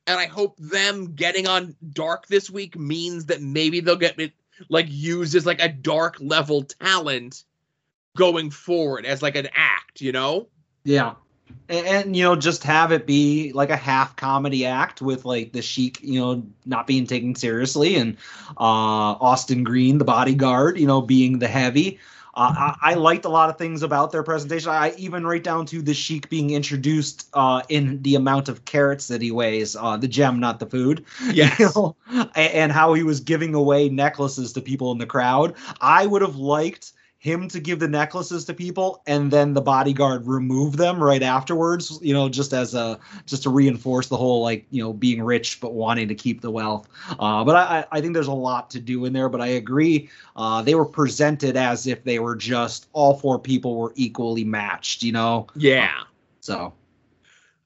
and 0.06 0.18
I 0.18 0.26
hope 0.26 0.56
them 0.58 1.14
getting 1.14 1.48
on 1.48 1.76
dark 1.92 2.26
this 2.26 2.50
week 2.50 2.76
means 2.78 3.26
that 3.26 3.40
maybe 3.40 3.80
they'll 3.80 3.96
get 3.96 4.20
it 4.20 4.32
like 4.68 4.86
used 4.88 5.34
as 5.34 5.46
like 5.46 5.60
a 5.60 5.68
dark 5.68 6.16
level 6.20 6.62
talent 6.62 7.44
going 8.16 8.50
forward 8.50 9.06
as 9.06 9.22
like 9.22 9.36
an 9.36 9.48
act, 9.54 10.00
you 10.00 10.12
know? 10.12 10.48
Yeah. 10.84 11.14
And, 11.68 11.86
and, 11.86 12.16
you 12.16 12.22
know, 12.22 12.36
just 12.36 12.62
have 12.64 12.92
it 12.92 13.06
be 13.06 13.52
like 13.52 13.70
a 13.70 13.76
half 13.76 14.16
comedy 14.16 14.66
act 14.66 15.00
with 15.00 15.24
like 15.24 15.52
the 15.52 15.62
Sheik, 15.62 16.00
you 16.02 16.20
know, 16.20 16.46
not 16.66 16.86
being 16.86 17.06
taken 17.06 17.34
seriously, 17.34 17.96
and 17.96 18.16
uh, 18.58 19.16
Austin 19.20 19.64
Green, 19.64 19.98
the 19.98 20.04
bodyguard, 20.04 20.78
you 20.78 20.86
know, 20.86 21.00
being 21.00 21.38
the 21.38 21.48
heavy. 21.48 21.98
Uh, 22.36 22.72
I, 22.82 22.92
I 22.92 22.94
liked 22.94 23.24
a 23.24 23.28
lot 23.28 23.48
of 23.48 23.58
things 23.58 23.82
about 23.82 24.10
their 24.10 24.24
presentation. 24.24 24.70
I 24.70 24.92
even 24.98 25.24
write 25.24 25.44
down 25.44 25.66
to 25.66 25.80
the 25.82 25.94
Sheik 25.94 26.28
being 26.28 26.50
introduced 26.50 27.28
uh, 27.32 27.62
in 27.68 28.02
the 28.02 28.16
amount 28.16 28.48
of 28.48 28.64
carrots 28.64 29.06
that 29.08 29.22
he 29.22 29.30
weighs, 29.30 29.76
uh, 29.76 29.96
the 29.96 30.08
gem, 30.08 30.40
not 30.40 30.58
the 30.58 30.66
food. 30.66 31.04
Yes. 31.32 31.58
You 31.60 31.66
know, 31.74 31.96
a- 32.34 32.38
and 32.56 32.72
how 32.72 32.94
he 32.94 33.02
was 33.04 33.20
giving 33.20 33.54
away 33.54 33.88
necklaces 33.88 34.52
to 34.54 34.60
people 34.60 34.90
in 34.92 34.98
the 34.98 35.06
crowd. 35.06 35.54
I 35.80 36.06
would 36.06 36.22
have 36.22 36.36
liked 36.36 36.92
him 37.24 37.48
to 37.48 37.58
give 37.58 37.78
the 37.78 37.88
necklaces 37.88 38.44
to 38.44 38.52
people 38.52 39.02
and 39.06 39.30
then 39.30 39.54
the 39.54 39.60
bodyguard 39.62 40.26
remove 40.26 40.76
them 40.76 41.02
right 41.02 41.22
afterwards 41.22 41.98
you 42.02 42.12
know 42.12 42.28
just 42.28 42.52
as 42.52 42.74
a 42.74 43.00
just 43.24 43.42
to 43.44 43.48
reinforce 43.48 44.08
the 44.08 44.16
whole 44.16 44.42
like 44.42 44.66
you 44.70 44.82
know 44.82 44.92
being 44.92 45.22
rich 45.22 45.58
but 45.58 45.72
wanting 45.72 46.06
to 46.06 46.14
keep 46.14 46.42
the 46.42 46.50
wealth. 46.50 46.86
Uh, 47.18 47.42
but 47.42 47.56
I, 47.56 47.86
I 47.90 48.02
think 48.02 48.12
there's 48.12 48.26
a 48.26 48.32
lot 48.32 48.68
to 48.72 48.80
do 48.80 49.06
in 49.06 49.14
there 49.14 49.30
but 49.30 49.40
i 49.40 49.46
agree 49.46 50.10
uh, 50.36 50.60
they 50.60 50.74
were 50.74 50.84
presented 50.84 51.56
as 51.56 51.86
if 51.86 52.04
they 52.04 52.18
were 52.18 52.36
just 52.36 52.88
all 52.92 53.16
four 53.16 53.38
people 53.38 53.76
were 53.76 53.94
equally 53.96 54.44
matched 54.44 55.02
you 55.02 55.12
know? 55.12 55.46
Yeah. 55.56 56.02
so. 56.40 56.74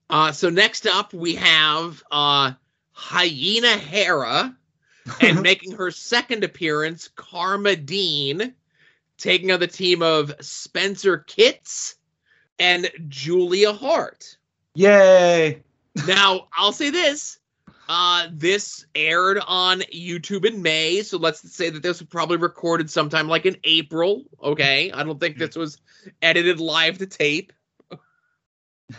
Uh, 0.08 0.30
so 0.30 0.50
next 0.50 0.86
up 0.86 1.12
we 1.12 1.34
have 1.34 2.00
uh, 2.12 2.52
Hyena 2.92 3.76
Hera, 3.76 4.56
and 5.20 5.42
making 5.42 5.72
her 5.72 5.90
second 5.90 6.44
appearance, 6.44 7.08
Karma 7.08 7.76
Dean, 7.76 8.54
taking 9.18 9.52
on 9.52 9.60
the 9.60 9.66
team 9.66 10.02
of 10.02 10.32
Spencer 10.40 11.18
Kitts 11.18 11.96
and 12.58 12.90
Julia 13.08 13.72
Hart. 13.72 14.38
yay 14.74 15.62
Now, 16.06 16.48
I'll 16.56 16.72
say 16.72 16.90
this. 16.90 17.38
Uh, 17.88 18.28
this 18.32 18.84
aired 18.94 19.40
on 19.46 19.80
YouTube 19.80 20.44
in 20.44 20.60
May, 20.60 21.02
so 21.02 21.16
let's 21.16 21.40
say 21.54 21.70
that 21.70 21.82
this 21.82 22.00
was 22.00 22.08
probably 22.08 22.36
recorded 22.36 22.90
sometime 22.90 23.28
like 23.28 23.46
in 23.46 23.56
April. 23.64 24.24
Okay, 24.42 24.92
I 24.92 25.02
don't 25.04 25.18
think 25.18 25.38
this 25.38 25.56
was 25.56 25.78
edited 26.20 26.60
live 26.60 26.98
to 26.98 27.06
tape. 27.06 27.50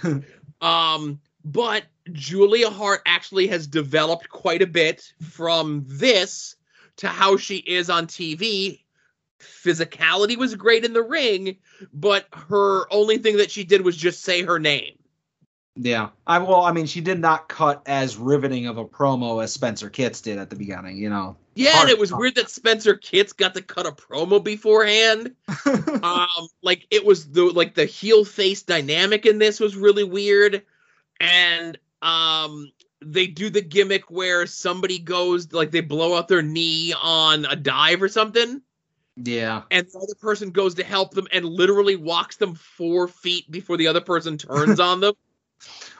um, 0.62 1.20
but 1.46 1.84
Julia 2.12 2.72
Hart 2.72 3.02
actually 3.06 3.46
has 3.48 3.68
developed 3.68 4.30
quite 4.30 4.64
a 4.64 4.68
bit 4.68 5.14
from 5.22 5.84
this 5.88 6.56
to 6.98 7.08
how 7.08 7.38
she 7.38 7.58
is 7.58 7.92
on 7.92 8.08
TV. 8.08 8.82
Physicality 9.40 10.38
was 10.38 10.56
great 10.56 10.86
in 10.86 10.94
the 10.94 11.04
ring, 11.04 11.58
but 11.94 12.28
her 12.50 12.92
only 12.92 13.18
thing 13.18 13.38
that 13.38 13.52
she 13.52 13.64
did 13.64 13.82
was 13.82 13.96
just 13.98 14.22
say 14.24 14.44
her 14.44 14.60
name. 14.60 14.96
yeah 15.76 16.10
i 16.28 16.40
well 16.40 16.62
i 16.64 16.72
mean 16.72 16.86
she 16.86 17.00
did 17.02 17.20
not 17.20 17.48
cut 17.48 17.82
as 17.86 18.18
riveting 18.18 18.68
of 18.68 18.78
a 18.78 18.84
promo 18.86 19.42
as 19.44 19.54
spencer 19.54 19.90
kitts 19.90 20.22
did 20.22 20.38
at 20.38 20.50
the 20.50 20.56
beginning 20.56 20.98
you 20.98 21.10
know 21.10 21.38
Yeah, 21.56 21.72
Hard 21.72 21.84
and 21.84 21.90
it 21.90 22.00
was 22.00 22.14
weird 22.14 22.36
that 22.36 22.50
Spencer 22.50 22.96
Kitts 22.96 23.34
got 23.34 23.54
to 23.54 23.62
cut 23.62 23.86
a 23.86 23.92
promo 23.92 24.42
beforehand. 24.42 25.36
um, 26.04 26.48
like 26.62 26.88
it 26.90 27.06
was 27.06 27.30
the 27.32 27.44
like 27.46 27.76
the 27.76 27.86
heel 27.86 28.24
face 28.24 28.64
dynamic 28.64 29.26
in 29.26 29.40
this 29.40 29.60
was 29.60 29.76
really 29.76 30.06
weird, 30.06 30.64
and 31.20 31.78
um, 32.02 32.72
they 33.04 33.28
do 33.28 33.50
the 33.50 33.62
gimmick 33.62 34.10
where 34.10 34.48
somebody 34.48 35.00
goes 35.00 35.52
like 35.52 35.72
they 35.72 35.82
blow 35.82 36.16
out 36.18 36.30
their 36.30 36.42
knee 36.42 36.94
on 36.94 37.46
a 37.46 37.56
dive 37.58 38.02
or 38.02 38.08
something, 38.10 38.62
yeah 39.24 39.64
and 39.72 39.88
the 39.88 39.98
other 40.00 40.16
person 40.20 40.52
goes 40.52 40.76
to 40.76 40.84
help 40.84 41.14
them 41.14 41.28
and 41.32 41.46
literally 41.46 41.96
walks 41.96 42.38
them 42.38 42.56
four 42.56 43.08
feet 43.08 43.50
before 43.52 43.78
the 43.78 43.88
other 43.88 44.02
person 44.02 44.38
turns 44.38 44.80
on 44.80 45.00
them. 45.00 45.14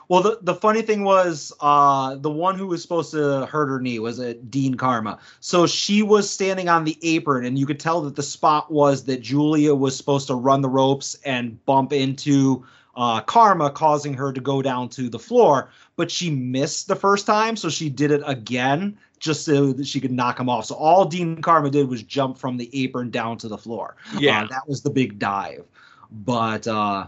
Well, 0.10 0.24
the, 0.24 0.40
the 0.42 0.56
funny 0.56 0.82
thing 0.82 1.04
was, 1.04 1.54
uh, 1.60 2.16
the 2.16 2.32
one 2.32 2.58
who 2.58 2.66
was 2.66 2.82
supposed 2.82 3.12
to 3.12 3.46
hurt 3.46 3.68
her 3.68 3.80
knee 3.80 4.00
was 4.00 4.18
a 4.18 4.34
Dean 4.34 4.74
Karma. 4.74 5.20
So 5.40 5.68
she 5.68 6.02
was 6.02 6.28
standing 6.28 6.68
on 6.68 6.84
the 6.84 6.98
apron, 7.04 7.46
and 7.46 7.60
you 7.60 7.68
could 7.68 7.80
tell 7.80 8.02
that 8.02 8.16
the 8.16 8.24
spot 8.24 8.72
was 8.72 9.04
that 9.04 9.22
Julia 9.22 9.76
was 9.76 9.96
supposed 9.96 10.26
to 10.28 10.36
run 10.36 10.62
the 10.62 10.70
ropes 10.70 11.16
and 11.26 11.64
bump 11.66 11.94
into 11.94 12.66
uh, 13.00 13.22
Karma, 13.22 13.72
causing 13.72 14.14
her 14.14 14.34
to 14.34 14.42
go 14.42 14.62
down 14.62 14.90
to 14.90 15.10
the 15.10 15.18
floor. 15.18 15.70
But 15.96 16.12
she 16.12 16.30
missed 16.30 16.88
the 16.88 16.96
first 16.96 17.26
time, 17.26 17.56
so 17.56 17.70
she 17.70 17.90
did 17.90 18.12
it 18.12 18.22
again 18.26 18.98
just 19.20 19.46
so 19.46 19.74
that 19.74 19.88
she 19.88 20.02
could 20.02 20.12
knock 20.12 20.40
him 20.40 20.50
off. 20.50 20.66
So 20.66 20.76
all 20.76 21.06
Dean 21.06 21.42
Karma 21.42 21.70
did 21.70 21.88
was 21.88 22.04
jump 22.04 22.38
from 22.38 22.58
the 22.58 22.70
apron 22.74 23.10
down 23.10 23.38
to 23.40 23.48
the 23.48 23.58
floor. 23.58 23.96
Yeah. 24.18 24.44
Uh, 24.44 24.48
that 24.48 24.68
was 24.68 24.82
the 24.82 24.90
big 24.90 25.18
dive. 25.18 25.64
But 26.12 26.68
uh, 26.68 27.08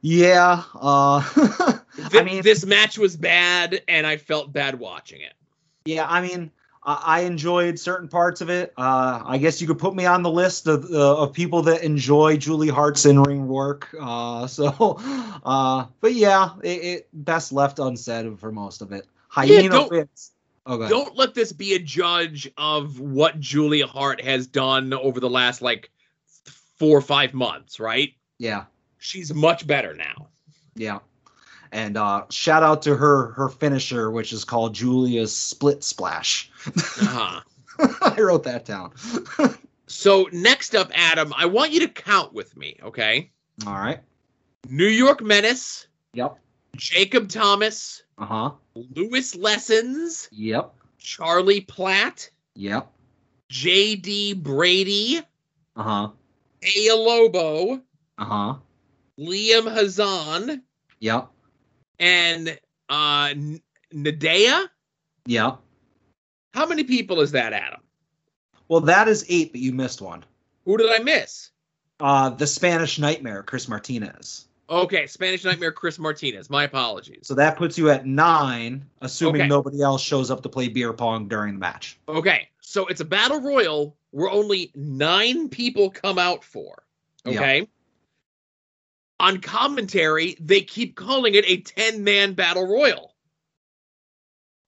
yeah, 0.00 0.62
uh, 0.74 1.22
I 2.12 2.22
mean, 2.24 2.42
this 2.42 2.64
match 2.64 2.98
was 2.98 3.16
bad, 3.16 3.82
and 3.86 4.06
I 4.06 4.16
felt 4.16 4.52
bad 4.52 4.78
watching 4.78 5.20
it. 5.20 5.34
Yeah, 5.84 6.06
I 6.08 6.20
mean, 6.20 6.50
I, 6.88 7.02
I 7.04 7.20
enjoyed 7.20 7.78
certain 7.78 8.08
parts 8.08 8.40
of 8.40 8.48
it. 8.48 8.72
Uh, 8.76 9.22
I 9.24 9.36
guess 9.36 9.60
you 9.60 9.66
could 9.66 9.78
put 9.78 9.94
me 9.94 10.06
on 10.06 10.22
the 10.22 10.30
list 10.30 10.66
of 10.66 10.86
uh, 10.90 11.22
of 11.22 11.34
people 11.34 11.60
that 11.62 11.82
enjoy 11.82 12.38
Julie 12.38 12.68
Hart's 12.68 13.04
in 13.04 13.22
ring 13.22 13.46
work. 13.46 13.94
Uh, 14.00 14.46
so, 14.58 14.96
uh, 15.44 15.84
but 16.00 16.14
yeah, 16.14 16.50
it, 16.62 16.82
it 16.82 17.08
best 17.12 17.52
left 17.52 17.78
unsaid 17.78 18.38
for 18.38 18.50
most 18.50 18.80
of 18.80 18.92
it. 18.92 19.06
Hyena 19.28 19.68
don't- 19.68 19.90
Fitz. 19.90 20.32
Oh, 20.70 20.86
don't 20.86 21.16
let 21.16 21.32
this 21.32 21.50
be 21.50 21.72
a 21.72 21.78
judge 21.78 22.50
of 22.58 23.00
what 23.00 23.40
Julia 23.40 23.86
Hart 23.86 24.20
has 24.20 24.46
done 24.46 24.92
over 24.92 25.18
the 25.18 25.30
last 25.30 25.62
like 25.62 25.90
four 26.76 26.98
or 26.98 27.00
five 27.00 27.32
months, 27.32 27.80
right? 27.80 28.12
Yeah, 28.38 28.64
She's 28.98 29.32
much 29.32 29.66
better 29.66 29.94
now. 29.94 30.28
yeah. 30.74 30.98
And 31.72 31.96
uh, 31.96 32.24
shout 32.30 32.62
out 32.62 32.82
to 32.82 32.96
her 32.96 33.32
her 33.32 33.48
finisher, 33.48 34.10
which 34.10 34.32
is 34.32 34.44
called 34.44 34.74
Julia's 34.74 35.34
Split 35.34 35.84
Splash. 35.84 36.50
Uh-huh. 36.66 37.40
I 38.02 38.20
wrote 38.20 38.44
that 38.44 38.64
down. 38.64 38.92
so 39.86 40.28
next 40.32 40.74
up, 40.74 40.90
Adam, 40.94 41.32
I 41.36 41.46
want 41.46 41.72
you 41.72 41.80
to 41.80 41.88
count 41.88 42.32
with 42.32 42.56
me, 42.56 42.76
okay? 42.82 43.30
All 43.66 43.74
right. 43.74 44.00
New 44.68 44.86
York 44.86 45.22
Menace, 45.22 45.86
Yep. 46.14 46.36
Jacob 46.76 47.28
Thomas, 47.28 48.02
Uh 48.18 48.26
huh. 48.26 48.50
Lewis 48.74 49.34
Lessons, 49.36 50.28
Yep. 50.32 50.74
Charlie 50.98 51.60
Platt, 51.60 52.30
Yep. 52.56 52.88
J.D. 53.50 54.34
Brady, 54.34 55.20
Uh 55.76 55.82
huh. 55.82 56.08
Aya 56.64 56.96
Lobo, 56.96 57.80
Uh 58.18 58.24
huh. 58.24 58.54
Liam 59.18 59.72
Hazan, 59.72 60.62
Yep. 61.00 61.28
And 61.98 62.58
uh, 62.88 63.34
Nadea. 63.94 64.66
Yep. 65.26 65.58
How 66.54 66.66
many 66.66 66.84
people 66.84 67.20
is 67.20 67.32
that, 67.32 67.52
Adam? 67.52 67.80
Well, 68.68 68.80
that 68.82 69.08
is 69.08 69.24
eight, 69.28 69.52
but 69.52 69.60
you 69.60 69.72
missed 69.72 70.00
one. 70.00 70.24
Who 70.64 70.76
did 70.76 70.90
I 70.90 70.98
miss? 71.02 71.50
Uh, 72.00 72.30
the 72.30 72.46
Spanish 72.46 72.98
Nightmare, 72.98 73.42
Chris 73.42 73.68
Martinez. 73.68 74.46
Okay, 74.70 75.06
Spanish 75.06 75.44
Nightmare 75.44 75.72
Chris 75.72 75.98
Martinez. 75.98 76.50
My 76.50 76.64
apologies. 76.64 77.20
So 77.22 77.34
that 77.34 77.56
puts 77.56 77.78
you 77.78 77.88
at 77.90 78.04
nine, 78.06 78.84
assuming 79.00 79.40
Okay. 79.42 79.48
nobody 79.48 79.80
else 79.80 80.02
shows 80.02 80.30
up 80.30 80.42
to 80.42 80.48
play 80.50 80.68
beer 80.68 80.92
pong 80.92 81.26
during 81.26 81.54
the 81.54 81.60
match. 81.60 81.98
Okay, 82.08 82.48
So 82.60 82.86
it's 82.86 83.00
a 83.00 83.04
battle 83.06 83.40
royal 83.40 83.96
where 84.10 84.30
only 84.30 84.70
nine 84.74 85.48
people 85.48 85.88
come 85.90 86.18
out 86.18 86.44
for. 86.44 86.82
Yeah. 87.24 87.32
Okay. 87.40 87.68
On 89.20 89.40
commentary, 89.40 90.36
they 90.40 90.60
keep 90.60 90.94
calling 90.96 91.34
it 91.34 91.44
a 91.46 91.60
10 91.60 92.04
man 92.04 92.34
battle 92.34 92.66
royal. 92.66 93.14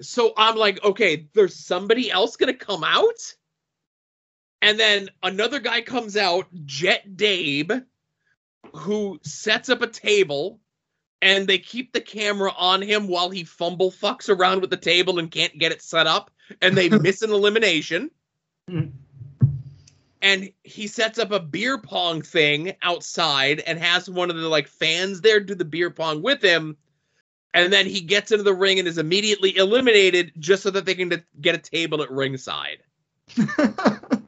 So 0.03 0.33
I'm 0.37 0.57
like, 0.57 0.83
okay, 0.83 1.29
there's 1.35 1.55
somebody 1.55 2.11
else 2.11 2.37
going 2.37 2.53
to 2.53 2.59
come 2.65 2.83
out? 2.83 3.35
And 4.63 4.79
then 4.79 5.09
another 5.23 5.61
guy 5.61 5.83
comes 5.83 6.17
out, 6.17 6.47
Jet 6.65 7.17
Dabe, 7.17 7.85
who 8.75 9.21
sets 9.23 9.69
up 9.69 9.83
a 9.83 9.87
table 9.87 10.61
and 11.23 11.47
they 11.47 11.59
keep 11.59 11.93
the 11.93 12.01
camera 12.01 12.53
on 12.57 12.83
him 12.83 13.07
while 13.07 13.31
he 13.31 13.45
fumble 13.45 13.91
fucks 13.91 14.29
around 14.29 14.61
with 14.61 14.71
the 14.71 14.77
table 14.77 15.19
and 15.19 15.31
can't 15.31 15.59
get 15.59 15.73
it 15.73 15.83
set 15.83 16.07
up 16.07 16.31
and 16.63 16.77
they 16.77 16.89
miss 16.99 17.23
an 17.23 17.31
elimination 17.31 18.11
Mhm. 18.69 18.93
And 20.23 20.51
he 20.63 20.87
sets 20.87 21.19
up 21.19 21.33
a 21.33 21.41
beer 21.41 21.79
pong 21.79 22.23
thing 22.23 22.75
outside 22.83 23.61
and 23.61 23.79
has 23.79 24.09
one 24.09 24.31
of 24.31 24.37
the 24.37 24.49
like 24.49 24.69
fans 24.69 25.21
there 25.21 25.41
do 25.41 25.55
the 25.55 25.65
beer 25.65 25.91
pong 25.91 26.23
with 26.23 26.43
him. 26.43 26.77
And 27.53 27.73
then 27.73 27.87
he 27.87 28.01
gets 28.03 28.31
into 28.31 28.45
the 28.45 28.55
ring 28.55 28.79
and 28.79 28.87
is 28.87 28.99
immediately 28.99 29.57
eliminated 29.57 30.33
just 30.39 30.63
so 30.63 30.71
that 30.71 30.85
they 30.85 30.95
can 30.95 31.25
get 31.41 31.55
a 31.57 31.59
table 31.59 32.03
at 32.03 32.11
ringside. 32.11 32.79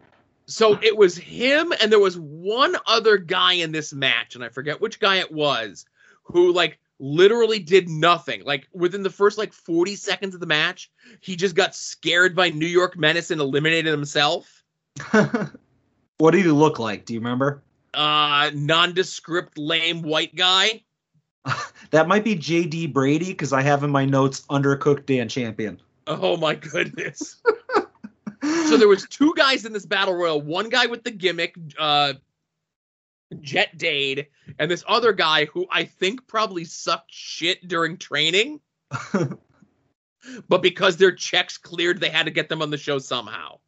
So 0.47 0.78
it 0.82 0.97
was 0.97 1.16
him 1.16 1.73
and 1.81 1.90
there 1.90 1.98
was 1.98 2.19
one 2.19 2.77
other 2.86 3.16
guy 3.16 3.55
in 3.55 3.73
this 3.73 3.93
match 3.93 4.35
and 4.35 4.44
i 4.44 4.51
forget 4.51 4.82
which 4.82 5.01
guy 5.01 5.16
it 5.16 5.32
was 5.32 5.86
who 6.24 6.52
like 6.52 6.78
literally 6.98 7.59
did 7.59 7.89
nothing. 7.89 8.44
Like 8.44 8.69
within 8.73 9.02
the 9.02 9.10
first 9.10 9.39
like 9.39 9.52
40 9.52 9.97
seconds 9.97 10.35
of 10.35 10.40
the 10.40 10.47
match 10.47 10.90
he 11.20 11.36
just 11.36 11.55
got 11.55 11.74
scared 11.74 12.36
by 12.36 12.51
new 12.51 12.66
york 12.66 12.98
menace 12.98 13.31
and 13.31 13.40
eliminated 13.40 13.93
himself 13.93 14.62
what 16.23 16.31
did 16.35 16.44
he 16.44 16.53
look 16.53 16.78
like? 16.78 17.05
Do 17.05 17.15
you 17.15 17.20
remember? 17.20 17.62
uh 17.94 18.51
nondescript 18.55 19.59
lame 19.59 20.01
white 20.01 20.35
guy 20.35 20.82
That 21.90 22.09
might 22.09 22.24
be 22.24 22.35
JD 22.36 22.94
Brady 22.94 23.27
because 23.32 23.53
I 23.53 23.61
have 23.61 23.85
in 23.85 23.90
my 23.90 24.07
notes 24.07 24.47
undercooked 24.49 25.05
Dan 25.05 25.28
Champion. 25.28 25.78
oh 26.07 26.39
my 26.39 26.55
goodness 26.55 27.43
so 28.43 28.78
there 28.78 28.89
was 28.89 29.07
two 29.11 29.35
guys 29.36 29.66
in 29.66 29.74
this 29.74 29.85
battle 29.85 30.15
royal 30.15 30.40
one 30.40 30.70
guy 30.70 30.86
with 30.86 31.05
the 31.05 31.11
gimmick 31.11 31.55
uh 31.78 32.15
jet 33.40 33.77
dade 33.77 34.28
and 34.59 34.70
this 34.70 34.85
other 34.89 35.12
guy 35.12 35.44
who 35.47 35.66
i 35.70 35.85
think 35.85 36.27
probably 36.27 36.65
sucked 36.65 37.12
shit 37.12 37.69
during 37.69 37.99
training 37.99 38.59
but 40.49 40.62
because 40.62 40.97
their 40.97 41.12
checks 41.12 41.59
cleared 41.59 42.01
they 42.01 42.09
had 42.09 42.24
to 42.24 42.32
get 42.32 42.49
them 42.49 42.62
on 42.62 42.70
the 42.70 42.78
show 42.78 42.99
somehow 42.99 43.59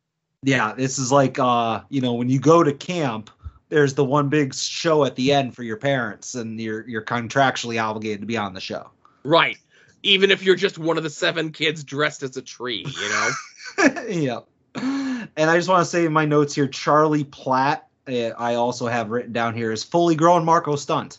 yeah, 0.44 0.74
this 0.74 0.98
is 0.98 1.10
like 1.10 1.38
uh, 1.38 1.80
you 1.88 2.00
know, 2.00 2.14
when 2.14 2.28
you 2.28 2.38
go 2.38 2.62
to 2.62 2.72
camp, 2.72 3.30
there's 3.68 3.94
the 3.94 4.04
one 4.04 4.28
big 4.28 4.54
show 4.54 5.04
at 5.04 5.16
the 5.16 5.32
end 5.32 5.54
for 5.56 5.62
your 5.62 5.76
parents, 5.76 6.34
and 6.34 6.60
you're 6.60 6.86
you're 6.88 7.02
contractually 7.02 7.82
obligated 7.82 8.20
to 8.20 8.26
be 8.26 8.36
on 8.36 8.54
the 8.54 8.60
show. 8.60 8.90
right 9.24 9.58
even 10.06 10.30
if 10.30 10.42
you're 10.42 10.54
just 10.54 10.76
one 10.76 10.98
of 10.98 11.02
the 11.02 11.08
seven 11.08 11.50
kids 11.50 11.82
dressed 11.82 12.22
as 12.22 12.36
a 12.36 12.42
tree 12.42 12.84
you 12.86 13.08
know 13.08 13.30
yeah. 14.08 14.40
And 14.74 15.50
I 15.50 15.56
just 15.56 15.68
want 15.68 15.84
to 15.84 15.90
say 15.90 16.04
in 16.04 16.12
my 16.12 16.24
notes 16.24 16.54
here, 16.54 16.66
Charlie 16.66 17.24
Platt, 17.24 17.86
uh, 18.06 18.30
I 18.38 18.54
also 18.54 18.86
have 18.86 19.10
written 19.10 19.32
down 19.32 19.54
here 19.54 19.72
is 19.72 19.82
fully 19.82 20.14
grown 20.14 20.44
Marco 20.44 20.76
Stunt. 20.76 21.18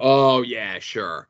Oh 0.00 0.42
yeah 0.42 0.78
sure. 0.78 1.28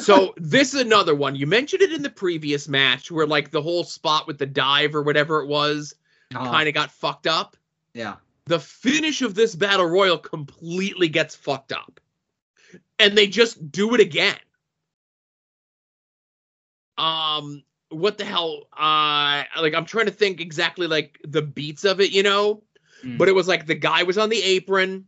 So 0.00 0.32
this 0.36 0.74
is 0.74 0.80
another 0.80 1.14
one. 1.14 1.34
You 1.34 1.46
mentioned 1.46 1.82
it 1.82 1.92
in 1.92 2.02
the 2.02 2.10
previous 2.10 2.68
match 2.68 3.10
where 3.10 3.26
like 3.26 3.50
the 3.50 3.60
whole 3.62 3.82
spot 3.84 4.26
with 4.26 4.38
the 4.38 4.46
dive 4.46 4.94
or 4.94 5.02
whatever 5.02 5.40
it 5.42 5.48
was 5.48 5.94
Uh, 6.34 6.44
kind 6.50 6.68
of 6.68 6.74
got 6.74 6.90
fucked 6.92 7.26
up. 7.26 7.56
Yeah. 7.94 8.16
the 8.46 8.60
finish 8.60 9.22
of 9.22 9.34
this 9.34 9.54
battle 9.56 9.86
royal 9.86 10.18
completely 10.18 11.08
gets 11.08 11.34
fucked 11.34 11.72
up. 11.72 11.98
And 12.98 13.16
they 13.18 13.26
just 13.26 13.72
do 13.72 13.94
it 13.94 14.00
again. 14.00 14.38
Um 16.98 17.62
what 17.90 18.18
the 18.18 18.24
hell 18.24 18.64
uh 18.76 19.44
like 19.60 19.72
i'm 19.74 19.84
trying 19.84 20.06
to 20.06 20.10
think 20.12 20.40
exactly 20.40 20.88
like 20.88 21.20
the 21.24 21.40
beats 21.42 21.84
of 21.84 22.00
it 22.00 22.10
you 22.10 22.22
know? 22.22 22.62
Mm. 23.04 23.16
but 23.18 23.28
it 23.28 23.34
was 23.34 23.46
like 23.46 23.66
the 23.66 23.74
guy 23.76 24.02
was 24.02 24.18
on 24.18 24.28
the 24.28 24.42
apron 24.42 25.06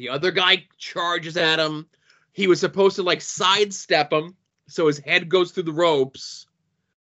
the 0.00 0.08
other 0.08 0.30
guy 0.30 0.66
charges 0.78 1.36
at 1.36 1.58
him. 1.58 1.86
He 2.32 2.46
was 2.46 2.58
supposed 2.58 2.96
to 2.96 3.02
like 3.02 3.20
sidestep 3.20 4.10
him 4.10 4.34
so 4.66 4.86
his 4.86 4.98
head 4.98 5.28
goes 5.28 5.52
through 5.52 5.64
the 5.64 5.72
ropes 5.72 6.46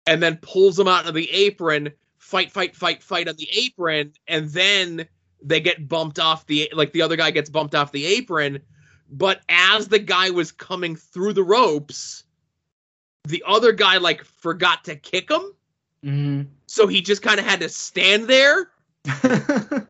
and 0.07 0.23
then 0.23 0.39
pulls 0.39 0.79
him 0.79 0.89
out 0.89 1.07
of 1.07 1.13
the 1.13 1.31
apron. 1.31 1.93
Fight 2.17 2.51
fight 2.51 2.75
fight 2.75 3.03
fight 3.03 3.29
on 3.29 3.37
the 3.37 3.49
apron 3.53 4.15
and 4.27 4.49
then 4.49 5.07
they 5.43 5.61
get 5.61 5.89
bumped 5.89 6.19
off 6.19 6.47
the 6.47 6.71
like 6.73 6.93
the 6.93 7.03
other 7.03 7.17
guy 7.17 7.31
gets 7.33 7.51
bumped 7.51 7.75
off 7.75 7.93
the 7.93 8.07
apron. 8.07 8.61
But 9.11 9.43
as 9.51 9.89
the 9.89 9.99
guy 9.99 10.31
was 10.31 10.51
coming 10.51 10.97
through 10.97 11.35
the 11.35 11.45
ropes 11.45 12.25
the 13.25 13.45
other 13.47 13.73
guy 13.73 13.99
like 13.99 14.25
forgot 14.25 14.85
to 14.85 14.97
kick 14.97 15.31
him. 15.31 15.43
Mhm. 16.03 16.47
so 16.65 16.87
he 16.87 17.03
just 17.03 17.21
kind 17.21 17.39
of 17.39 17.45
had 17.45 17.61
to 17.61 17.69
stand 17.69 18.27
there 18.27 18.71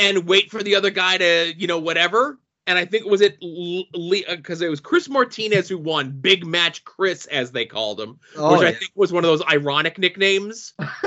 and 0.00 0.26
wait 0.26 0.50
for 0.50 0.62
the 0.62 0.74
other 0.74 0.90
guy 0.90 1.18
to, 1.18 1.54
you 1.56 1.66
know, 1.66 1.78
whatever. 1.78 2.38
And 2.66 2.78
I 2.78 2.84
think 2.84 3.04
was 3.04 3.20
it 3.20 3.38
because 3.40 4.62
uh, 4.62 4.66
it 4.66 4.68
was 4.68 4.80
Chris 4.80 5.08
Martinez 5.08 5.68
who 5.68 5.78
won, 5.78 6.10
Big 6.10 6.46
Match 6.46 6.84
Chris 6.84 7.26
as 7.26 7.52
they 7.52 7.66
called 7.66 8.00
him, 8.00 8.18
oh, 8.36 8.52
which 8.52 8.62
I 8.66 8.72
think 8.72 8.92
was 8.94 9.12
one 9.12 9.24
of 9.24 9.30
those 9.30 9.42
ironic 9.46 9.98
nicknames. 9.98 10.74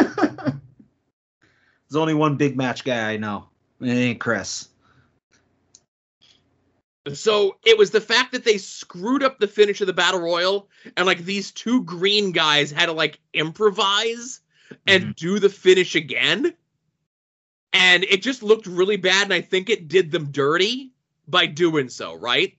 There's 1.94 2.02
only 2.02 2.15
one 2.15 2.38
big 2.38 2.57
match 2.57 2.84
guy 2.84 3.11
I 3.11 3.18
know. 3.18 3.49
It 3.80 3.91
ain't 3.91 4.20
Chris. 4.20 4.68
So 7.14 7.57
it 7.64 7.78
was 7.78 7.91
the 7.91 8.02
fact 8.02 8.32
that 8.32 8.45
they 8.45 8.57
screwed 8.57 9.24
up 9.24 9.38
the 9.38 9.48
finish 9.48 9.82
of 9.82 9.88
the 9.88 9.94
battle 9.94 10.22
royal, 10.22 10.70
and 10.98 11.06
like 11.06 11.20
these 11.20 11.52
two 11.52 11.84
green 11.84 12.32
guys 12.32 12.72
had 12.72 12.88
to 12.88 12.94
like 12.94 13.20
improvise 13.34 14.41
and 14.88 15.03
mm-hmm. 15.03 15.11
do 15.11 15.40
the 15.40 15.49
finish 15.49 15.95
again, 15.95 16.53
and 17.74 18.04
it 18.06 18.22
just 18.22 18.44
looked 18.44 18.68
really 18.68 18.98
bad. 18.98 19.24
And 19.24 19.34
I 19.34 19.41
think 19.41 19.70
it 19.70 19.88
did 19.88 20.12
them 20.12 20.32
dirty 20.32 20.91
by 21.28 21.48
doing 21.48 21.90
so, 21.90 22.16
right? 22.16 22.56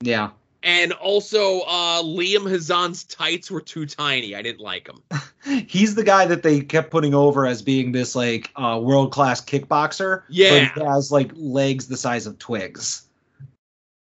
Yeah. 0.00 0.30
And 0.62 0.92
also, 0.94 1.60
uh, 1.60 2.02
Liam 2.02 2.50
Hazan's 2.50 3.04
tights 3.04 3.50
were 3.50 3.60
too 3.60 3.86
tiny. 3.86 4.34
I 4.34 4.42
didn't 4.42 4.60
like 4.60 4.88
him 4.88 5.00
He's 5.68 5.94
the 5.94 6.02
guy 6.02 6.26
that 6.26 6.42
they 6.42 6.60
kept 6.60 6.90
putting 6.90 7.14
over 7.14 7.46
as 7.46 7.62
being 7.62 7.92
this 7.92 8.16
like 8.16 8.50
uh, 8.56 8.80
world 8.82 9.12
class 9.12 9.40
kickboxer. 9.40 10.24
Yeah. 10.28 10.70
But 10.74 10.82
he 10.82 10.88
has 10.88 11.12
like 11.12 11.30
legs 11.34 11.86
the 11.86 11.96
size 11.96 12.26
of 12.26 12.38
twigs. 12.38 13.02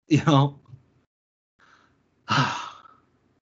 You 0.10 0.24
know? 0.26 0.60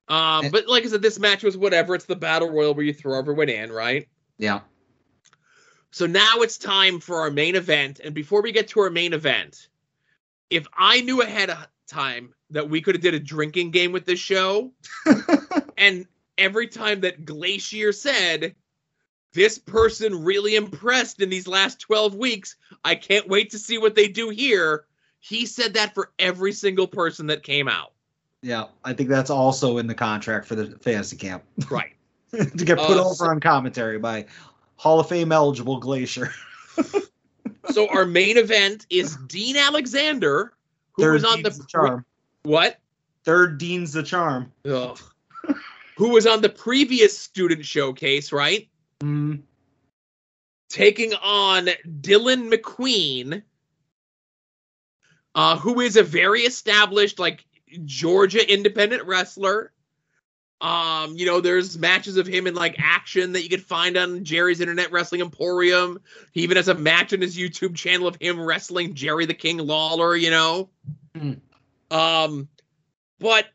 Um, 0.08 0.50
but 0.52 0.68
like 0.68 0.84
I 0.84 0.88
said, 0.88 1.02
this 1.02 1.18
match 1.18 1.42
was 1.42 1.56
whatever. 1.56 1.92
It's 1.96 2.04
the 2.04 2.14
battle 2.14 2.48
royal 2.48 2.74
where 2.74 2.84
you 2.84 2.92
throw 2.92 3.18
everyone 3.18 3.48
in, 3.48 3.72
right? 3.72 4.06
yeah. 4.38 4.60
So 5.96 6.04
now 6.04 6.42
it's 6.42 6.58
time 6.58 7.00
for 7.00 7.20
our 7.22 7.30
main 7.30 7.56
event. 7.56 8.00
And 8.04 8.14
before 8.14 8.42
we 8.42 8.52
get 8.52 8.68
to 8.68 8.80
our 8.80 8.90
main 8.90 9.14
event, 9.14 9.68
if 10.50 10.66
I 10.76 11.00
knew 11.00 11.22
ahead 11.22 11.48
of 11.48 11.66
time 11.86 12.34
that 12.50 12.68
we 12.68 12.82
could 12.82 12.94
have 12.96 13.00
did 13.00 13.14
a 13.14 13.18
drinking 13.18 13.70
game 13.70 13.92
with 13.92 14.04
this 14.04 14.18
show, 14.18 14.72
and 15.78 16.06
every 16.36 16.66
time 16.68 17.00
that 17.00 17.24
Glacier 17.24 17.92
said, 17.92 18.54
this 19.32 19.56
person 19.56 20.22
really 20.22 20.54
impressed 20.54 21.22
in 21.22 21.30
these 21.30 21.48
last 21.48 21.80
12 21.80 22.14
weeks, 22.14 22.56
I 22.84 22.94
can't 22.94 23.26
wait 23.26 23.52
to 23.52 23.58
see 23.58 23.78
what 23.78 23.94
they 23.94 24.08
do 24.08 24.28
here. 24.28 24.84
He 25.20 25.46
said 25.46 25.72
that 25.74 25.94
for 25.94 26.12
every 26.18 26.52
single 26.52 26.88
person 26.88 27.28
that 27.28 27.42
came 27.42 27.68
out. 27.68 27.92
Yeah. 28.42 28.64
I 28.84 28.92
think 28.92 29.08
that's 29.08 29.30
also 29.30 29.78
in 29.78 29.86
the 29.86 29.94
contract 29.94 30.46
for 30.46 30.56
the 30.56 30.78
fantasy 30.78 31.16
camp 31.16 31.42
Right. 31.70 31.94
to 32.32 32.44
get 32.66 32.76
put 32.76 32.98
Uh, 32.98 33.02
over 33.06 33.14
so- 33.14 33.24
on 33.28 33.40
commentary 33.40 33.98
by 33.98 34.26
Hall 34.76 35.00
of 35.00 35.08
Fame 35.08 35.32
eligible 35.32 35.78
Glacier. 35.78 36.32
So 37.72 37.88
our 37.88 38.06
main 38.06 38.38
event 38.38 38.86
is 38.90 39.16
Dean 39.26 39.56
Alexander, 39.56 40.52
who 40.92 41.02
Third 41.02 41.12
was 41.14 41.24
on 41.24 41.42
Dean's 41.42 41.58
the 41.58 41.62
the 41.64 41.68
charm. 41.68 42.04
what? 42.44 42.78
Third 43.24 43.58
Dean's 43.58 43.92
the 43.92 44.02
charm. 44.04 44.52
Ugh. 44.64 44.98
who 45.96 46.10
was 46.10 46.26
on 46.26 46.40
the 46.40 46.48
previous 46.48 47.18
student 47.18 47.66
showcase, 47.66 48.32
right? 48.32 48.68
Mm, 49.00 49.42
Taking 50.68 51.12
on 51.14 51.66
Dylan 52.00 52.50
McQueen, 52.52 53.42
uh, 55.34 55.58
who 55.58 55.80
is 55.80 55.96
a 55.96 56.02
very 56.02 56.42
established, 56.42 57.18
like 57.18 57.44
Georgia 57.84 58.50
independent 58.50 59.04
wrestler. 59.06 59.72
Um, 60.60 61.16
you 61.16 61.26
know, 61.26 61.40
there's 61.40 61.76
matches 61.76 62.16
of 62.16 62.26
him 62.26 62.46
in 62.46 62.54
like 62.54 62.76
action 62.78 63.32
that 63.32 63.42
you 63.42 63.48
could 63.50 63.62
find 63.62 63.96
on 63.96 64.24
Jerry's 64.24 64.60
Internet 64.60 64.90
Wrestling 64.90 65.20
Emporium. 65.20 66.00
He 66.32 66.42
even 66.42 66.56
has 66.56 66.68
a 66.68 66.74
match 66.74 67.12
on 67.12 67.20
his 67.20 67.36
YouTube 67.36 67.74
channel 67.74 68.06
of 68.06 68.16
him 68.16 68.40
wrestling 68.40 68.94
Jerry 68.94 69.26
the 69.26 69.34
King 69.34 69.58
Lawler, 69.58 70.16
you 70.16 70.30
know. 70.30 70.70
Hmm. 71.14 71.32
Um, 71.90 72.48
but 73.18 73.46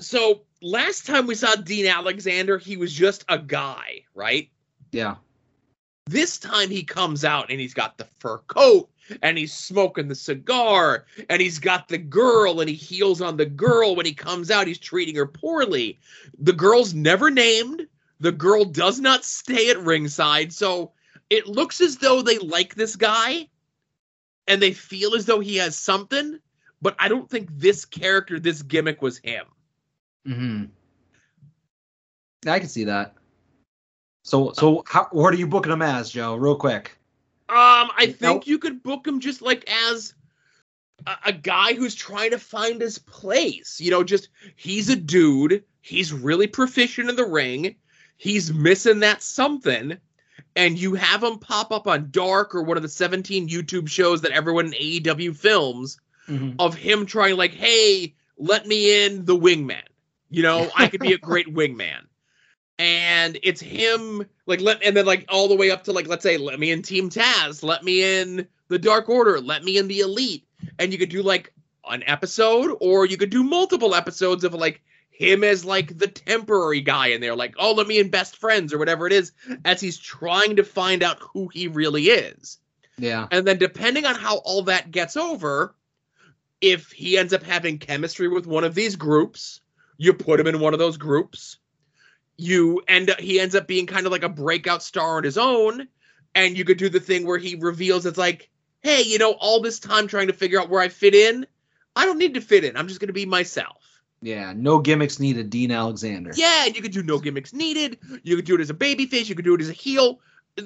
So 0.00 0.42
last 0.62 1.06
time 1.06 1.26
we 1.26 1.34
saw 1.34 1.54
Dean 1.54 1.86
Alexander, 1.86 2.58
he 2.58 2.76
was 2.76 2.92
just 2.92 3.24
a 3.28 3.38
guy, 3.38 4.04
right? 4.14 4.50
Yeah. 4.92 5.16
This 6.06 6.38
time 6.38 6.70
he 6.70 6.84
comes 6.84 7.24
out 7.24 7.50
and 7.50 7.60
he's 7.60 7.74
got 7.74 7.98
the 7.98 8.06
fur 8.18 8.38
coat 8.38 8.88
and 9.22 9.38
he's 9.38 9.52
smoking 9.52 10.08
the 10.08 10.14
cigar 10.14 11.06
and 11.28 11.40
he's 11.40 11.58
got 11.58 11.88
the 11.88 11.98
girl 11.98 12.60
and 12.60 12.68
he 12.68 12.74
heals 12.74 13.20
on 13.20 13.36
the 13.36 13.46
girl 13.46 13.96
when 13.96 14.06
he 14.06 14.14
comes 14.14 14.50
out 14.50 14.66
he's 14.66 14.78
treating 14.78 15.14
her 15.14 15.26
poorly 15.26 15.98
the 16.38 16.52
girl's 16.52 16.94
never 16.94 17.30
named 17.30 17.86
the 18.20 18.32
girl 18.32 18.64
does 18.64 19.00
not 19.00 19.24
stay 19.24 19.70
at 19.70 19.80
ringside 19.80 20.52
so 20.52 20.92
it 21.30 21.46
looks 21.46 21.80
as 21.80 21.96
though 21.98 22.22
they 22.22 22.38
like 22.38 22.74
this 22.74 22.96
guy 22.96 23.48
and 24.46 24.62
they 24.62 24.72
feel 24.72 25.14
as 25.14 25.26
though 25.26 25.40
he 25.40 25.56
has 25.56 25.76
something 25.76 26.38
but 26.82 26.96
i 26.98 27.08
don't 27.08 27.30
think 27.30 27.48
this 27.52 27.84
character 27.84 28.38
this 28.38 28.62
gimmick 28.62 29.02
was 29.02 29.18
him 29.18 29.44
Mm-hmm. 30.26 30.64
I 32.48 32.58
can 32.58 32.68
see 32.68 32.84
that. 32.84 33.14
So, 34.22 34.52
so 34.52 34.82
how, 34.86 35.08
what 35.12 35.32
are 35.32 35.36
you 35.36 35.46
booking 35.46 35.72
him 35.72 35.82
as, 35.82 36.10
Joe? 36.10 36.34
Real 36.34 36.56
quick. 36.56 36.95
Um, 37.48 37.90
I 37.96 38.06
think 38.06 38.20
Nope. 38.20 38.46
you 38.46 38.58
could 38.58 38.82
book 38.82 39.06
him 39.06 39.20
just 39.20 39.40
like 39.42 39.70
as 39.70 40.14
a, 41.06 41.16
a 41.26 41.32
guy 41.32 41.74
who's 41.74 41.94
trying 41.94 42.30
to 42.32 42.38
find 42.38 42.80
his 42.80 42.98
place. 42.98 43.80
You 43.80 43.90
know, 43.92 44.02
just 44.02 44.28
he's 44.56 44.88
a 44.88 44.96
dude. 44.96 45.62
He's 45.80 46.12
really 46.12 46.48
proficient 46.48 47.08
in 47.08 47.16
the 47.16 47.24
ring. 47.26 47.76
He's 48.16 48.52
missing 48.52 49.00
that 49.00 49.22
something. 49.22 49.96
And 50.56 50.78
you 50.78 50.94
have 50.94 51.22
him 51.22 51.38
pop 51.38 51.70
up 51.70 51.86
on 51.86 52.08
Dark 52.10 52.54
or 52.54 52.62
one 52.62 52.76
of 52.76 52.82
the 52.82 52.88
17 52.88 53.48
YouTube 53.48 53.88
shows 53.88 54.22
that 54.22 54.32
everyone 54.32 54.66
in 54.66 54.72
AEW 54.72 55.36
films 55.36 55.98
Mm-hmm. 56.28 56.56
of 56.58 56.74
him 56.74 57.06
trying, 57.06 57.36
like, 57.36 57.52
hey, 57.54 58.12
let 58.36 58.66
me 58.66 59.04
in 59.06 59.24
the 59.26 59.36
wingman. 59.36 59.84
You 60.28 60.42
know, 60.42 60.68
I 60.74 60.88
could 60.88 60.98
be 61.00 61.12
a 61.12 61.18
great 61.30 61.46
wingman. 61.46 62.00
And 62.78 63.38
it's 63.42 63.60
him, 63.60 64.26
like, 64.44 64.60
let, 64.60 64.82
and 64.82 64.94
then, 64.94 65.06
like, 65.06 65.24
all 65.30 65.48
the 65.48 65.56
way 65.56 65.70
up 65.70 65.84
to, 65.84 65.92
like, 65.92 66.08
let's 66.08 66.22
say, 66.22 66.36
let 66.36 66.60
me 66.60 66.70
in 66.70 66.82
Team 66.82 67.08
Taz, 67.08 67.62
let 67.62 67.82
me 67.82 68.20
in 68.20 68.46
the 68.68 68.78
Dark 68.78 69.08
Order, 69.08 69.40
let 69.40 69.64
me 69.64 69.78
in 69.78 69.88
the 69.88 70.00
Elite. 70.00 70.44
And 70.78 70.92
you 70.92 70.98
could 70.98 71.08
do, 71.08 71.22
like, 71.22 71.52
an 71.88 72.02
episode, 72.06 72.76
or 72.80 73.06
you 73.06 73.16
could 73.16 73.30
do 73.30 73.42
multiple 73.42 73.94
episodes 73.94 74.44
of, 74.44 74.52
like, 74.52 74.82
him 75.08 75.42
as, 75.42 75.64
like, 75.64 75.96
the 75.96 76.06
temporary 76.06 76.82
guy 76.82 77.06
in 77.08 77.22
there, 77.22 77.34
like, 77.34 77.54
oh, 77.58 77.72
let 77.72 77.86
me 77.86 77.98
in 77.98 78.10
Best 78.10 78.36
Friends, 78.36 78.74
or 78.74 78.78
whatever 78.78 79.06
it 79.06 79.12
is, 79.14 79.32
as 79.64 79.80
he's 79.80 79.98
trying 79.98 80.56
to 80.56 80.64
find 80.64 81.02
out 81.02 81.18
who 81.20 81.48
he 81.48 81.68
really 81.68 82.04
is. 82.04 82.58
Yeah. 82.98 83.26
And 83.30 83.46
then 83.46 83.56
depending 83.56 84.04
on 84.04 84.14
how 84.14 84.36
all 84.38 84.62
that 84.64 84.90
gets 84.90 85.16
over, 85.16 85.74
if 86.60 86.92
he 86.92 87.16
ends 87.16 87.32
up 87.32 87.42
having 87.42 87.78
chemistry 87.78 88.28
with 88.28 88.46
one 88.46 88.64
of 88.64 88.74
these 88.74 88.96
groups, 88.96 89.60
you 89.96 90.12
put 90.12 90.40
him 90.40 90.46
in 90.46 90.60
one 90.60 90.74
of 90.74 90.78
those 90.78 90.98
groups. 90.98 91.58
You 92.38 92.82
end 92.86 93.10
up 93.10 93.18
he 93.20 93.40
ends 93.40 93.54
up 93.54 93.66
being 93.66 93.86
kind 93.86 94.06
of 94.06 94.12
like 94.12 94.22
a 94.22 94.28
breakout 94.28 94.82
star 94.82 95.16
on 95.16 95.24
his 95.24 95.38
own, 95.38 95.88
and 96.34 96.56
you 96.56 96.64
could 96.64 96.78
do 96.78 96.88
the 96.88 97.00
thing 97.00 97.26
where 97.26 97.38
he 97.38 97.56
reveals 97.56 98.04
it's 98.04 98.18
like, 98.18 98.50
hey, 98.82 99.02
you 99.02 99.18
know, 99.18 99.32
all 99.32 99.60
this 99.60 99.78
time 99.80 100.06
trying 100.06 100.26
to 100.26 100.32
figure 100.34 100.60
out 100.60 100.68
where 100.68 100.80
I 100.82 100.88
fit 100.88 101.14
in, 101.14 101.46
I 101.94 102.04
don't 102.04 102.18
need 102.18 102.34
to 102.34 102.40
fit 102.42 102.64
in. 102.64 102.76
I'm 102.76 102.88
just 102.88 103.00
gonna 103.00 103.12
be 103.14 103.24
myself. 103.26 103.82
Yeah. 104.20 104.52
No 104.54 104.78
gimmicks 104.78 105.18
needed. 105.18 105.50
Dean 105.50 105.70
Alexander. 105.70 106.32
Yeah, 106.34 106.66
and 106.66 106.76
you 106.76 106.82
could 106.82 106.92
do 106.92 107.02
no 107.02 107.18
gimmicks 107.18 107.52
needed. 107.52 107.98
You 108.22 108.36
could 108.36 108.44
do 108.44 108.54
it 108.54 108.60
as 108.60 108.70
a 108.70 108.74
babyface. 108.74 109.28
You 109.28 109.34
could 109.34 109.44
do 109.44 109.54
it 109.54 109.60
as 109.62 109.70
a 109.70 109.74
heel. 109.74 110.20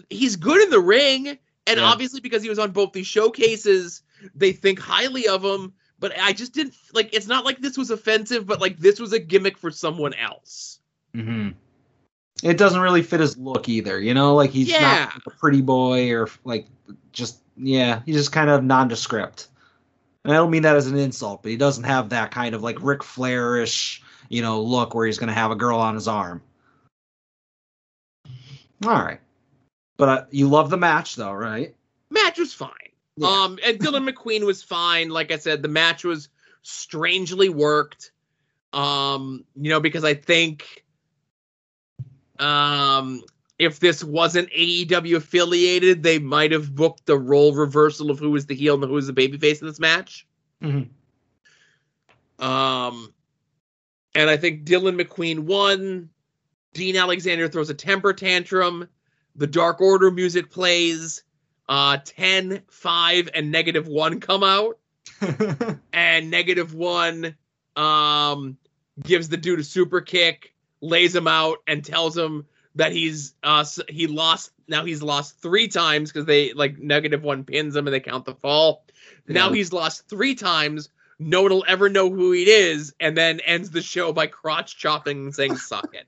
He's 0.09 0.37
good 0.37 0.63
in 0.63 0.71
the 0.71 0.81
ring, 0.81 1.29
and 1.29 1.79
Yeah. 1.79 1.85
obviously 1.85 2.21
because 2.21 2.43
he 2.43 2.49
was 2.49 2.59
on 2.59 2.73
both 2.73 2.93
these 2.93 3.07
showcases, 3.07 4.03
they 4.35 4.53
think 4.53 4.81
highly 4.81 5.29
of 5.29 5.45
him. 5.45 5.73
But 6.01 6.19
I 6.19 6.33
just 6.33 6.53
didn't 6.53 6.75
like. 6.93 7.11
It's 7.13 7.29
not 7.29 7.45
like 7.45 7.61
this 7.61 7.79
was 7.79 7.91
offensive, 7.91 8.45
but 8.47 8.61
like 8.61 8.79
this 8.79 8.99
was 8.99 9.13
a 9.13 9.21
gimmick 9.21 9.57
for 9.57 9.71
someone 9.71 10.15
else. 10.15 10.80
Hmm 11.15 11.51
It 12.43 12.57
doesn't 12.59 12.81
really 12.81 13.03
fit 13.03 13.21
his 13.21 13.37
look 13.37 13.69
either. 13.69 14.01
You 14.01 14.15
know, 14.15 14.35
like 14.35 14.51
he's 14.51 14.69
Yeah. 14.69 14.81
not 14.81 15.23
a 15.27 15.31
pretty 15.31 15.61
boy 15.61 16.13
or 16.13 16.29
like 16.45 16.67
just 17.13 17.41
yeah, 17.57 18.01
he's 18.07 18.17
just 18.17 18.33
kind 18.33 18.49
of 18.49 18.65
nondescript. 18.65 19.49
And 20.25 20.33
I 20.33 20.37
don't 20.37 20.51
mean 20.51 20.63
that 20.63 20.77
as 20.77 20.87
an 20.87 20.99
insult, 20.99 21.43
but 21.43 21.51
he 21.51 21.57
doesn't 21.57 21.85
have 21.85 22.11
that 22.11 22.31
kind 22.31 22.55
of 22.55 22.63
like 22.63 22.83
Ric 22.83 23.03
Flair-ish, 23.03 24.03
you 24.29 24.43
know, 24.43 24.63
look 24.63 24.95
where 24.95 25.07
he's 25.07 25.19
going 25.19 25.29
to 25.29 25.35
have 25.35 25.51
a 25.51 25.57
girl 25.57 25.79
on 25.79 25.95
his 25.95 26.09
arm. 26.09 26.43
All 28.85 28.91
right, 28.93 29.21
but 29.99 30.09
uh, 30.09 30.25
you 30.31 30.49
love 30.49 30.71
the 30.71 30.79
match 30.79 31.17
though, 31.17 31.33
right? 31.33 31.75
Match 32.11 32.39
was 32.39 32.53
fine. 32.55 32.71
Yeah. 33.17 33.29
Um, 33.29 33.59
and 33.65 33.79
Dylan 33.79 34.09
McQueen 34.09 34.45
was 34.45 34.63
fine. 34.63 35.11
Like 35.11 35.31
I 35.31 35.37
said, 35.37 35.63
the 35.63 35.69
match 35.69 36.05
was 36.05 36.29
strangely 36.63 37.49
worked. 37.51 38.13
Um, 38.73 39.45
you 39.57 39.69
know, 39.69 39.81
because 39.81 40.05
I 40.05 40.15
think, 40.15 40.85
um, 42.41 43.23
if 43.59 43.79
this 43.79 44.03
wasn't 44.03 44.51
AEW 44.51 45.17
affiliated, 45.17 46.03
they 46.03 46.19
might 46.19 46.53
have 46.53 46.75
booked 46.75 47.07
the 47.07 47.19
role 47.19 47.55
reversal 47.55 48.11
of 48.11 48.19
who 48.19 48.31
was 48.31 48.47
the 48.47 48.55
heel 48.55 48.75
and 48.75 48.85
who 48.85 48.93
was 48.93 49.07
the 49.07 49.13
babyface 49.13 49.61
in 49.61 49.67
this 49.67 49.79
match. 49.81 50.27
Mhm. 50.63 50.89
Um, 52.39 53.13
and 54.15 54.31
I 54.31 54.37
think 54.37 54.65
Dylan 54.65 55.01
McQueen 55.01 55.41
won. 55.41 56.09
Dean 56.73 56.97
Alexander 56.97 57.49
throws 57.49 57.71
a 57.71 57.75
temper 57.75 58.13
tantrum. 58.13 58.89
The 59.37 59.47
Dark 59.47 59.81
Order 59.81 60.11
music 60.11 60.51
plays. 60.51 61.23
Uh, 61.69 61.99
10, 62.05 62.63
5, 62.69 63.31
and 63.33 63.53
negative 63.53 63.87
1 63.87 64.21
come 64.21 64.43
out. 64.43 64.79
And 65.93 66.31
negative 66.31 66.75
1 66.75 67.37
um, 67.77 68.57
gives 69.03 69.29
the 69.29 69.37
dude 69.37 69.61
a 69.61 69.65
super 69.65 70.01
kick, 70.01 70.55
lays 70.81 71.15
him 71.15 71.29
out, 71.29 71.59
and 71.67 71.85
tells 71.85 72.17
him 72.17 72.47
that 72.77 72.93
he's 72.93 73.35
uh 73.43 73.65
he 73.89 74.07
lost 74.07 74.53
now 74.69 74.85
he's 74.85 75.03
lost 75.03 75.41
three 75.41 75.69
times 75.69 76.13
because 76.13 76.27
they 76.27 76.53
like 76.53 76.79
negative 76.79 77.23
one 77.23 77.45
pins 77.45 77.75
him 77.75 77.87
and 77.87 77.95
they 77.95 78.01
count 78.01 78.25
the 78.25 78.35
fall. 78.35 78.85
Now 79.27 79.53
he's 79.53 79.73
lost 79.73 80.09
three 80.09 80.35
times. 80.35 80.89
No 81.19 81.43
one 81.43 81.53
will 81.53 81.65
ever 81.69 81.89
know 81.89 82.11
who 82.11 82.33
he 82.33 82.51
is, 82.51 82.95
and 82.99 83.17
then 83.17 83.41
ends 83.41 83.71
the 83.71 83.83
show 83.83 84.13
by 84.13 84.27
crotch 84.27 84.79
chopping 84.79 85.25
and 85.25 85.35
saying 85.35 85.57
"suck 85.57 85.95
it." 85.95 86.07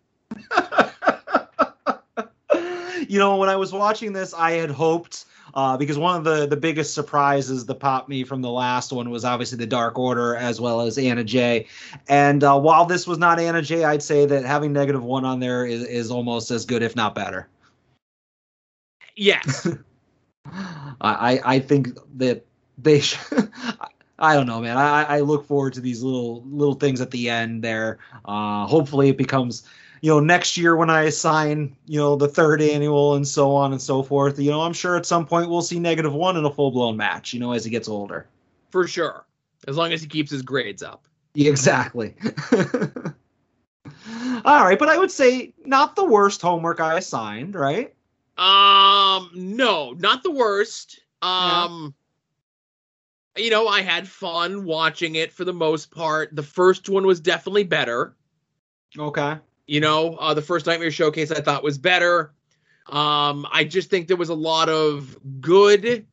you 3.08 3.18
know, 3.18 3.36
when 3.36 3.48
I 3.48 3.56
was 3.56 3.72
watching 3.72 4.12
this, 4.12 4.32
I 4.32 4.52
had 4.52 4.70
hoped 4.70 5.26
uh, 5.54 5.76
because 5.76 5.98
one 5.98 6.16
of 6.16 6.24
the 6.24 6.46
the 6.46 6.56
biggest 6.56 6.94
surprises 6.94 7.66
that 7.66 7.74
popped 7.76 8.08
me 8.08 8.24
from 8.24 8.42
the 8.42 8.50
last 8.50 8.92
one 8.92 9.10
was 9.10 9.24
obviously 9.24 9.58
the 9.58 9.66
Dark 9.66 9.98
Order 9.98 10.36
as 10.36 10.60
well 10.60 10.80
as 10.80 10.98
Anna 10.98 11.24
Jay. 11.24 11.66
And 12.08 12.42
uh, 12.42 12.58
while 12.58 12.86
this 12.86 13.06
was 13.06 13.18
not 13.18 13.38
Anna 13.38 13.62
Jay, 13.62 13.84
I'd 13.84 14.02
say 14.02 14.26
that 14.26 14.44
having 14.44 14.72
negative 14.72 15.04
one 15.04 15.24
on 15.24 15.40
there 15.40 15.66
is, 15.66 15.84
is 15.84 16.10
almost 16.10 16.50
as 16.50 16.64
good, 16.64 16.82
if 16.82 16.96
not 16.96 17.14
better. 17.14 17.48
Yes, 19.16 19.68
I 21.00 21.40
I, 21.44 21.58
think 21.58 21.98
that 22.16 22.44
they. 22.78 23.00
Sh- 23.00 23.18
I 24.18 24.36
don't 24.36 24.46
know, 24.46 24.60
man. 24.60 24.76
I, 24.76 25.02
I 25.02 25.20
look 25.20 25.46
forward 25.46 25.72
to 25.74 25.80
these 25.80 26.02
little 26.02 26.44
little 26.44 26.74
things 26.74 27.00
at 27.00 27.10
the 27.10 27.28
end 27.28 27.62
there. 27.62 27.98
Uh, 28.24 28.66
hopefully, 28.66 29.08
it 29.08 29.18
becomes, 29.18 29.64
you 30.02 30.10
know, 30.10 30.18
next 30.20 30.56
year 30.56 30.74
when 30.76 30.90
I 30.90 31.02
assign, 31.02 31.76
you 31.86 31.98
know, 31.98 32.16
the 32.16 32.26
third 32.26 32.60
annual 32.60 33.14
and 33.14 33.26
so 33.26 33.54
on 33.54 33.70
and 33.70 33.80
so 33.80 34.02
forth. 34.02 34.38
You 34.38 34.50
know, 34.50 34.60
I'm 34.60 34.72
sure 34.72 34.96
at 34.96 35.06
some 35.06 35.24
point 35.24 35.48
we'll 35.48 35.62
see 35.62 35.78
negative 35.78 36.12
one 36.12 36.36
in 36.36 36.44
a 36.44 36.50
full 36.50 36.72
blown 36.72 36.96
match. 36.96 37.32
You 37.32 37.38
know, 37.38 37.52
as 37.52 37.64
he 37.64 37.70
gets 37.70 37.88
older. 37.88 38.26
for 38.70 38.86
sure. 38.86 39.24
As 39.68 39.76
long 39.76 39.92
as 39.92 40.02
he 40.02 40.08
keeps 40.08 40.32
his 40.32 40.42
grades 40.42 40.82
up. 40.82 41.06
Exactly. 41.36 42.16
All 44.44 44.64
right, 44.64 44.78
but 44.78 44.88
I 44.88 44.98
would 44.98 45.12
say 45.12 45.54
not 45.64 45.94
the 45.94 46.04
worst 46.04 46.42
homework 46.42 46.80
I 46.80 46.98
assigned, 46.98 47.54
right? 47.54 47.94
Um, 48.36 49.30
no, 49.34 49.92
not 49.92 50.24
the 50.24 50.32
worst. 50.32 51.00
Um, 51.22 51.94
you 53.36 53.50
know, 53.50 53.68
I 53.68 53.82
had 53.82 54.08
fun 54.08 54.64
watching 54.64 55.14
it 55.14 55.32
for 55.32 55.44
the 55.44 55.52
most 55.52 55.92
part. 55.92 56.34
The 56.34 56.42
first 56.42 56.88
one 56.88 57.06
was 57.06 57.20
definitely 57.20 57.62
better. 57.62 58.16
Okay. 58.98 59.36
You 59.66 59.80
know, 59.80 60.14
uh, 60.16 60.34
the 60.34 60.42
first 60.42 60.66
Nightmare 60.66 60.90
Showcase 60.90 61.30
I 61.30 61.40
thought 61.40 61.62
was 61.62 61.78
better. 61.78 62.32
Um, 62.86 63.46
I 63.50 63.64
just 63.64 63.90
think 63.90 64.08
there 64.08 64.16
was 64.16 64.28
a 64.28 64.34
lot 64.34 64.68
of 64.68 65.16
good 65.40 66.06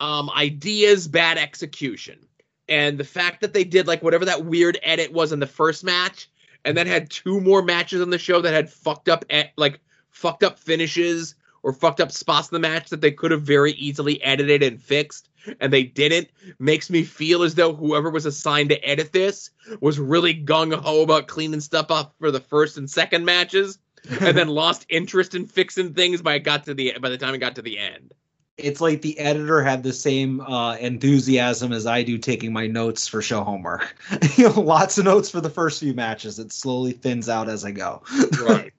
um, 0.00 0.30
ideas, 0.30 1.08
bad 1.08 1.38
execution. 1.38 2.26
And 2.68 2.98
the 2.98 3.04
fact 3.04 3.40
that 3.40 3.54
they 3.54 3.64
did 3.64 3.86
like 3.86 4.02
whatever 4.02 4.26
that 4.26 4.44
weird 4.44 4.78
edit 4.82 5.12
was 5.12 5.32
in 5.32 5.40
the 5.40 5.46
first 5.46 5.82
match, 5.84 6.30
and 6.64 6.76
then 6.76 6.86
had 6.86 7.10
two 7.10 7.40
more 7.40 7.62
matches 7.62 8.02
on 8.02 8.10
the 8.10 8.18
show 8.18 8.42
that 8.42 8.52
had 8.52 8.70
fucked 8.70 9.08
up, 9.08 9.24
like 9.56 9.80
fucked 10.10 10.42
up 10.42 10.58
finishes 10.58 11.34
or 11.68 11.72
fucked 11.74 12.00
up 12.00 12.10
spots 12.10 12.48
in 12.50 12.54
the 12.54 12.66
match 12.66 12.88
that 12.88 13.02
they 13.02 13.10
could 13.10 13.30
have 13.30 13.42
very 13.42 13.72
easily 13.72 14.22
edited 14.22 14.62
and 14.62 14.82
fixed, 14.82 15.28
and 15.60 15.70
they 15.70 15.82
didn't, 15.82 16.28
makes 16.58 16.88
me 16.88 17.02
feel 17.02 17.42
as 17.42 17.54
though 17.56 17.74
whoever 17.74 18.08
was 18.08 18.24
assigned 18.24 18.70
to 18.70 18.82
edit 18.82 19.12
this 19.12 19.50
was 19.78 19.98
really 19.98 20.34
gung 20.34 20.72
ho 20.72 21.02
about 21.02 21.28
cleaning 21.28 21.60
stuff 21.60 21.90
up 21.90 22.14
for 22.18 22.30
the 22.30 22.40
first 22.40 22.78
and 22.78 22.90
second 22.90 23.26
matches, 23.26 23.78
and 24.18 24.34
then 24.34 24.48
lost 24.62 24.86
interest 24.88 25.34
in 25.34 25.46
fixing 25.46 25.92
things 25.92 26.22
by 26.22 26.36
it 26.36 26.38
got 26.38 26.64
to 26.64 26.72
the 26.72 26.96
by 27.02 27.10
the 27.10 27.18
time 27.18 27.34
it 27.34 27.38
got 27.38 27.56
to 27.56 27.62
the 27.62 27.78
end. 27.78 28.14
it's 28.56 28.80
like 28.80 29.02
the 29.02 29.18
editor 29.18 29.62
had 29.62 29.82
the 29.82 29.92
same 29.92 30.40
uh, 30.40 30.74
enthusiasm 30.76 31.74
as 31.74 31.84
I 31.84 32.02
do 32.02 32.16
taking 32.16 32.50
my 32.50 32.66
notes 32.66 33.06
for 33.06 33.20
show 33.20 33.44
homework. 33.44 33.94
you 34.36 34.48
know, 34.48 34.58
lots 34.62 34.96
of 34.96 35.04
notes 35.04 35.28
for 35.28 35.42
the 35.42 35.50
first 35.50 35.80
few 35.80 35.92
matches. 35.92 36.38
It 36.38 36.50
slowly 36.50 36.92
thins 36.92 37.28
out 37.28 37.50
as 37.50 37.62
I 37.62 37.72
go. 37.72 38.02
Right. 38.42 38.72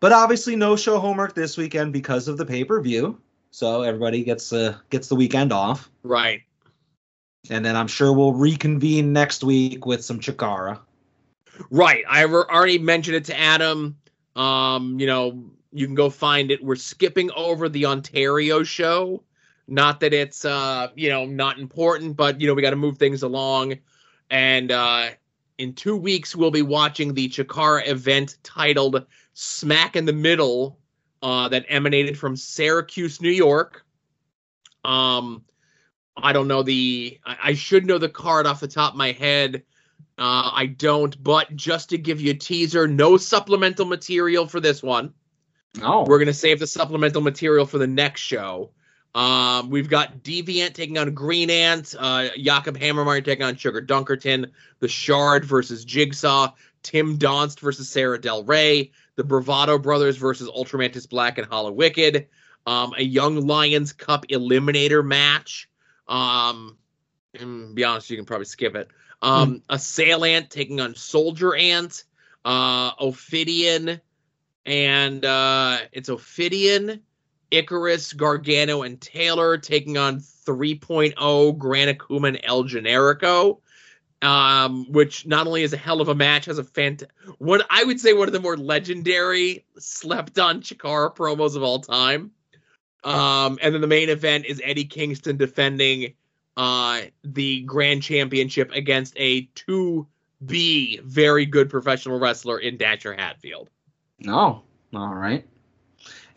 But 0.00 0.12
obviously, 0.12 0.56
no 0.56 0.76
show 0.76 0.98
homework 0.98 1.34
this 1.34 1.56
weekend 1.56 1.92
because 1.92 2.26
of 2.26 2.38
the 2.38 2.46
pay 2.46 2.64
per 2.64 2.80
view. 2.80 3.20
So 3.50 3.82
everybody 3.82 4.24
gets 4.24 4.52
uh, 4.52 4.76
gets 4.88 5.08
the 5.08 5.14
weekend 5.14 5.52
off, 5.52 5.90
right. 6.02 6.42
and 7.50 7.64
then 7.64 7.76
I'm 7.76 7.88
sure 7.88 8.12
we'll 8.12 8.32
reconvene 8.32 9.12
next 9.12 9.44
week 9.44 9.84
with 9.86 10.04
some 10.04 10.20
Chikara. 10.20 10.80
Right. 11.70 12.04
I 12.08 12.24
already 12.24 12.78
mentioned 12.78 13.16
it 13.16 13.24
to 13.26 13.38
Adam. 13.38 13.98
Um, 14.36 14.98
you 14.98 15.06
know, 15.06 15.50
you 15.72 15.84
can 15.86 15.94
go 15.94 16.08
find 16.08 16.50
it. 16.50 16.64
We're 16.64 16.76
skipping 16.76 17.30
over 17.32 17.68
the 17.68 17.86
Ontario 17.86 18.62
show. 18.62 19.22
Not 19.66 20.00
that 20.00 20.14
it's 20.14 20.44
uh, 20.44 20.88
you 20.94 21.10
know, 21.10 21.26
not 21.26 21.58
important, 21.58 22.16
but 22.16 22.40
you 22.40 22.46
know, 22.46 22.54
we 22.54 22.62
got 22.62 22.70
to 22.70 22.76
move 22.76 22.98
things 22.98 23.22
along. 23.22 23.78
And 24.30 24.70
uh 24.70 25.10
in 25.58 25.74
2 25.74 25.94
weeks 25.94 26.34
we'll 26.34 26.50
be 26.50 26.62
watching 26.62 27.12
the 27.12 27.28
Chikara 27.28 27.86
event 27.86 28.38
titled 28.42 29.04
Smack 29.42 29.96
in 29.96 30.04
the 30.04 30.12
Middle 30.12 30.78
uh 31.22 31.48
that 31.48 31.64
emanated 31.68 32.18
from 32.18 32.36
Syracuse, 32.36 33.22
New 33.22 33.30
York. 33.30 33.86
Um 34.84 35.44
I 36.14 36.34
don't 36.34 36.46
know 36.46 36.62
the 36.62 37.18
I, 37.24 37.36
I 37.44 37.54
should 37.54 37.86
know 37.86 37.96
the 37.96 38.08
card 38.08 38.46
off 38.46 38.60
the 38.60 38.68
top 38.68 38.92
of 38.92 38.98
my 38.98 39.12
head. 39.12 39.62
Uh, 40.18 40.50
I 40.54 40.66
don't, 40.66 41.22
but 41.22 41.56
just 41.56 41.88
to 41.90 41.98
give 41.98 42.20
you 42.20 42.32
a 42.32 42.34
teaser, 42.34 42.86
no 42.86 43.16
supplemental 43.16 43.86
material 43.86 44.46
for 44.46 44.60
this 44.60 44.82
one. 44.82 45.14
Oh, 45.80 46.04
We're 46.04 46.18
gonna 46.18 46.34
save 46.34 46.58
the 46.58 46.66
supplemental 46.66 47.22
material 47.22 47.64
for 47.64 47.78
the 47.78 47.86
next 47.86 48.20
show. 48.20 48.72
Um, 49.14 49.70
we've 49.70 49.88
got 49.88 50.22
Deviant 50.22 50.74
taking 50.74 50.98
on 50.98 51.14
Green 51.14 51.48
Ant, 51.48 51.94
uh, 51.98 52.28
Jakob 52.36 52.78
Hammermeier 52.78 53.24
taking 53.24 53.44
on 53.44 53.56
Sugar 53.56 53.80
Dunkerton, 53.80 54.50
The 54.80 54.88
Shard 54.88 55.46
versus 55.46 55.86
Jigsaw, 55.86 56.52
Tim 56.82 57.18
Donst 57.18 57.58
versus 57.60 57.88
Sara 57.88 58.20
Del 58.20 58.44
Rey, 58.44 58.92
the 59.16 59.24
Bravado 59.24 59.78
Brothers 59.78 60.16
versus 60.16 60.48
Ultramantis 60.48 61.08
Black 61.08 61.38
and 61.38 61.48
Hallowicked, 61.48 62.26
um, 62.66 62.94
a 62.96 63.02
Young 63.02 63.46
Lions 63.46 63.92
Cup 63.92 64.26
Eliminator 64.28 65.04
match. 65.04 65.68
Um, 66.08 66.76
and 67.38 67.74
be 67.74 67.84
honest, 67.84 68.10
you 68.10 68.16
can 68.16 68.26
probably 68.26 68.46
skip 68.46 68.74
it. 68.74 68.88
Um, 69.22 69.62
a 69.68 69.78
Sail 69.78 70.24
Ant 70.24 70.50
taking 70.50 70.80
on 70.80 70.94
Soldier 70.94 71.54
Ant, 71.54 72.04
uh, 72.44 72.92
Ophidian, 72.98 74.00
and 74.64 75.24
uh, 75.24 75.78
it's 75.92 76.08
Ophidian, 76.08 77.02
Icarus, 77.50 78.12
Gargano, 78.12 78.82
and 78.82 79.00
Taylor 79.00 79.58
taking 79.58 79.98
on 79.98 80.20
3.0 80.20 81.58
Gran 81.58 81.94
Akuma 81.94 82.28
and 82.28 82.40
El 82.42 82.64
Generico. 82.64 83.58
Um, 84.22 84.92
which 84.92 85.26
not 85.26 85.46
only 85.46 85.62
is 85.62 85.72
a 85.72 85.78
hell 85.78 86.02
of 86.02 86.08
a 86.08 86.14
match, 86.14 86.44
has 86.44 86.58
a 86.58 86.62
fant 86.62 87.04
what 87.38 87.66
I 87.70 87.84
would 87.84 87.98
say 87.98 88.12
one 88.12 88.28
of 88.28 88.34
the 88.34 88.40
more 88.40 88.56
legendary 88.56 89.64
slept 89.78 90.38
on 90.38 90.60
Chikara 90.60 91.16
promos 91.16 91.56
of 91.56 91.62
all 91.62 91.78
time. 91.78 92.32
Um, 93.02 93.58
and 93.62 93.72
then 93.72 93.80
the 93.80 93.86
main 93.86 94.10
event 94.10 94.44
is 94.44 94.60
Eddie 94.62 94.84
Kingston 94.84 95.38
defending 95.38 96.14
uh 96.56 97.00
the 97.24 97.62
grand 97.62 98.02
championship 98.02 98.72
against 98.72 99.14
a 99.16 99.46
2B 99.46 101.02
very 101.02 101.46
good 101.46 101.70
professional 101.70 102.18
wrestler 102.18 102.58
in 102.58 102.76
Dasher 102.76 103.14
Hatfield. 103.14 103.70
No. 104.18 104.62
All 104.94 105.14
right. 105.14 105.46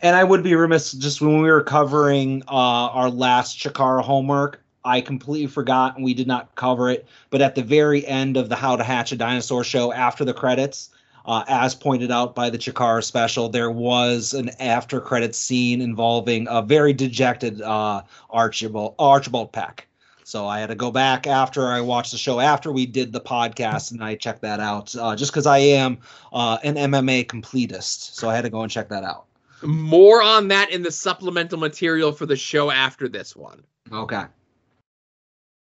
And 0.01 0.15
I 0.15 0.23
would 0.23 0.43
be 0.43 0.55
remiss 0.55 0.91
just 0.91 1.22
when 1.22 1.41
we 1.41 1.49
were 1.49 1.64
covering 1.64 2.43
uh, 2.47 2.51
our 2.51 3.10
last 3.10 3.57
Chikara 3.57 4.03
homework, 4.03 4.62
I 4.85 5.01
completely 5.01 5.47
forgot 5.47 5.95
and 5.95 6.03
we 6.03 6.14
did 6.14 6.27
not 6.27 6.53
cover 6.55 6.89
it. 6.89 7.07
But 7.30 7.41
at 7.41 7.55
the 7.55 7.64
very 7.64 8.05
end 8.05 8.38
of 8.38 8.49
the 8.49 8.55
How 8.55 8.76
to 8.76 8.84
Hatch 8.84 9.11
a 9.11 9.15
Dinosaur 9.15 9.64
show, 9.64 9.93
after 9.93 10.26
the 10.26 10.34
credits, 10.34 10.89
uh, 11.26 11.43
as 11.47 11.73
pointed 11.73 12.11
out 12.11 12.35
by 12.35 12.49
the 12.49 12.57
Chikara 12.57 13.03
special, 13.03 13.49
there 13.49 13.72
was 13.72 14.34
an 14.34 14.51
after 14.60 14.99
credits 14.99 15.38
scene 15.38 15.81
involving 15.81 16.47
a 16.49 16.61
very 16.61 16.93
dejected 16.93 17.61
uh, 17.61 18.03
Archibald 18.30 18.95
Archibald 18.99 19.51
Peck. 19.53 19.88
So 20.26 20.47
I 20.47 20.60
had 20.60 20.68
to 20.68 20.76
go 20.76 20.91
back 20.91 21.27
after 21.27 21.68
I 21.68 21.81
watched 21.81 22.11
the 22.11 22.18
show 22.18 22.39
after 22.39 22.72
we 22.72 22.85
did 22.85 23.11
the 23.11 23.22
podcast 23.22 23.91
and 23.91 24.03
I 24.03 24.15
checked 24.15 24.41
that 24.41 24.60
out 24.60 24.95
uh, 24.95 25.15
just 25.15 25.31
because 25.31 25.45
I 25.45 25.57
am 25.60 25.97
uh, 26.31 26.57
an 26.64 26.76
MMA 26.76 27.26
completist. 27.27 28.15
So 28.15 28.30
I 28.30 28.35
had 28.35 28.43
to 28.43 28.49
go 28.49 28.61
and 28.61 28.72
check 28.72 28.89
that 28.89 29.03
out. 29.03 29.26
More 29.61 30.22
on 30.22 30.49
that 30.49 30.72
in 30.72 30.81
the 30.81 30.91
supplemental 30.91 31.57
material 31.57 32.11
for 32.11 32.26
the 32.26 32.35
show 32.35 32.72
after 32.72 33.07
this 33.07 33.35
one. 33.35 33.64
Okay. 33.91 34.23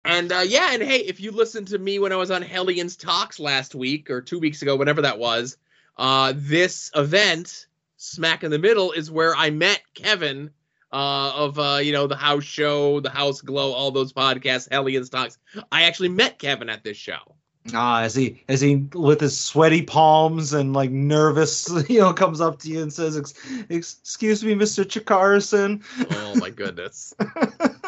And 0.09 0.33
uh, 0.33 0.39
yeah, 0.39 0.71
and 0.73 0.83
hey, 0.83 1.01
if 1.01 1.21
you 1.21 1.33
listened 1.33 1.69
to 1.69 1.79
me 1.79 1.99
when 1.99 2.13
I 2.13 2.17
was 2.17 2.31
on 2.31 2.41
Hellions 2.41 2.97
Talks 2.97 3.39
last 3.39 3.75
week 3.75 4.09
or 4.09 4.23
two 4.23 4.39
weeks 4.39 4.63
ago, 4.63 4.75
whenever 4.75 5.03
that 5.03 5.19
was, 5.19 5.59
uh, 5.99 6.33
this 6.35 6.91
event, 6.97 7.67
Smack 7.99 8.43
in 8.43 8.51
the 8.51 8.59
Middle, 8.59 8.93
is 8.93 9.11
where 9.11 9.37
I 9.37 9.51
met 9.51 9.83
Kevin 9.93 10.51
uh, 10.91 11.33
of 11.35 11.59
uh, 11.59 11.81
you 11.83 11.93
know 11.93 12.07
the 12.07 12.17
House 12.17 12.45
Show, 12.45 13.01
the 13.01 13.11
House 13.11 13.43
Glow, 13.43 13.73
all 13.73 13.91
those 13.91 14.15
podcasts, 14.15 14.71
Hellions 14.71 15.11
Talks. 15.11 15.37
I 15.71 15.83
actually 15.83 16.09
met 16.09 16.39
Kevin 16.39 16.71
at 16.71 16.83
this 16.83 16.97
show. 16.97 17.35
Ah, 17.75 18.01
as 18.01 18.15
he 18.15 18.43
as 18.49 18.63
he 18.63 18.77
with 18.95 19.21
his 19.21 19.39
sweaty 19.39 19.83
palms 19.83 20.55
and 20.55 20.73
like 20.73 20.91
nervous, 20.91 21.69
you 21.91 21.99
know, 21.99 22.15
comes 22.15 22.41
up 22.41 22.61
to 22.61 22.71
you 22.71 22.81
and 22.81 22.91
says, 22.91 23.19
"Ex- 23.19 23.35
"Excuse 23.69 24.43
me, 24.43 24.55
Mister 24.55 24.85
Chikarson," 24.85 25.83
Oh 26.13 26.35
my 26.37 26.49
goodness. 26.49 27.13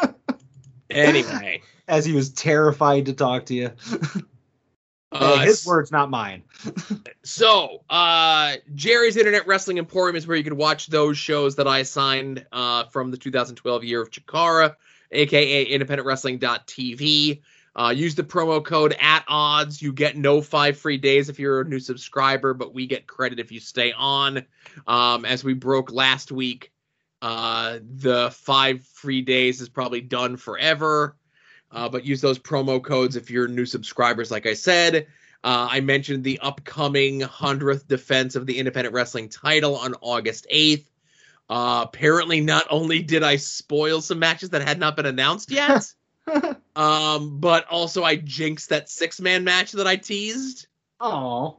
anyway, 0.91 1.63
as 1.91 2.05
he 2.05 2.13
was 2.13 2.29
terrified 2.29 3.05
to 3.05 3.13
talk 3.13 3.45
to 3.47 3.53
you. 3.53 3.71
uh, 5.11 5.39
his 5.39 5.65
words, 5.65 5.91
not 5.91 6.09
mine. 6.09 6.43
So, 7.23 7.83
uh, 7.87 8.55
Jerry's 8.73 9.15
Internet 9.15 9.45
Wrestling 9.45 9.77
Emporium 9.77 10.15
is 10.15 10.25
where 10.25 10.35
you 10.35 10.43
can 10.43 10.57
watch 10.57 10.87
those 10.87 11.19
shows 11.19 11.55
that 11.57 11.67
I 11.67 11.83
signed 11.83 12.47
uh, 12.51 12.85
from 12.85 13.11
the 13.11 13.17
2012 13.17 13.83
year 13.83 14.01
of 14.01 14.09
Chikara, 14.09 14.75
aka 15.11 15.63
Independent 15.65 16.07
independentwrestling.tv. 16.07 17.41
Uh, 17.75 17.93
use 17.95 18.15
the 18.15 18.23
promo 18.23 18.63
code 18.65 18.95
at 18.99 19.23
odds. 19.27 19.83
You 19.83 19.93
get 19.93 20.17
no 20.17 20.41
five 20.41 20.77
free 20.77 20.97
days 20.97 21.29
if 21.29 21.37
you're 21.37 21.61
a 21.61 21.65
new 21.65 21.79
subscriber, 21.79 22.55
but 22.55 22.73
we 22.73 22.87
get 22.87 23.05
credit 23.05 23.39
if 23.39 23.51
you 23.51 23.59
stay 23.59 23.91
on. 23.91 24.43
Um, 24.87 25.23
as 25.23 25.43
we 25.43 25.53
broke 25.53 25.91
last 25.91 26.31
week, 26.31 26.71
uh, 27.21 27.79
the 27.83 28.31
five 28.31 28.83
free 28.83 29.21
days 29.21 29.61
is 29.61 29.69
probably 29.69 30.01
done 30.01 30.37
forever. 30.37 31.15
Uh, 31.71 31.87
but 31.87 32.05
use 32.05 32.21
those 32.21 32.37
promo 32.37 32.83
codes 32.83 33.15
if 33.15 33.29
you're 33.31 33.47
new 33.47 33.65
subscribers, 33.65 34.29
like 34.31 34.45
I 34.45 34.53
said. 34.53 35.07
Uh, 35.43 35.67
I 35.71 35.79
mentioned 35.79 36.23
the 36.23 36.39
upcoming 36.39 37.21
100th 37.21 37.87
defense 37.87 38.35
of 38.35 38.45
the 38.45 38.59
independent 38.59 38.93
wrestling 38.93 39.29
title 39.29 39.75
on 39.77 39.95
August 40.01 40.45
8th. 40.53 40.85
Uh, 41.49 41.85
apparently, 41.87 42.41
not 42.41 42.65
only 42.69 43.01
did 43.01 43.23
I 43.23 43.35
spoil 43.37 44.01
some 44.01 44.19
matches 44.19 44.51
that 44.51 44.61
had 44.61 44.79
not 44.79 44.95
been 44.95 45.05
announced 45.05 45.51
yet, 45.51 45.91
um, 46.75 47.39
but 47.39 47.67
also 47.67 48.03
I 48.03 48.15
jinxed 48.15 48.69
that 48.69 48.89
six 48.89 49.19
man 49.19 49.43
match 49.43 49.71
that 49.73 49.87
I 49.87 49.95
teased. 49.95 50.67
Oh, 50.99 51.57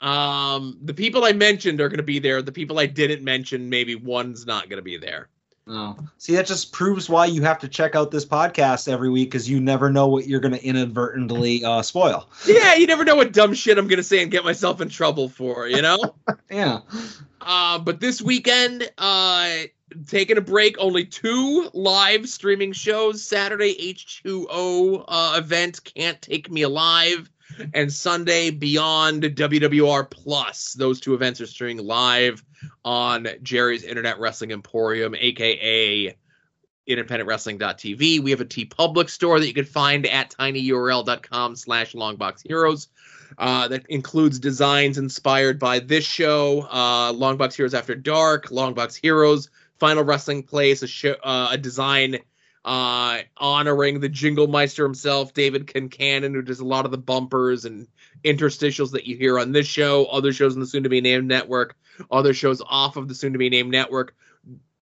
Um, 0.00 0.78
the 0.82 0.94
people 0.94 1.24
I 1.24 1.32
mentioned 1.32 1.80
are 1.80 1.88
going 1.88 1.98
to 1.98 2.04
be 2.04 2.18
there. 2.18 2.40
The 2.42 2.52
people 2.52 2.78
I 2.78 2.86
didn't 2.86 3.24
mention, 3.24 3.68
maybe 3.68 3.94
one's 3.94 4.46
not 4.46 4.68
going 4.68 4.78
to 4.78 4.82
be 4.82 4.96
there. 4.98 5.28
Oh. 5.68 5.96
See, 6.18 6.34
that 6.34 6.46
just 6.46 6.72
proves 6.72 7.08
why 7.08 7.26
you 7.26 7.42
have 7.42 7.58
to 7.60 7.68
check 7.68 7.94
out 7.94 8.10
this 8.10 8.24
podcast 8.24 8.90
every 8.90 9.10
week 9.10 9.30
because 9.30 9.48
you 9.48 9.60
never 9.60 9.90
know 9.90 10.06
what 10.08 10.26
you're 10.26 10.40
going 10.40 10.54
to 10.54 10.64
inadvertently 10.64 11.64
uh, 11.64 11.82
spoil. 11.82 12.28
Yeah, 12.46 12.74
you 12.74 12.86
never 12.86 13.04
know 13.04 13.16
what 13.16 13.32
dumb 13.32 13.54
shit 13.54 13.78
I'm 13.78 13.88
going 13.88 13.98
to 13.98 14.02
say 14.02 14.22
and 14.22 14.30
get 14.30 14.44
myself 14.44 14.80
in 14.80 14.88
trouble 14.88 15.28
for, 15.28 15.66
you 15.68 15.82
know? 15.82 16.14
Yeah. 16.50 16.80
Uh, 17.40 17.78
but 17.78 18.00
this 18.00 18.22
weekend, 18.22 18.88
uh, 18.98 19.50
taking 20.06 20.36
a 20.36 20.40
break, 20.40 20.76
only 20.78 21.04
two 21.04 21.70
live 21.72 22.28
streaming 22.28 22.72
shows. 22.72 23.22
Saturday, 23.22 23.74
H2O 23.94 25.04
uh, 25.06 25.34
event, 25.38 25.80
Can't 25.84 26.20
Take 26.20 26.50
Me 26.50 26.62
Alive, 26.62 27.30
and 27.74 27.92
Sunday, 27.92 28.50
Beyond 28.50 29.22
WWR 29.22 30.10
Plus. 30.10 30.74
Those 30.74 31.00
two 31.00 31.14
events 31.14 31.40
are 31.40 31.46
streaming 31.46 31.84
live 31.84 32.44
on 32.84 33.28
Jerry's 33.42 33.84
Internet 33.84 34.18
Wrestling 34.18 34.52
Emporium, 34.52 35.14
aka 35.14 36.16
independentwrestling.tv. 36.88 38.20
We 38.20 38.30
have 38.30 38.40
a 38.40 38.44
TeePublic 38.44 39.10
store 39.10 39.40
that 39.40 39.46
you 39.46 39.54
can 39.54 39.64
find 39.64 40.06
at 40.06 40.30
tinyurl.com 40.30 41.56
slash 41.56 41.92
longboxheroes. 41.94 42.88
Uh, 43.38 43.66
that 43.68 43.84
includes 43.88 44.38
designs 44.38 44.98
inspired 44.98 45.58
by 45.58 45.80
this 45.80 46.04
show, 46.04 46.60
uh, 46.70 47.12
Longbox 47.12 47.54
Heroes 47.54 47.74
After 47.74 47.94
Dark, 47.96 48.50
Longbox 48.50 48.94
Heroes, 48.94 49.50
Final 49.78 50.04
Wrestling 50.04 50.44
Place, 50.44 50.82
a 50.82 50.86
show, 50.86 51.16
uh, 51.24 51.48
a 51.50 51.58
design 51.58 52.18
uh, 52.66 53.20
honoring 53.36 54.00
the 54.00 54.08
Jingle 54.08 54.48
Meister 54.48 54.82
himself, 54.82 55.32
David 55.32 55.68
Kincannon, 55.68 56.34
who 56.34 56.42
does 56.42 56.58
a 56.58 56.64
lot 56.64 56.84
of 56.84 56.90
the 56.90 56.98
bumpers 56.98 57.64
and 57.64 57.86
interstitials 58.24 58.90
that 58.90 59.06
you 59.06 59.16
hear 59.16 59.38
on 59.38 59.52
this 59.52 59.68
show, 59.68 60.06
other 60.06 60.32
shows 60.32 60.54
on 60.54 60.60
the 60.60 60.66
soon 60.66 60.82
to 60.82 60.88
be 60.88 61.00
named 61.00 61.28
network, 61.28 61.76
other 62.10 62.34
shows 62.34 62.60
off 62.66 62.96
of 62.96 63.06
the 63.06 63.14
soon 63.14 63.34
to 63.34 63.38
be 63.38 63.50
named 63.50 63.70
network. 63.70 64.16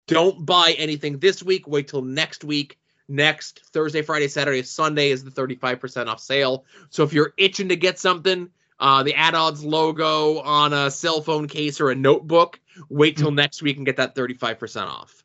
Don't 0.08 0.44
buy 0.44 0.74
anything 0.76 1.20
this 1.20 1.44
week. 1.44 1.68
Wait 1.68 1.88
till 1.88 2.02
next 2.02 2.44
week. 2.44 2.80
Next 3.08 3.62
Thursday, 3.72 4.02
Friday, 4.02 4.28
Saturday, 4.28 4.64
Sunday 4.64 5.12
is 5.12 5.24
the 5.24 5.32
35% 5.32 6.08
off 6.08 6.20
sale. 6.20 6.66
So 6.90 7.04
if 7.04 7.14
you're 7.14 7.34
itching 7.38 7.70
to 7.70 7.76
get 7.76 8.00
something, 8.00 8.50
uh, 8.80 9.04
the 9.04 9.14
Ad 9.14 9.36
Odds 9.36 9.64
logo 9.64 10.40
on 10.40 10.74
a 10.74 10.92
cell 10.92 11.22
phone 11.22 11.48
case 11.48 11.80
or 11.80 11.90
a 11.90 11.96
notebook, 11.96 12.60
wait 12.90 13.18
till 13.18 13.32
next 13.32 13.62
week 13.62 13.78
and 13.78 13.86
get 13.86 13.98
that 13.98 14.16
35% 14.16 14.88
off. 14.88 15.24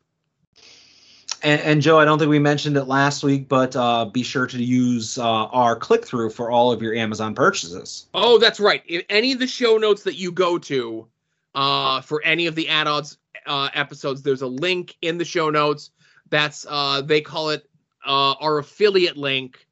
And, 1.43 1.61
and 1.61 1.81
Joe, 1.81 1.99
I 1.99 2.05
don't 2.05 2.19
think 2.19 2.29
we 2.29 2.39
mentioned 2.39 2.77
it 2.77 2.85
last 2.85 3.21
week, 3.21 3.49
but 3.49 3.75
uh, 3.75 4.05
be 4.05 4.23
sure 4.23 4.47
to 4.47 4.63
use 4.63 5.17
uh, 5.17 5.23
our 5.23 5.75
click 5.75 6.05
through 6.05 6.29
for 6.29 6.49
all 6.49 6.71
of 6.71 6.81
your 6.81 6.95
Amazon 6.95 7.35
purchases. 7.35 8.07
Oh, 8.13 8.39
that's 8.39 8.61
right. 8.61 8.81
Any 9.09 9.33
of 9.33 9.39
the 9.39 9.47
show 9.47 9.77
notes 9.77 10.03
that 10.03 10.15
you 10.15 10.31
go 10.31 10.57
to 10.59 11.07
uh, 11.53 11.99
for 12.01 12.23
any 12.23 12.47
of 12.47 12.55
the 12.55 12.69
Ad 12.69 12.87
Odds 12.87 13.17
uh, 13.45 13.69
episodes, 13.73 14.21
there's 14.21 14.41
a 14.41 14.47
link 14.47 14.95
in 15.01 15.17
the 15.17 15.25
show 15.25 15.49
notes. 15.49 15.91
That's 16.29 16.65
uh, 16.69 17.01
they 17.01 17.19
call 17.19 17.49
it 17.49 17.69
uh, 18.07 18.33
our 18.33 18.59
affiliate 18.59 19.17
link. 19.17 19.67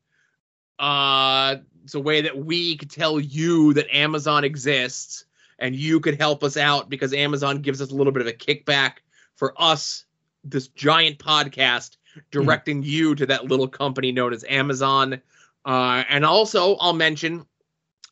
It's 0.78 1.96
a 1.96 2.00
way 2.00 2.22
that 2.22 2.38
we 2.38 2.76
could 2.76 2.92
tell 2.92 3.20
you 3.20 3.74
that 3.74 3.96
Amazon 3.96 4.44
exists 4.44 5.26
and 5.58 5.76
you 5.76 6.00
could 6.00 6.20
help 6.20 6.44
us 6.44 6.58
out 6.58 6.90
because 6.90 7.14
Amazon 7.14 7.62
gives 7.62 7.82
us 7.82 7.92
a 7.92 7.96
little 7.96 8.12
bit 8.12 8.22
of 8.22 8.28
a 8.28 8.34
kickback 8.34 8.96
for 9.36 9.54
us, 9.58 10.06
this 10.44 10.68
giant 10.70 11.20
podcast, 11.20 11.98
directing 12.32 12.84
you 12.84 13.16
to 13.16 13.26
that 13.26 13.46
little 13.46 13.68
company 13.68 14.12
known 14.12 14.34
as 14.34 14.44
Amazon. 14.48 15.22
Uh, 15.66 16.04
and 16.10 16.26
also, 16.26 16.76
I'll 16.76 16.94
mention 16.94 17.46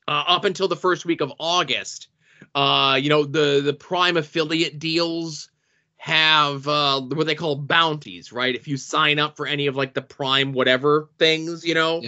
uh, 0.07 0.23
up 0.27 0.45
until 0.45 0.68
the 0.68 0.76
first 0.76 1.06
week 1.06 1.22
of 1.22 1.34
August, 1.39 2.07
uh, 2.56 2.99
you 3.01 3.10
know, 3.10 3.26
the 3.26 3.61
the 3.61 3.73
Prime 3.73 4.18
affiliate 4.18 4.80
deals 4.80 5.49
have 5.97 6.68
uh, 6.68 7.01
what 7.01 7.27
they 7.27 7.35
call 7.35 7.56
bounties, 7.56 8.31
right? 8.31 8.56
If 8.56 8.68
you 8.68 8.77
sign 8.77 9.19
up 9.19 9.35
for 9.35 9.45
any 9.45 9.68
of 9.68 9.76
like 9.76 9.93
the 9.93 10.01
Prime 10.01 10.53
whatever 10.53 11.10
things, 11.18 11.65
you 11.65 11.73
know. 11.73 12.01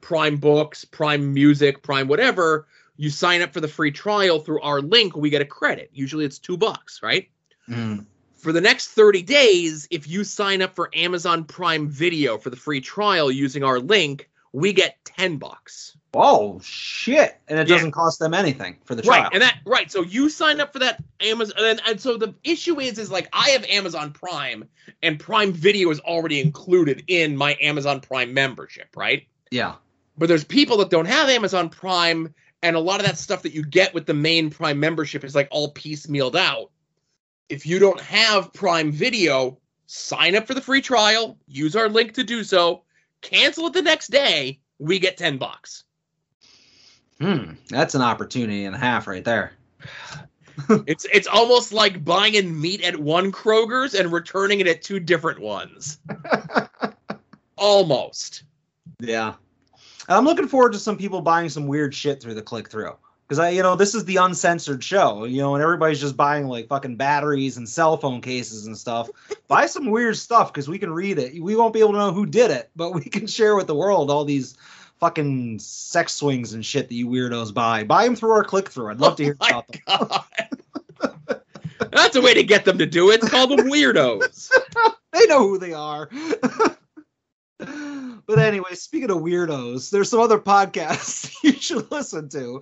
Prime 0.00 0.36
Books, 0.36 0.84
Prime 0.84 1.32
Music, 1.32 1.82
Prime 1.82 2.08
whatever, 2.08 2.66
you 2.96 3.10
sign 3.10 3.42
up 3.42 3.52
for 3.52 3.60
the 3.60 3.68
free 3.68 3.90
trial 3.90 4.38
through 4.38 4.60
our 4.60 4.80
link, 4.80 5.16
we 5.16 5.30
get 5.30 5.42
a 5.42 5.46
credit. 5.46 5.90
Usually 5.92 6.24
it's 6.24 6.38
two 6.38 6.56
bucks, 6.56 7.02
right? 7.02 7.28
Mm. 7.68 8.06
For 8.44 8.52
the 8.52 8.60
next 8.60 8.88
30 8.88 9.22
days, 9.22 9.88
if 9.90 10.06
you 10.06 10.22
sign 10.22 10.60
up 10.60 10.74
for 10.76 10.90
Amazon 10.92 11.44
Prime 11.44 11.88
Video 11.88 12.36
for 12.36 12.50
the 12.50 12.56
free 12.56 12.82
trial 12.82 13.30
using 13.30 13.64
our 13.64 13.80
link, 13.80 14.28
we 14.52 14.74
get 14.74 14.98
10 15.06 15.38
bucks. 15.38 15.96
Oh 16.12 16.60
shit! 16.62 17.40
And 17.48 17.58
it 17.58 17.66
Yeah. 17.66 17.76
doesn't 17.76 17.92
cost 17.92 18.18
them 18.18 18.34
anything 18.34 18.76
for 18.84 18.94
the 18.94 19.00
trial. 19.00 19.22
Right, 19.22 19.32
and 19.32 19.40
that 19.40 19.60
right. 19.64 19.90
So 19.90 20.02
you 20.02 20.28
sign 20.28 20.60
up 20.60 20.74
for 20.74 20.78
that 20.80 21.02
Amazon, 21.20 21.56
and, 21.58 21.80
and 21.88 21.98
so 21.98 22.18
the 22.18 22.34
issue 22.44 22.78
is, 22.80 22.98
is 22.98 23.10
like 23.10 23.30
I 23.32 23.48
have 23.50 23.64
Amazon 23.64 24.12
Prime, 24.12 24.68
and 25.02 25.18
Prime 25.18 25.54
Video 25.54 25.88
is 25.88 26.00
already 26.00 26.38
included 26.42 27.02
in 27.08 27.38
my 27.38 27.56
Amazon 27.62 28.00
Prime 28.02 28.34
membership, 28.34 28.88
right? 28.94 29.26
yeah. 29.50 29.76
But 30.18 30.28
there's 30.28 30.44
people 30.44 30.76
that 30.76 30.90
don't 30.90 31.06
have 31.06 31.30
Amazon 31.30 31.70
Prime, 31.70 32.34
and 32.62 32.76
a 32.76 32.80
lot 32.80 33.00
of 33.00 33.06
that 33.06 33.16
stuff 33.16 33.40
that 33.42 33.54
you 33.54 33.64
get 33.64 33.94
with 33.94 34.04
the 34.04 34.12
main 34.14 34.50
Prime 34.50 34.78
membership 34.78 35.24
is 35.24 35.34
like 35.34 35.48
all 35.50 35.72
piecemealed 35.72 36.36
out. 36.36 36.70
If 37.48 37.66
you 37.66 37.78
don't 37.78 38.00
have 38.00 38.52
Prime 38.52 38.90
Video, 38.90 39.58
sign 39.86 40.34
up 40.34 40.46
for 40.46 40.54
the 40.54 40.60
free 40.60 40.80
trial, 40.80 41.38
use 41.46 41.76
our 41.76 41.88
link 41.88 42.14
to 42.14 42.24
do 42.24 42.42
so, 42.44 42.82
cancel 43.20 43.66
it 43.66 43.72
the 43.72 43.82
next 43.82 44.08
day, 44.08 44.60
we 44.78 44.98
get 44.98 45.16
10 45.16 45.38
bucks. 45.38 45.84
Hmm. 47.20 47.52
That's 47.68 47.94
an 47.94 48.02
opportunity 48.02 48.64
and 48.64 48.74
a 48.74 48.78
half 48.78 49.06
right 49.06 49.24
there. 49.24 49.52
It's 50.86 51.04
it's 51.12 51.26
almost 51.26 51.72
like 51.72 52.04
buying 52.04 52.34
in 52.34 52.60
meat 52.60 52.84
at 52.84 52.96
one 52.96 53.32
Kroger's 53.32 53.94
and 53.94 54.12
returning 54.12 54.60
it 54.60 54.68
at 54.68 54.82
two 54.82 55.00
different 55.00 55.40
ones. 55.40 55.98
Almost. 57.56 58.44
Yeah. 59.00 59.34
I'm 60.08 60.24
looking 60.24 60.46
forward 60.46 60.72
to 60.74 60.78
some 60.78 60.96
people 60.96 61.20
buying 61.20 61.48
some 61.48 61.66
weird 61.66 61.92
shit 61.92 62.22
through 62.22 62.34
the 62.34 62.42
click 62.42 62.70
through. 62.70 62.96
Because 63.34 63.46
I, 63.46 63.50
you 63.50 63.64
know, 63.64 63.74
this 63.74 63.96
is 63.96 64.04
the 64.04 64.18
uncensored 64.18 64.84
show, 64.84 65.24
you 65.24 65.42
know, 65.42 65.56
and 65.56 65.62
everybody's 65.62 66.00
just 66.00 66.16
buying 66.16 66.46
like 66.46 66.68
fucking 66.68 66.94
batteries 66.94 67.56
and 67.56 67.68
cell 67.68 67.96
phone 67.96 68.20
cases 68.20 68.68
and 68.68 68.78
stuff. 68.78 69.10
Buy 69.48 69.66
some 69.66 69.90
weird 69.90 70.16
stuff 70.16 70.52
because 70.52 70.68
we 70.68 70.78
can 70.78 70.92
read 70.92 71.18
it. 71.18 71.42
We 71.42 71.56
won't 71.56 71.74
be 71.74 71.80
able 71.80 71.94
to 71.94 71.98
know 71.98 72.12
who 72.12 72.26
did 72.26 72.52
it, 72.52 72.70
but 72.76 72.92
we 72.94 73.00
can 73.00 73.26
share 73.26 73.56
with 73.56 73.66
the 73.66 73.74
world 73.74 74.08
all 74.08 74.24
these 74.24 74.56
fucking 75.00 75.58
sex 75.58 76.12
swings 76.12 76.52
and 76.52 76.64
shit 76.64 76.88
that 76.88 76.94
you 76.94 77.08
weirdos 77.08 77.52
buy. 77.52 77.82
Buy 77.82 78.04
them 78.04 78.14
through 78.14 78.30
our 78.30 78.44
click 78.44 78.68
through. 78.68 78.92
I'd 78.92 79.00
love 79.00 79.16
to 79.16 79.24
hear 79.24 79.36
Oh 79.40 79.48
about 79.48 79.66
them. 81.00 81.40
That's 81.90 82.14
a 82.14 82.22
way 82.22 82.34
to 82.34 82.44
get 82.44 82.64
them 82.64 82.78
to 82.78 82.86
do 82.86 83.10
it. 83.10 83.20
Call 83.20 83.48
them 83.48 83.68
weirdos. 83.68 84.48
They 85.12 85.26
know 85.26 85.46
who 85.46 85.58
they 85.58 85.72
are. 85.72 86.08
but 88.26 88.38
anyway, 88.38 88.74
speaking 88.74 89.10
of 89.10 89.18
weirdos, 89.18 89.90
there's 89.90 90.10
some 90.10 90.20
other 90.20 90.38
podcasts 90.38 91.34
you 91.42 91.52
should 91.52 91.90
listen 91.90 92.28
to. 92.30 92.60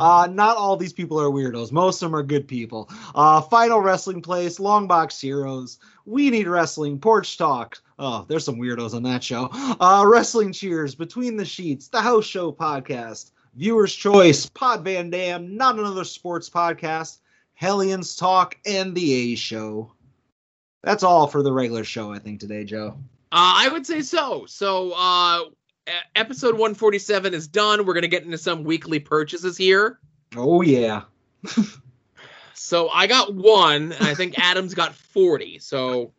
Uh, 0.00 0.28
not 0.30 0.56
all 0.56 0.76
these 0.76 0.92
people 0.92 1.20
are 1.20 1.30
weirdos. 1.30 1.72
Most 1.72 2.02
of 2.02 2.10
them 2.10 2.18
are 2.18 2.22
good 2.22 2.48
people. 2.48 2.90
Uh, 3.14 3.40
Final 3.40 3.80
Wrestling 3.80 4.22
Place, 4.22 4.58
Longbox 4.58 5.20
Heroes, 5.20 5.78
We 6.04 6.30
Need 6.30 6.48
Wrestling, 6.48 6.98
Porch 6.98 7.38
Talk. 7.38 7.80
Oh, 7.98 8.24
there's 8.28 8.44
some 8.44 8.56
weirdos 8.56 8.94
on 8.94 9.02
that 9.04 9.22
show. 9.22 9.48
Uh, 9.52 10.04
Wrestling 10.06 10.52
Cheers, 10.52 10.94
Between 10.94 11.36
the 11.36 11.44
Sheets, 11.44 11.88
The 11.88 12.00
House 12.00 12.24
Show 12.24 12.50
Podcast, 12.50 13.30
Viewer's 13.54 13.94
Choice, 13.94 14.46
Pod 14.46 14.82
Van 14.82 15.10
Dam, 15.10 15.56
Not 15.56 15.78
Another 15.78 16.04
Sports 16.04 16.50
Podcast, 16.50 17.18
Hellions 17.54 18.16
Talk, 18.16 18.56
and 18.66 18.94
The 18.94 19.12
A 19.32 19.36
Show. 19.36 19.92
That's 20.82 21.02
all 21.02 21.28
for 21.28 21.42
the 21.42 21.52
regular 21.52 21.84
show, 21.84 22.12
I 22.12 22.18
think, 22.18 22.40
today, 22.40 22.64
Joe. 22.64 22.98
Uh, 23.34 23.66
I 23.66 23.68
would 23.68 23.84
say 23.84 24.00
so. 24.00 24.46
So, 24.46 24.92
uh, 24.92 25.40
episode 26.14 26.52
147 26.52 27.34
is 27.34 27.48
done. 27.48 27.84
We're 27.84 27.94
going 27.94 28.02
to 28.02 28.08
get 28.08 28.22
into 28.22 28.38
some 28.38 28.62
weekly 28.62 29.00
purchases 29.00 29.56
here. 29.56 29.98
Oh, 30.36 30.62
yeah. 30.62 31.02
So, 32.56 32.88
I 32.88 33.08
got 33.08 33.34
one. 33.34 33.92
and 33.92 34.06
I 34.06 34.14
think 34.14 34.38
Adam's 34.38 34.74
got 34.74 34.94
40. 34.94 35.58
So, 35.58 36.12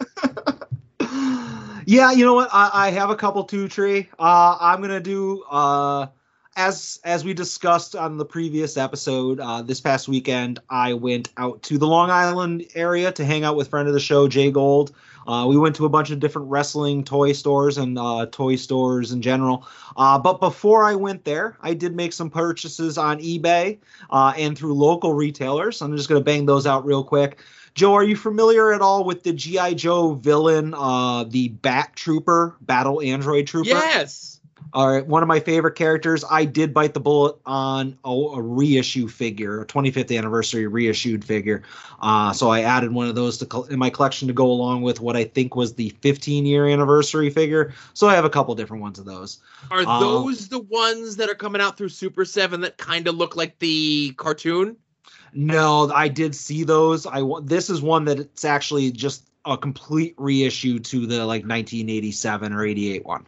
yeah, 1.86 2.12
you 2.12 2.26
know 2.26 2.34
what? 2.34 2.50
I, 2.52 2.70
I 2.74 2.92
have 2.92 3.10
a 3.10 3.16
couple 3.16 3.44
two 3.46 3.68
tree. 3.68 4.10
Uh, 4.20 4.58
I'm 4.60 4.82
gonna 4.82 5.00
do 5.00 5.44
uh, 5.50 6.08
as 6.56 7.00
as 7.04 7.24
we 7.24 7.34
discussed 7.34 7.96
on 7.96 8.18
the 8.18 8.26
previous 8.26 8.78
episode. 8.78 9.40
Uh, 9.40 9.62
this 9.62 9.82
past 9.82 10.08
weekend, 10.08 10.60
I 10.70 10.94
went 10.94 11.30
out 11.38 11.64
to 11.64 11.78
the 11.78 11.88
Long 11.88 12.12
Island 12.12 12.66
area 12.76 13.12
to 13.14 13.26
hang 13.26 13.44
out 13.44 13.56
with 13.56 13.70
friend 13.70 13.88
of 13.88 13.94
the 13.94 14.00
show 14.00 14.28
Jay 14.28 14.52
Gold. 14.52 14.92
Uh, 15.28 15.46
we 15.48 15.58
went 15.58 15.76
to 15.76 15.86
a 15.86 15.90
bunch 15.90 16.12
of 16.12 16.20
different 16.20 16.50
wrestling 16.50 17.04
toy 17.04 17.32
stores 17.32 17.78
and 17.78 17.98
uh, 17.98 18.26
toy 18.32 18.56
stores 18.56 19.12
in 19.12 19.22
general. 19.22 19.68
Uh, 19.98 20.18
but 20.20 20.40
before 20.40 20.84
I 20.84 20.96
went 20.96 21.24
there, 21.26 21.58
I 21.62 21.74
did 21.74 21.96
make 21.96 22.14
some 22.14 22.30
purchases 22.30 22.98
on 22.98 23.20
eBay 23.20 23.80
uh, 24.10 24.34
and 24.38 24.58
through 24.58 24.74
local 24.74 25.14
retailers. 25.14 25.82
I'm 25.82 25.96
just 25.96 26.10
going 26.10 26.20
to 26.20 26.26
bang 26.26 26.46
those 26.46 26.68
out 26.68 26.86
real 26.86 27.04
quick. 27.04 27.40
Joe, 27.74 27.94
are 27.94 28.04
you 28.04 28.16
familiar 28.16 28.72
at 28.74 28.82
all 28.82 29.04
with 29.04 29.24
the 29.24 29.34
GI 29.34 29.76
Joe 29.76 30.14
villain, 30.14 30.74
uh, 30.74 31.26
the 31.26 31.50
Bat 31.50 31.92
Trooper, 31.96 32.56
Battle 32.62 33.02
Android 33.02 33.48
Trooper? 33.48 33.70
yes. 33.70 34.35
All 34.76 34.92
right, 34.92 35.08
one 35.08 35.24
of 35.24 35.30
my 35.30 35.40
favorite 35.40 35.76
characters. 35.76 36.26
I 36.30 36.44
did 36.44 36.74
bite 36.74 36.94
the 36.94 37.00
bullet 37.00 37.38
on 37.46 37.98
a, 38.04 38.10
a 38.10 38.42
reissue 38.42 39.08
figure, 39.08 39.62
a 39.62 39.66
25th 39.66 40.16
anniversary 40.18 40.68
reissued 40.68 41.24
figure. 41.24 41.64
Uh, 42.02 42.34
so 42.34 42.50
I 42.50 42.64
added 42.64 42.92
one 42.92 43.08
of 43.08 43.16
those 43.16 43.38
to 43.38 43.64
in 43.70 43.80
my 43.80 43.90
collection 43.90 44.28
to 44.28 44.34
go 44.34 44.52
along 44.52 44.82
with 44.82 45.00
what 45.00 45.16
I 45.16 45.24
think 45.24 45.56
was 45.56 45.76
the 45.76 45.96
15 46.02 46.46
year 46.46 46.68
anniversary 46.68 47.30
figure. 47.30 47.74
So 47.94 48.10
I 48.10 48.16
have 48.16 48.26
a 48.26 48.30
couple 48.30 48.54
different 48.54 48.84
ones 48.84 49.00
of 49.00 49.06
those. 49.06 49.40
Are 49.72 49.86
Uh, 49.88 50.00
those 50.02 50.50
the 50.50 50.60
ones 50.60 51.16
that 51.16 51.30
are 51.30 51.36
coming 51.36 51.62
out 51.62 51.78
through 51.78 51.88
Super 51.88 52.26
7 52.26 52.60
that 52.60 52.78
kind 52.78 53.08
of 53.08 53.16
look 53.16 53.38
like 53.38 53.58
the 53.60 54.12
cartoon? 54.18 54.76
No, 55.34 55.90
I 55.96 56.10
did 56.10 56.36
see 56.36 56.66
those. 56.66 57.08
I 57.08 57.22
this 57.44 57.70
is 57.70 57.82
one 57.82 58.04
that 58.06 58.20
it's 58.20 58.44
actually 58.44 58.92
just 58.92 59.30
a 59.46 59.58
complete 59.58 60.16
reissue 60.18 60.80
to 60.80 61.08
the 61.08 61.20
like 61.20 61.44
1987 61.44 62.52
or 62.52 62.66
88 62.66 63.06
one. 63.06 63.26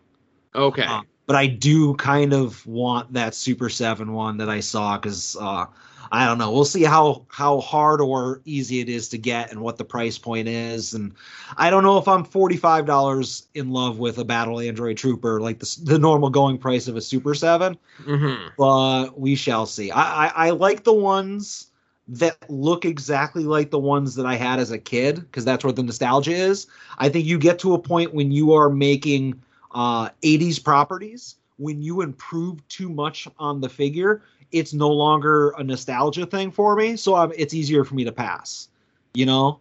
Okay. 0.53 0.83
Uh, 0.83 1.03
but 1.27 1.35
I 1.35 1.45
do 1.45 1.93
kind 1.95 2.33
of 2.33 2.65
want 2.65 3.13
that 3.13 3.35
Super 3.35 3.69
Seven 3.69 4.13
one 4.13 4.37
that 4.37 4.49
I 4.49 4.61
saw 4.61 4.97
because 4.97 5.35
uh, 5.39 5.65
I 6.11 6.25
don't 6.25 6.37
know. 6.37 6.51
We'll 6.51 6.65
see 6.65 6.83
how 6.83 7.25
how 7.27 7.59
hard 7.59 8.01
or 8.01 8.41
easy 8.45 8.79
it 8.79 8.89
is 8.89 9.09
to 9.09 9.17
get 9.17 9.51
and 9.51 9.61
what 9.61 9.77
the 9.77 9.83
price 9.83 10.17
point 10.17 10.47
is. 10.47 10.93
And 10.93 11.13
I 11.57 11.69
don't 11.69 11.83
know 11.83 11.97
if 11.97 12.07
I'm 12.07 12.23
forty 12.23 12.55
five 12.55 12.85
dollars 12.85 13.47
in 13.53 13.71
love 13.71 13.99
with 13.99 14.17
a 14.17 14.25
Battle 14.25 14.59
Android 14.59 14.97
Trooper 14.97 15.41
like 15.41 15.59
the 15.59 15.79
the 15.83 15.99
normal 15.99 16.29
going 16.29 16.57
price 16.57 16.87
of 16.87 16.95
a 16.95 17.01
Super 17.01 17.35
Seven. 17.35 17.77
mm-hmm. 18.03 18.47
But 18.57 19.19
we 19.19 19.35
shall 19.35 19.65
see. 19.65 19.91
I, 19.91 20.27
I 20.27 20.47
I 20.47 20.49
like 20.51 20.85
the 20.85 20.93
ones 20.93 21.67
that 22.09 22.37
look 22.49 22.85
exactly 22.85 23.43
like 23.43 23.69
the 23.69 23.79
ones 23.79 24.15
that 24.15 24.25
I 24.25 24.35
had 24.35 24.59
as 24.59 24.71
a 24.71 24.77
kid 24.77 25.15
because 25.17 25.43
that's 25.43 25.65
where 25.65 25.73
the 25.73 25.83
nostalgia 25.83 26.31
is. 26.31 26.67
I 26.99 27.09
think 27.09 27.25
you 27.25 27.37
get 27.37 27.59
to 27.59 27.73
a 27.73 27.79
point 27.79 28.13
when 28.13 28.31
you 28.31 28.53
are 28.53 28.69
making 28.69 29.41
uh 29.77 30.09
80s 30.23 30.63
properties 30.63 31.35
when 31.57 31.81
you 31.81 32.01
improve 32.01 32.67
too 32.67 32.89
much 32.89 33.27
on 33.37 33.61
the 33.61 33.69
figure 33.69 34.23
it's 34.51 34.73
no 34.73 34.89
longer 34.89 35.51
a 35.51 35.63
nostalgia 35.63 36.25
thing 36.25 36.51
for 36.51 36.75
me 36.75 36.95
so 36.97 37.15
um, 37.15 37.31
it's 37.37 37.53
easier 37.53 37.83
for 37.83 37.95
me 37.95 38.03
to 38.03 38.11
pass 38.11 38.69
you 39.13 39.25
know 39.25 39.59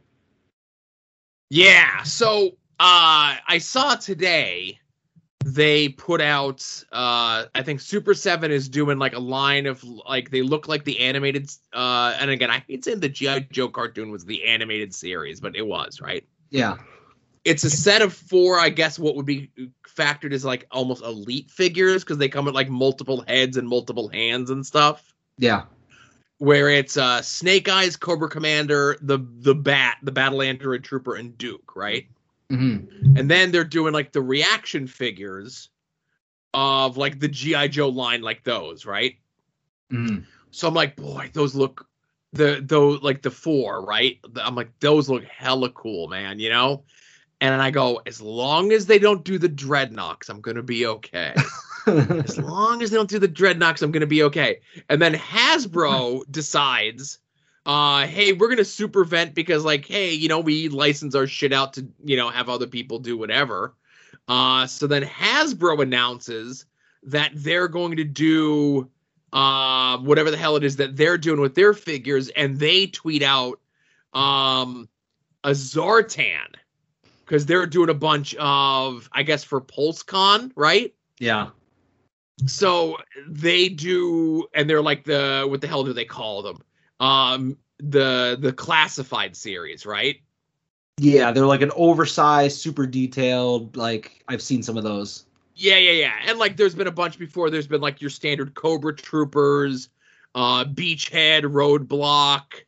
Yeah. 1.50 2.02
So 2.02 2.56
uh 2.80 3.36
I 3.48 3.58
saw 3.58 3.94
today 3.94 4.78
they 5.44 5.90
put 5.90 6.20
out 6.20 6.62
uh 6.92 7.44
I 7.54 7.62
think 7.62 7.80
Super 7.80 8.14
7 8.14 8.50
is 8.50 8.68
doing 8.68 8.98
like 8.98 9.14
a 9.14 9.20
line 9.20 9.66
of 9.66 9.82
like 9.84 10.30
they 10.30 10.42
look 10.42 10.68
like 10.68 10.84
the 10.84 10.98
animated 11.00 11.50
uh 11.72 12.16
and 12.20 12.30
again 12.30 12.50
I 12.50 12.64
hate 12.66 12.84
saying 12.84 13.00
the 13.00 13.08
G.I. 13.08 13.40
Joe 13.50 13.68
cartoon 13.68 14.10
was 14.10 14.24
the 14.24 14.44
animated 14.44 14.94
series, 14.94 15.40
but 15.40 15.56
it 15.56 15.66
was, 15.66 16.00
right? 16.00 16.24
Yeah. 16.50 16.76
It's 17.46 17.62
a 17.64 17.70
set 17.70 18.02
of 18.02 18.12
four, 18.12 18.58
I 18.58 18.68
guess 18.70 18.98
what 18.98 19.14
would 19.14 19.24
be 19.24 19.50
factored 19.88 20.32
as 20.32 20.44
like 20.44 20.66
almost 20.72 21.04
elite 21.04 21.50
figures 21.50 22.02
because 22.04 22.18
they 22.18 22.28
come 22.28 22.44
with 22.44 22.54
like 22.56 22.68
multiple 22.68 23.24
heads 23.28 23.56
and 23.56 23.68
multiple 23.68 24.08
hands 24.08 24.50
and 24.50 24.66
stuff 24.66 25.14
Yeah. 25.38 25.62
where 26.38 26.68
it's 26.68 26.96
uh 26.96 27.22
Snake 27.22 27.68
Eyes, 27.68 27.96
Cobra 27.96 28.28
Commander, 28.28 28.98
the 29.00 29.18
the 29.40 29.54
Bat, 29.54 29.98
the 30.02 30.12
Battle 30.12 30.42
Android 30.42 30.84
Trooper, 30.84 31.14
and 31.14 31.38
Duke, 31.38 31.76
right? 31.76 32.06
Mm-hmm. 32.50 33.16
And 33.16 33.30
then 33.30 33.52
they're 33.52 33.64
doing 33.64 33.92
like 33.92 34.12
the 34.12 34.22
reaction 34.22 34.86
figures 34.86 35.70
of 36.52 36.96
like 36.96 37.20
the 37.20 37.28
GI 37.28 37.68
Joe 37.68 37.88
line, 37.88 38.22
like 38.22 38.42
those, 38.44 38.86
right? 38.86 39.16
Mm-hmm. 39.92 40.24
So 40.50 40.66
I'm 40.68 40.74
like, 40.74 40.96
boy, 40.96 41.30
those 41.32 41.54
look 41.54 41.88
the 42.32 42.60
those 42.62 43.02
like 43.02 43.22
the 43.22 43.30
four, 43.30 43.84
right? 43.84 44.18
I'm 44.42 44.54
like, 44.56 44.78
those 44.80 45.08
look 45.08 45.24
hella 45.24 45.70
cool, 45.70 46.08
man, 46.08 46.38
you 46.38 46.50
know? 46.50 46.84
And 47.40 47.52
then 47.52 47.60
I 47.60 47.70
go, 47.70 48.00
as 48.06 48.20
long 48.20 48.72
as 48.72 48.86
they 48.86 48.98
don't 48.98 49.24
do 49.24 49.38
the 49.38 49.48
Dreadnoks, 49.48 50.30
I'm 50.30 50.40
gonna 50.40 50.62
be 50.62 50.86
okay. 50.86 51.34
as 51.86 52.38
long 52.38 52.82
as 52.82 52.90
they 52.90 52.96
don't 52.96 53.10
do 53.10 53.18
the 53.18 53.28
Dreadnoks, 53.28 53.82
I'm 53.82 53.92
gonna 53.92 54.06
be 54.06 54.22
okay. 54.24 54.60
And 54.88 55.00
then 55.00 55.14
Hasbro 55.14 56.22
decides, 56.30 57.18
uh, 57.66 58.06
hey, 58.06 58.32
we're 58.32 58.48
gonna 58.48 58.64
super 58.64 59.04
vent 59.04 59.34
because, 59.34 59.64
like, 59.64 59.86
hey, 59.86 60.12
you 60.12 60.28
know, 60.28 60.40
we 60.40 60.68
license 60.68 61.14
our 61.14 61.26
shit 61.26 61.52
out 61.52 61.74
to, 61.74 61.86
you 62.04 62.16
know, 62.16 62.30
have 62.30 62.48
other 62.48 62.66
people 62.66 62.98
do 62.98 63.18
whatever. 63.18 63.74
Uh, 64.28 64.66
so 64.66 64.86
then 64.86 65.02
Hasbro 65.02 65.82
announces 65.82 66.64
that 67.02 67.30
they're 67.34 67.68
going 67.68 67.96
to 67.96 68.04
do 68.04 68.90
uh 69.32 69.98
whatever 69.98 70.30
the 70.30 70.36
hell 70.36 70.54
it 70.54 70.62
is 70.62 70.76
that 70.76 70.96
they're 70.96 71.18
doing 71.18 71.40
with 71.40 71.54
their 71.54 71.74
figures, 71.74 72.28
and 72.30 72.58
they 72.58 72.86
tweet 72.86 73.22
out 73.22 73.60
um 74.14 74.88
a 75.44 75.50
Zartan 75.50 76.54
because 77.26 77.44
they're 77.44 77.66
doing 77.66 77.90
a 77.90 77.94
bunch 77.94 78.34
of, 78.36 79.10
I 79.12 79.22
guess, 79.24 79.44
for 79.44 79.60
PulseCon, 79.60 80.52
right? 80.56 80.94
yeah. 81.18 81.48
so 82.46 82.96
they 83.28 83.68
do 83.70 84.46
and 84.54 84.68
they're 84.68 84.82
like 84.82 85.04
the 85.04 85.46
what 85.48 85.60
the 85.62 85.66
hell 85.66 85.82
do 85.84 85.92
they 85.94 86.04
call 86.04 86.42
them 86.42 86.58
um 87.00 87.56
the 87.78 88.36
the 88.38 88.52
classified 88.52 89.34
series 89.34 89.86
right 89.86 90.20
Yeah. 90.98 91.32
They're 91.32 91.46
like 91.46 91.62
an 91.62 91.72
oversized, 91.74 92.58
super 92.60 92.86
detailed. 92.86 93.76
Like 93.76 94.22
I've 94.28 94.42
seen 94.42 94.62
some 94.62 94.76
of 94.76 94.84
those. 94.84 95.24
yeah 95.54 95.76
yeah 95.78 95.92
yeah 95.92 96.12
and 96.26 96.38
like 96.38 96.56
there's 96.58 96.74
been 96.74 96.86
a 96.86 96.92
bunch 96.92 97.18
before 97.18 97.48
there's 97.50 97.66
been 97.66 97.80
like 97.80 98.00
your 98.02 98.10
standard 98.10 98.54
cobra 98.54 98.94
troopers 98.94 99.88
uh 100.34 100.64
beachhead 100.66 101.42
roadblock 101.44 102.65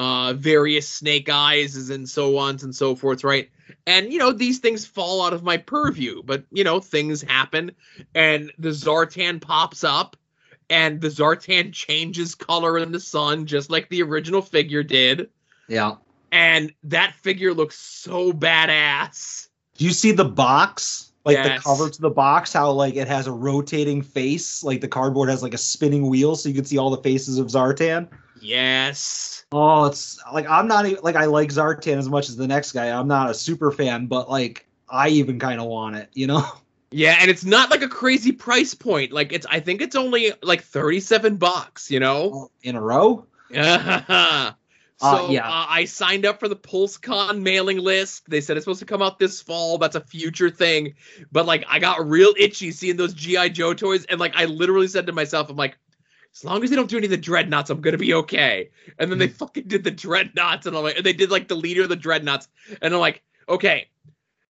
uh 0.00 0.32
various 0.32 0.88
snake 0.88 1.28
eyes 1.28 1.90
and 1.90 2.08
so 2.08 2.38
on 2.38 2.56
and 2.62 2.74
so 2.74 2.94
forth 2.96 3.22
right 3.22 3.50
and 3.86 4.10
you 4.12 4.18
know 4.18 4.32
these 4.32 4.58
things 4.58 4.86
fall 4.86 5.20
out 5.22 5.34
of 5.34 5.42
my 5.42 5.58
purview 5.58 6.22
but 6.24 6.42
you 6.50 6.64
know 6.64 6.80
things 6.80 7.20
happen 7.20 7.70
and 8.14 8.50
the 8.58 8.70
zartan 8.70 9.38
pops 9.40 9.84
up 9.84 10.16
and 10.70 11.00
the 11.02 11.08
zartan 11.08 11.70
changes 11.84 12.34
color 12.34 12.78
in 12.78 12.92
the 12.92 13.00
sun 13.00 13.44
just 13.44 13.68
like 13.68 13.88
the 13.90 14.02
original 14.02 14.40
figure 14.40 14.82
did 14.82 15.28
Yeah. 15.68 15.96
and 16.32 16.72
that 16.84 17.14
figure 17.14 17.52
looks 17.52 17.78
so 17.78 18.32
badass 18.32 19.48
Do 19.76 19.84
you 19.84 19.92
see 19.92 20.12
the 20.12 20.24
box? 20.24 21.12
Like 21.26 21.36
Yes. 21.36 21.58
the 21.58 21.62
cover 21.62 21.90
to 21.90 22.00
the 22.00 22.10
box, 22.10 22.52
how 22.54 22.70
like 22.72 22.96
it 22.96 23.06
has 23.06 23.26
a 23.26 23.32
rotating 23.32 24.00
face, 24.00 24.64
like 24.64 24.80
the 24.80 24.88
cardboard 24.88 25.28
has 25.28 25.42
like 25.42 25.52
a 25.52 25.58
spinning 25.58 26.08
wheel, 26.08 26.34
so 26.34 26.48
you 26.48 26.54
can 26.54 26.64
see 26.64 26.78
all 26.78 26.88
the 26.90 27.02
faces 27.02 27.36
of 27.38 27.48
Zartan. 27.48 28.08
Yes 28.40 29.44
Oh, 29.52 29.86
it's 29.86 30.18
like 30.32 30.48
I'm 30.48 30.68
not 30.68 30.86
even 30.86 31.02
like 31.02 31.16
I 31.16 31.24
like 31.24 31.50
Zartan 31.50 31.98
as 31.98 32.08
much 32.08 32.28
as 32.28 32.36
the 32.36 32.46
next 32.46 32.72
guy. 32.72 32.90
I'm 32.90 33.08
not 33.08 33.30
a 33.30 33.34
super 33.34 33.72
fan, 33.72 34.06
but 34.06 34.30
like 34.30 34.66
I 34.88 35.08
even 35.08 35.38
kind 35.40 35.60
of 35.60 35.66
want 35.66 35.96
it, 35.96 36.08
you 36.12 36.26
know? 36.28 36.44
Yeah, 36.92 37.16
and 37.20 37.30
it's 37.30 37.44
not 37.44 37.70
like 37.70 37.82
a 37.82 37.88
crazy 37.88 38.32
price 38.32 38.74
point. 38.74 39.12
Like 39.12 39.32
it's 39.32 39.46
I 39.48 39.60
think 39.60 39.80
it's 39.80 39.94
only 39.94 40.32
like 40.42 40.62
37 40.62 41.36
bucks, 41.36 41.90
you 41.90 42.00
know? 42.00 42.50
In 42.62 42.74
a 42.76 42.80
row? 42.80 43.26
so 43.52 43.60
Uh, 43.60 44.54
yeah. 45.00 45.46
uh, 45.48 45.66
I 45.68 45.84
signed 45.86 46.26
up 46.26 46.40
for 46.40 46.48
the 46.48 46.56
PulseCon 46.56 47.40
mailing 47.42 47.78
list. 47.78 48.28
They 48.28 48.40
said 48.40 48.56
it's 48.56 48.64
supposed 48.64 48.80
to 48.80 48.86
come 48.86 49.02
out 49.02 49.18
this 49.18 49.40
fall. 49.40 49.78
That's 49.78 49.96
a 49.96 50.00
future 50.00 50.50
thing. 50.50 50.94
But 51.32 51.46
like 51.46 51.64
I 51.68 51.78
got 51.78 52.08
real 52.08 52.34
itchy 52.38 52.72
seeing 52.72 52.96
those 52.96 53.14
GI 53.14 53.50
Joe 53.50 53.72
toys 53.72 54.04
and 54.06 54.18
like 54.20 54.34
I 54.36 54.46
literally 54.46 54.88
said 54.88 55.06
to 55.06 55.12
myself 55.12 55.48
I'm 55.48 55.56
like 55.56 55.78
as 56.34 56.44
long 56.44 56.62
as 56.62 56.70
they 56.70 56.76
don't 56.76 56.88
do 56.88 56.96
any 56.96 57.06
of 57.06 57.10
the 57.10 57.18
Dreadnoks, 57.18 57.70
I'm 57.70 57.80
gonna 57.80 57.98
be 57.98 58.14
okay. 58.14 58.70
And 58.98 59.10
then 59.10 59.18
they 59.18 59.26
hmm. 59.28 59.34
fucking 59.34 59.64
did 59.68 59.84
the 59.84 59.92
Dreadnoks, 59.92 60.66
and 60.66 60.76
I'm 60.76 60.82
like, 60.82 60.96
and 60.96 61.04
they 61.04 61.12
did 61.12 61.30
like 61.30 61.48
the 61.48 61.56
leader 61.56 61.82
of 61.82 61.88
the 61.88 61.96
Dreadnoks, 61.96 62.48
and 62.80 62.94
I'm 62.94 63.00
like, 63.00 63.22
okay, 63.48 63.88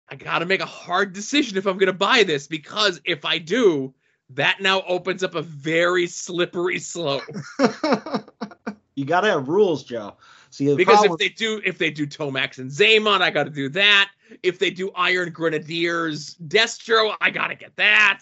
I 0.09 0.17
gotta 0.17 0.47
make 0.47 0.61
a 0.61 0.67
hard 0.67 1.13
decision 1.13 1.59
if 1.59 1.67
I'm 1.67 1.79
gonna 1.79 1.93
buy 1.93 2.23
this 2.23 2.47
because 2.47 3.01
if 3.05 3.25
I 3.25 3.39
do, 3.39 3.95
that 4.31 4.61
now 4.61 4.83
opens 4.87 5.23
up 5.23 5.35
a 5.35 5.43
very 5.43 6.07
slippery 6.07 6.79
slope. 6.79 7.23
you 8.95 9.05
gotta 9.05 9.29
have 9.29 9.49
rules, 9.49 9.85
Joe. 9.85 10.17
See, 10.51 10.67
the 10.67 10.77
Because 10.77 10.99
problem, 10.99 11.15
if 11.15 11.19
they 11.19 11.35
do, 11.35 11.61
if 11.65 11.79
they 11.79 11.91
do 11.91 12.07
Tomax 12.07 12.59
and 12.59 12.71
Xamot, 12.71 13.23
I 13.23 13.31
gotta 13.31 13.51
do 13.51 13.69
that. 13.71 14.11
If 14.43 14.59
they 14.59 14.71
do 14.71 14.93
Iron 14.95 15.33
Grenadiers, 15.33 16.37
Destro, 16.37 17.17
I 17.21 17.31
gotta 17.31 17.57
get 17.57 17.75
that. 17.77 18.21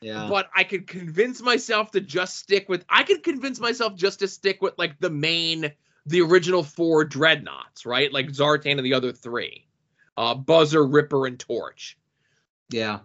Yeah, 0.00 0.26
But 0.28 0.50
I 0.54 0.64
could 0.64 0.86
convince 0.86 1.40
myself 1.40 1.90
to 1.92 2.00
just 2.00 2.36
stick 2.36 2.68
with. 2.68 2.84
I 2.88 3.02
could 3.02 3.22
convince 3.22 3.58
myself 3.58 3.94
just 3.96 4.18
to 4.20 4.28
stick 4.28 4.60
with 4.60 4.74
like 4.76 4.98
the 5.00 5.10
main, 5.10 5.72
the 6.04 6.20
original 6.20 6.62
four 6.62 7.04
Dreadnoks, 7.06 7.86
right? 7.86 8.12
Like 8.12 8.26
Zartan 8.28 8.76
and 8.76 8.84
the 8.84 8.94
other 8.94 9.12
three, 9.12 9.66
uh, 10.16 10.34
Buzzer, 10.34 10.86
Ripper, 10.86 11.26
and 11.26 11.38
Torch. 11.38 11.96
yeah, 12.68 13.00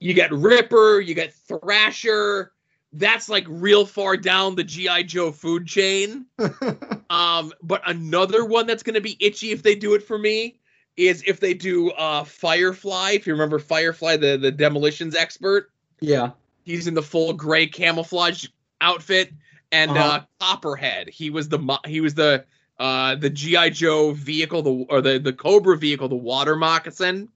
you 0.00 0.14
get 0.14 0.32
Ripper, 0.32 1.00
you 1.00 1.14
get 1.14 1.34
Thrasher. 1.34 2.52
That's 2.94 3.28
like 3.28 3.44
real 3.46 3.84
far 3.84 4.16
down 4.16 4.54
the 4.54 4.64
GI 4.64 5.04
Joe 5.04 5.30
food 5.30 5.66
chain. 5.66 6.24
um, 7.10 7.52
but 7.62 7.82
another 7.86 8.46
one 8.46 8.66
that's 8.66 8.82
going 8.82 8.94
to 8.94 9.00
be 9.02 9.16
itchy 9.20 9.50
if 9.50 9.62
they 9.62 9.74
do 9.74 9.94
it 9.94 10.02
for 10.02 10.16
me 10.18 10.58
is 10.96 11.22
if 11.26 11.38
they 11.38 11.52
do 11.52 11.90
uh 11.92 12.24
Firefly. 12.24 13.10
If 13.10 13.26
you 13.26 13.34
remember 13.34 13.58
Firefly, 13.58 14.16
the 14.16 14.38
the 14.38 14.50
demolitions 14.50 15.14
expert, 15.14 15.70
yeah. 16.00 16.30
he's 16.64 16.86
in 16.86 16.94
the 16.94 17.02
full 17.02 17.32
gray 17.32 17.66
camouflage 17.66 18.46
outfit, 18.80 19.32
and 19.72 19.90
uh 19.90 19.94
Uh-huh. 19.94 20.20
Copperhead. 20.40 21.08
He 21.08 21.30
was 21.30 21.48
the 21.48 21.58
mo- 21.58 21.78
he 21.86 22.00
was 22.00 22.14
the 22.14 22.44
uh 22.78 23.14
the 23.16 23.30
GI 23.30 23.70
Joe 23.70 24.12
vehicle, 24.12 24.62
the 24.62 24.86
or 24.88 25.00
the 25.00 25.18
the 25.18 25.32
Cobra 25.32 25.76
vehicle, 25.76 26.08
the 26.08 26.14
water 26.16 26.56
moccasin. 26.56 27.28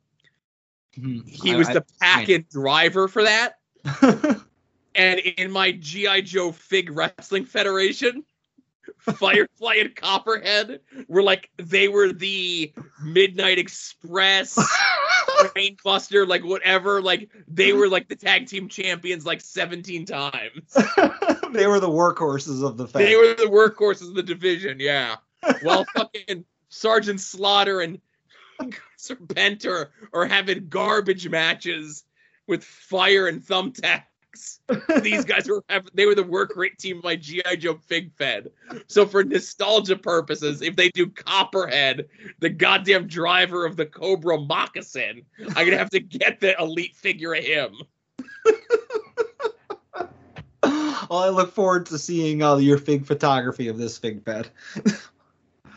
Mhm. 0.96 1.26
He 1.28 1.52
I- 1.54 1.56
was 1.56 1.68
I- 1.68 1.74
the 1.74 1.84
pack-in 2.00 2.46
driver 2.50 3.08
for 3.08 3.22
that. 3.24 3.58
and 4.94 5.18
in 5.20 5.50
my 5.50 5.72
GI 5.72 6.22
Joe 6.22 6.52
Fig 6.52 6.90
Wrestling 6.90 7.44
Federation, 7.44 8.24
Firefly 9.02 9.74
and 9.80 9.96
Copperhead 9.96 10.80
were 11.08 11.22
like 11.22 11.50
they 11.56 11.88
were 11.88 12.12
the 12.12 12.72
Midnight 13.02 13.58
Express, 13.58 14.56
Brainbuster, 15.40 16.26
like 16.26 16.44
whatever. 16.44 17.02
Like 17.02 17.28
they 17.48 17.72
were 17.72 17.88
like 17.88 18.08
the 18.08 18.16
tag 18.16 18.46
team 18.46 18.68
champions 18.68 19.26
like 19.26 19.40
17 19.40 20.06
times. 20.06 20.72
they 21.52 21.66
were 21.66 21.80
the 21.80 21.88
workhorses 21.88 22.64
of 22.64 22.76
the 22.76 22.86
fed. 22.86 23.02
They 23.02 23.16
were 23.16 23.34
the 23.34 23.50
workhorses 23.50 24.08
of 24.08 24.14
the 24.14 24.22
division, 24.22 24.78
yeah. 24.78 25.16
While 25.62 25.84
fucking 25.96 26.44
Sergeant 26.68 27.20
Slaughter 27.20 27.80
and 27.80 28.00
Serpentor 28.98 29.88
are 30.12 30.26
having 30.26 30.68
garbage 30.68 31.28
matches 31.28 32.04
with 32.46 32.64
fire 32.64 33.26
and 33.26 33.42
thumbtacks. 33.42 34.04
These 35.02 35.24
guys 35.24 35.48
were 35.48 35.62
they 35.94 36.06
were 36.06 36.14
the 36.14 36.22
work 36.22 36.56
rate 36.56 36.78
team 36.78 36.98
of 36.98 37.04
my 37.04 37.16
GI 37.16 37.56
Joe 37.58 37.78
Fig 37.86 38.12
Fed. 38.16 38.50
So 38.86 39.06
for 39.06 39.22
nostalgia 39.24 39.96
purposes, 39.96 40.62
if 40.62 40.76
they 40.76 40.88
do 40.90 41.08
Copperhead, 41.08 42.08
the 42.40 42.48
goddamn 42.48 43.06
driver 43.06 43.66
of 43.66 43.76
the 43.76 43.86
Cobra 43.86 44.38
Moccasin, 44.38 45.22
I'm 45.38 45.66
gonna 45.66 45.78
have 45.78 45.90
to 45.90 46.00
get 46.00 46.40
the 46.40 46.56
elite 46.58 46.96
figure 46.96 47.34
of 47.34 47.44
him. 47.44 47.74
well, 50.62 51.18
I 51.18 51.28
look 51.28 51.52
forward 51.52 51.86
to 51.86 51.98
seeing 51.98 52.42
uh, 52.42 52.56
your 52.56 52.78
fig 52.78 53.06
photography 53.06 53.68
of 53.68 53.78
this 53.78 53.98
fig 53.98 54.24
fed. 54.24 54.48
uh, 55.66 55.70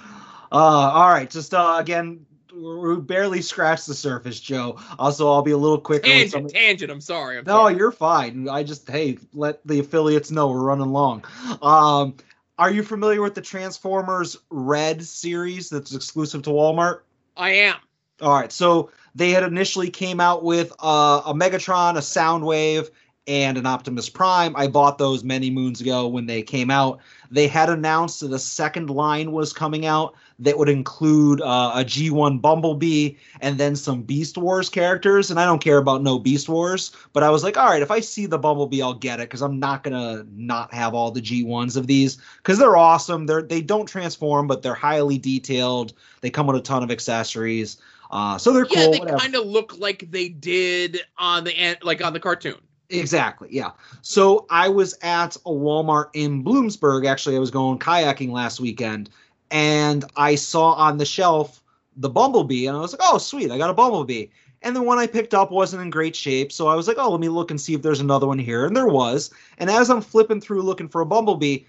all 0.51 1.09
right, 1.09 1.29
just 1.29 1.53
uh, 1.53 1.77
again, 1.79 2.25
we 2.55 2.95
barely 2.97 3.41
scratched 3.41 3.87
the 3.87 3.93
surface, 3.93 4.39
Joe. 4.39 4.79
Also, 4.97 5.29
I'll 5.31 5.41
be 5.41 5.51
a 5.51 5.57
little 5.57 5.79
quicker. 5.79 6.07
Tangent, 6.07 6.49
tangent. 6.49 6.91
I'm 6.91 7.01
sorry. 7.01 7.37
I'm 7.37 7.43
No, 7.45 7.63
sorry. 7.63 7.77
you're 7.77 7.91
fine. 7.91 8.47
I 8.49 8.63
just 8.63 8.89
hey, 8.89 9.17
let 9.33 9.65
the 9.67 9.79
affiliates 9.79 10.31
know 10.31 10.47
we're 10.49 10.61
running 10.63 10.91
long. 10.91 11.23
Um, 11.61 12.15
are 12.57 12.71
you 12.71 12.83
familiar 12.83 13.21
with 13.21 13.35
the 13.35 13.41
Transformers 13.41 14.37
Red 14.49 15.03
series 15.03 15.69
that's 15.69 15.93
exclusive 15.93 16.43
to 16.43 16.51
Walmart? 16.51 17.01
I 17.35 17.51
am. 17.51 17.75
All 18.21 18.31
right, 18.33 18.51
so 18.51 18.91
they 19.13 19.31
had 19.31 19.43
initially 19.43 19.89
came 19.89 20.21
out 20.21 20.43
with 20.43 20.71
uh, 20.79 21.21
a 21.25 21.33
Megatron, 21.33 21.95
a 21.95 21.99
Soundwave, 21.99 22.89
and 23.27 23.57
an 23.57 23.65
Optimus 23.65 24.07
Prime. 24.07 24.55
I 24.55 24.67
bought 24.67 24.97
those 24.97 25.23
many 25.23 25.49
moons 25.49 25.81
ago 25.81 26.07
when 26.07 26.25
they 26.25 26.41
came 26.43 26.71
out. 26.71 26.99
They 27.29 27.47
had 27.47 27.69
announced 27.69 28.21
that 28.21 28.31
a 28.31 28.39
second 28.39 28.89
line 28.89 29.33
was 29.33 29.51
coming 29.51 29.85
out 29.85 30.15
that 30.39 30.57
would 30.57 30.69
include 30.69 31.41
uh, 31.41 31.71
a 31.75 31.85
G1 31.85 32.41
Bumblebee 32.41 33.15
and 33.41 33.57
then 33.57 33.75
some 33.75 34.01
Beast 34.01 34.37
Wars 34.37 34.69
characters. 34.69 35.31
And 35.31 35.39
I 35.39 35.45
don't 35.45 35.63
care 35.63 35.77
about 35.77 36.01
no 36.01 36.19
Beast 36.19 36.49
Wars, 36.49 36.91
but 37.13 37.23
I 37.23 37.29
was 37.29 37.43
like, 37.43 37.57
all 37.57 37.69
right, 37.69 37.81
if 37.81 37.91
I 37.91 37.99
see 37.99 38.25
the 38.25 38.37
Bumblebee, 38.37 38.81
I'll 38.81 38.93
get 38.93 39.19
it 39.19 39.29
because 39.29 39.41
I'm 39.41 39.59
not 39.59 39.83
gonna 39.83 40.25
not 40.35 40.73
have 40.73 40.93
all 40.93 41.11
the 41.11 41.21
G1s 41.21 41.77
of 41.77 41.87
these 41.87 42.17
because 42.37 42.57
they're 42.57 42.77
awesome. 42.77 43.25
They're 43.25 43.41
they 43.41 43.61
don't 43.61 43.85
transform, 43.85 44.47
but 44.47 44.61
they're 44.61 44.73
highly 44.73 45.17
detailed. 45.17 45.93
They 46.21 46.29
come 46.29 46.47
with 46.47 46.57
a 46.57 46.61
ton 46.61 46.83
of 46.83 46.91
accessories. 46.91 47.77
Uh, 48.11 48.37
so 48.37 48.53
they're 48.53 48.65
cool. 48.65 48.95
yeah, 48.95 49.05
they 49.05 49.17
kind 49.17 49.35
of 49.35 49.45
look 49.45 49.77
like 49.77 50.09
they 50.11 50.29
did 50.29 51.01
on 51.17 51.43
the 51.43 51.77
like 51.81 52.03
on 52.03 52.13
the 52.13 52.19
cartoon. 52.19 52.55
Exactly. 52.89 53.49
Yeah. 53.51 53.71
So 54.01 54.45
I 54.49 54.69
was 54.69 54.95
at 55.01 55.35
a 55.37 55.49
Walmart 55.49 56.09
in 56.13 56.43
Bloomsburg. 56.43 57.07
Actually, 57.07 57.35
I 57.35 57.39
was 57.39 57.51
going 57.51 57.79
kayaking 57.79 58.31
last 58.31 58.59
weekend, 58.59 59.09
and 59.55 60.03
I 60.17 60.35
saw 60.35 60.73
on 60.73 60.97
the 60.97 61.05
shelf 61.05 61.63
the 61.95 62.09
Bumblebee, 62.09 62.67
and 62.67 62.75
I 62.75 62.81
was 62.81 62.91
like, 62.91 63.09
"Oh, 63.09 63.17
sweet! 63.17 63.51
I 63.51 63.57
got 63.57 63.69
a 63.69 63.73
Bumblebee." 63.73 64.27
And 64.61 64.75
the 64.75 64.81
one 64.81 64.97
I 64.97 65.07
picked 65.07 65.33
up 65.33 65.49
wasn't 65.49 65.81
in 65.81 65.89
great 65.89 66.13
shape, 66.13 66.51
so 66.51 66.67
I 66.67 66.75
was 66.75 66.89
like, 66.89 66.97
"Oh, 66.99 67.09
let 67.09 67.21
me 67.21 67.29
look 67.29 67.51
and 67.51 67.61
see 67.61 67.73
if 67.73 67.81
there's 67.81 68.01
another 68.01 68.27
one 68.27 68.37
here." 68.37 68.65
And 68.65 68.75
there 68.75 68.87
was. 68.87 69.31
And 69.57 69.69
as 69.69 69.89
I'm 69.89 70.01
flipping 70.01 70.41
through 70.41 70.63
looking 70.63 70.89
for 70.89 70.99
a 70.99 71.05
Bumblebee, 71.05 71.59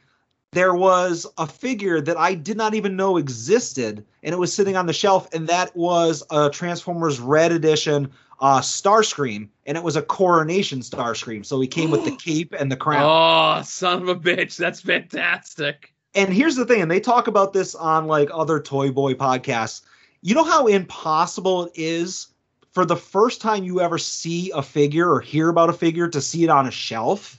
there 0.50 0.74
was 0.74 1.28
a 1.38 1.46
figure 1.46 2.00
that 2.00 2.16
I 2.16 2.34
did 2.34 2.56
not 2.56 2.74
even 2.74 2.96
know 2.96 3.18
existed, 3.18 4.04
and 4.24 4.32
it 4.32 4.38
was 4.38 4.52
sitting 4.52 4.76
on 4.76 4.86
the 4.86 4.92
shelf, 4.92 5.32
and 5.32 5.46
that 5.46 5.76
was 5.76 6.24
a 6.32 6.50
Transformers 6.50 7.20
Red 7.20 7.52
Edition 7.52 8.10
uh, 8.40 8.62
Starscream, 8.62 9.48
and 9.64 9.78
it 9.78 9.84
was 9.84 9.94
a 9.94 10.02
coronation 10.02 10.80
Starscream. 10.80 11.46
So 11.46 11.60
he 11.60 11.68
came 11.68 11.92
with 11.92 12.04
the 12.04 12.16
cape 12.24 12.52
and 12.58 12.72
the 12.72 12.76
crown. 12.76 13.04
Oh, 13.04 13.62
son 13.62 14.02
of 14.02 14.08
a 14.08 14.16
bitch! 14.16 14.56
That's 14.56 14.80
fantastic. 14.80 15.92
And 16.16 16.32
here's 16.32 16.56
the 16.56 16.64
thing, 16.64 16.80
and 16.80 16.90
they 16.90 16.98
talk 16.98 17.26
about 17.26 17.52
this 17.52 17.74
on 17.74 18.06
like 18.06 18.30
other 18.32 18.59
Toy 18.59 18.90
Boy 18.90 19.12
podcasts. 19.12 19.82
You 20.22 20.34
know 20.34 20.44
how 20.44 20.66
impossible 20.66 21.66
it 21.66 21.72
is 21.74 22.28
for 22.72 22.86
the 22.86 22.97
first 22.97 23.43
time 23.43 23.64
you 23.64 23.80
ever 23.82 23.98
see 23.98 24.51
a 24.51 24.62
figure 24.62 25.12
or 25.12 25.20
hear 25.20 25.51
about 25.51 25.68
a 25.68 25.74
figure 25.74 26.09
to 26.09 26.20
see 26.22 26.43
it 26.43 26.48
on 26.48 26.66
a 26.66 26.70
shelf? 26.70 27.38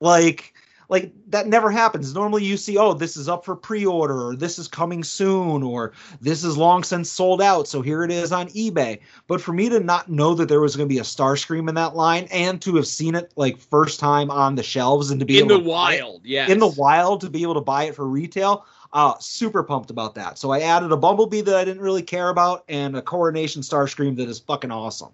Like 0.00 0.54
like 0.90 1.12
that 1.28 1.46
never 1.46 1.70
happens. 1.70 2.12
Normally 2.12 2.44
you 2.44 2.56
see, 2.56 2.76
oh, 2.76 2.92
this 2.92 3.16
is 3.16 3.28
up 3.28 3.44
for 3.44 3.54
pre-order, 3.54 4.26
or 4.26 4.36
this 4.36 4.58
is 4.58 4.68
coming 4.68 5.04
soon, 5.04 5.62
or 5.62 5.92
this 6.20 6.44
is 6.44 6.56
long 6.56 6.82
since 6.82 7.08
sold 7.08 7.40
out, 7.40 7.68
so 7.68 7.80
here 7.80 8.02
it 8.02 8.10
is 8.10 8.32
on 8.32 8.48
eBay. 8.48 9.00
But 9.28 9.40
for 9.40 9.52
me 9.52 9.68
to 9.68 9.80
not 9.80 10.10
know 10.10 10.34
that 10.34 10.48
there 10.48 10.60
was 10.60 10.76
going 10.76 10.88
to 10.88 10.92
be 10.92 10.98
a 10.98 11.04
Starscream 11.04 11.68
in 11.68 11.76
that 11.76 11.94
line, 11.96 12.26
and 12.32 12.60
to 12.62 12.74
have 12.76 12.86
seen 12.86 13.14
it 13.14 13.32
like 13.36 13.56
first 13.56 14.00
time 14.00 14.30
on 14.30 14.56
the 14.56 14.62
shelves, 14.64 15.10
and 15.10 15.20
to 15.20 15.26
be 15.26 15.38
In 15.38 15.46
able 15.46 15.58
the 15.58 15.62
to 15.62 15.68
wild, 15.70 16.26
yeah, 16.26 16.50
in 16.50 16.58
the 16.58 16.66
wild, 16.66 17.20
to 17.22 17.30
be 17.30 17.42
able 17.42 17.54
to 17.54 17.60
buy 17.60 17.84
it 17.84 17.94
for 17.94 18.06
retail, 18.06 18.66
uh, 18.92 19.14
super 19.20 19.62
pumped 19.62 19.90
about 19.90 20.16
that. 20.16 20.38
So 20.38 20.50
I 20.50 20.60
added 20.62 20.90
a 20.90 20.96
Bumblebee 20.96 21.42
that 21.42 21.54
I 21.54 21.64
didn't 21.64 21.82
really 21.82 22.02
care 22.02 22.30
about, 22.30 22.64
and 22.68 22.96
a 22.96 23.02
Coronation 23.02 23.62
Starscream 23.62 24.16
that 24.16 24.28
is 24.28 24.40
fucking 24.40 24.72
awesome. 24.72 25.10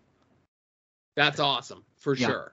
That's 1.16 1.38
awesome 1.38 1.84
for 1.98 2.14
Yeah. 2.14 2.28
sure. 2.28 2.52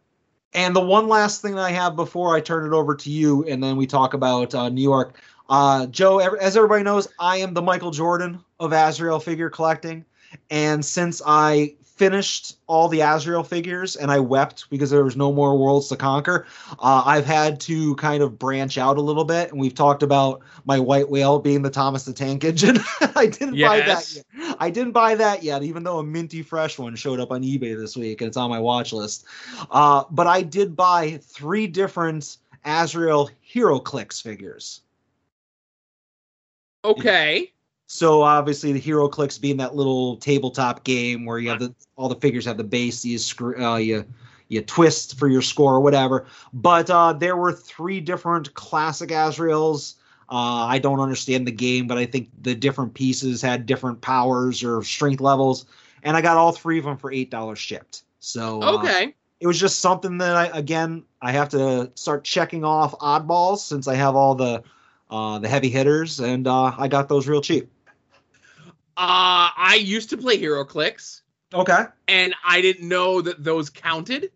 And 0.54 0.76
the 0.76 0.82
one 0.82 1.08
last 1.08 1.42
thing 1.42 1.58
I 1.58 1.72
have 1.72 1.96
before 1.96 2.36
I 2.36 2.42
turn 2.42 2.66
it 2.66 2.76
over 2.76 2.96
to 2.96 3.10
you, 3.10 3.44
and 3.48 3.64
then 3.64 3.76
we 3.76 3.88
talk 3.88 4.14
about 4.14 4.54
uh, 4.54 4.70
New 4.70 4.82
York. 4.82 5.20
Uh, 5.50 5.88
Joe, 5.88 6.20
as 6.20 6.56
everybody 6.56 6.84
knows, 6.84 7.08
I 7.20 7.38
am 7.38 7.54
the 7.54 7.62
Michael 7.62 7.92
Jordan 7.92 8.40
of 8.60 8.72
Azrael 8.72 9.20
figure 9.20 9.50
collecting. 9.50 10.06
And 10.50 10.84
since 10.84 11.22
I 11.26 11.76
finished 12.04 12.58
all 12.68 12.90
the 12.90 13.00
Azrael 13.00 13.44
figures 13.44 13.96
and 13.96 14.12
I 14.12 14.20
wept 14.20 14.70
because 14.70 14.90
there 14.90 15.06
was 15.06 15.16
no 15.16 15.32
more 15.32 15.58
worlds 15.58 15.88
to 15.88 15.96
conquer, 15.96 16.46
uh, 16.80 17.04
I've 17.06 17.26
had 17.26 17.62
to 17.62 17.96
kind 17.96 18.22
of 18.22 18.38
branch 18.38 18.78
out 18.78 18.98
a 18.98 19.02
little 19.02 19.24
bit. 19.24 19.52
And 19.52 19.60
we've 19.60 19.74
talked 19.74 20.04
about 20.04 20.42
my 20.66 20.80
white 20.80 21.10
whale 21.10 21.40
being 21.40 21.62
the 21.62 21.70
Thomas 21.70 22.04
the 22.04 22.12
Tank 22.12 22.44
Engine. 22.44 22.78
I 23.16 23.28
didn't 23.28 23.58
buy 23.58 23.80
that 23.80 24.14
yet. 24.14 24.56
I 24.60 24.70
didn't 24.70 24.92
buy 24.92 25.16
that 25.16 25.44
yet, 25.44 25.64
even 25.64 25.84
though 25.84 26.00
a 26.00 26.04
minty 26.04 26.42
fresh 26.42 26.78
one 26.78 26.98
showed 26.98 27.22
up 27.22 27.32
on 27.32 27.42
eBay 27.42 27.78
this 27.78 27.96
week 27.96 28.20
and 28.20 28.28
it's 28.28 28.38
on 28.38 28.50
my 28.50 28.60
watch 28.60 28.92
list. 28.92 29.24
Uh, 29.72 30.04
but 30.12 30.28
I 30.28 30.42
did 30.42 30.76
buy 30.76 31.22
three 31.24 31.68
different 31.68 32.36
Azrael 32.66 33.30
HeroClix 33.50 34.22
figures. 34.22 34.82
Okay. 36.84 37.54
So 37.88 38.24
obviously 38.24 38.72
the 38.72 38.82
HeroClix 38.82 39.40
being 39.40 39.58
that 39.58 39.76
little 39.76 40.18
tabletop 40.18 40.84
game 40.84 41.26
where 41.26 41.38
you 41.38 41.50
have 41.50 41.60
the 41.60 41.74
all 41.96 42.10
the 42.10 42.16
figures 42.16 42.46
have 42.46 42.58
the 42.58 42.64
base 42.64 43.06
you 43.06 43.18
screw 43.18 43.64
uh, 43.64 43.78
you 43.78 44.06
you 44.48 44.62
twist 44.62 45.18
for 45.18 45.28
your 45.28 45.42
score 45.42 45.76
or 45.76 45.82
whatever. 45.82 46.26
But 46.54 46.90
uh, 46.90 47.14
there 47.14 47.38
were 47.38 47.52
three 47.52 48.00
different 48.00 48.54
classic 48.54 49.10
Azraels. 49.10 49.96
Uh, 50.30 50.66
I 50.66 50.80
don't 50.80 51.00
understand 51.00 51.46
the 51.46 51.52
game, 51.52 51.88
but 51.88 51.98
I 51.98 52.06
think 52.06 52.30
the 52.42 52.56
different 52.56 52.94
pieces 52.94 53.42
had 53.42 53.66
different 53.66 54.02
powers 54.02 54.64
or 54.64 54.82
strength 54.84 55.22
levels, 55.22 55.66
and 56.02 56.16
I 56.18 56.22
got 56.22 56.38
all 56.38 56.52
three 56.52 56.80
of 56.80 56.86
them 56.86 56.98
for 56.98 57.12
eight 57.12 57.30
dollars 57.30 57.60
shipped. 57.60 58.04
So 58.20 58.64
uh, 58.64 58.78
Okay. 58.78 59.14
it 59.40 59.48
was 59.48 59.60
just 59.60 59.80
something 59.80 60.18
that 60.20 60.36
I 60.36 60.46
again 60.58 61.04
I 61.22 61.32
have 61.34 61.50
to 61.50 61.92
start 61.96 62.24
checking 62.24 62.64
off 62.64 62.98
oddballs 63.00 63.60
since 63.60 63.88
I 63.88 63.96
have 63.96 64.16
all 64.16 64.36
the 64.36 64.64
uh, 65.12 65.40
the 65.40 65.48
heavy 65.50 65.70
hitters, 65.70 66.20
and 66.20 66.48
uh, 66.48 66.74
I 66.78 66.88
got 66.88 67.10
those 67.10 67.28
real 67.28 67.42
cheap. 67.42 67.70
Uh, 68.96 69.50
I 69.56 69.80
used 69.82 70.10
to 70.12 70.18
play 70.18 70.38
HeroClix, 70.40 71.22
Okay. 71.54 71.86
and 72.08 72.34
I 72.46 72.62
didn't 72.62 72.88
know 72.88 73.22
that 73.22 73.44
those 73.44 73.70
counted. 73.70 74.32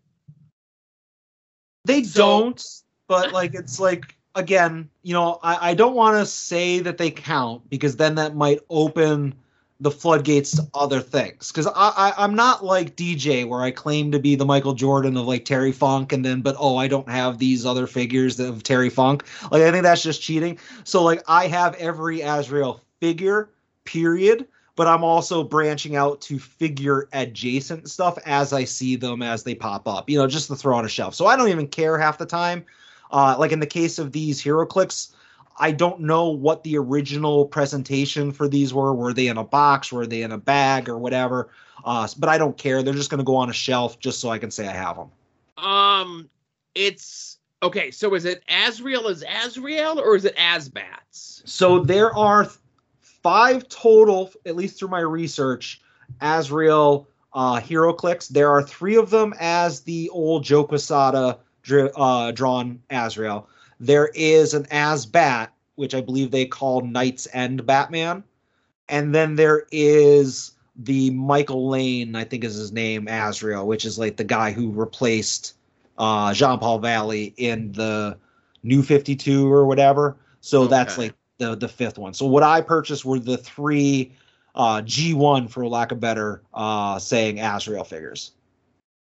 They 1.84 2.02
So- 2.02 2.20
don't, 2.40 2.64
but 3.06 3.32
like 3.32 3.54
it's 3.54 3.80
like 3.80 4.16
again, 4.34 4.88
you 5.02 5.14
know, 5.14 5.38
I, 5.42 5.70
I 5.70 5.74
don't 5.74 5.94
want 5.94 6.16
to 6.18 6.26
say 6.26 6.80
that 6.80 6.98
they 6.98 7.10
count 7.10 7.68
because 7.70 7.96
then 7.96 8.14
that 8.16 8.36
might 8.36 8.60
open 8.70 9.34
the 9.80 9.90
floodgates 9.92 10.50
to 10.56 10.66
other 10.74 11.00
things. 11.00 11.48
Because 11.52 11.66
I, 11.68 11.72
I 11.96 12.12
I'm 12.18 12.34
not 12.34 12.64
like 12.64 12.96
DJ 12.96 13.46
where 13.46 13.62
I 13.62 13.70
claim 13.70 14.10
to 14.12 14.18
be 14.18 14.34
the 14.34 14.44
Michael 14.44 14.74
Jordan 14.74 15.16
of 15.16 15.26
like 15.26 15.44
Terry 15.44 15.72
Funk, 15.72 16.12
and 16.12 16.24
then 16.24 16.40
but 16.42 16.56
oh 16.58 16.76
I 16.76 16.88
don't 16.88 17.08
have 17.08 17.38
these 17.38 17.64
other 17.64 17.86
figures 17.86 18.40
of 18.40 18.64
Terry 18.64 18.90
Funk. 18.90 19.24
Like 19.52 19.62
I 19.62 19.70
think 19.70 19.84
that's 19.84 20.02
just 20.02 20.20
cheating. 20.20 20.58
So 20.84 21.02
like 21.04 21.22
I 21.28 21.46
have 21.46 21.74
every 21.76 22.20
Azrael 22.22 22.80
figure, 23.00 23.50
period. 23.88 24.46
But 24.76 24.86
I'm 24.86 25.02
also 25.02 25.42
branching 25.42 25.96
out 25.96 26.20
to 26.20 26.38
figure 26.38 27.08
adjacent 27.12 27.90
stuff 27.90 28.16
as 28.24 28.52
I 28.52 28.62
see 28.62 28.94
them 28.94 29.22
as 29.22 29.42
they 29.42 29.56
pop 29.56 29.88
up, 29.88 30.08
you 30.08 30.16
know, 30.16 30.28
just 30.28 30.46
to 30.48 30.54
throw 30.54 30.76
on 30.76 30.84
a 30.84 30.88
shelf. 30.88 31.16
So 31.16 31.26
I 31.26 31.34
don't 31.34 31.48
even 31.48 31.66
care 31.66 31.98
half 31.98 32.16
the 32.16 32.26
time. 32.26 32.64
Uh, 33.10 33.34
like 33.36 33.50
in 33.50 33.58
the 33.58 33.66
case 33.66 33.98
of 33.98 34.12
these 34.12 34.40
HeroClix, 34.40 35.12
I 35.58 35.72
don't 35.72 36.00
know 36.00 36.28
what 36.28 36.62
the 36.62 36.78
original 36.78 37.46
presentation 37.46 38.30
for 38.30 38.46
these 38.46 38.72
were. 38.72 38.94
Were 38.94 39.12
they 39.12 39.26
in 39.26 39.38
a 39.38 39.42
box? 39.42 39.90
Were 39.90 40.06
they 40.06 40.22
in 40.22 40.30
a 40.30 40.38
bag 40.38 40.88
or 40.88 40.98
whatever? 40.98 41.48
Uh, 41.84 42.06
but 42.16 42.28
I 42.28 42.38
don't 42.38 42.56
care. 42.56 42.82
They're 42.82 42.94
just 42.94 43.10
going 43.10 43.18
to 43.18 43.24
go 43.24 43.34
on 43.34 43.50
a 43.50 43.52
shelf 43.52 43.98
just 43.98 44.20
so 44.20 44.28
I 44.28 44.38
can 44.38 44.52
say 44.52 44.68
I 44.68 44.72
have 44.72 44.96
them. 44.96 45.10
Um, 45.56 46.30
it's 46.76 47.38
okay. 47.62 47.90
So 47.90 48.14
is 48.14 48.24
it 48.24 48.44
Azrael 48.48 49.08
as 49.08 49.24
Azrael 49.28 49.98
or 49.98 50.14
is 50.14 50.24
it 50.24 50.36
Azbats? 50.36 51.42
So 51.44 51.80
there 51.80 52.14
are 52.14 52.44
th- 52.44 52.56
five 53.22 53.68
total, 53.68 54.30
at 54.46 54.56
least 54.56 54.78
through 54.78 54.88
my 54.88 55.00
research, 55.00 55.80
Azrael 56.20 57.08
uh, 57.32 57.60
HeroClix. 57.60 58.28
There 58.28 58.50
are 58.50 58.62
three 58.62 58.96
of 58.96 59.10
them 59.10 59.34
as 59.38 59.82
the 59.82 60.08
old 60.10 60.44
Joe 60.44 60.64
Quesada 60.64 61.38
dri- 61.62 61.90
uh, 61.94 62.32
drawn 62.32 62.80
Azrael. 62.90 63.48
There 63.80 64.10
is 64.14 64.54
an 64.54 64.64
Azbat, 64.64 65.48
which 65.76 65.94
I 65.94 66.00
believe 66.00 66.30
they 66.30 66.46
call 66.46 66.80
Knight's 66.80 67.28
End 67.32 67.64
Batman. 67.64 68.24
And 68.88 69.14
then 69.14 69.36
there 69.36 69.66
is 69.70 70.52
the 70.76 71.10
Michael 71.10 71.68
Lane, 71.68 72.16
I 72.16 72.24
think 72.24 72.44
is 72.44 72.54
his 72.54 72.72
name, 72.72 73.06
Azrael, 73.08 73.66
which 73.66 73.84
is 73.84 73.98
like 73.98 74.16
the 74.16 74.24
guy 74.24 74.52
who 74.52 74.70
replaced 74.70 75.54
uh, 75.98 76.32
Jean 76.32 76.58
Paul 76.58 76.78
Valley 76.78 77.34
in 77.36 77.72
the 77.72 78.16
New 78.62 78.82
52 78.82 79.52
or 79.52 79.66
whatever. 79.66 80.16
So 80.40 80.66
that's 80.66 80.96
like 80.96 81.14
the 81.38 81.54
the 81.54 81.68
fifth 81.68 81.98
one. 81.98 82.12
So 82.14 82.26
what 82.26 82.42
I 82.42 82.60
purchased 82.60 83.04
were 83.04 83.18
the 83.18 83.36
three 83.36 84.12
uh, 84.54 84.82
G1 84.82 85.48
for 85.48 85.66
lack 85.66 85.92
of 85.92 86.00
better 86.00 86.42
uh, 86.52 86.98
saying 86.98 87.40
Azrael 87.40 87.84
figures. 87.84 88.32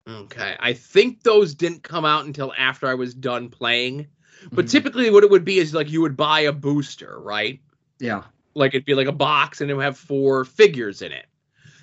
Okay, 0.08 0.56
I 0.60 0.74
think 0.74 1.24
those 1.24 1.56
didn't 1.56 1.82
come 1.82 2.06
out 2.06 2.26
until 2.26 2.54
after 2.58 2.88
I 2.88 2.94
was 2.94 3.14
done 3.14 3.50
playing. 3.50 4.08
But 4.52 4.66
Mhm. 4.66 4.72
typically, 4.72 5.10
what 5.10 5.24
it 5.24 5.30
would 5.30 5.46
be 5.46 5.58
is 5.58 5.74
like 5.74 5.90
you 5.90 6.02
would 6.02 6.18
buy 6.18 6.42
a 6.42 6.52
booster, 6.52 7.20
right? 7.20 7.60
Yeah. 8.00 8.24
Like 8.54 8.76
it'd 8.76 8.86
be 8.86 8.94
like 8.94 9.08
a 9.08 9.14
box, 9.14 9.62
and 9.62 9.72
it 9.72 9.74
would 9.74 9.84
have 9.84 9.98
four 9.98 10.46
figures 10.46 11.02
in 11.02 11.12
it, 11.12 11.26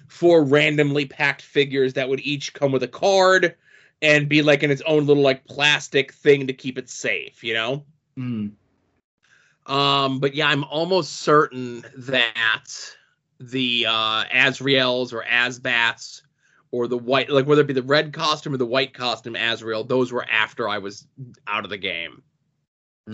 four 0.06 0.44
randomly 0.44 1.06
packed 1.06 1.42
figures 1.42 1.94
that 1.94 2.08
would 2.08 2.20
each 2.20 2.52
come 2.52 2.70
with 2.70 2.82
a 2.82 2.88
card 2.88 3.56
and 4.02 4.28
be 4.28 4.42
like 4.42 4.62
in 4.62 4.70
its 4.70 4.82
own 4.82 5.06
little 5.06 5.22
like 5.22 5.44
plastic 5.44 6.12
thing 6.12 6.46
to 6.46 6.52
keep 6.52 6.78
it 6.78 6.88
safe, 6.90 7.42
you 7.42 7.54
know. 7.54 7.84
Mm. 8.18 8.52
Um, 9.66 10.18
but 10.18 10.34
yeah, 10.34 10.48
I'm 10.48 10.64
almost 10.64 11.20
certain 11.20 11.84
that 11.96 12.64
the 13.38 13.86
uh, 13.88 14.24
Azraels 14.24 15.12
or 15.12 15.24
Azbats 15.24 16.22
or 16.70 16.88
the 16.88 16.98
white, 16.98 17.30
like 17.30 17.46
whether 17.46 17.60
it 17.60 17.66
be 17.66 17.74
the 17.74 17.82
red 17.82 18.12
costume 18.12 18.54
or 18.54 18.56
the 18.56 18.66
white 18.66 18.94
costume 18.94 19.36
Azrael, 19.36 19.84
those 19.84 20.12
were 20.12 20.26
after 20.30 20.68
I 20.68 20.78
was 20.78 21.06
out 21.46 21.64
of 21.64 21.70
the 21.70 21.78
game. 21.78 22.22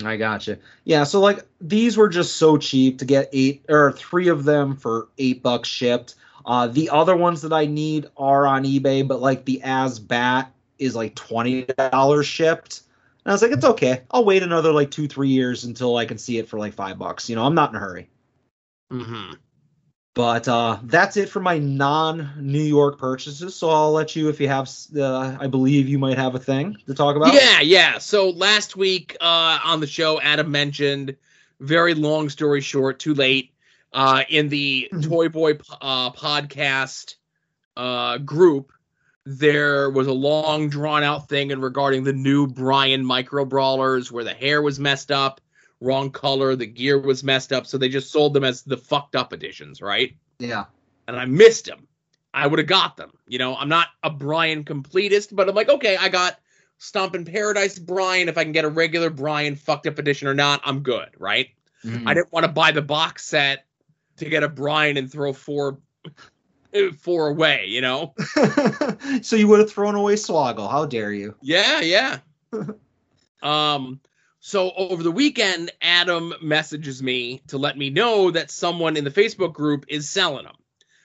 I 0.03 0.17
gotcha. 0.17 0.59
Yeah, 0.85 1.03
so 1.03 1.19
like 1.19 1.45
these 1.59 1.97
were 1.97 2.09
just 2.09 2.37
so 2.37 2.57
cheap 2.57 2.99
to 2.99 3.05
get 3.05 3.29
eight 3.33 3.65
or 3.69 3.91
three 3.91 4.27
of 4.27 4.45
them 4.45 4.75
for 4.75 5.09
eight 5.17 5.41
bucks 5.41 5.67
shipped. 5.67 6.15
Uh, 6.45 6.67
the 6.67 6.89
other 6.89 7.15
ones 7.15 7.41
that 7.41 7.53
I 7.53 7.65
need 7.65 8.07
are 8.17 8.47
on 8.47 8.63
eBay, 8.63 9.07
but 9.07 9.19
like 9.19 9.45
the 9.45 9.61
Azbat 9.63 10.47
is 10.77 10.95
like 10.95 11.15
twenty 11.15 11.63
dollars 11.63 12.27
shipped. 12.27 12.81
And 13.25 13.31
I 13.31 13.33
was 13.33 13.41
like, 13.41 13.51
it's 13.51 13.65
okay. 13.65 14.03
I'll 14.11 14.25
wait 14.25 14.43
another 14.43 14.71
like 14.71 14.91
two, 14.91 15.07
three 15.07 15.29
years 15.29 15.65
until 15.65 15.97
I 15.97 16.05
can 16.05 16.17
see 16.17 16.37
it 16.37 16.47
for 16.47 16.57
like 16.57 16.73
five 16.73 16.97
bucks. 16.97 17.29
You 17.29 17.35
know, 17.35 17.45
I'm 17.45 17.55
not 17.55 17.69
in 17.71 17.75
a 17.75 17.79
hurry. 17.79 18.09
Mm-hmm. 18.91 19.33
But 20.15 20.47
uh, 20.47 20.79
that's 20.83 21.17
it 21.17 21.29
for 21.29 21.39
my 21.39 21.59
non-New 21.59 22.61
York 22.63 22.97
purchases. 22.97 23.55
So 23.55 23.69
I'll 23.69 23.91
let 23.91 24.15
you, 24.15 24.27
if 24.27 24.41
you 24.41 24.47
have, 24.47 24.69
uh, 24.97 25.37
I 25.39 25.47
believe 25.47 25.87
you 25.87 25.99
might 25.99 26.17
have 26.17 26.35
a 26.35 26.39
thing 26.39 26.75
to 26.87 26.93
talk 26.93 27.15
about. 27.15 27.33
Yeah, 27.33 27.61
yeah. 27.61 27.99
So 27.99 28.31
last 28.31 28.75
week 28.75 29.15
uh, 29.21 29.59
on 29.63 29.79
the 29.79 29.87
show, 29.87 30.19
Adam 30.19 30.51
mentioned, 30.51 31.15
very 31.59 31.93
long 31.93 32.29
story 32.29 32.61
short, 32.61 32.99
too 32.99 33.13
late, 33.13 33.53
uh, 33.93 34.23
in 34.29 34.49
the 34.49 34.89
Toy 35.01 35.29
Boy 35.29 35.59
uh, 35.79 36.11
podcast 36.11 37.15
uh, 37.77 38.17
group, 38.17 38.71
there 39.37 39.91
was 39.91 40.07
a 40.07 40.13
long, 40.13 40.69
drawn 40.69 41.03
out 41.03 41.29
thing 41.29 41.51
in 41.51 41.61
regarding 41.61 42.03
the 42.03 42.13
new 42.13 42.47
Brian 42.47 43.05
micro 43.05 43.45
brawlers 43.45 44.11
where 44.11 44.23
the 44.23 44.33
hair 44.33 44.59
was 44.61 44.79
messed 44.79 45.11
up, 45.11 45.39
wrong 45.79 46.09
color, 46.09 46.55
the 46.55 46.65
gear 46.65 46.99
was 46.99 47.23
messed 47.23 47.53
up. 47.53 47.67
So 47.67 47.77
they 47.77 47.89
just 47.89 48.11
sold 48.11 48.33
them 48.33 48.43
as 48.43 48.63
the 48.63 48.75
fucked 48.77 49.15
up 49.15 49.31
editions, 49.31 49.81
right? 49.81 50.15
Yeah. 50.39 50.65
and 51.07 51.15
I 51.15 51.25
missed 51.25 51.65
them. 51.65 51.87
I 52.33 52.47
would 52.47 52.59
have 52.59 52.67
got 52.67 52.97
them. 52.97 53.11
You 53.27 53.37
know, 53.39 53.55
I'm 53.55 53.69
not 53.69 53.87
a 54.03 54.09
Brian 54.09 54.63
completist, 54.63 55.29
but 55.35 55.47
I'm 55.47 55.55
like, 55.55 55.69
okay, 55.69 55.95
I 55.97 56.09
got 56.09 56.39
Stomp 56.79 57.13
in 57.15 57.25
Paradise 57.25 57.77
Brian. 57.77 58.29
If 58.29 58.37
I 58.37 58.43
can 58.43 58.51
get 58.51 58.65
a 58.65 58.69
regular 58.69 59.09
Brian 59.11 59.55
fucked 59.55 59.85
up 59.87 59.99
edition 59.99 60.27
or 60.27 60.33
not, 60.33 60.61
I'm 60.63 60.79
good, 60.81 61.09
right? 61.19 61.49
Mhm. 61.85 62.07
I 62.07 62.13
didn't 62.15 62.31
want 62.31 62.45
to 62.45 62.51
buy 62.51 62.71
the 62.71 62.81
box 62.81 63.25
set 63.25 63.65
to 64.17 64.25
get 64.25 64.43
a 64.43 64.49
Brian 64.49 64.97
and 64.97 65.11
throw 65.11 65.33
four 65.33 65.79
four 66.97 67.27
away, 67.27 67.65
you 67.67 67.81
know? 67.81 68.13
so 69.21 69.35
you 69.35 69.47
would 69.47 69.59
have 69.59 69.71
thrown 69.71 69.95
away 69.95 70.15
Swoggle. 70.15 70.69
How 70.69 70.85
dare 70.85 71.11
you? 71.11 71.35
Yeah, 71.41 71.81
yeah. 71.81 72.19
um 73.43 73.99
so 74.39 74.71
over 74.71 75.03
the 75.03 75.11
weekend 75.11 75.71
Adam 75.81 76.33
messages 76.41 77.03
me 77.03 77.41
to 77.47 77.57
let 77.57 77.77
me 77.77 77.89
know 77.89 78.31
that 78.31 78.51
someone 78.51 78.97
in 78.97 79.03
the 79.03 79.11
Facebook 79.11 79.53
group 79.53 79.85
is 79.87 80.09
selling 80.09 80.45
them. 80.45 80.55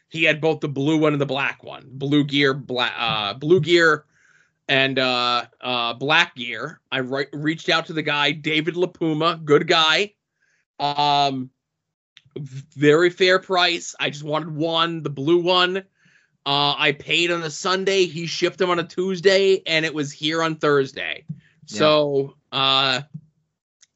He 0.09 0.23
had 0.24 0.41
both 0.41 0.61
the 0.61 0.69
blue 0.69 0.99
one 0.99 1.12
and 1.12 1.20
the 1.20 1.27
black 1.27 1.65
one. 1.65 1.89
Blue 1.91 2.24
gear, 2.24 2.55
black 2.55 2.95
uh 2.97 3.35
blue 3.35 3.61
gear 3.61 4.05
and 4.69 4.99
uh 4.99 5.47
uh 5.61 5.95
black 5.95 6.36
gear. 6.36 6.81
I 6.93 6.99
re- 6.99 7.27
reached 7.32 7.69
out 7.69 7.86
to 7.86 7.93
the 7.93 8.03
guy 8.03 8.32
David 8.32 8.74
LaPuma, 8.74 9.45
good 9.45 9.66
guy. 9.66 10.15
Um 10.78 11.51
very 12.36 13.11
fair 13.11 13.39
price. 13.39 13.94
I 13.98 14.11
just 14.11 14.24
wanted 14.24 14.55
one, 14.55 15.02
the 15.02 15.11
blue 15.11 15.43
one. 15.43 15.78
Uh, 16.47 16.74
I 16.77 16.93
paid 16.93 17.31
on 17.31 17.43
a 17.43 17.51
Sunday. 17.51 18.05
He 18.06 18.27
shipped 18.27 18.59
them 18.59 18.70
on 18.70 18.78
a 18.78 18.85
Tuesday, 18.85 19.62
and 19.66 19.85
it 19.85 19.94
was 19.94 20.12
here 20.12 20.43
on 20.43 20.56
Thursday. 20.56 21.24
So 21.66 22.36
uh, 22.52 23.02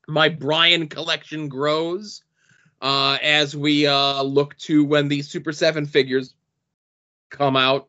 my 0.06 0.30
Brian 0.30 0.88
collection 0.88 1.48
grows 1.48 2.22
uh, 2.80 3.18
as 3.22 3.54
we 3.54 3.86
uh, 3.86 4.22
look 4.22 4.56
to 4.58 4.84
when 4.84 5.08
the 5.08 5.22
Super 5.22 5.52
Seven 5.52 5.84
figures 5.84 6.34
come 7.30 7.56
out 7.56 7.87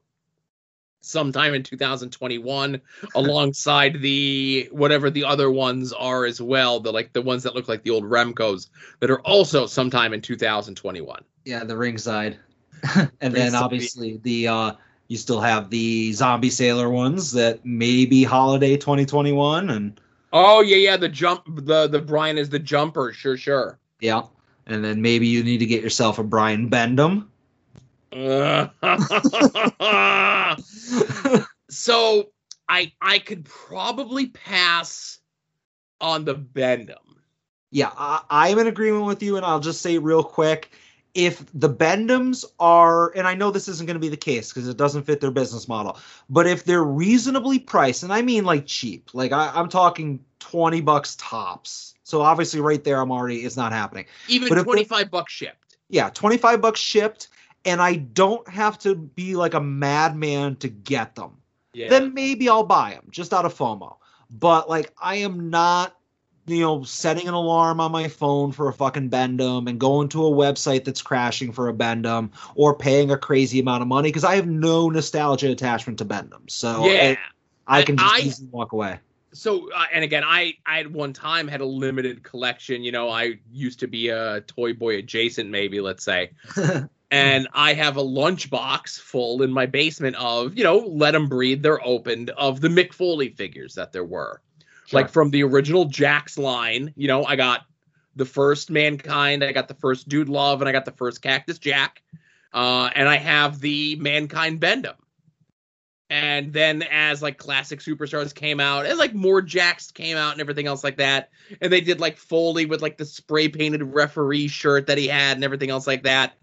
sometime 1.01 1.53
in 1.53 1.63
2021, 1.63 2.81
alongside 3.15 4.01
the 4.01 4.69
whatever 4.71 5.09
the 5.09 5.23
other 5.23 5.51
ones 5.51 5.93
are 5.93 6.25
as 6.25 6.41
well. 6.41 6.79
The 6.79 6.91
like 6.91 7.13
the 7.13 7.21
ones 7.21 7.43
that 7.43 7.55
look 7.55 7.67
like 7.67 7.83
the 7.83 7.91
old 7.91 8.03
Remcos 8.03 8.69
that 8.99 9.09
are 9.09 9.21
also 9.21 9.65
sometime 9.65 10.13
in 10.13 10.21
2021. 10.21 11.23
Yeah, 11.45 11.63
the 11.63 11.77
ringside. 11.77 12.37
and 13.21 13.33
then 13.33 13.55
obviously 13.55 14.17
the 14.23 14.47
uh 14.47 14.71
you 15.09 15.17
still 15.17 15.41
have 15.41 15.69
the 15.69 16.13
zombie 16.13 16.49
sailor 16.49 16.89
ones 16.89 17.33
that 17.33 17.65
may 17.65 18.05
be 18.05 18.23
holiday 18.23 18.77
2021 18.77 19.69
and 19.69 19.99
Oh 20.31 20.61
yeah, 20.61 20.77
yeah. 20.77 20.97
The 20.97 21.09
jump, 21.09 21.43
the 21.47 21.87
the 21.87 22.01
Brian 22.01 22.37
is 22.37 22.49
the 22.49 22.59
jumper. 22.59 23.13
Sure, 23.13 23.37
sure. 23.37 23.79
yeah. 23.99 24.23
And 24.67 24.83
then 24.83 25.01
maybe 25.01 25.27
you 25.27 25.43
need 25.43 25.57
to 25.59 25.65
get 25.65 25.81
yourself 25.81 26.19
a 26.19 26.23
Brian 26.23 26.67
Bend-Em. 26.69 27.28
so 31.69 32.29
I 32.67 32.91
I 33.01 33.19
could 33.19 33.45
probably 33.45 34.27
pass 34.27 35.19
on 36.01 36.25
the 36.25 36.33
Bend-Em. 36.33 36.97
Yeah, 37.71 37.91
I, 37.95 38.21
I'm 38.29 38.57
in 38.57 38.67
agreement 38.67 39.05
with 39.05 39.21
you, 39.21 39.37
and 39.37 39.45
I'll 39.45 39.59
just 39.59 39.81
say 39.81 39.99
real 39.99 40.23
quick. 40.23 40.71
If 41.13 41.45
the 41.53 41.69
Bend-Ems 41.69 42.45
are, 42.59 43.11
and 43.15 43.27
I 43.27 43.33
know 43.33 43.51
this 43.51 43.67
isn't 43.67 43.85
going 43.85 43.95
to 43.95 43.99
be 43.99 44.09
the 44.09 44.17
case 44.17 44.53
because 44.53 44.67
it 44.67 44.77
doesn't 44.77 45.03
fit 45.03 45.21
their 45.21 45.31
business 45.31 45.67
model, 45.67 45.99
but 46.29 46.47
if 46.47 46.63
they're 46.63 46.83
reasonably 46.83 47.59
priced, 47.59 48.03
and 48.03 48.13
I 48.13 48.21
mean 48.21 48.43
like 48.43 48.65
cheap, 48.65 49.09
like 49.13 49.31
I, 49.31 49.51
I'm 49.53 49.69
talking 49.69 50.23
20 50.39 50.81
bucks 50.81 51.15
tops. 51.17 51.95
So 52.03 52.21
obviously, 52.21 52.59
right 52.59 52.83
there, 52.83 53.01
I'm 53.01 53.11
already, 53.11 53.45
it's 53.45 53.57
not 53.57 53.71
happening. 53.71 54.05
Even 54.27 54.49
But 54.49 54.59
if 54.59 54.63
twenty 54.63 54.83
five 54.83 55.11
bucks 55.11 55.33
shipped. 55.33 55.77
Yeah, 55.89 56.09
25 56.09 56.61
bucks 56.61 56.79
shipped, 56.79 57.29
and 57.69 57.81
I 57.81 57.95
don't 57.95 58.47
have 58.49 58.77
to 58.79 58.95
be 58.95 59.35
like 59.35 59.53
a 59.53 59.61
madman 59.61 60.55
to 60.57 60.67
get 60.69 61.15
them. 61.15 61.37
Yeah. 61.73 61.89
then 61.89 62.13
maybe 62.15 62.49
I'll 62.49 62.63
buy 62.63 62.91
them 62.91 63.05
just 63.11 63.33
out 63.33 63.45
of 63.45 63.53
FOMO. 63.53 63.95
But 64.31 64.67
like, 64.67 64.91
I 65.01 65.17
am 65.17 65.49
not, 65.51 65.95
you 66.47 66.61
know, 66.61 66.83
setting 66.83 67.27
an 67.27 67.35
alarm 67.35 67.79
on 67.79 67.91
my 67.91 68.07
phone 68.07 68.51
for 68.51 68.67
a 68.67 68.73
fucking 68.73 69.09
Bend-Em 69.09 69.67
and 69.67 69.79
going 69.79 70.09
to 70.09 70.25
a 70.25 70.31
website 70.31 70.83
that's 70.83 71.01
crashing 71.01 71.51
for 71.51 71.67
a 71.67 71.73
Bend-Em 71.73 72.31
or 72.55 72.75
paying 72.75 73.11
a 73.11 73.17
crazy 73.17 73.59
amount 73.59 73.83
of 73.83 73.87
money 73.87 74.09
because 74.09 74.23
I 74.23 74.35
have 74.35 74.47
no 74.47 74.89
nostalgia 74.89 75.51
attachment 75.51 75.99
to 75.99 76.05
Bend-Em. 76.05 76.49
So 76.49 76.85
yeah. 76.87 77.15
I, 77.67 77.79
I 77.79 77.83
can 77.83 77.97
just 77.97 78.13
I- 78.15 78.19
easily 78.19 78.49
walk 78.51 78.71
away. 78.71 78.99
so 79.31 79.71
uh, 79.71 79.85
and 79.93 80.03
again 80.03 80.23
i 80.25 80.55
i 80.65 80.79
at 80.79 80.91
one 80.91 81.13
time 81.13 81.47
had 81.47 81.61
a 81.61 81.65
limited 81.65 82.23
collection 82.23 82.81
you 82.83 82.91
know 82.91 83.09
i 83.09 83.35
used 83.51 83.79
to 83.79 83.85
be 83.87 84.09
a 84.09 84.41
toy 84.47 84.73
boy 84.73 84.97
adjacent 84.97 85.51
maybe 85.51 85.79
let's 85.79 86.03
say 86.03 86.31
and 87.11 87.47
i 87.53 87.73
have 87.73 87.97
a 87.97 88.03
lunchbox 88.03 88.99
full 88.99 89.41
in 89.41 89.51
my 89.51 89.65
basement 89.65 90.15
of 90.17 90.57
you 90.57 90.63
know 90.63 90.77
let 90.77 91.11
them 91.11 91.27
breathe 91.27 91.61
they're 91.61 91.85
opened 91.85 92.29
of 92.31 92.61
the 92.61 92.67
mick 92.67 92.93
foley 92.93 93.29
figures 93.29 93.75
that 93.75 93.91
there 93.91 94.03
were. 94.03 94.41
Like 94.91 95.09
from 95.09 95.29
the 95.29 95.43
original 95.43 95.85
jakks 95.85 96.37
line 96.37 96.93
you 96.95 97.07
know 97.07 97.23
i 97.23 97.35
got 97.35 97.65
the 98.15 98.25
first 98.25 98.71
mankind 98.71 99.43
i 99.43 99.51
got 99.51 99.67
the 99.67 99.75
first 99.75 100.09
dude 100.09 100.29
love 100.29 100.61
and 100.61 100.69
i 100.69 100.71
got 100.71 100.85
the 100.85 100.91
first 100.91 101.21
cactus 101.21 101.59
jack 101.59 102.01
uh, 102.53 102.89
and 102.95 103.07
i 103.07 103.17
have 103.17 103.59
the 103.59 103.95
mankind 103.97 104.59
bend-em. 104.59 104.95
And 106.11 106.51
then 106.51 106.81
as 106.81 107.21
like 107.21 107.37
classic 107.37 107.81
superstars 107.81 108.33
came 108.33 108.59
out 108.59 108.87
and 108.87 108.97
like 108.97 109.13
more 109.13 109.43
jakks 109.43 109.93
came 109.93 110.17
out 110.17 110.31
and 110.31 110.41
everything 110.41 110.65
else 110.65 110.83
like 110.83 110.97
that 110.97 111.29
and 111.61 111.71
they 111.71 111.81
did 111.81 111.99
like 111.99 112.17
foley 112.17 112.65
with 112.65 112.81
like 112.81 112.97
the 112.97 113.05
spray 113.05 113.47
painted 113.47 113.83
referee 113.83 114.47
shirt 114.47 114.87
that 114.87 114.97
he 114.97 115.07
had 115.07 115.37
and 115.37 115.43
everything 115.43 115.69
else 115.69 115.85
like 115.85 116.03
that 116.03 116.33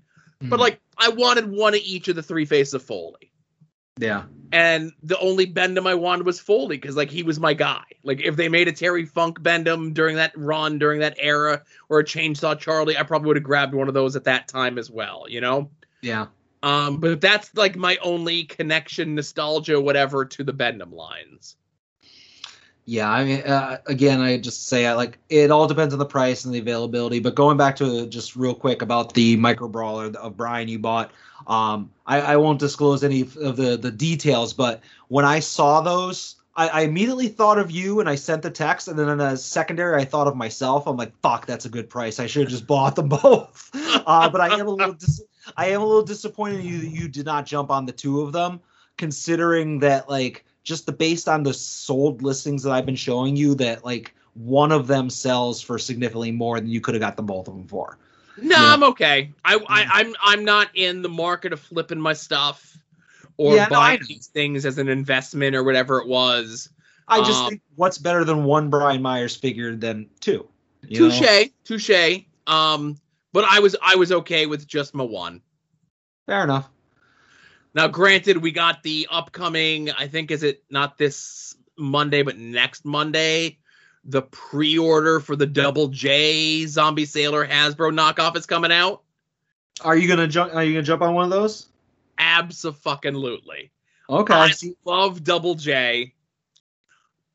but 0.41 0.57
Mhm. 0.57 0.61
like 0.61 0.81
i 0.99 1.09
wanted 1.09 1.51
one 1.51 1.75
of 1.75 1.81
each 1.85 2.09
of 2.09 2.17
the 2.17 2.23
three 2.23 2.45
faces 2.45 2.75
of 2.75 2.83
foley 2.83 3.33
yeah, 3.99 4.25
and 4.53 4.93
the 5.03 5.19
only 5.19 5.47
bend-em 5.47 5.87
i 5.87 5.95
wanted 5.95 6.27
was 6.27 6.39
foley 6.39 6.77
because 6.77 6.97
like 6.97 7.11
he 7.11 7.23
was 7.23 7.41
my 7.41 7.55
guy 7.55 7.83
like 8.03 8.21
if 8.21 8.37
they 8.37 8.49
made 8.49 8.69
a 8.69 8.73
terry 8.73 9.07
funk 9.07 9.41
bendham 9.41 9.95
during 9.95 10.17
that 10.17 10.33
run 10.37 10.79
during 10.79 11.01
that 11.01 11.17
era 11.19 11.63
or 11.89 12.01
a 12.01 12.05
chainsaw 12.05 12.59
charlie 12.59 12.99
i 12.99 13.03
probably 13.03 13.29
would 13.29 13.37
have 13.37 13.43
grabbed 13.43 13.75
one 13.75 13.89
of 13.89 13.95
those 13.95 14.15
at 14.15 14.25
that 14.25 14.49
time 14.49 14.77
as 14.77 14.91
well 14.91 15.25
you 15.29 15.41
know 15.41 15.71
yeah. 16.03 16.27
um, 16.63 16.99
but 17.01 17.21
that's 17.21 17.55
like 17.57 17.75
my 17.77 17.97
only 18.03 18.45
connection, 18.45 19.15
nostalgia, 19.15 19.81
whatever, 19.81 20.25
to 20.25 20.45
the 20.45 20.53
Bend-Em 20.53 20.93
lines. 20.93 21.57
Yeah, 22.89 23.11
I 23.11 23.25
mean, 23.25 23.41
uh, 23.41 23.79
again, 23.87 24.21
I 24.21 24.39
just 24.39 24.69
say 24.69 24.87
I 24.87 24.95
like 24.95 25.19
it 25.29 25.51
all 25.51 25.67
depends 25.67 25.93
on 25.93 25.99
the 25.99 26.07
price 26.07 26.45
and 26.45 26.55
the 26.55 26.61
availability. 26.61 27.19
But 27.19 27.35
going 27.35 27.57
back 27.57 27.75
to 27.77 28.07
just 28.07 28.37
real 28.37 28.55
quick 28.55 28.81
about 28.81 29.13
the 29.13 29.37
micro 29.37 29.67
brawler 29.67 30.13
of 30.17 30.37
Brian 30.37 30.69
you 30.69 30.79
bought, 30.79 31.11
um, 31.49 31.91
I, 32.07 32.21
I 32.21 32.37
won't 32.37 32.61
disclose 32.61 33.03
any 33.03 33.23
of 33.23 33.57
the 33.57 33.77
the 33.77 33.91
details. 33.91 34.53
But 34.53 34.83
when 35.09 35.25
I 35.25 35.41
saw 35.41 35.81
those, 35.81 36.37
I, 36.55 36.83
immediately 36.83 37.27
thought 37.27 37.59
of 37.59 37.73
you 37.73 37.99
and 37.99 38.09
I 38.09 38.15
sent 38.15 38.43
the 38.43 38.51
text. 38.51 38.87
And 38.87 38.97
then 38.97 39.09
in 39.09 39.21
a 39.21 39.37
secondary, 39.37 40.01
I 40.01 40.05
thought 40.05 40.29
of 40.29 40.37
myself. 40.37 40.87
I'm 40.87 40.97
like, 40.97 41.13
fuck, 41.23 41.45
that's 41.45 41.65
a 41.65 41.69
good 41.69 41.91
price. 41.91 42.21
I 42.21 42.27
should 42.27 42.43
have 42.43 42.51
just 42.51 42.69
bought 42.69 42.95
them 42.95 43.09
both. 43.23 43.69
uh, 43.75 44.31
but 44.31 44.41
I 44.41 44.59
am 44.59 44.69
a 44.69 44.71
little 44.71 44.95
dis- 44.95 45.23
I 45.57 45.67
am 45.71 45.83
a 45.83 45.87
little 45.87 46.05
disappointed 46.05 46.61
in 46.61 46.67
you 46.67 46.79
that 46.79 46.91
you 46.91 47.09
did 47.09 47.27
not 47.27 47.47
jump 47.47 47.71
on 47.71 47.85
the 47.85 47.93
two 47.93 48.23
of 48.23 48.33
them, 48.33 48.61
considering 48.97 49.81
that 49.81 50.09
like 50.09 50.45
just 50.67 50.85
the 50.85 50.93
based 50.93 51.29
on 51.29 51.45
the 51.45 51.55
sold 51.55 52.23
listings 52.23 52.65
that 52.65 52.73
I've 52.73 52.85
been 52.85 52.97
showing 52.97 53.37
you 53.37 53.55
that 53.55 53.85
like 53.85 54.15
one 54.35 54.73
of 54.73 54.89
them 54.89 55.09
sells 55.09 55.63
for 55.63 55.79
significantly 55.79 56.33
more 56.33 56.59
than 56.61 56.69
you 56.69 56.81
could 56.81 56.95
have 56.95 57.01
got 57.01 57.17
them 57.17 57.25
both 57.27 57.47
of 57.49 57.55
them 57.55 57.69
for. 57.69 57.97
No, 58.37 58.57
Yeah. 58.57 58.73
I'm 58.75 58.83
okay. 58.83 59.33
I, 59.45 59.55
I 59.69 59.87
I'm 59.91 60.15
I'm 60.23 60.45
not 60.45 60.69
in 60.75 61.03
the 61.03 61.09
market 61.09 61.53
of 61.53 61.61
flipping 61.61 62.01
my 62.01 62.13
stuff 62.13 62.77
or 63.37 63.55
Yeah, 63.55 63.69
no, 63.71 63.79
buying 63.79 64.01
these 64.09 64.27
things 64.27 64.67
as 64.67 64.77
an 64.79 64.89
investment 64.89 65.55
or 65.55 65.63
whatever 65.63 66.01
it 66.01 66.09
was. 66.09 66.69
I 67.09 67.19
just 67.19 67.45
Um, 67.45 67.51
think 67.51 67.63
what's 67.77 67.99
better 67.99 68.25
than 68.25 68.45
one 68.45 68.69
Brian 68.69 69.01
Myers 69.01 69.37
figure 69.37 69.77
than 69.77 70.11
two. 70.21 70.49
Touche, 70.93 71.51
touche. 71.65 72.25
Um, 72.49 72.99
but 73.33 73.45
I 73.45 73.61
was 73.61 73.77
I 73.81 73.95
was 73.95 74.11
okay 74.11 74.47
with 74.47 74.67
just 74.67 74.95
my 74.95 75.05
one. 75.05 75.41
Fair 76.27 76.43
enough. 76.43 76.69
Now, 77.77 77.89
granted, 77.89 78.39
we 78.39 78.53
got 78.53 78.83
the 78.83 79.07
upcoming. 79.11 79.91
I 79.91 80.09
think 80.09 80.31
is 80.31 80.43
it 80.43 80.65
not 80.71 80.97
this 80.97 81.55
Monday, 81.77 82.23
but 82.23 82.39
next 82.39 82.87
Monday. 82.87 83.59
The 84.07 84.23
pre-order 84.23 85.21
for 85.21 85.37
the 85.37 85.47
Double 85.47 85.89
J 85.89 86.65
Zombie 86.67 87.05
Sailor 87.05 87.47
Hasbro 87.47 87.93
knockoff 87.93 88.35
is 88.37 88.47
coming 88.47 88.73
out. 88.73 89.03
Are 89.83 89.97
you 89.97 90.09
gonna 90.09 90.27
jump? 90.27 90.55
Are 90.55 90.65
you 90.65 90.73
gonna 90.73 90.85
jump 90.85 91.03
on 91.03 91.13
one 91.13 91.25
of 91.25 91.31
those? 91.31 91.67
Absolutely. 92.17 93.73
Okay. 94.09 94.35
I 94.35 94.53
love 94.87 95.23
Double 95.23 95.55
J. 95.55 96.15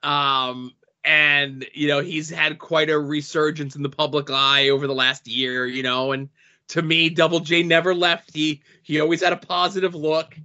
Um, 0.02 0.74
and 1.04 1.68
you 1.74 1.88
know 1.90 2.00
he's 2.00 2.32
had 2.32 2.58
quite 2.58 2.90
a 2.90 2.98
resurgence 2.98 3.76
in 3.76 3.84
the 3.84 3.90
public 3.90 4.32
eye 4.32 4.70
over 4.70 4.88
the 4.88 4.96
last 4.96 5.28
year. 5.28 5.68
You 5.68 5.84
know, 5.84 6.14
and 6.14 6.30
to 6.72 6.82
me, 6.82 7.10
Double 7.10 7.42
J 7.42 7.64
never 7.64 7.94
left. 7.94 8.34
He 8.34 8.62
he 8.82 9.02
always 9.02 9.22
had 9.22 9.34
a 9.34 9.38
positive 9.38 9.94
look, 9.94 10.38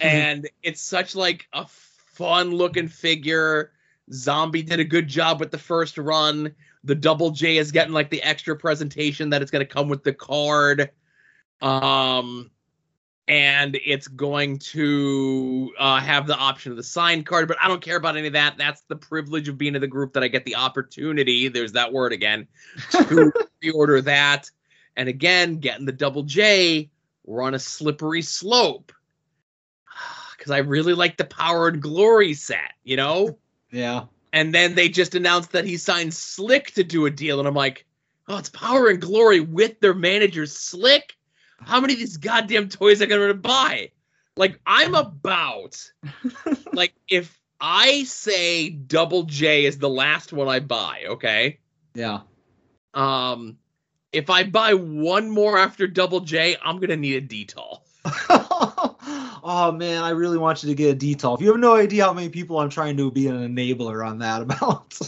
and 0.00 0.48
it's 0.62 0.82
such 0.82 1.14
like 1.14 1.46
a 1.52 1.66
fun 1.68 2.50
looking 2.50 2.88
figure. 2.88 3.70
Zombie 4.12 4.62
did 4.62 4.80
a 4.80 4.84
good 4.84 5.06
job 5.06 5.38
with 5.38 5.52
the 5.52 5.58
first 5.58 5.96
run. 5.96 6.52
The 6.82 6.96
Double 6.96 7.30
J 7.30 7.58
is 7.58 7.70
getting 7.70 7.92
like 7.92 8.10
the 8.10 8.22
extra 8.22 8.56
presentation 8.56 9.30
that 9.30 9.40
it's 9.40 9.52
going 9.52 9.64
to 9.64 9.72
come 9.72 9.88
with 9.88 10.02
the 10.02 10.12
card. 10.12 10.90
Um, 11.60 12.50
and 13.28 13.78
it's 13.84 14.08
going 14.08 14.58
to 14.58 15.70
uh, 15.78 16.00
have 16.00 16.26
the 16.26 16.36
option 16.36 16.72
of 16.72 16.76
the 16.76 16.82
signed 16.82 17.26
card, 17.26 17.46
but 17.46 17.58
I 17.62 17.68
don't 17.68 17.82
care 17.82 17.96
about 17.96 18.16
any 18.16 18.26
of 18.26 18.32
that. 18.32 18.56
That's 18.56 18.80
the 18.88 18.96
privilege 18.96 19.48
of 19.48 19.58
being 19.58 19.74
in 19.74 19.80
the 19.80 19.86
group 19.86 20.14
that 20.14 20.24
I 20.24 20.28
get 20.28 20.44
the 20.44 20.56
opportunity. 20.56 21.48
There's 21.48 21.72
that 21.72 21.92
word 21.92 22.12
again 22.12 22.48
to 22.92 23.30
pre-order 23.60 24.00
that, 24.02 24.50
and 24.98 25.08
again, 25.08 25.60
getting 25.60 25.86
the 25.86 25.92
double 25.92 26.24
J. 26.24 26.90
We're 27.24 27.42
on 27.42 27.54
a 27.54 27.58
slippery 27.58 28.20
slope 28.20 28.92
because 30.36 30.50
I 30.50 30.58
really 30.58 30.92
like 30.92 31.16
the 31.16 31.24
Power 31.24 31.68
and 31.68 31.80
Glory 31.80 32.34
set, 32.34 32.72
you 32.82 32.96
know. 32.96 33.38
yeah. 33.70 34.04
And 34.30 34.54
then 34.54 34.74
they 34.74 34.90
just 34.90 35.14
announced 35.14 35.52
that 35.52 35.64
he 35.64 35.78
signed 35.78 36.12
Slick 36.12 36.72
to 36.72 36.84
do 36.84 37.06
a 37.06 37.10
deal, 37.10 37.38
and 37.38 37.48
I'm 37.48 37.54
like, 37.54 37.86
oh, 38.26 38.36
it's 38.36 38.50
Power 38.50 38.88
and 38.88 39.00
Glory 39.00 39.40
with 39.40 39.80
their 39.80 39.94
manager 39.94 40.44
Slick. 40.44 41.16
How 41.60 41.80
many 41.80 41.94
of 41.94 41.98
these 41.98 42.18
goddamn 42.18 42.68
toys 42.68 43.00
am 43.00 43.06
I 43.06 43.08
going 43.08 43.28
to 43.28 43.34
buy? 43.34 43.92
Like, 44.36 44.60
I'm 44.66 44.94
about 44.94 45.82
like 46.72 46.92
if 47.08 47.40
I 47.60 48.04
say 48.04 48.68
Double 48.68 49.22
J 49.22 49.64
is 49.64 49.78
the 49.78 49.88
last 49.88 50.32
one 50.32 50.48
I 50.48 50.60
buy, 50.60 51.04
okay? 51.08 51.60
Yeah. 51.94 52.20
Um, 52.94 53.58
if 54.12 54.30
I 54.30 54.44
buy 54.44 54.74
one 54.74 55.30
more 55.30 55.58
after 55.58 55.86
Double 55.86 56.20
J, 56.20 56.56
I'm 56.62 56.78
gonna 56.78 56.96
need 56.96 57.16
a 57.16 57.26
Detolf. 57.26 57.80
oh 58.04 59.74
man, 59.76 60.02
I 60.02 60.10
really 60.10 60.38
want 60.38 60.62
you 60.62 60.68
to 60.68 60.74
get 60.74 60.90
a 60.90 60.94
detail. 60.94 61.34
If 61.34 61.40
you 61.40 61.48
have 61.48 61.60
no 61.60 61.76
idea 61.76 62.04
how 62.04 62.12
many 62.12 62.28
people 62.28 62.58
I'm 62.58 62.70
trying 62.70 62.96
to 62.96 63.10
be 63.10 63.26
an 63.28 63.36
enabler 63.36 64.06
on 64.06 64.18
that 64.20 64.42
about. 64.42 64.98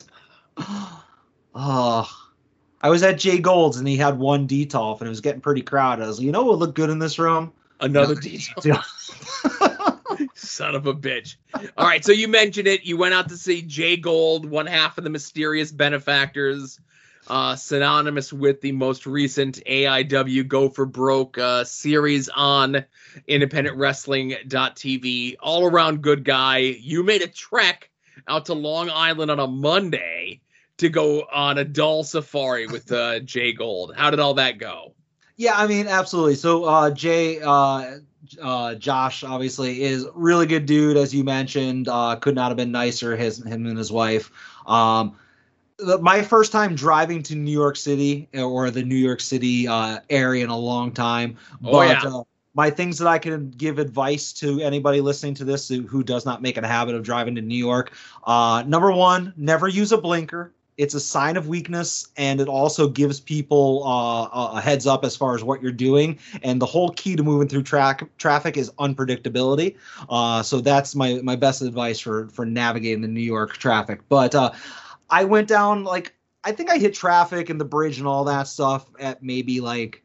oh, 1.54 2.10
I 2.82 2.88
was 2.88 3.02
at 3.02 3.18
Jay 3.18 3.38
Gold's 3.38 3.76
and 3.76 3.86
he 3.86 3.96
had 3.96 4.18
one 4.18 4.48
detolf 4.48 5.00
and 5.00 5.06
it 5.06 5.10
was 5.10 5.20
getting 5.20 5.40
pretty 5.40 5.62
crowded. 5.62 6.04
I 6.04 6.08
was 6.08 6.18
like, 6.18 6.24
you 6.24 6.32
know 6.32 6.42
what 6.42 6.58
would 6.58 6.66
look 6.66 6.74
good 6.74 6.90
in 6.90 6.98
this 6.98 7.18
room? 7.18 7.52
Another 7.80 8.12
Another 8.12 8.28
Detolf. 8.28 8.84
Son 10.34 10.74
of 10.74 10.86
a 10.86 10.94
bitch. 10.94 11.36
All 11.76 11.86
right, 11.86 12.04
so 12.04 12.12
you 12.12 12.28
mentioned 12.28 12.66
it. 12.66 12.84
You 12.84 12.96
went 12.96 13.14
out 13.14 13.28
to 13.30 13.36
see 13.36 13.62
Jay 13.62 13.96
Gold, 13.96 14.44
one 14.48 14.66
half 14.66 14.98
of 14.98 15.04
the 15.04 15.10
mysterious 15.10 15.72
benefactors, 15.72 16.78
uh, 17.30 17.54
synonymous 17.54 18.32
with 18.32 18.60
the 18.60 18.72
most 18.72 19.06
recent 19.06 19.60
AIW 19.64 20.48
Go 20.48 20.68
for 20.68 20.84
Broke 20.84 21.38
uh, 21.38 21.62
series 21.62 22.28
on 22.28 22.84
independentwrestling.tv. 23.28 25.36
All 25.40 25.64
around 25.64 26.02
good 26.02 26.24
guy. 26.24 26.58
You 26.58 27.04
made 27.04 27.22
a 27.22 27.28
trek 27.28 27.88
out 28.26 28.46
to 28.46 28.54
Long 28.54 28.90
Island 28.90 29.30
on 29.30 29.38
a 29.38 29.46
Monday 29.46 30.40
to 30.78 30.88
go 30.88 31.20
on 31.32 31.58
a 31.58 31.64
doll 31.64 32.02
safari 32.02 32.66
with 32.66 32.90
uh, 32.90 33.20
Jay 33.24 33.52
Gold. 33.52 33.94
How 33.96 34.10
did 34.10 34.18
all 34.18 34.34
that 34.34 34.58
go? 34.58 34.94
Yeah, 35.36 35.52
I 35.54 35.68
mean, 35.68 35.86
absolutely. 35.86 36.34
So 36.34 36.64
uh, 36.64 36.90
Jay, 36.90 37.40
uh, 37.40 37.98
uh, 38.42 38.74
Josh, 38.74 39.22
obviously 39.22 39.82
is 39.82 40.04
really 40.14 40.46
good 40.46 40.66
dude, 40.66 40.96
as 40.96 41.14
you 41.14 41.22
mentioned. 41.22 41.86
Uh, 41.86 42.16
could 42.16 42.34
not 42.34 42.48
have 42.48 42.56
been 42.56 42.72
nicer. 42.72 43.16
His 43.16 43.40
him 43.42 43.66
and 43.66 43.78
his 43.78 43.92
wife. 43.92 44.32
Um, 44.66 45.14
my 46.00 46.22
first 46.22 46.52
time 46.52 46.74
driving 46.74 47.22
to 47.24 47.34
New 47.34 47.50
York 47.50 47.76
City 47.76 48.28
or 48.34 48.70
the 48.70 48.82
New 48.82 48.96
York 48.96 49.20
City 49.20 49.68
uh, 49.68 50.00
area 50.08 50.44
in 50.44 50.50
a 50.50 50.58
long 50.58 50.92
time. 50.92 51.36
Oh, 51.64 51.72
but 51.72 52.02
yeah. 52.02 52.10
uh, 52.10 52.22
my 52.54 52.70
things 52.70 52.98
that 52.98 53.08
I 53.08 53.18
can 53.18 53.50
give 53.50 53.78
advice 53.78 54.32
to 54.34 54.60
anybody 54.60 55.00
listening 55.00 55.34
to 55.34 55.44
this 55.44 55.68
who, 55.68 55.86
who 55.86 56.02
does 56.02 56.26
not 56.26 56.42
make 56.42 56.56
it 56.56 56.64
a 56.64 56.68
habit 56.68 56.94
of 56.94 57.02
driving 57.02 57.34
to 57.36 57.40
New 57.42 57.56
York. 57.56 57.92
Uh, 58.24 58.64
number 58.66 58.92
one, 58.92 59.32
never 59.36 59.68
use 59.68 59.92
a 59.92 59.98
blinker. 59.98 60.52
It's 60.76 60.94
a 60.94 61.00
sign 61.00 61.36
of 61.36 61.46
weakness, 61.46 62.08
and 62.16 62.40
it 62.40 62.48
also 62.48 62.88
gives 62.88 63.20
people 63.20 63.82
uh, 63.86 64.56
a- 64.56 64.60
heads 64.62 64.86
up 64.86 65.04
as 65.04 65.14
far 65.14 65.34
as 65.34 65.44
what 65.44 65.62
you're 65.62 65.72
doing. 65.72 66.18
And 66.42 66.60
the 66.60 66.64
whole 66.64 66.88
key 66.90 67.16
to 67.16 67.22
moving 67.22 67.48
through 67.48 67.64
tra- 67.64 68.08
traffic 68.16 68.56
is 68.56 68.70
unpredictability. 68.78 69.76
Uh, 70.08 70.42
so 70.42 70.60
that's 70.60 70.96
my 70.96 71.20
my 71.22 71.36
best 71.36 71.60
advice 71.60 72.00
for 72.00 72.28
for 72.28 72.46
navigating 72.46 73.02
the 73.02 73.08
New 73.08 73.20
York 73.20 73.58
traffic. 73.58 74.00
But 74.08 74.34
uh, 74.34 74.52
I 75.10 75.24
went 75.24 75.48
down 75.48 75.84
like 75.84 76.14
I 76.42 76.52
think 76.52 76.70
I 76.70 76.78
hit 76.78 76.94
traffic 76.94 77.50
and 77.50 77.60
the 77.60 77.64
bridge 77.64 77.98
and 77.98 78.06
all 78.06 78.24
that 78.24 78.48
stuff 78.48 78.86
at 78.98 79.22
maybe 79.22 79.60
like 79.60 80.02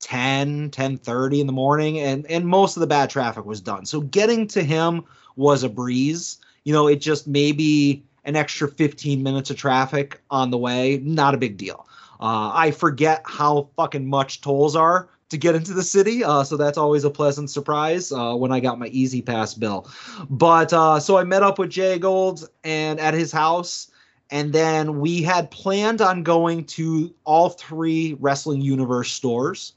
10 0.00 0.70
10:30 0.70 1.40
in 1.40 1.46
the 1.46 1.52
morning 1.52 1.98
and 2.00 2.26
and 2.26 2.46
most 2.46 2.76
of 2.76 2.80
the 2.80 2.86
bad 2.86 3.10
traffic 3.10 3.44
was 3.44 3.60
done. 3.60 3.86
So 3.86 4.00
getting 4.00 4.46
to 4.48 4.62
him 4.62 5.04
was 5.36 5.62
a 5.62 5.68
breeze. 5.68 6.38
You 6.64 6.72
know, 6.72 6.88
it 6.88 6.96
just 6.96 7.26
maybe 7.26 8.04
an 8.24 8.36
extra 8.36 8.68
15 8.68 9.22
minutes 9.22 9.50
of 9.50 9.56
traffic 9.56 10.20
on 10.30 10.50
the 10.50 10.58
way, 10.58 11.00
not 11.02 11.34
a 11.34 11.38
big 11.38 11.56
deal. 11.56 11.86
Uh, 12.20 12.50
I 12.52 12.72
forget 12.72 13.22
how 13.24 13.70
fucking 13.76 14.06
much 14.06 14.40
tolls 14.40 14.76
are 14.76 15.08
to 15.30 15.36
get 15.36 15.54
into 15.54 15.72
the 15.72 15.82
city, 15.82 16.24
uh, 16.24 16.42
so 16.42 16.56
that's 16.56 16.76
always 16.78 17.04
a 17.04 17.10
pleasant 17.10 17.50
surprise 17.50 18.12
uh, 18.12 18.34
when 18.34 18.50
I 18.50 18.60
got 18.60 18.78
my 18.78 18.88
E-ZPass 18.88 19.58
bill. 19.58 19.88
But 20.28 20.72
uh, 20.72 21.00
so 21.00 21.16
I 21.16 21.24
met 21.24 21.42
up 21.42 21.58
with 21.58 21.70
Jay 21.70 21.98
Gold 21.98 22.48
and 22.64 22.98
at 22.98 23.14
his 23.14 23.30
house, 23.30 23.90
and 24.30 24.52
then 24.52 25.00
we 25.00 25.22
had 25.22 25.50
planned 25.50 26.00
on 26.00 26.22
going 26.22 26.64
to 26.64 27.14
all 27.24 27.50
three 27.50 28.16
Wrestling 28.20 28.60
Universe 28.60 29.10
stores. 29.10 29.72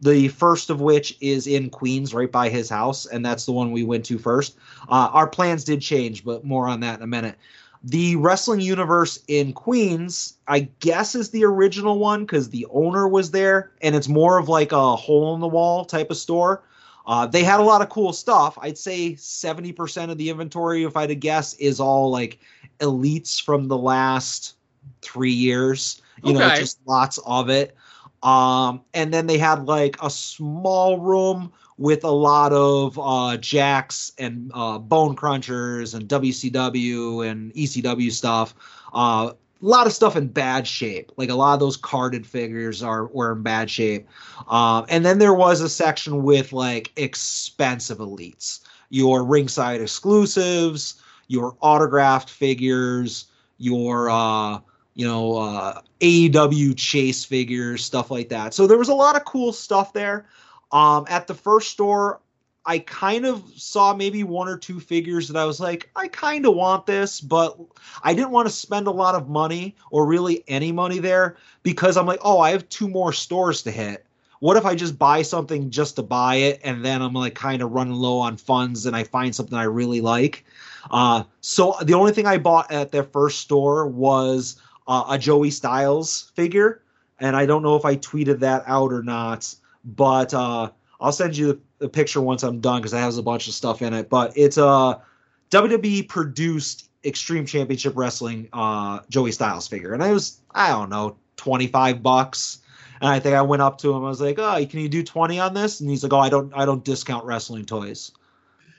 The 0.00 0.28
first 0.28 0.70
of 0.70 0.80
which 0.80 1.16
is 1.20 1.46
in 1.46 1.70
Queens, 1.70 2.12
right 2.12 2.30
by 2.30 2.48
his 2.48 2.68
house, 2.68 3.06
and 3.06 3.24
that's 3.24 3.46
the 3.46 3.52
one 3.52 3.70
we 3.70 3.84
went 3.84 4.04
to 4.06 4.18
first. 4.18 4.56
Uh, 4.88 5.08
our 5.12 5.26
plans 5.26 5.64
did 5.64 5.80
change, 5.80 6.24
but 6.24 6.44
more 6.44 6.68
on 6.68 6.80
that 6.80 6.98
in 6.98 7.02
a 7.02 7.06
minute. 7.06 7.36
The 7.84 8.16
Wrestling 8.16 8.60
Universe 8.60 9.20
in 9.28 9.52
Queens, 9.52 10.34
I 10.48 10.68
guess, 10.80 11.14
is 11.14 11.30
the 11.30 11.44
original 11.44 11.98
one 11.98 12.24
because 12.24 12.48
the 12.48 12.66
owner 12.70 13.06
was 13.06 13.30
there, 13.30 13.72
and 13.82 13.94
it's 13.94 14.08
more 14.08 14.38
of 14.38 14.48
like 14.48 14.72
a 14.72 14.96
hole 14.96 15.34
in 15.34 15.40
the 15.40 15.48
wall 15.48 15.84
type 15.84 16.10
of 16.10 16.16
store. 16.16 16.62
Uh, 17.06 17.26
they 17.26 17.44
had 17.44 17.60
a 17.60 17.62
lot 17.62 17.82
of 17.82 17.88
cool 17.88 18.12
stuff. 18.12 18.56
I'd 18.60 18.78
say 18.78 19.12
70% 19.12 20.10
of 20.10 20.18
the 20.18 20.30
inventory, 20.30 20.84
if 20.84 20.96
I 20.96 21.02
had 21.02 21.08
to 21.10 21.14
guess, 21.14 21.54
is 21.54 21.80
all 21.80 22.10
like 22.10 22.38
elites 22.80 23.42
from 23.42 23.68
the 23.68 23.76
last 23.76 24.56
three 25.02 25.32
years. 25.32 26.00
You 26.22 26.32
know, 26.32 26.48
just 26.56 26.78
lots 26.86 27.18
of 27.26 27.50
it. 27.50 27.76
Um, 28.22 28.82
and 28.94 29.12
then 29.12 29.26
they 29.26 29.36
had 29.36 29.66
like 29.66 29.96
a 30.02 30.08
small 30.08 30.98
room 30.98 31.52
with 31.76 32.04
a 32.04 32.10
lot 32.10 32.52
of 32.52 32.98
uh, 32.98 33.36
Jakks 33.36 34.12
and 34.18 34.50
uh, 34.54 34.78
bone 34.78 35.14
crunchers 35.14 35.94
and 35.94 36.08
WCW 36.08 37.30
and 37.30 37.52
ECW 37.52 38.10
stuff. 38.10 38.54
Uh, 38.94 39.32
a 39.64 39.66
lot 39.66 39.86
of 39.86 39.94
stuff 39.94 40.14
in 40.14 40.28
bad 40.28 40.66
shape. 40.66 41.10
Like 41.16 41.30
a 41.30 41.34
lot 41.34 41.54
of 41.54 41.60
those 41.60 41.76
carded 41.76 42.26
figures 42.26 42.82
are 42.82 43.06
were 43.06 43.32
in 43.32 43.42
bad 43.42 43.70
shape. 43.70 44.06
Um, 44.48 44.84
and 44.90 45.04
then 45.06 45.18
there 45.18 45.32
was 45.32 45.62
a 45.62 45.68
section 45.68 46.22
with 46.22 46.52
like 46.52 46.92
expensive 46.96 47.98
elites, 47.98 48.60
your 48.90 49.24
ringside 49.24 49.80
exclusives, 49.80 51.00
your 51.28 51.56
autographed 51.60 52.28
figures, 52.28 53.24
your 53.56 54.10
uh, 54.10 54.58
you 54.94 55.06
know 55.06 55.38
uh, 55.38 55.80
AEW 56.00 56.76
chase 56.76 57.24
figures, 57.24 57.82
stuff 57.82 58.10
like 58.10 58.28
that. 58.28 58.52
So 58.52 58.66
there 58.66 58.78
was 58.78 58.90
a 58.90 58.94
lot 58.94 59.16
of 59.16 59.24
cool 59.24 59.52
stuff 59.52 59.94
there. 59.94 60.26
Um, 60.72 61.06
at 61.08 61.26
the 61.26 61.34
first 61.34 61.70
store, 61.70 62.20
I 62.66 62.78
kind 62.78 63.26
of 63.26 63.42
saw 63.56 63.94
maybe 63.94 64.24
one 64.24 64.48
or 64.48 64.56
two 64.56 64.80
figures 64.80 65.28
that 65.28 65.38
I 65.38 65.44
was 65.44 65.60
like, 65.60 65.90
I 65.96 66.08
kind 66.08 66.46
of 66.46 66.54
want 66.54 66.86
this, 66.86 67.20
but 67.20 67.58
I 68.02 68.14
didn't 68.14 68.30
want 68.30 68.48
to 68.48 68.54
spend 68.54 68.86
a 68.86 68.92
lot 68.92 69.14
of 69.14 69.28
money 69.28 69.76
or 69.90 70.06
really 70.06 70.44
any 70.48 70.72
money 70.72 70.98
there 70.98 71.36
because 71.62 71.96
I'm 71.96 72.06
like, 72.06 72.20
oh, 72.22 72.40
I 72.40 72.50
have 72.50 72.68
two 72.70 72.88
more 72.88 73.12
stores 73.12 73.62
to 73.62 73.70
hit. 73.70 74.06
What 74.40 74.56
if 74.56 74.64
I 74.64 74.74
just 74.74 74.98
buy 74.98 75.22
something 75.22 75.70
just 75.70 75.96
to 75.96 76.02
buy 76.02 76.36
it 76.36 76.60
and 76.64 76.84
then 76.84 77.02
I'm 77.02 77.12
like 77.12 77.34
kind 77.34 77.62
of 77.62 77.72
running 77.72 77.94
low 77.94 78.18
on 78.18 78.36
funds 78.36 78.86
and 78.86 78.96
I 78.96 79.04
find 79.04 79.34
something 79.34 79.56
I 79.56 79.64
really 79.64 80.00
like? 80.00 80.44
Uh, 80.90 81.24
so 81.40 81.76
the 81.82 81.94
only 81.94 82.12
thing 82.12 82.26
I 82.26 82.38
bought 82.38 82.70
at 82.70 82.92
their 82.92 83.04
first 83.04 83.40
store 83.40 83.86
was 83.86 84.56
uh, 84.86 85.04
a 85.08 85.18
Joey 85.18 85.50
Styles 85.50 86.32
figure, 86.34 86.82
and 87.20 87.36
I 87.36 87.46
don't 87.46 87.62
know 87.62 87.76
if 87.76 87.84
I 87.84 87.96
tweeted 87.96 88.40
that 88.40 88.64
out 88.66 88.92
or 88.92 89.02
not, 89.02 89.54
but 89.84 90.34
uh, 90.34 90.70
I'll 91.04 91.12
send 91.12 91.36
you 91.36 91.60
the, 91.78 91.88
picture 91.88 92.22
once 92.22 92.42
I'm 92.42 92.60
done 92.60 92.80
because 92.80 92.94
it 92.94 92.98
has 92.98 93.18
a 93.18 93.22
bunch 93.22 93.46
of 93.46 93.52
stuff 93.52 93.82
in 93.82 93.92
it. 93.92 94.08
But 94.08 94.32
it's 94.36 94.56
a 94.56 95.02
WWE 95.50 96.08
produced 96.08 96.88
Extreme 97.04 97.44
Championship 97.44 97.92
Wrestling 97.94 98.48
uh, 98.54 99.00
Joey 99.10 99.30
Styles 99.30 99.68
figure, 99.68 99.92
and 99.92 100.02
I 100.02 100.12
was 100.12 100.40
I 100.52 100.70
don't 100.70 100.88
know 100.88 101.16
25 101.36 102.02
bucks. 102.02 102.58
And 103.00 103.10
I 103.10 103.20
think 103.20 103.34
I 103.34 103.42
went 103.42 103.60
up 103.60 103.76
to 103.78 103.90
him. 103.92 104.04
I 104.04 104.08
was 104.08 104.20
like, 104.20 104.38
"Oh, 104.38 104.64
can 104.64 104.80
you 104.80 104.88
do 104.88 105.02
20 105.02 105.38
on 105.38 105.52
this?" 105.52 105.80
And 105.80 105.90
he's 105.90 106.02
like, 106.02 106.12
"Oh, 106.14 106.20
I 106.20 106.30
don't 106.30 106.50
I 106.56 106.64
don't 106.64 106.82
discount 106.82 107.26
wrestling 107.26 107.66
toys." 107.66 108.12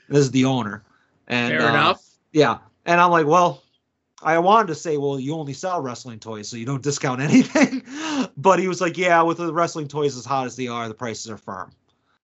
This 0.09 0.19
is 0.19 0.31
the 0.31 0.45
owner. 0.45 0.83
And 1.27 1.51
Fair 1.51 1.67
uh, 1.67 1.69
enough. 1.69 2.03
Yeah. 2.31 2.57
And 2.85 2.99
I'm 2.99 3.11
like, 3.11 3.27
well, 3.27 3.63
I 4.23 4.37
wanted 4.39 4.67
to 4.67 4.75
say, 4.75 4.97
well, 4.97 5.19
you 5.19 5.33
only 5.35 5.53
sell 5.53 5.81
wrestling 5.81 6.19
toys, 6.19 6.47
so 6.47 6.57
you 6.57 6.65
don't 6.65 6.83
discount 6.83 7.21
anything. 7.29 7.83
but 8.37 8.59
he 8.59 8.67
was 8.67 8.81
like, 8.81 8.97
yeah, 8.97 9.21
with 9.21 9.37
the 9.37 9.53
wrestling 9.53 9.87
toys 9.87 10.15
as 10.15 10.25
hot 10.25 10.45
as 10.45 10.55
they 10.55 10.67
are, 10.67 10.87
the 10.87 10.93
prices 10.93 11.29
are 11.29 11.37
firm. 11.37 11.71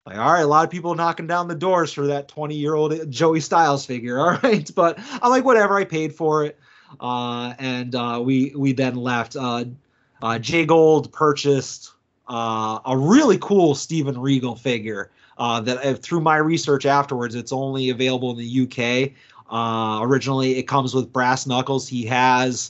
Like, 0.05 0.17
all 0.17 0.33
right, 0.33 0.41
a 0.41 0.47
lot 0.47 0.65
of 0.65 0.69
people 0.69 0.93
knocking 0.95 1.27
down 1.27 1.47
the 1.47 1.55
doors 1.55 1.93
for 1.93 2.07
that 2.07 2.27
20 2.27 2.55
year 2.55 2.75
old 2.75 3.09
Joey 3.09 3.39
Styles 3.39 3.85
figure. 3.85 4.19
All 4.21 4.37
right. 4.43 4.69
But 4.75 4.99
I'm 5.21 5.29
like, 5.29 5.45
whatever, 5.45 5.77
I 5.77 5.85
paid 5.85 6.13
for 6.13 6.43
it. 6.43 6.59
Uh, 6.99 7.53
and 7.57 7.95
uh, 7.95 8.21
we 8.23 8.53
we 8.55 8.73
then 8.73 8.95
left. 8.95 9.35
Uh, 9.35 9.65
uh, 10.21 10.39
Jay 10.39 10.65
Gold 10.65 11.11
purchased 11.11 11.93
uh, 12.27 12.79
a 12.85 12.97
really 12.97 13.37
cool 13.39 13.75
Steven 13.75 14.19
Regal 14.19 14.55
figure. 14.55 15.09
Uh, 15.37 15.59
that 15.61 16.03
through 16.03 16.21
my 16.21 16.37
research 16.37 16.85
afterwards, 16.85 17.33
it's 17.33 17.51
only 17.51 17.89
available 17.89 18.29
in 18.29 18.37
the 18.37 18.63
UK. 18.63 19.11
Uh, 19.51 19.99
originally, 20.03 20.57
it 20.57 20.63
comes 20.63 20.93
with 20.93 21.11
brass 21.11 21.47
knuckles. 21.47 21.87
He 21.87 22.05
has 22.05 22.69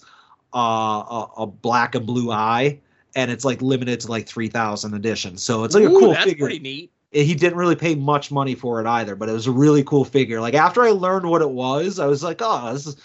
uh, 0.55 0.57
a, 0.57 1.27
a 1.39 1.45
black 1.45 1.93
and 1.93 2.05
blue 2.05 2.31
eye, 2.31 2.79
and 3.15 3.29
it's 3.29 3.43
like 3.43 3.61
limited 3.61 3.99
to 4.01 4.07
like 4.07 4.27
three 4.27 4.47
thousand 4.47 4.93
editions. 4.93 5.43
So 5.43 5.65
it's 5.65 5.75
like 5.75 5.83
Ooh, 5.83 5.97
a 5.97 5.99
cool 5.99 6.11
that's 6.13 6.23
figure. 6.23 6.45
pretty 6.45 6.59
neat. 6.59 6.92
He 7.13 7.35
didn't 7.35 7.57
really 7.57 7.75
pay 7.75 7.95
much 7.95 8.31
money 8.31 8.55
for 8.55 8.81
it 8.81 8.87
either, 8.87 9.15
but 9.15 9.29
it 9.29 9.33
was 9.33 9.47
a 9.47 9.51
really 9.51 9.83
cool 9.83 10.03
figure. 10.03 10.41
Like 10.41 10.55
after 10.55 10.81
I 10.81 10.89
learned 10.89 11.27
what 11.27 11.41
it 11.41 11.51
was, 11.51 11.99
I 11.99 12.07
was 12.07 12.23
like, 12.23 12.39
oh, 12.41 12.73
this 12.73 12.87
is, 12.87 12.97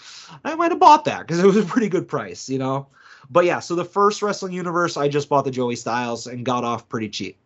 I 0.43 0.55
might 0.55 0.71
have 0.71 0.79
bought 0.79 1.05
that 1.05 1.21
because 1.21 1.39
it 1.39 1.45
was 1.45 1.57
a 1.57 1.63
pretty 1.63 1.89
good 1.89 2.07
price, 2.07 2.49
you 2.49 2.57
know. 2.57 2.87
But 3.29 3.45
yeah, 3.45 3.59
so 3.59 3.75
the 3.75 3.85
first 3.85 4.21
wrestling 4.21 4.53
universe, 4.53 4.97
I 4.97 5.07
just 5.07 5.29
bought 5.29 5.45
the 5.45 5.51
Joey 5.51 5.75
Styles 5.75 6.25
and 6.25 6.43
got 6.43 6.63
off 6.63 6.89
pretty 6.89 7.09
cheap. 7.09 7.37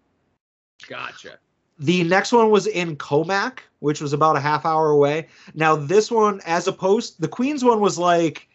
Gotcha. 0.88 1.38
The 1.80 2.04
next 2.04 2.32
one 2.32 2.50
was 2.50 2.68
in 2.68 2.96
Commack, 2.96 3.60
which 3.80 4.00
was 4.00 4.14
about 4.14 4.38
a 4.38 4.40
half 4.40 4.66
hour 4.66 4.92
away. 4.92 5.28
Now 5.54 5.76
this 5.76 6.10
one, 6.10 6.40
as 6.46 6.68
opposed, 6.68 7.20
the 7.20 7.28
Queens 7.28 7.64
one 7.64 7.82
was 7.82 7.98
like, 7.98 8.48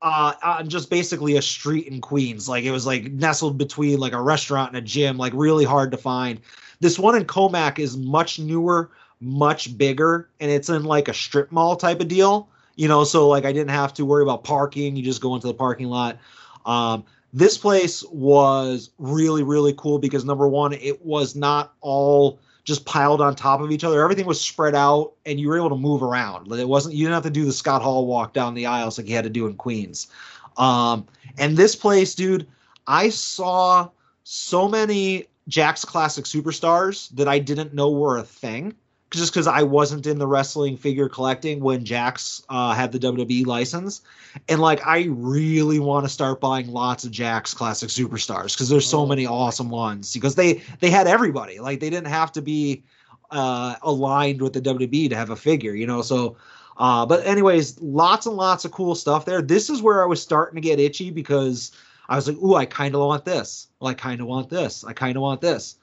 uh, 0.00 0.32
uh, 0.42 0.62
just 0.62 0.90
basically 0.90 1.36
a 1.36 1.42
street 1.42 1.86
in 1.86 2.00
Queens. 2.00 2.48
Like 2.48 2.64
it 2.64 2.70
was 2.70 2.86
like 2.86 3.12
nestled 3.12 3.58
between 3.58 3.98
like 3.98 4.12
a 4.12 4.20
restaurant 4.20 4.70
and 4.70 4.78
a 4.78 4.86
gym, 4.86 5.18
like 5.18 5.32
really 5.34 5.64
hard 5.64 5.90
to 5.92 5.96
find. 5.96 6.40
This 6.80 6.98
one 6.98 7.16
in 7.16 7.24
Commack 7.24 7.78
is 7.78 7.96
much 7.96 8.38
newer, 8.38 8.90
much 9.20 9.76
bigger, 9.76 10.28
and 10.40 10.50
it's 10.50 10.68
in 10.68 10.84
like 10.84 11.08
a 11.08 11.14
strip 11.14 11.50
mall 11.50 11.76
type 11.76 12.00
of 12.00 12.08
deal. 12.08 12.48
You 12.76 12.86
know, 12.86 13.02
so 13.04 13.28
like 13.28 13.44
I 13.44 13.52
didn't 13.52 13.70
have 13.70 13.92
to 13.94 14.04
worry 14.04 14.22
about 14.22 14.44
parking. 14.44 14.94
You 14.94 15.02
just 15.02 15.20
go 15.20 15.34
into 15.34 15.48
the 15.48 15.54
parking 15.54 15.88
lot. 15.88 16.18
Um, 16.64 17.04
this 17.32 17.58
place 17.58 18.02
was 18.04 18.90
really 18.98 19.42
really 19.42 19.74
cool 19.76 19.98
because 19.98 20.24
number 20.24 20.48
one 20.48 20.72
it 20.72 21.04
was 21.04 21.36
not 21.36 21.74
all 21.80 22.38
just 22.64 22.84
piled 22.84 23.20
on 23.20 23.34
top 23.34 23.60
of 23.60 23.70
each 23.70 23.84
other 23.84 24.02
everything 24.02 24.26
was 24.26 24.40
spread 24.40 24.74
out 24.74 25.12
and 25.26 25.38
you 25.38 25.48
were 25.48 25.56
able 25.56 25.68
to 25.68 25.76
move 25.76 26.02
around 26.02 26.50
it 26.52 26.68
wasn't 26.68 26.94
you 26.94 27.04
didn't 27.04 27.14
have 27.14 27.22
to 27.22 27.30
do 27.30 27.44
the 27.44 27.52
scott 27.52 27.82
hall 27.82 28.06
walk 28.06 28.32
down 28.32 28.54
the 28.54 28.66
aisles 28.66 28.98
like 28.98 29.08
you 29.08 29.14
had 29.14 29.24
to 29.24 29.30
do 29.30 29.46
in 29.46 29.54
queens 29.54 30.08
um, 30.56 31.06
and 31.38 31.56
this 31.56 31.76
place 31.76 32.14
dude 32.14 32.46
i 32.86 33.08
saw 33.08 33.88
so 34.24 34.68
many 34.68 35.26
jakks 35.48 35.86
classic 35.86 36.24
superstars 36.24 37.08
that 37.10 37.28
i 37.28 37.38
didn't 37.38 37.74
know 37.74 37.90
were 37.90 38.18
a 38.18 38.22
thing 38.22 38.74
just 39.10 39.32
because 39.32 39.46
I 39.46 39.62
wasn't 39.62 40.06
in 40.06 40.18
the 40.18 40.26
wrestling 40.26 40.76
figure 40.76 41.08
collecting 41.08 41.60
when 41.60 41.84
Jakks 41.84 42.44
uh, 42.48 42.74
had 42.74 42.92
the 42.92 42.98
WWE 42.98 43.46
license, 43.46 44.02
and 44.48 44.60
like 44.60 44.86
I 44.86 45.06
really 45.08 45.78
want 45.78 46.04
to 46.04 46.10
start 46.10 46.40
buying 46.40 46.68
lots 46.68 47.04
of 47.04 47.12
Jakks 47.12 47.54
classic 47.54 47.88
superstars 47.88 48.52
because 48.52 48.68
there's 48.68 48.88
so 48.88 49.06
many 49.06 49.26
awesome 49.26 49.70
ones 49.70 50.12
because 50.12 50.34
they 50.34 50.62
they 50.80 50.90
had 50.90 51.06
everybody 51.06 51.58
like 51.58 51.80
they 51.80 51.90
didn't 51.90 52.08
have 52.08 52.32
to 52.32 52.42
be 52.42 52.82
uh, 53.30 53.76
aligned 53.82 54.42
with 54.42 54.52
the 54.52 54.60
WWE 54.60 55.08
to 55.08 55.16
have 55.16 55.30
a 55.30 55.36
figure, 55.36 55.74
you 55.74 55.86
know. 55.86 56.02
So, 56.02 56.36
uh, 56.76 57.06
but 57.06 57.26
anyways, 57.26 57.80
lots 57.80 58.26
and 58.26 58.36
lots 58.36 58.66
of 58.66 58.72
cool 58.72 58.94
stuff 58.94 59.24
there. 59.24 59.40
This 59.40 59.70
is 59.70 59.80
where 59.80 60.02
I 60.02 60.06
was 60.06 60.20
starting 60.20 60.60
to 60.60 60.66
get 60.66 60.78
itchy 60.78 61.10
because 61.10 61.72
I 62.08 62.16
was 62.16 62.26
like, 62.26 62.38
ooh, 62.38 62.54
I 62.54 62.64
kind 62.64 62.94
of 62.94 63.00
want 63.00 63.24
this. 63.24 63.68
Well, 63.80 63.90
I 63.90 63.94
kind 63.94 64.20
of 64.20 64.26
want 64.26 64.48
this. 64.48 64.84
I 64.84 64.92
kind 64.92 65.16
of 65.16 65.22
want 65.22 65.40
this. 65.40 65.76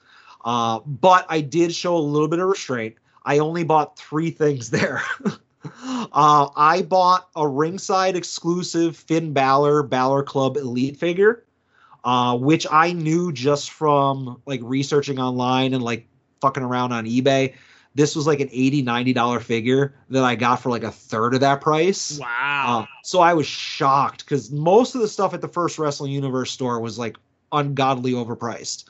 Uh, 0.44 0.80
but 0.80 1.26
I 1.30 1.42
did 1.42 1.74
show 1.74 1.96
a 1.96 2.00
little 2.00 2.28
bit 2.28 2.40
of 2.40 2.48
restraint. 2.48 2.96
I 3.26 3.40
only 3.40 3.64
bought 3.64 3.98
three 3.98 4.32
things 4.32 4.70
there. 4.72 5.02
uh, 5.84 6.50
I 6.56 6.84
bought 6.88 7.30
a 7.36 7.48
ringside 7.48 8.16
exclusive 8.16 8.96
Finn 8.96 9.34
Balor 9.34 9.84
Balor 9.84 10.24
Club 10.24 10.58
Elite 10.58 10.98
figure, 10.98 11.44
uh, 12.04 12.38
which 12.38 12.66
I 12.72 12.92
knew 12.94 13.32
just 13.32 13.72
from 13.72 14.42
like 14.46 14.62
researching 14.64 15.20
online 15.20 15.74
and 15.74 15.84
like 15.84 16.08
fucking 16.42 16.64
around 16.64 16.92
on 16.92 17.06
eBay. 17.06 17.54
This 17.96 18.16
was 18.16 18.28
like 18.28 18.42
an 18.42 18.50
80 18.52 18.84
$90 18.84 19.42
figure 19.42 19.96
that 20.10 20.24
I 20.24 20.36
got 20.36 20.62
for 20.62 20.70
like 20.70 20.84
a 20.84 20.92
third 20.92 21.34
of 21.34 21.40
that 21.40 21.62
price. 21.62 22.20
Wow. 22.20 22.82
Uh, 22.84 22.86
so 23.04 23.22
I 23.22 23.34
was 23.34 23.48
shocked 23.48 24.26
because 24.26 24.52
most 24.52 24.96
of 24.96 25.02
the 25.02 25.08
stuff 25.08 25.34
at 25.34 25.42
the 25.42 25.48
first 25.48 25.80
Wrestling 25.80 26.12
Universe 26.12 26.52
store 26.52 26.80
was 26.80 27.00
like 27.00 27.18
ungodly 27.52 28.12
overpriced. 28.12 28.84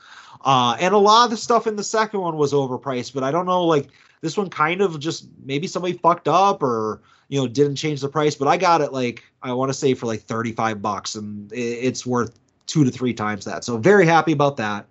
Uh, 0.44 0.76
and 0.80 0.92
a 0.92 0.98
lot 0.98 1.24
of 1.24 1.30
the 1.30 1.36
stuff 1.36 1.66
in 1.66 1.76
the 1.76 1.84
second 1.84 2.20
one 2.20 2.36
was 2.36 2.52
overpriced, 2.52 3.14
but 3.14 3.22
I 3.22 3.30
don't 3.30 3.46
know, 3.46 3.64
like 3.64 3.88
this 4.20 4.36
one 4.36 4.50
kind 4.50 4.80
of 4.80 4.98
just 4.98 5.28
maybe 5.44 5.66
somebody 5.66 5.94
fucked 5.94 6.28
up 6.28 6.62
or 6.62 7.00
you 7.28 7.40
know 7.40 7.48
didn't 7.48 7.76
change 7.76 8.00
the 8.00 8.08
price, 8.08 8.34
but 8.34 8.48
I 8.48 8.56
got 8.56 8.80
it 8.80 8.92
like 8.92 9.24
I 9.42 9.52
want 9.52 9.70
to 9.70 9.74
say 9.74 9.94
for 9.94 10.06
like 10.06 10.22
35 10.22 10.82
bucks, 10.82 11.14
and 11.14 11.50
it's 11.52 12.04
worth 12.04 12.38
two 12.66 12.84
to 12.84 12.90
three 12.90 13.14
times 13.14 13.44
that. 13.44 13.64
So 13.64 13.76
very 13.78 14.06
happy 14.06 14.32
about 14.32 14.56
that. 14.58 14.86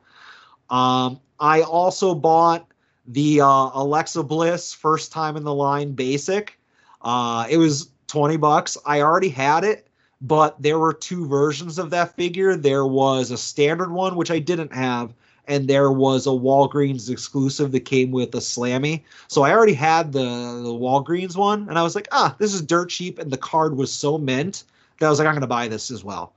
Um, 0.69 1.19
I 1.39 1.61
also 1.61 2.15
bought 2.15 2.67
the 3.07 3.41
uh, 3.41 3.69
Alexa 3.73 4.23
Bliss 4.23 4.73
first 4.73 5.11
time 5.11 5.37
in 5.37 5.43
the 5.43 5.53
line 5.53 5.91
basic. 5.91 6.59
Uh, 7.01 7.45
it 7.49 7.57
was 7.57 7.89
20 8.07 8.37
bucks. 8.37 8.77
I 8.85 9.01
already 9.01 9.29
had 9.29 9.63
it, 9.63 9.87
but 10.21 10.61
there 10.61 10.79
were 10.79 10.93
two 10.93 11.27
versions 11.27 11.77
of 11.77 11.89
that 11.91 12.15
figure. 12.15 12.55
There 12.55 12.85
was 12.85 13.31
a 13.31 13.37
standard 13.37 13.91
one, 13.91 14.15
which 14.15 14.31
I 14.31 14.39
didn't 14.39 14.73
have, 14.73 15.13
and 15.47 15.67
there 15.67 15.91
was 15.91 16.25
a 16.25 16.31
Walgreens 16.31 17.09
exclusive 17.09 17.71
that 17.73 17.81
came 17.81 18.11
with 18.11 18.33
a 18.33 18.39
Slammy. 18.39 19.03
So 19.27 19.43
I 19.43 19.51
already 19.51 19.73
had 19.73 20.11
the, 20.11 20.23
the 20.23 20.73
Walgreens 20.73 21.35
one, 21.35 21.69
and 21.69 21.77
I 21.77 21.83
was 21.83 21.95
like, 21.95 22.07
ah, 22.11 22.35
this 22.39 22.53
is 22.53 22.61
dirt 22.61 22.89
cheap, 22.89 23.19
and 23.19 23.31
the 23.31 23.37
card 23.37 23.77
was 23.77 23.91
so 23.91 24.17
mint 24.17 24.63
that 24.99 25.05
I 25.05 25.09
was 25.09 25.19
like, 25.19 25.27
I'm 25.27 25.33
going 25.33 25.41
to 25.41 25.47
buy 25.47 25.67
this 25.67 25.91
as 25.91 26.03
well. 26.03 26.33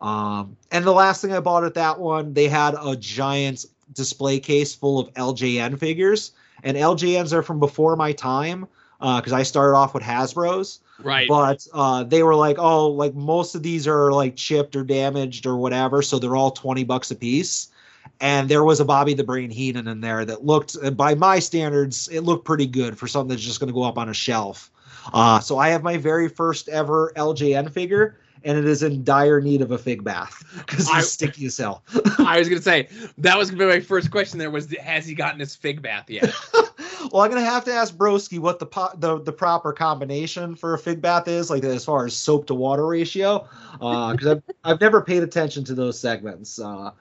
Um, 0.00 0.56
and 0.70 0.84
the 0.84 0.92
last 0.92 1.20
thing 1.20 1.32
I 1.32 1.40
bought 1.40 1.64
at 1.64 1.74
that 1.74 1.98
one, 1.98 2.32
they 2.32 2.48
had 2.48 2.76
a 2.80 2.96
giant 2.96 3.66
display 3.92 4.40
case 4.40 4.74
full 4.74 4.98
of 4.98 5.12
LJN 5.14 5.78
figures, 5.78 6.32
and 6.62 6.76
LJNs 6.76 7.32
are 7.32 7.42
from 7.42 7.60
before 7.60 7.96
my 7.96 8.12
time 8.12 8.66
because 8.98 9.32
uh, 9.32 9.36
I 9.36 9.42
started 9.42 9.76
off 9.76 9.94
with 9.94 10.02
Hasbro's. 10.02 10.80
Right. 11.00 11.28
But 11.28 11.64
uh, 11.72 12.02
they 12.02 12.24
were 12.24 12.34
like, 12.34 12.58
oh, 12.58 12.88
like 12.88 13.14
most 13.14 13.54
of 13.54 13.62
these 13.62 13.86
are 13.86 14.10
like 14.10 14.34
chipped 14.34 14.74
or 14.74 14.82
damaged 14.82 15.46
or 15.46 15.56
whatever, 15.56 16.02
so 16.02 16.18
they're 16.18 16.36
all 16.36 16.50
twenty 16.50 16.84
bucks 16.84 17.10
a 17.10 17.16
piece. 17.16 17.68
And 18.20 18.48
there 18.48 18.64
was 18.64 18.80
a 18.80 18.84
Bobby 18.84 19.14
the 19.14 19.22
Brain 19.22 19.50
Heenan 19.50 19.86
in 19.86 20.00
there 20.00 20.24
that 20.24 20.44
looked, 20.44 20.76
by 20.96 21.14
my 21.14 21.38
standards, 21.38 22.08
it 22.08 22.20
looked 22.20 22.44
pretty 22.44 22.66
good 22.66 22.98
for 22.98 23.06
something 23.06 23.28
that's 23.28 23.42
just 23.42 23.60
going 23.60 23.68
to 23.68 23.74
go 23.74 23.84
up 23.84 23.98
on 23.98 24.08
a 24.08 24.14
shelf. 24.14 24.72
Uh, 25.12 25.38
so 25.40 25.58
I 25.58 25.68
have 25.68 25.82
my 25.82 25.96
very 25.98 26.28
first 26.28 26.68
ever 26.68 27.12
LJN 27.16 27.70
figure, 27.70 28.18
and 28.44 28.58
it 28.58 28.64
is 28.64 28.82
in 28.82 29.04
dire 29.04 29.40
need 29.40 29.62
of 29.62 29.70
a 29.70 29.78
fig 29.78 30.04
bath 30.04 30.44
because 30.56 30.88
it's 30.90 31.08
sticky 31.10 31.46
as 31.46 31.56
hell. 31.56 31.82
I 32.18 32.38
was 32.38 32.48
gonna 32.48 32.62
say 32.62 32.88
that 33.18 33.36
was 33.36 33.50
gonna 33.50 33.64
be 33.64 33.70
my 33.70 33.80
first 33.80 34.10
question. 34.10 34.38
There 34.38 34.50
was, 34.50 34.70
has 34.76 35.06
he 35.06 35.14
gotten 35.14 35.40
his 35.40 35.54
fig 35.56 35.82
bath 35.82 36.08
yet? 36.08 36.32
well, 37.12 37.22
I'm 37.22 37.30
gonna 37.30 37.40
have 37.44 37.64
to 37.66 37.72
ask 37.72 37.94
Broski 37.94 38.38
what 38.38 38.58
the, 38.58 38.66
po- 38.66 38.94
the 38.96 39.20
the 39.20 39.32
proper 39.32 39.72
combination 39.72 40.54
for 40.54 40.74
a 40.74 40.78
fig 40.78 41.00
bath 41.00 41.28
is, 41.28 41.50
like 41.50 41.64
as 41.64 41.84
far 41.84 42.06
as 42.06 42.14
soap 42.14 42.46
to 42.46 42.54
water 42.54 42.86
ratio, 42.86 43.48
because 43.72 44.26
I've 44.26 44.42
I've 44.64 44.80
never 44.80 45.02
paid 45.02 45.22
attention 45.22 45.64
to 45.64 45.74
those 45.74 45.98
segments. 45.98 46.58
Uh, 46.58 46.92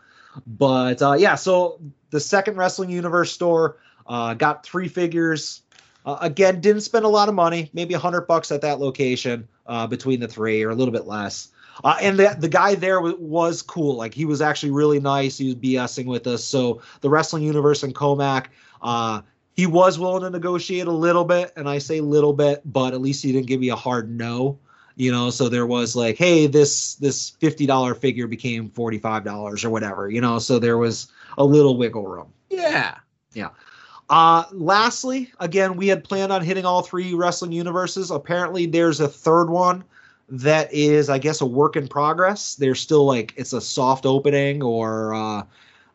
but 0.45 1.01
uh, 1.01 1.13
yeah, 1.13 1.35
so 1.35 1.79
the 2.09 2.19
second 2.19 2.57
Wrestling 2.57 2.89
Universe 2.89 3.31
store, 3.31 3.77
Uh, 4.07 4.33
got 4.33 4.63
three 4.63 4.87
figures. 4.87 5.63
Uh, 6.07 6.17
again, 6.21 6.61
didn't 6.61 6.81
spend 6.81 7.03
a 7.03 7.09
lot 7.09 7.27
of 7.27 7.35
money, 7.35 7.69
maybe 7.73 7.93
a 7.93 7.99
hundred 7.99 8.21
bucks 8.21 8.49
at 8.49 8.61
that 8.61 8.79
location 8.79 9.45
uh, 9.67 9.85
between 9.85 10.21
the 10.21 10.27
three, 10.27 10.63
or 10.63 10.69
a 10.69 10.75
little 10.75 10.93
bit 10.93 11.05
less. 11.05 11.49
Uh, 11.83 11.97
and 12.01 12.17
the 12.17 12.35
the 12.39 12.47
guy 12.47 12.75
there 12.75 12.95
w- 12.95 13.17
was 13.19 13.61
cool. 13.61 13.97
Like 13.97 14.13
he 14.13 14.23
was 14.23 14.41
actually 14.41 14.71
really 14.71 15.01
nice. 15.01 15.37
He 15.37 15.47
was 15.47 15.55
BSing 15.55 16.05
with 16.05 16.25
us. 16.25 16.45
So 16.45 16.81
the 17.01 17.09
wrestling 17.09 17.43
universe 17.43 17.83
in 17.83 17.91
Commack, 17.91 18.45
uh, 18.81 19.21
he 19.53 19.67
was 19.67 19.99
willing 19.99 20.21
to 20.23 20.29
negotiate 20.29 20.87
a 20.87 20.91
little 20.91 21.25
bit, 21.25 21.51
and 21.57 21.67
I 21.67 21.79
say 21.79 21.99
little 21.99 22.33
bit, 22.33 22.61
but 22.63 22.93
at 22.93 23.01
least 23.01 23.21
he 23.21 23.33
didn't 23.33 23.47
give 23.47 23.59
me 23.59 23.69
a 23.69 23.75
hard 23.75 24.09
no. 24.09 24.57
You 24.95 25.11
know, 25.11 25.29
so 25.29 25.49
there 25.49 25.67
was 25.67 25.93
like, 25.93 26.17
hey, 26.17 26.47
this 26.47 26.95
this 26.95 27.31
fifty 27.31 27.65
dollar 27.65 27.93
figure 27.93 28.27
became 28.27 28.69
forty 28.69 28.97
five 28.97 29.25
dollars 29.25 29.65
or 29.65 29.69
whatever. 29.69 30.09
You 30.09 30.21
know, 30.21 30.39
so 30.39 30.57
there 30.57 30.77
was 30.77 31.11
a 31.37 31.43
little 31.43 31.77
wiggle 31.77 32.07
room. 32.07 32.31
Yeah, 32.49 32.95
yeah. 33.33 33.49
Uh, 34.09 34.45
lastly, 34.51 35.31
again, 35.39 35.75
we 35.75 35.87
had 35.87 36.03
planned 36.03 36.31
on 36.31 36.41
hitting 36.41 36.65
all 36.65 36.81
three 36.81 37.13
wrestling 37.13 37.51
universes. 37.51 38.09
Apparently, 38.09 38.65
there's 38.65 38.99
a 38.99 39.07
third 39.07 39.49
one 39.49 39.83
that 40.29 40.73
is, 40.73 41.09
I 41.09 41.17
guess, 41.17 41.41
a 41.41 41.45
work 41.45 41.75
in 41.75 41.87
progress. 41.87 42.55
There's 42.55 42.79
still 42.79 43.05
like 43.05 43.33
it's 43.35 43.53
a 43.53 43.61
soft 43.61 44.05
opening 44.05 44.63
or 44.63 45.13
uh, 45.13 45.43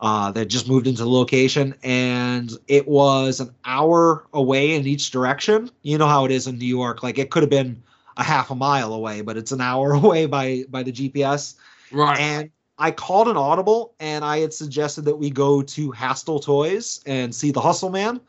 uh, 0.01 0.31
that 0.33 0.47
just 0.47 0.69
moved 0.69 0.87
into 0.87 1.03
the 1.03 1.11
location, 1.11 1.75
and 1.83 2.53
it 2.69 2.87
was 2.87 3.41
an 3.41 3.55
hour 3.65 4.27
away 4.33 4.75
in 4.75 4.87
each 4.87 5.11
direction. 5.11 5.71
You 5.83 5.97
know 5.97 6.09
how 6.09 6.25
it 6.25 6.31
is 6.31 6.47
in 6.47 6.59
New 6.59 6.67
York; 6.67 7.03
like 7.03 7.19
it 7.19 7.31
could 7.31 7.43
have 7.43 7.51
been 7.51 7.83
a 8.19 8.23
half 8.23 8.51
a 8.51 8.55
mile 8.55 8.93
away, 8.93 9.23
but 9.23 9.37
it's 9.37 9.53
an 9.53 9.61
hour 9.61 9.93
away 9.95 10.27
by 10.27 10.65
by 10.69 10.83
the 10.83 10.93
GPS. 10.93 11.55
Right. 11.91 12.19
And 12.19 12.51
I 12.83 12.91
called 12.91 13.29
an 13.29 13.37
audible 13.37 13.95
and 14.01 14.25
I 14.25 14.39
had 14.41 14.53
suggested 14.53 15.03
that 15.07 15.17
we 15.17 15.31
go 15.31 15.63
to 15.63 15.93
Hastel 15.93 16.43
Toys 16.43 17.01
and 17.07 17.35
see 17.35 17.51
the 17.53 17.61
Hustle 17.61 17.91
Man. 17.91 18.21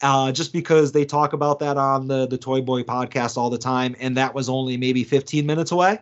Uh, 0.00 0.30
just 0.30 0.52
because 0.52 0.92
they 0.92 1.04
talk 1.04 1.32
about 1.32 1.58
that 1.58 1.76
on 1.76 2.06
the 2.06 2.26
the 2.28 2.38
Toy 2.38 2.60
Boy 2.60 2.84
podcast 2.84 3.36
all 3.36 3.50
the 3.50 3.58
time, 3.58 3.96
and 3.98 4.16
that 4.16 4.32
was 4.32 4.48
only 4.48 4.76
maybe 4.76 5.02
15 5.02 5.44
minutes 5.44 5.72
away. 5.72 5.98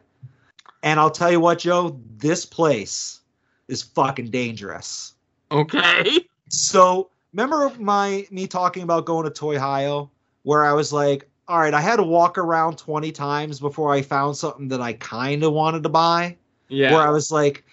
And 0.83 1.01
I'll 1.01 1.11
tell 1.11 1.31
you 1.33 1.41
what, 1.41 1.59
Joe, 1.61 1.99
this 2.19 2.45
place 2.45 3.21
is 3.69 3.83
fucking 3.83 4.27
dangerous. 4.31 5.15
okay. 5.51 6.27
So 6.51 7.09
remember 7.33 7.73
my 7.79 8.27
me 8.31 8.47
talking 8.47 8.83
about 8.83 9.07
going 9.07 9.25
to 9.25 9.31
Toy 9.31 9.59
Hio, 9.59 10.11
where 10.43 10.63
I 10.67 10.75
was 10.75 10.93
like, 10.93 11.27
all 11.49 11.59
right, 11.61 11.73
I 11.73 11.81
had 11.81 11.97
to 11.97 12.03
walk 12.03 12.37
around 12.37 12.77
20 12.77 13.11
times 13.13 13.61
before 13.61 13.95
I 13.95 14.03
found 14.03 14.37
something 14.37 14.69
that 14.69 14.83
I 14.83 14.93
kind 14.93 15.43
of 15.43 15.55
wanted 15.55 15.83
to 15.85 15.89
buy 15.89 16.37
Yeah. 16.69 16.93
where 16.93 17.01
I 17.03 17.11
was 17.11 17.33
like, 17.33 17.65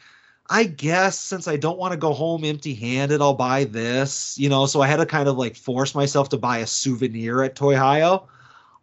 I 0.49 0.65
guess 0.65 1.17
since 1.19 1.47
I 1.47 1.55
don't 1.55 1.77
want 1.77 1.93
to 1.93 1.97
go 1.97 2.13
home 2.13 2.43
empty 2.43 2.73
handed, 2.73 3.21
I'll 3.21 3.33
buy 3.33 3.63
this, 3.63 4.37
you 4.37 4.49
know. 4.49 4.65
So 4.65 4.81
I 4.81 4.87
had 4.87 4.97
to 4.97 5.05
kind 5.05 5.27
of 5.29 5.37
like 5.37 5.55
force 5.55 5.95
myself 5.95 6.29
to 6.29 6.37
buy 6.37 6.59
a 6.59 6.67
souvenir 6.67 7.43
at 7.43 7.55
Toy 7.55 7.75
Hio. 7.75 8.27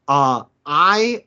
Uh, 0.08 0.44
I 0.64 1.24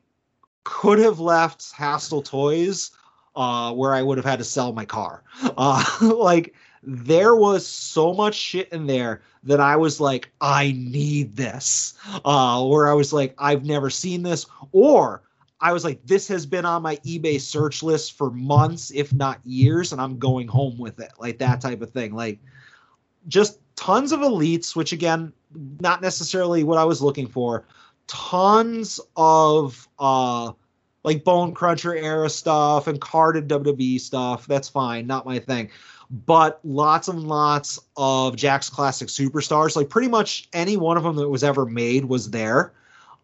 could 0.63 0.99
have 0.99 1.19
left 1.19 1.73
Hastel 1.73 2.23
Toys 2.23 2.91
uh, 3.35 3.73
where 3.73 3.93
I 3.93 4.01
would 4.01 4.17
have 4.17 4.25
had 4.25 4.39
to 4.39 4.45
sell 4.45 4.73
my 4.73 4.85
car. 4.85 5.23
Uh, 5.57 5.83
like 6.01 6.55
there 6.81 7.35
was 7.35 7.65
so 7.65 8.13
much 8.13 8.35
shit 8.35 8.69
in 8.69 8.87
there 8.87 9.21
that 9.43 9.59
I 9.59 9.75
was 9.75 9.99
like, 9.99 10.31
I 10.41 10.73
need 10.77 11.35
this. 11.35 11.93
Uh, 12.25 12.65
where 12.65 12.89
I 12.89 12.93
was 12.93 13.13
like, 13.13 13.35
I've 13.37 13.65
never 13.65 13.89
seen 13.89 14.23
this, 14.23 14.45
or 14.71 15.21
I 15.63 15.71
was 15.71 15.85
like, 15.85 16.05
this 16.05 16.27
has 16.27 16.45
been 16.45 16.65
on 16.65 16.81
my 16.81 16.97
eBay 16.97 17.39
search 17.39 17.81
list 17.81 18.17
for 18.17 18.29
months, 18.29 18.91
if 18.91 19.13
not 19.13 19.39
years, 19.45 19.93
and 19.93 20.01
I'm 20.01 20.19
going 20.19 20.45
home 20.45 20.77
with 20.77 20.99
it. 20.99 21.13
Like 21.17 21.39
that 21.39 21.61
type 21.61 21.81
of 21.81 21.89
thing. 21.91 22.13
Like 22.13 22.39
just 23.29 23.59
tons 23.77 24.11
of 24.11 24.19
elites, 24.19 24.75
which 24.75 24.91
again, 24.91 25.31
not 25.79 26.01
necessarily 26.01 26.65
what 26.65 26.77
I 26.77 26.83
was 26.83 27.01
looking 27.01 27.27
for. 27.27 27.65
Tons 28.07 28.99
of 29.15 29.87
uh 29.97 30.51
like 31.05 31.23
Bone 31.23 31.53
Cruncher 31.53 31.95
era 31.95 32.29
stuff 32.29 32.87
and 32.87 32.99
carded 32.99 33.47
WWE 33.47 34.01
stuff. 34.01 34.45
That's 34.45 34.67
fine, 34.67 35.07
not 35.07 35.25
my 35.25 35.39
thing. 35.39 35.69
But 36.11 36.59
lots 36.65 37.07
and 37.07 37.23
lots 37.23 37.79
of 37.95 38.35
Jakks 38.35 38.69
classic 38.69 39.07
superstars. 39.07 39.77
Like 39.77 39.87
pretty 39.87 40.09
much 40.09 40.49
any 40.51 40.75
one 40.75 40.97
of 40.97 41.03
them 41.03 41.15
that 41.15 41.29
was 41.29 41.43
ever 41.43 41.65
made 41.65 42.03
was 42.03 42.31
there. 42.31 42.73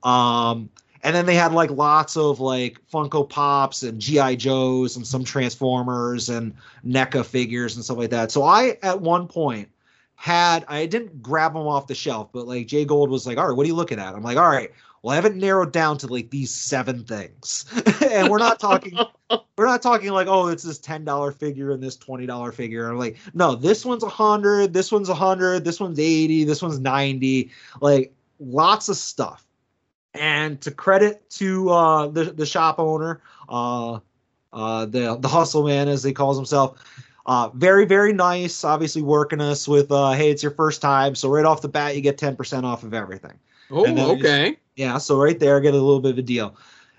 Um, 0.03 0.69
and 1.03 1.15
then 1.15 1.25
they 1.25 1.35
had 1.35 1.53
like 1.53 1.71
lots 1.71 2.17
of 2.17 2.39
like 2.39 2.79
Funko 2.91 3.27
Pops 3.27 3.83
and 3.83 3.99
GI 3.99 4.35
Joes 4.37 4.95
and 4.95 5.05
some 5.05 5.23
Transformers 5.23 6.29
and 6.29 6.53
NECA 6.85 7.25
figures 7.25 7.75
and 7.75 7.83
stuff 7.83 7.97
like 7.97 8.09
that. 8.09 8.31
So 8.31 8.43
I 8.43 8.77
at 8.83 9.01
one 9.01 9.27
point 9.27 9.69
had 10.15 10.65
I 10.67 10.85
didn't 10.85 11.21
grab 11.21 11.53
them 11.53 11.67
off 11.67 11.87
the 11.87 11.95
shelf, 11.95 12.29
but 12.33 12.47
like 12.47 12.67
Jay 12.67 12.85
Gold 12.85 13.09
was 13.09 13.25
like, 13.25 13.37
"All 13.37 13.47
right, 13.47 13.55
what 13.55 13.63
are 13.63 13.67
you 13.67 13.75
looking 13.75 13.99
at?" 13.99 14.13
I'm 14.13 14.23
like, 14.23 14.37
"All 14.37 14.49
right, 14.49 14.71
well, 15.01 15.13
I 15.13 15.15
haven't 15.15 15.37
narrowed 15.37 15.71
down 15.71 15.97
to 15.99 16.07
like 16.07 16.29
these 16.29 16.53
seven 16.53 17.05
things, 17.05 17.65
and 18.11 18.29
we're 18.29 18.37
not 18.37 18.59
talking, 18.59 18.97
we're 19.57 19.65
not 19.65 19.81
talking 19.81 20.09
like, 20.09 20.27
oh, 20.27 20.47
it's 20.47 20.63
this 20.63 20.77
ten 20.77 21.05
dollar 21.05 21.31
figure 21.31 21.71
and 21.71 21.81
this 21.81 21.95
twenty 21.95 22.25
dollar 22.25 22.51
figure. 22.51 22.89
I'm 22.89 22.97
like, 22.97 23.17
no, 23.33 23.55
this 23.55 23.85
one's 23.85 24.03
a 24.03 24.09
hundred, 24.09 24.73
this 24.73 24.91
one's 24.91 25.09
a 25.09 25.15
hundred, 25.15 25.63
this 25.63 25.79
one's 25.79 25.99
eighty, 25.99 26.43
this 26.43 26.61
one's 26.61 26.79
ninety, 26.79 27.51
like 27.79 28.13
lots 28.39 28.89
of 28.89 28.97
stuff. 28.97 29.45
And 30.13 30.59
to 30.61 30.71
credit 30.71 31.29
to 31.31 31.69
uh, 31.69 32.07
the 32.07 32.25
the 32.25 32.45
shop 32.45 32.79
owner, 32.79 33.21
uh, 33.47 33.99
uh, 34.51 34.85
the 34.85 35.17
the 35.19 35.27
hustle 35.27 35.65
man 35.65 35.87
as 35.87 36.03
he 36.03 36.13
calls 36.13 36.35
himself, 36.35 36.83
uh, 37.25 37.49
very 37.53 37.85
very 37.85 38.11
nice. 38.11 38.63
Obviously 38.63 39.03
working 39.03 39.39
us 39.39 39.67
with, 39.67 39.91
uh, 39.91 40.11
hey, 40.13 40.31
it's 40.31 40.41
your 40.41 40.51
first 40.51 40.81
time, 40.81 41.13
so 41.13 41.29
right 41.29 41.45
off 41.45 41.61
the 41.61 41.67
bat 41.67 41.95
you 41.95 42.01
get 42.01 42.17
ten 42.17 42.35
percent 42.35 42.65
off 42.65 42.83
of 42.83 42.93
everything. 42.93 43.37
Oh, 43.69 43.85
okay. 44.15 44.57
Yeah, 44.75 44.97
so 44.97 45.21
right 45.21 45.37
there, 45.37 45.57
I 45.57 45.59
get 45.59 45.73
a 45.73 45.77
little 45.77 45.99
bit 45.99 46.11
of 46.11 46.17
a 46.17 46.23
deal. 46.23 46.55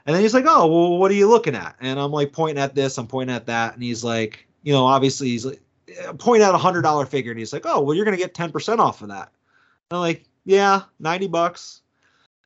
And 0.07 0.15
then 0.15 0.23
he's 0.23 0.35
like, 0.35 0.45
"Oh, 0.47 0.67
well, 0.67 0.99
what 0.99 1.11
are 1.11 1.15
you 1.15 1.29
looking 1.29 1.57
at?" 1.57 1.77
And 1.81 1.99
I'm 1.99 2.13
like 2.13 2.33
pointing 2.33 2.63
at 2.63 2.75
this, 2.75 2.97
I'm 2.97 3.07
pointing 3.07 3.35
at 3.35 3.47
that, 3.47 3.75
and 3.75 3.83
he's 3.83 4.05
like, 4.05 4.47
you 4.63 4.73
know, 4.73 4.85
obviously 4.85 5.29
he's 5.29 5.45
like 5.45 5.61
pointing 6.19 6.47
at 6.47 6.55
a 6.55 6.59
hundred 6.59 6.83
dollar 6.83 7.07
figure, 7.07 7.33
and 7.33 7.39
he's 7.39 7.53
like, 7.53 7.67
"Oh, 7.67 7.81
well, 7.81 7.95
you're 7.97 8.05
gonna 8.05 8.17
get 8.17 8.35
ten 8.35 8.53
percent 8.53 8.81
off 8.81 9.03
of 9.03 9.09
that." 9.09 9.33
And 9.91 9.97
I'm 9.97 10.01
like, 10.01 10.25
"Yeah, 10.45 10.83
ninety 11.01 11.27
bucks." 11.27 11.83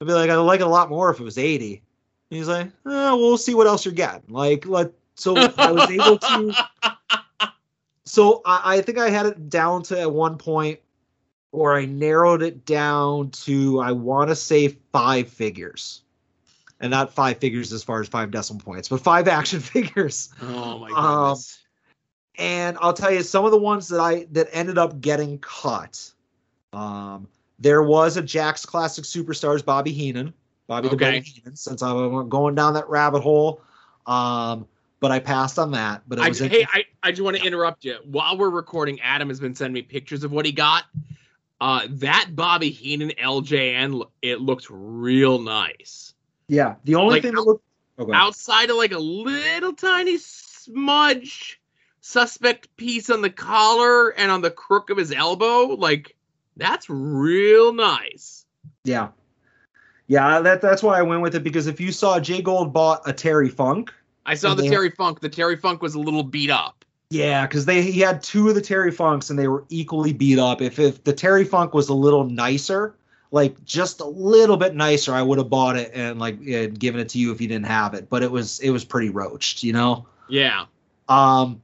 I'd 0.05 0.09
be 0.09 0.13
like, 0.13 0.31
"I'd 0.31 0.37
like 0.37 0.61
it 0.61 0.67
a 0.67 0.69
lot 0.69 0.91
more 0.91 1.11
if 1.11 1.19
it 1.19 1.25
was 1.25 1.39
80." 1.39 1.83
And 2.31 2.39
he's 2.39 2.49
like, 2.49 2.71
oh, 2.85 3.17
"We'll 3.17 3.39
see 3.39 3.55
what 3.55 3.67
else 3.67 3.85
you're 3.85 3.95
getting." 3.95 4.23
Like, 4.29 4.67
let 4.67 4.93
so 5.15 5.35
I 5.37 5.73
was 5.73 5.91
able 5.91 6.19
to. 6.19 6.55
So 8.07 8.43
I, 8.45 8.77
I 8.77 8.81
think 8.83 8.99
I 8.99 9.09
had 9.09 9.25
it 9.27 9.49
down 9.49 9.83
to 9.85 9.99
at 9.99 10.13
one 10.13 10.37
point 10.37 10.79
or 11.53 11.75
I 11.75 11.87
narrowed 11.87 12.43
it 12.43 12.67
down 12.67 13.31
to 13.31 13.81
I 13.81 13.93
want 13.93 14.29
to 14.29 14.37
say 14.37 14.69
five 14.93 15.29
figures, 15.29 16.03
and 16.81 16.91
not 16.91 17.13
five 17.13 17.39
figures 17.39 17.73
as 17.73 17.83
far 17.83 18.01
as 18.01 18.09
five 18.09 18.31
decimal 18.31 18.63
points, 18.63 18.89
but 18.89 19.01
five 19.01 19.27
action 19.27 19.61
figures. 19.75 20.29
Oh 20.43 20.79
my 20.79 20.91
Um, 20.91 21.29
goodness. 21.29 21.61
And 22.37 22.77
I'll 22.81 22.93
tell 22.93 23.11
you 23.11 23.23
some 23.23 23.45
of 23.45 23.53
the 23.53 23.59
ones 23.59 23.89
that 23.89 24.01
I 24.01 24.27
that 24.33 24.49
ended 24.53 24.77
up 24.77 25.01
getting 25.01 25.39
cut. 25.39 26.13
Um, 26.73 27.29
there 27.59 27.83
was 27.83 28.17
a 28.17 28.23
Jakks 28.23 28.67
Classic 28.67 29.05
Superstars 29.05 29.65
Bobby 29.65 29.93
Heenan, 29.93 30.33
Bobby 30.67 30.89
the 30.89 30.95
Okay. 30.95 31.11
Brain 31.11 31.23
Heenan, 31.23 31.57
since 31.57 31.83
I 31.83 31.93
was 31.93 32.27
going 32.29 32.55
down 32.55 32.75
that 32.75 32.89
rabbit 32.89 33.21
hole. 33.21 33.61
Um, 34.07 34.67
but 35.01 35.11
I 35.11 35.19
passed 35.19 35.59
on 35.59 35.73
that. 35.73 36.03
But 36.09 36.19
it 36.19 36.41
I, 36.41 36.49
hey, 36.49 36.67
I, 36.73 36.85
I 37.03 37.11
just 37.11 37.23
want 37.23 37.37
to 37.37 37.43
interrupt 37.45 37.85
you. 37.85 37.99
While 38.05 38.39
we're 38.39 38.51
recording, 38.51 39.01
Adam 39.01 39.29
has 39.29 39.39
been 39.39 39.55
sending 39.55 39.75
me 39.75 39.83
pictures 39.83 40.25
of 40.25 40.33
what 40.33 40.47
he 40.47 40.53
got. 40.53 40.85
Uh, 41.61 41.87
that 41.89 42.31
Bobby 42.33 42.71
Heenan 42.71 43.11
LJN, 43.11 44.07
it 44.23 44.41
looks 44.41 44.67
real 44.71 45.39
nice. 45.41 46.15
yeah. 46.49 46.75
The 46.85 46.95
only 46.97 47.15
like, 47.15 47.23
thing 47.23 47.35
that 47.35 47.43
looked 47.43 47.65
okay. 47.99 48.13
Outside 48.13 48.71
of 48.71 48.77
like 48.77 48.93
a 48.93 48.99
little 48.99 49.73
tiny 49.73 50.19
smudge 50.19 51.61
suspect 52.01 52.75
piece 52.77 53.09
on 53.09 53.23
the 53.23 53.31
collar 53.31 54.11
and 54.11 54.31
on 54.31 54.43
the 54.43 54.51
crook 54.51 54.91
of 54.91 54.99
his 54.99 55.13
elbow, 55.13 55.75
like 55.75 56.14
that's 56.57 56.89
real 56.89 57.73
nice. 57.73 58.45
Yeah. 58.85 59.09
Yeah, 60.07 60.41
that 60.41 60.61
that's 60.61 60.83
why 60.83 60.99
I 60.99 61.03
went 61.03 61.23
with 61.23 61.35
it 61.35 61.43
because 61.43 61.67
if 61.67 61.81
you 61.81 61.91
saw 61.91 62.21
Jay 62.21 62.43
Gold 62.43 62.73
bought 62.73 63.01
a 63.07 63.13
Terry 63.13 63.49
Funk, 63.49 63.93
I 64.27 64.35
saw 64.35 64.55
the 64.55 64.63
they- 64.63 64.69
Terry 64.69 64.91
Funk. 64.91 65.21
The 65.21 65.29
Terry 65.31 65.57
Funk 65.57 65.81
was 65.83 65.95
a 65.95 65.99
little 66.01 66.23
beat 66.23 66.51
up. 66.51 66.85
yeah, 67.11 67.47
because 67.47 67.65
they 67.65 67.81
he 67.83 68.01
had 68.01 68.23
two 68.23 68.49
of 68.49 68.55
the 68.55 68.61
Terry 68.61 68.91
Funks 68.91 69.31
and 69.31 69.39
they 69.39 69.49
were 69.49 69.65
equally 69.71 70.13
beat 70.13 70.39
up. 70.39 70.61
If 70.61 70.79
if 70.79 71.03
the 71.05 71.13
Terry 71.13 71.45
Funk 71.45 71.73
was 71.73 71.89
a 71.89 71.95
little 71.95 72.25
nicer, 72.25 72.97
like 73.31 73.63
just 73.65 74.01
a 74.01 74.05
little 74.07 74.59
bit 74.59 74.75
nicer, 74.75 75.15
I 75.15 75.23
would 75.23 75.39
have 75.39 75.49
bought 75.49 75.77
it 75.77 75.91
and 75.95 76.19
like 76.19 76.39
and 76.47 76.79
given 76.79 77.01
it 77.01 77.09
to 77.11 77.19
you 77.19 77.33
if 77.33 77.41
you 77.41 77.49
didn't 77.49 77.67
have 77.67 77.95
it. 77.95 78.11
But 78.11 78.23
it 78.23 78.31
was 78.31 78.61
it 78.61 78.71
was 78.71 78.85
pretty 78.85 79.09
roached, 79.09 79.63
you 79.63 79.73
know. 79.73 80.07
Yeah. 80.29 80.67
Um, 81.09 81.63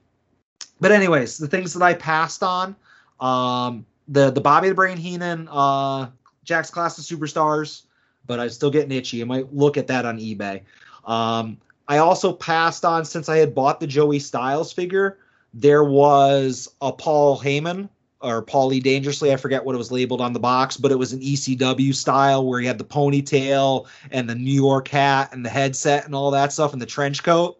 but 0.80 0.92
anyways, 0.92 1.36
the 1.36 1.46
things 1.48 1.74
that 1.74 1.82
I 1.82 1.92
passed 1.94 2.42
on, 2.42 2.74
um, 3.20 3.84
the 4.11 4.31
the 4.31 4.41
Bobby 4.41 4.69
the 4.69 4.74
Brain 4.74 4.99
Heenan, 4.99 5.49
uh, 5.51 6.11
Jakks 6.45 6.70
Class 6.70 6.99
of 6.99 7.05
Superstars, 7.05 7.82
but 8.27 8.39
I'm 8.39 8.51
still 8.51 8.70
getting 8.70 8.93
itchy. 8.93 9.23
I 9.23 9.24
might 9.24 9.55
look 9.55 9.78
at 9.78 9.87
that 9.87 10.05
on 10.05 10.19
eBay. 10.19 10.62
Um, 11.07 11.57
I 11.89 11.99
also 11.99 12.32
passed 12.32 12.85
on 12.85 13.05
since 13.05 13.28
I 13.28 13.39
had 13.39 13.55
bought 13.55 13.81
the 13.81 13.87
Joey 13.87 14.19
Styles 14.19 14.73
figure. 14.73 15.19
There 15.55 15.85
was 15.85 16.69
a 16.81 16.93
Paul 16.93 17.41
Heyman 17.41 17.89
or 18.20 18.45
Paulie 18.45 18.82
Dangerously. 18.82 19.32
I 19.32 19.37
forget 19.37 19.65
what 19.65 19.74
it 19.74 19.78
was 19.78 19.91
labeled 19.91 20.20
on 20.20 20.32
the 20.32 20.41
box, 20.41 20.77
but 20.77 20.93
it 20.93 20.97
was 20.97 21.12
an 21.12 21.20
ECW 21.20 21.95
style 21.95 22.47
where 22.47 22.61
he 22.61 22.66
had 22.66 22.78
the 22.78 22.85
ponytail 22.85 23.87
and 24.11 24.28
the 24.28 24.35
New 24.35 24.53
York 24.53 24.89
hat 24.89 25.31
and 25.32 25.45
the 25.45 25.51
headset 25.51 26.05
and 26.05 26.15
all 26.15 26.31
that 26.31 26.53
stuff 26.53 26.73
and 26.73 26.82
the 26.82 26.87
trench 26.87 27.23
coat. 27.23 27.59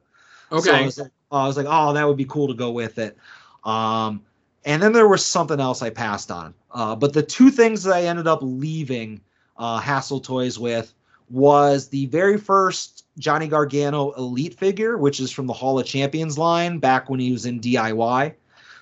Okay. 0.53 0.63
So 0.63 0.75
I 0.75 0.83
was, 0.83 0.99
like, 0.99 1.11
I 1.33 1.47
was 1.47 1.57
like, 1.57 1.67
oh, 1.69 1.93
that 1.95 2.07
would 2.07 2.17
be 2.17 2.27
cool 2.27 2.49
to 2.49 2.55
go 2.55 2.71
with 2.71 2.99
it. 2.99 3.17
Um, 3.65 4.23
and 4.65 4.83
then 4.83 4.93
there 4.93 5.09
was 5.09 5.25
something 5.25 5.61
else 5.61 5.83
I 5.83 5.91
passed 5.91 6.31
on. 6.31 6.55
Uh, 6.71 6.95
but 6.95 7.13
the 7.13 7.23
two 7.23 7.51
things 7.51 7.83
that 7.85 7.95
I 7.95 8.03
ended 8.05 8.27
up 8.27 8.41
leaving 8.43 9.21
uh, 9.57 9.79
Hassle 9.79 10.21
Toys 10.21 10.59
with 10.59 10.93
was 11.31 11.89
the 11.89 12.07
very 12.07 12.37
first 12.37 13.05
Johnny 13.19 13.47
Gargano 13.47 14.13
Elite 14.13 14.55
figure, 14.55 14.99
which 14.99 15.21
is 15.21 15.31
from 15.31 15.47
the 15.47 15.53
Hall 15.53 15.79
of 15.79 15.87
Champions 15.87 16.37
line 16.37 16.79
back 16.79 17.09
when 17.09 17.21
he 17.21 17.33
was 17.33 17.47
in 17.47 17.61
DIY. 17.61 18.35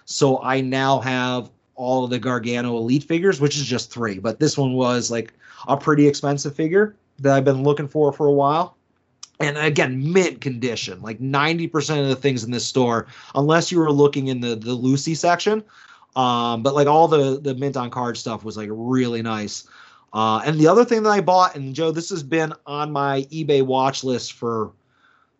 So 0.04 0.40
I 0.42 0.60
now 0.62 1.00
have 1.00 1.50
all 1.74 2.04
of 2.04 2.10
the 2.10 2.18
Gargano 2.18 2.76
Elite 2.78 3.04
figures, 3.04 3.40
which 3.40 3.56
is 3.56 3.64
just 3.64 3.92
three, 3.92 4.18
but 4.18 4.40
this 4.40 4.56
one 4.56 4.72
was 4.72 5.10
like 5.10 5.32
a 5.68 5.76
pretty 5.76 6.08
expensive 6.08 6.54
figure 6.54 6.96
that 7.18 7.36
I've 7.36 7.44
been 7.44 7.62
looking 7.62 7.88
for 7.88 8.12
for 8.12 8.26
a 8.26 8.32
while. 8.32 8.77
And 9.40 9.56
again, 9.56 10.12
mint 10.12 10.40
condition. 10.40 11.00
Like 11.00 11.20
90% 11.20 12.00
of 12.02 12.08
the 12.08 12.16
things 12.16 12.42
in 12.44 12.50
this 12.50 12.66
store, 12.66 13.06
unless 13.34 13.70
you 13.70 13.78
were 13.78 13.92
looking 13.92 14.28
in 14.28 14.40
the 14.40 14.56
the 14.56 14.72
Lucy 14.74 15.14
section, 15.14 15.62
um, 16.16 16.62
but 16.62 16.74
like 16.74 16.88
all 16.88 17.06
the 17.06 17.38
the 17.40 17.54
mint 17.54 17.76
on 17.76 17.90
card 17.90 18.16
stuff 18.16 18.44
was 18.44 18.56
like 18.56 18.68
really 18.72 19.22
nice. 19.22 19.68
Uh, 20.12 20.40
and 20.44 20.58
the 20.58 20.66
other 20.66 20.84
thing 20.84 21.02
that 21.04 21.10
I 21.10 21.20
bought, 21.20 21.54
and 21.54 21.74
Joe, 21.74 21.90
this 21.92 22.08
has 22.10 22.22
been 22.22 22.52
on 22.66 22.90
my 22.90 23.22
eBay 23.30 23.62
watch 23.62 24.02
list 24.02 24.32
for 24.32 24.72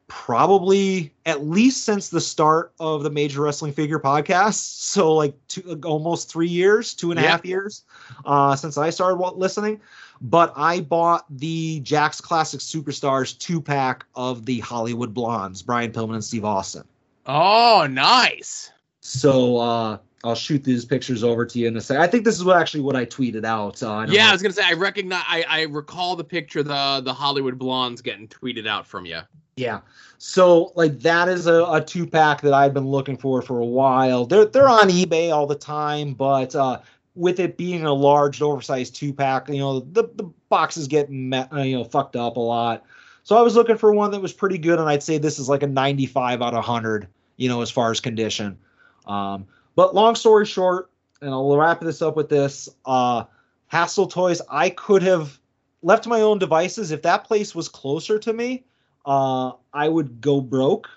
probably 0.07 1.13
at 1.27 1.45
least 1.45 1.85
since 1.85 2.09
the 2.09 2.21
start 2.21 2.73
of 2.81 3.03
the 3.03 3.11
Major 3.11 3.43
Wrestling 3.43 3.73
Figure 3.73 3.99
podcast. 3.99 4.55
So 4.89 5.13
like 5.15 5.35
two, 5.49 5.81
almost 5.85 6.31
three 6.31 6.49
years, 6.49 6.95
two 6.95 7.11
and 7.11 7.21
a 7.21 7.23
Yeah. 7.23 7.31
half 7.33 7.45
years 7.45 7.83
uh, 8.25 8.57
since 8.57 8.79
I 8.79 8.91
started 8.91 9.17
listening. 9.37 9.81
But 10.21 10.53
I 10.57 10.81
bought 10.81 11.25
the 11.31 11.81
Jakks 11.83 12.21
Classic 12.21 12.61
Superstars 12.61 13.39
two 13.39 13.61
pack 13.61 14.05
of 14.15 14.47
the 14.47 14.61
Hollywood 14.61 15.15
Blondes, 15.15 15.63
Brian 15.63 15.93
Pillman 15.93 16.15
and 16.15 16.25
Steve 16.25 16.45
Austin. 16.45 16.85
Oh, 17.27 17.87
nice. 17.89 18.73
So 19.01 19.59
uh, 19.59 19.99
I'll 20.25 20.35
shoot 20.35 20.65
these 20.65 20.85
pictures 20.85 21.23
over 21.23 21.47
to 21.47 21.59
you 21.59 21.69
in 21.69 21.77
a 21.77 21.81
second. 21.81 22.03
I 22.03 22.07
think 22.07 22.25
this 22.25 22.37
is 22.37 22.45
what 22.45 22.57
actually 22.57 22.81
what 22.81 22.97
I 22.97 23.05
tweeted 23.05 23.45
out. 23.45 23.83
Uh, 23.83 23.93
I 23.93 24.07
Yeah, 24.07 24.25
know. 24.25 24.29
I 24.31 24.33
was 24.33 24.43
gonna 24.43 24.55
say 24.55 24.65
I 24.65 24.73
recognize. 24.73 25.25
I, 25.29 25.45
I 25.49 25.63
recall 25.63 26.17
the 26.17 26.25
picture 26.25 26.63
the 26.63 27.01
the 27.05 27.13
Hollywood 27.13 27.59
blondes 27.59 28.03
getting 28.03 28.27
tweeted 28.29 28.67
out 28.67 28.87
from 28.87 29.07
you. 29.07 29.21
Yeah. 29.57 29.81
So 30.19 30.73
like 30.75 30.99
that 31.01 31.29
is 31.29 31.47
a, 31.47 31.65
a 31.65 31.83
two 31.85 32.07
pack 32.07 32.41
that 32.43 32.53
I've 32.53 32.75
been 32.75 32.87
looking 32.87 33.17
for 33.17 33.41
for 33.43 33.61
a 33.61 33.67
while. 33.67 34.25
They're 34.25 34.47
they're 34.47 34.69
on 34.69 34.89
eBay 34.89 35.33
all 35.35 35.47
the 35.47 35.55
time, 35.55 36.15
but 36.15 36.55
uh, 36.55 36.81
with 37.19 37.41
it 37.41 37.57
being 37.57 37.85
a 37.85 37.93
large, 37.93 38.41
oversized 38.41 38.95
two 38.95 39.13
pack, 39.13 39.49
you 39.49 39.59
know 39.59 39.81
the 39.81 40.05
the 40.15 40.25
boxes 40.49 40.89
get 40.89 41.07
uh, 41.07 41.63
you 41.63 41.77
know 41.77 41.85
fucked 41.85 42.17
up 42.17 42.37
a 42.37 42.41
lot. 42.41 42.85
So 43.25 43.37
I 43.37 43.43
was 43.43 43.57
looking 43.57 43.77
for 43.77 43.93
one 43.93 44.11
that 44.13 44.21
was 44.21 44.33
pretty 44.33 44.59
good, 44.59 44.79
and 44.79 44.89
I'd 44.89 45.03
say 45.03 45.19
this 45.19 45.39
is 45.39 45.49
like 45.49 45.63
a 45.63 45.67
95 45.67 46.41
out 46.41 46.49
of 46.49 46.55
100, 46.55 47.07
you 47.37 47.47
know, 47.49 47.61
as 47.61 47.71
far 47.71 47.91
as 47.91 48.01
condition. 48.01 48.59
Um, 49.07 49.47
but 49.77 49.95
long 49.95 50.15
story 50.15 50.47
short, 50.47 50.91
and 51.21 51.31
I'll 51.31 51.55
wrap 51.55 51.81
this 51.81 52.01
up 52.01 52.17
with 52.17 52.29
this: 52.29 52.69
uh, 52.87 53.25
Hassle 53.67 54.07
Toys. 54.07 54.41
I 54.51 54.71
could 54.71 55.03
have 55.03 55.39
left 55.83 56.07
my 56.07 56.23
own 56.23 56.39
devices 56.39 56.91
if 56.91 57.03
that 57.03 57.25
place 57.25 57.55
was 57.55 57.69
closer 57.69 58.19
to 58.19 58.33
me 58.33 58.65
uh, 59.09 59.53
I 59.73 59.89
would 59.89 60.21
go 60.21 60.41
broke. 60.41 60.89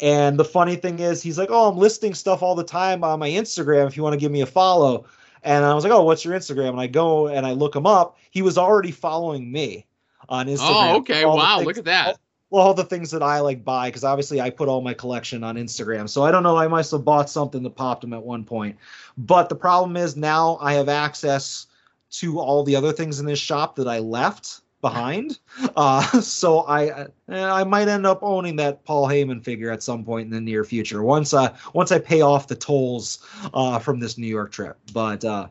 And 0.00 0.38
the 0.38 0.44
funny 0.44 0.74
thing 0.74 0.98
is, 0.98 1.22
he's 1.22 1.38
like, 1.38 1.50
"Oh, 1.50 1.68
I'm 1.68 1.78
listing 1.78 2.12
stuff 2.12 2.42
all 2.42 2.56
the 2.56 2.64
time 2.64 3.04
on 3.04 3.20
my 3.20 3.30
Instagram. 3.30 3.86
If 3.86 3.96
you 3.96 4.02
want 4.02 4.14
to 4.14 4.18
give 4.18 4.32
me 4.32 4.40
a 4.40 4.46
follow." 4.46 5.06
And 5.42 5.64
I 5.64 5.74
was 5.74 5.84
like, 5.84 5.92
"Oh, 5.92 6.02
what's 6.02 6.24
your 6.24 6.34
Instagram?" 6.34 6.70
And 6.70 6.80
I 6.80 6.86
go 6.86 7.28
and 7.28 7.46
I 7.46 7.52
look 7.52 7.74
him 7.74 7.86
up. 7.86 8.18
He 8.30 8.42
was 8.42 8.58
already 8.58 8.90
following 8.90 9.50
me 9.50 9.86
on 10.28 10.48
oh, 10.48 10.52
Instagram. 10.52 10.92
Oh, 10.92 10.96
okay. 10.98 11.24
Wow, 11.24 11.56
things- 11.56 11.66
look 11.66 11.78
at 11.78 11.84
that. 11.84 12.18
Well, 12.50 12.66
all 12.66 12.74
the 12.74 12.84
things 12.84 13.10
that 13.12 13.22
I 13.22 13.40
like 13.40 13.64
buy 13.64 13.88
because 13.88 14.04
obviously 14.04 14.38
I 14.38 14.50
put 14.50 14.68
all 14.68 14.82
my 14.82 14.92
collection 14.92 15.42
on 15.42 15.56
Instagram. 15.56 16.06
So 16.06 16.22
I 16.22 16.30
don't 16.30 16.42
know. 16.42 16.56
I 16.56 16.68
must 16.68 16.90
have 16.90 17.02
bought 17.02 17.30
something 17.30 17.62
that 17.62 17.76
popped 17.76 18.04
him 18.04 18.12
at 18.12 18.22
one 18.22 18.44
point. 18.44 18.76
But 19.16 19.48
the 19.48 19.54
problem 19.54 19.96
is 19.96 20.16
now 20.16 20.58
I 20.60 20.74
have 20.74 20.90
access 20.90 21.66
to 22.10 22.38
all 22.38 22.62
the 22.62 22.76
other 22.76 22.92
things 22.92 23.20
in 23.20 23.26
this 23.26 23.38
shop 23.38 23.76
that 23.76 23.88
I 23.88 24.00
left 24.00 24.61
behind. 24.82 25.38
Uh, 25.74 26.02
so 26.20 26.66
I 26.66 27.06
I 27.28 27.64
might 27.64 27.88
end 27.88 28.04
up 28.04 28.18
owning 28.22 28.56
that 28.56 28.84
Paul 28.84 29.08
Heyman 29.08 29.42
figure 29.42 29.70
at 29.70 29.82
some 29.82 30.04
point 30.04 30.26
in 30.26 30.30
the 30.30 30.40
near 30.40 30.64
future 30.64 31.02
once 31.02 31.32
I 31.32 31.54
once 31.72 31.90
I 31.90 31.98
pay 31.98 32.20
off 32.20 32.48
the 32.48 32.54
tolls 32.54 33.26
uh, 33.54 33.78
from 33.78 33.98
this 33.98 34.18
New 34.18 34.26
York 34.26 34.52
trip. 34.52 34.76
But 34.92 35.24
uh, 35.24 35.46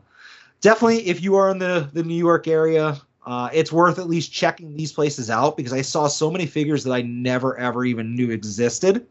definitely, 0.60 1.08
if 1.08 1.20
you 1.20 1.34
are 1.34 1.50
in 1.50 1.58
the 1.58 1.90
the 1.92 2.04
New 2.04 2.14
York 2.14 2.46
area, 2.46 3.00
uh, 3.26 3.48
it's 3.52 3.72
worth 3.72 3.98
at 3.98 4.06
least 4.06 4.32
checking 4.32 4.76
these 4.76 4.92
places 4.92 5.30
out 5.30 5.56
because 5.56 5.72
I 5.72 5.82
saw 5.82 6.06
so 6.06 6.30
many 6.30 6.46
figures 6.46 6.84
that 6.84 6.92
I 6.92 7.02
never 7.02 7.58
ever 7.58 7.84
even 7.84 8.14
knew 8.14 8.30
existed. 8.30 9.06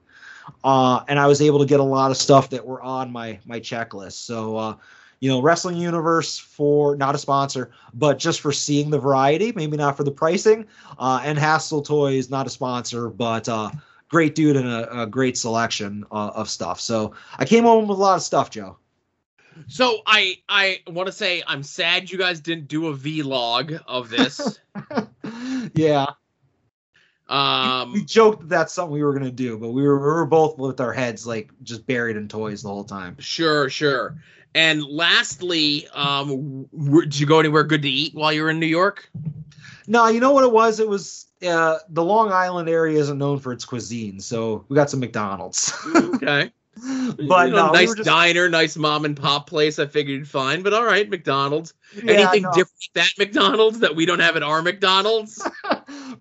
Uh, 0.64 1.04
and 1.08 1.20
I 1.20 1.28
was 1.28 1.42
able 1.42 1.60
to 1.60 1.66
get 1.66 1.80
a 1.80 1.84
lot 1.84 2.12
of 2.12 2.18
stuff 2.18 2.50
that 2.52 2.66
were 2.66 2.82
on 2.82 3.12
my 3.12 3.40
my 3.46 3.60
checklist. 3.60 4.14
So, 4.14 4.56
uh, 4.56 4.76
you 5.22 5.30
know, 5.30 5.42
Wrestling 5.42 5.78
Universe 5.78 6.38
for 6.38 6.96
not 6.98 7.16
a 7.16 7.18
sponsor, 7.18 7.72
but 7.94 8.20
just 8.20 8.42
for 8.42 8.52
seeing 8.52 8.90
the 8.90 9.00
variety, 9.00 9.54
maybe 9.54 9.78
not 9.78 9.96
for 9.96 10.04
the 10.04 10.12
pricing. 10.12 10.66
Uh, 11.00 11.22
and 11.24 11.38
Hassle 11.38 11.84
Toys, 11.84 12.30
not 12.30 12.48
a 12.48 12.50
sponsor, 12.50 13.08
but 13.10 13.48
uh, 13.48 13.72
great 14.10 14.36
dude 14.36 14.58
and 14.58 14.68
a, 14.68 15.04
a 15.04 15.08
great 15.08 15.38
selection 15.38 16.04
uh, 16.12 16.32
of 16.36 16.50
stuff. 16.50 16.82
So 16.82 17.14
I 17.38 17.46
came 17.46 17.64
home 17.64 17.88
with 17.88 18.00
a 18.00 18.02
lot 18.02 18.16
of 18.16 18.24
stuff, 18.24 18.50
Joe. 18.50 18.78
So 19.68 20.00
I 20.08 20.38
I 20.50 20.80
want 20.88 21.08
to 21.08 21.12
say 21.14 21.44
I'm 21.46 21.62
sad 21.62 22.10
you 22.10 22.18
guys 22.18 22.40
didn't 22.40 22.68
do 22.68 22.88
a 22.88 22.96
vlog 22.96 23.80
of 23.86 24.10
this. 24.10 24.60
yeah, 25.76 26.08
Um, 27.32 27.94
we 27.94 28.02
um, 28.02 28.06
joked 28.06 28.42
that 28.42 28.50
that's 28.50 28.74
something 28.74 28.94
we 28.94 29.04
were 29.04 29.14
gonna 29.14 29.32
do, 29.32 29.58
but 29.58 29.72
we 29.72 29.84
were 29.84 29.98
we 30.00 30.06
were 30.06 30.26
both 30.26 30.58
with 30.58 30.82
our 30.82 30.92
heads 30.92 31.26
like 31.26 31.52
just 31.64 31.88
buried 31.88 32.18
in 32.18 32.28
toys 32.28 32.62
the 32.64 32.70
whole 32.70 32.84
time. 32.84 33.16
sure, 33.20 33.70
sure. 33.70 34.18
And 34.54 34.84
lastly, 34.84 35.88
um, 35.94 36.66
did 37.04 37.20
you 37.20 37.26
go 37.26 37.40
anywhere 37.40 37.64
good 37.64 37.82
to 37.84 37.90
eat 37.90 38.14
while 38.14 38.34
you 38.34 38.44
were 38.44 38.50
in 38.50 38.60
New 38.60 38.66
York? 38.66 39.10
No, 39.88 40.08
you 40.08 40.20
know 40.20 40.32
what 40.32 40.44
it 40.44 40.52
was? 40.52 40.80
It 40.80 40.88
was 40.88 41.28
uh, 41.46 41.78
the 41.90 42.04
Long 42.04 42.32
Island 42.32 42.70
area 42.70 43.00
isn't 43.00 43.18
known 43.18 43.40
for 43.40 43.52
its 43.54 43.66
cuisine, 43.66 44.20
so 44.20 44.66
we 44.70 44.76
got 44.76 44.90
some 44.90 45.00
McDonald's. 45.00 45.74
Okay, 45.96 46.52
but 46.76 47.18
You 47.18 47.26
know, 47.28 47.68
no, 47.68 47.72
nice 47.72 47.90
were 47.90 47.96
just- 47.96 48.06
diner, 48.06 48.48
nice 48.50 48.76
mom 48.78 49.06
and 49.06 49.16
pop 49.18 49.48
place. 49.48 49.80
I 49.80 49.88
figured 49.88 50.20
you'd 50.20 50.28
find, 50.28 50.64
but 50.64 50.74
all 50.74 50.86
right, 50.86 51.10
McDonald's. 51.10 51.74
yeah, 51.96 52.12
Anything 52.14 52.44
no, 52.44 52.50
different 52.52 52.84
at 52.90 52.94
that 52.96 53.12
McDonald's 53.18 53.80
that 53.80 53.96
we 53.96 54.06
don't 54.06 54.20
have 54.20 54.36
at 54.36 54.44
our 54.44 54.62
McDonald's? 54.62 55.42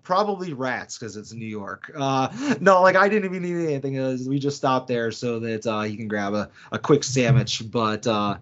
Probably 0.03 0.53
rats 0.53 0.97
because 0.97 1.15
it's 1.15 1.33
New 1.33 1.45
York. 1.45 1.91
Uh, 1.95 2.55
no, 2.59 2.81
like 2.81 2.95
I 2.95 3.07
didn't 3.07 3.25
even 3.25 3.43
need 3.43 3.67
anything. 3.67 3.97
Was- 4.01 4.27
we 4.27 4.39
just 4.39 4.57
stopped 4.57 4.87
there 4.87 5.11
so 5.11 5.39
that 5.39 5.65
uh, 5.67 5.81
you 5.81 5.97
can 5.97 6.07
grab 6.07 6.33
a, 6.33 6.49
a 6.71 6.79
quick 6.79 7.03
sandwich. 7.03 7.63
But 7.71 8.07
uh, 8.07 8.37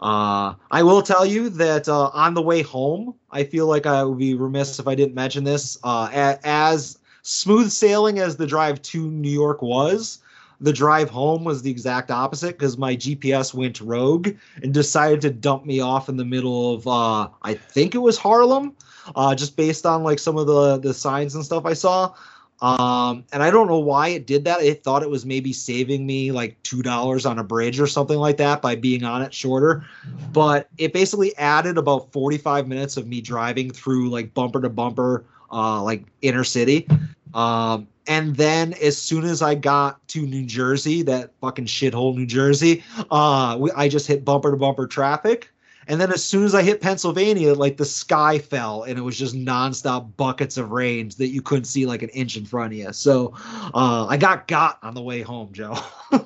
uh, 0.00 0.54
I 0.70 0.82
will 0.82 1.02
tell 1.02 1.26
you 1.26 1.48
that 1.50 1.88
uh, 1.88 2.08
on 2.08 2.34
the 2.34 2.42
way 2.42 2.62
home, 2.62 3.14
I 3.30 3.44
feel 3.44 3.66
like 3.66 3.86
I 3.86 4.04
would 4.04 4.18
be 4.18 4.34
remiss 4.34 4.78
if 4.78 4.86
I 4.86 4.94
didn't 4.94 5.14
mention 5.14 5.44
this. 5.44 5.78
Uh, 5.82 6.36
as 6.44 6.98
smooth 7.22 7.70
sailing 7.70 8.18
as 8.18 8.36
the 8.36 8.46
drive 8.46 8.80
to 8.82 9.10
New 9.10 9.30
York 9.30 9.62
was, 9.62 10.20
the 10.60 10.72
drive 10.72 11.10
home 11.10 11.44
was 11.44 11.62
the 11.62 11.70
exact 11.70 12.10
opposite 12.10 12.58
because 12.58 12.78
my 12.78 12.96
GPS 12.96 13.52
went 13.52 13.80
rogue 13.80 14.30
and 14.62 14.72
decided 14.72 15.20
to 15.22 15.30
dump 15.30 15.66
me 15.66 15.80
off 15.80 16.08
in 16.08 16.16
the 16.16 16.24
middle 16.24 16.74
of 16.74 16.86
uh, 16.86 17.28
I 17.42 17.54
think 17.54 17.94
it 17.94 17.98
was 17.98 18.16
Harlem, 18.16 18.74
uh, 19.14 19.34
just 19.34 19.56
based 19.56 19.86
on 19.86 20.02
like 20.02 20.18
some 20.18 20.36
of 20.36 20.46
the 20.46 20.78
the 20.78 20.94
signs 20.94 21.34
and 21.34 21.44
stuff 21.44 21.64
I 21.64 21.74
saw. 21.74 22.14
Um, 22.62 23.24
and 23.32 23.42
I 23.42 23.50
don't 23.50 23.68
know 23.68 23.78
why 23.78 24.08
it 24.08 24.26
did 24.26 24.44
that. 24.44 24.62
It 24.62 24.82
thought 24.82 25.02
it 25.02 25.10
was 25.10 25.26
maybe 25.26 25.52
saving 25.52 26.06
me 26.06 26.32
like 26.32 26.60
two 26.62 26.82
dollars 26.82 27.26
on 27.26 27.38
a 27.38 27.44
bridge 27.44 27.78
or 27.78 27.86
something 27.86 28.18
like 28.18 28.38
that 28.38 28.62
by 28.62 28.76
being 28.76 29.04
on 29.04 29.22
it 29.22 29.34
shorter. 29.34 29.84
But 30.32 30.68
it 30.78 30.92
basically 30.92 31.36
added 31.36 31.76
about 31.76 32.12
45 32.12 32.66
minutes 32.66 32.96
of 32.96 33.06
me 33.06 33.20
driving 33.20 33.70
through 33.70 34.08
like 34.08 34.32
bumper 34.32 34.62
to 34.62 34.70
bumper, 34.70 35.24
uh, 35.52 35.82
like 35.82 36.04
inner 36.22 36.44
city. 36.44 36.88
Um, 37.34 37.88
and 38.06 38.36
then 38.36 38.72
as 38.74 38.96
soon 38.96 39.24
as 39.24 39.42
I 39.42 39.54
got 39.54 40.06
to 40.08 40.22
New 40.22 40.46
Jersey, 40.46 41.02
that 41.02 41.32
fucking 41.40 41.66
shithole 41.66 42.14
New 42.16 42.26
Jersey, 42.26 42.84
uh, 43.10 43.58
I 43.76 43.88
just 43.88 44.06
hit 44.06 44.24
bumper 44.24 44.52
to 44.52 44.56
bumper 44.56 44.86
traffic. 44.86 45.50
And 45.88 46.00
then 46.00 46.12
as 46.12 46.24
soon 46.24 46.44
as 46.44 46.54
I 46.54 46.62
hit 46.62 46.80
Pennsylvania, 46.80 47.54
like 47.54 47.76
the 47.76 47.84
sky 47.84 48.38
fell 48.38 48.82
and 48.82 48.98
it 48.98 49.02
was 49.02 49.18
just 49.18 49.34
nonstop 49.34 50.16
buckets 50.16 50.56
of 50.56 50.72
rain 50.72 51.10
that 51.18 51.28
you 51.28 51.42
couldn't 51.42 51.64
see 51.64 51.86
like 51.86 52.02
an 52.02 52.08
inch 52.10 52.36
in 52.36 52.44
front 52.44 52.72
of 52.72 52.78
you. 52.78 52.92
So 52.92 53.34
uh, 53.74 54.06
I 54.08 54.16
got 54.16 54.48
got 54.48 54.78
on 54.82 54.94
the 54.94 55.02
way 55.02 55.22
home, 55.22 55.52
Joe. 55.52 55.78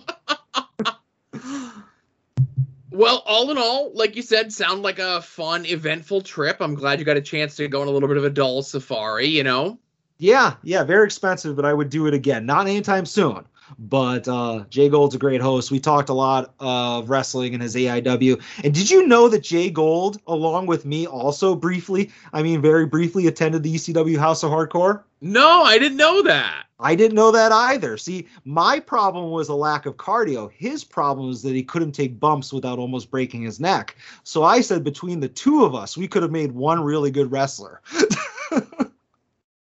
Well, 2.93 3.23
all 3.25 3.51
in 3.53 3.57
all, 3.57 3.93
like 3.95 4.17
you 4.17 4.21
said, 4.21 4.53
sound 4.53 4.83
like 4.83 4.99
a 4.99 5.23
fun, 5.23 5.65
eventful 5.65 6.23
trip. 6.23 6.57
I'm 6.61 6.75
glad 6.75 6.99
you 6.99 7.05
got 7.05 7.17
a 7.17 7.23
chance 7.23 7.55
to 7.57 7.69
go 7.69 7.81
on 7.81 7.87
a 7.87 7.91
little 7.91 8.09
bit 8.09 8.19
of 8.19 8.25
a 8.25 8.31
dull 8.31 8.63
safari, 8.63 9.27
you 9.27 9.45
know? 9.45 9.79
yeah, 10.21 10.55
yeah, 10.63 10.85
very 10.85 11.07
expensive, 11.07 11.57
but 11.57 11.65
I 11.65 11.73
would 11.73 11.89
do 11.89 12.07
it 12.07 12.13
again. 12.13 12.45
Not 12.45 12.67
anytime 12.67 13.07
soon. 13.07 13.45
But 13.79 14.29
uh, 14.29 14.65
Jay 14.71 14.89
Gold's 14.89 15.15
a 15.15 15.19
great 15.19 15.41
host. 15.41 15.71
We 15.71 15.81
talked 15.81 16.09
a 16.09 16.15
lot 16.15 16.55
of 16.61 17.09
wrestling 17.11 17.53
in 17.53 17.61
his 17.61 17.75
AIW. 17.75 18.43
And 18.65 18.75
did 18.75 18.91
you 18.91 19.07
know 19.07 19.29
that 19.29 19.43
Jay 19.43 19.71
Gold, 19.71 20.21
along 20.27 20.67
with 20.67 20.85
me, 20.85 21.07
also 21.07 21.55
briefly, 21.55 22.11
I 22.33 22.43
mean, 22.43 22.61
very 22.61 22.87
briefly, 22.87 23.27
attended 23.27 23.63
the 23.63 23.75
ECW 23.75 24.19
House 24.19 24.43
of 24.43 24.51
Hardcore? 24.51 25.03
No, 25.21 25.63
I 25.63 25.79
didn't 25.79 25.99
know 25.99 26.23
that. 26.23 26.65
I 26.83 26.95
didn't 26.95 27.15
know 27.15 27.31
that 27.31 27.53
either. 27.53 27.99
See, 27.99 28.27
my 28.45 28.81
problem 28.81 29.31
was 29.31 29.49
a 29.49 29.55
lack 29.55 29.85
of 29.85 29.99
cardio. 29.99 30.51
His 30.51 30.83
problem 30.83 31.29
was 31.29 31.43
that 31.43 31.55
he 31.55 31.63
couldn't 31.63 31.93
take 31.93 32.19
bumps 32.19 32.55
without 32.55 32.79
almost 32.79 33.11
breaking 33.11 33.43
his 33.43 33.61
neck. 33.61 33.97
So 34.25 34.45
I 34.45 34.63
said 34.63 34.83
between 34.83 35.21
the 35.21 35.29
two 35.29 35.65
of 35.65 35.75
us, 35.75 35.97
we 35.97 36.09
could 36.09 36.23
have 36.23 36.33
made 36.33 36.53
one 36.53 36.83
really 36.83 37.11
good 37.11 37.31
wrestler. 37.31 37.83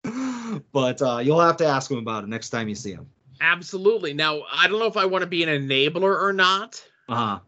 but 0.72 1.02
uh, 1.02 1.18
you'll 1.22 1.42
have 1.42 1.58
to 1.58 1.66
ask 1.66 1.92
him 1.92 1.98
about 1.98 2.24
it 2.24 2.30
next 2.30 2.50
time 2.50 2.70
you 2.70 2.76
see 2.76 2.94
him. 2.94 3.08
Absolutely. 3.42 4.14
Now, 4.14 4.44
I 4.52 4.68
don't 4.68 4.80
know 4.80 4.86
if 4.86 4.98
I 4.98 5.06
want 5.06 5.24
to 5.24 5.28
be 5.28 5.44
an 5.44 5.50
enabler 5.50 6.22
or 6.22 6.32
not. 6.32 6.82
Uh 7.10 7.16
huh. 7.16 7.40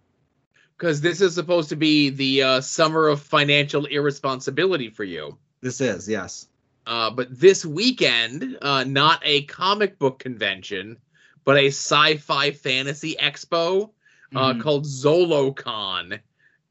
Because 0.75 0.99
this 0.99 1.21
is 1.21 1.35
supposed 1.35 1.69
to 1.69 1.75
be 1.75 2.09
the 2.09 2.43
uh, 2.43 2.61
summer 2.61 3.07
of 3.07 3.21
financial 3.21 3.85
irresponsibility 3.85 4.89
for 4.89 5.03
you. 5.03 5.37
This 5.61 5.79
is, 5.79 6.09
yes. 6.09 6.47
Uh, 6.85 7.09
but 7.11 7.27
this 7.39 7.63
weekend, 7.63 8.57
uh, 8.61 8.83
not 8.83 9.21
a 9.23 9.43
comic 9.43 9.97
book 9.99 10.19
convention, 10.19 10.97
but 11.45 11.57
a 11.57 11.67
sci-fi 11.67 12.51
fantasy 12.51 13.15
expo 13.21 13.91
uh, 14.35 14.53
Mhm. 14.53 14.61
called 14.61 14.85
ZoloCon 14.85 16.19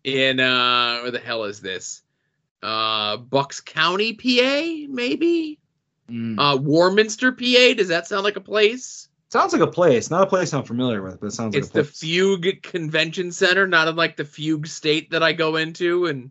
in 0.04 0.40
uh, 0.40 0.98
where 1.02 1.10
the 1.12 1.20
hell 1.20 1.44
is 1.44 1.60
this? 1.60 2.02
Uh, 2.62 3.16
Bucks 3.16 3.60
County, 3.60 4.12
PA, 4.14 4.92
maybe. 4.92 5.58
Mm. 6.10 6.34
Uh, 6.38 6.56
Warminster, 6.58 7.32
PA. 7.32 7.74
Does 7.74 7.88
that 7.88 8.06
sound 8.08 8.24
like 8.24 8.36
a 8.36 8.40
place? 8.40 9.08
Sounds 9.32 9.52
like 9.52 9.62
a 9.62 9.66
place. 9.66 10.10
Not 10.10 10.22
a 10.22 10.26
place 10.26 10.52
I'm 10.52 10.62
familiar 10.62 11.02
with, 11.02 11.20
but 11.20 11.28
it 11.28 11.32
sounds 11.32 11.56
It's 11.56 11.74
like 11.74 11.84
a 11.84 11.88
the. 11.88 11.92
Fugue 11.92 12.62
Convention 12.62 13.32
Center, 13.32 13.66
not 13.66 13.88
unlike 13.88 14.16
the 14.16 14.24
Fugue 14.24 14.66
State 14.66 15.10
that 15.10 15.22
I 15.22 15.32
go 15.32 15.56
into, 15.56 16.06
and 16.06 16.30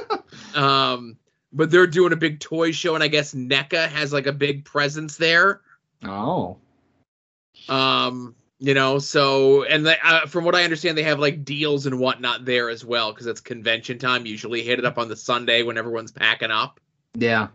um, 0.54 1.16
but 1.52 1.70
they're 1.70 1.86
doing 1.86 2.12
a 2.12 2.16
big 2.16 2.40
toy 2.40 2.72
show, 2.72 2.94
and 2.94 3.02
I 3.02 3.08
guess 3.08 3.34
NECA 3.34 3.88
has 3.88 4.12
like 4.12 4.26
a 4.26 4.32
big 4.32 4.64
presence 4.64 5.16
there. 5.16 5.62
oh. 6.04 6.58
Um, 7.68 8.34
you 8.58 8.74
know, 8.74 8.98
so 8.98 9.64
and 9.64 9.86
they, 9.86 9.96
uh, 10.02 10.26
from 10.26 10.44
what 10.44 10.54
I 10.54 10.64
understand, 10.64 10.96
they 10.98 11.02
have 11.04 11.18
like 11.18 11.44
deals 11.44 11.86
and 11.86 11.98
whatnot 11.98 12.44
there 12.44 12.70
as 12.70 12.84
well 12.84 13.12
because 13.12 13.26
it's 13.26 13.40
convention 13.40 13.98
time. 13.98 14.26
Usually, 14.26 14.62
hit 14.62 14.78
it 14.78 14.84
up 14.84 14.98
on 14.98 15.08
the 15.08 15.16
Sunday 15.16 15.62
when 15.62 15.78
everyone's 15.78 16.12
packing 16.12 16.50
up. 16.50 16.80
Yeah. 17.14 17.48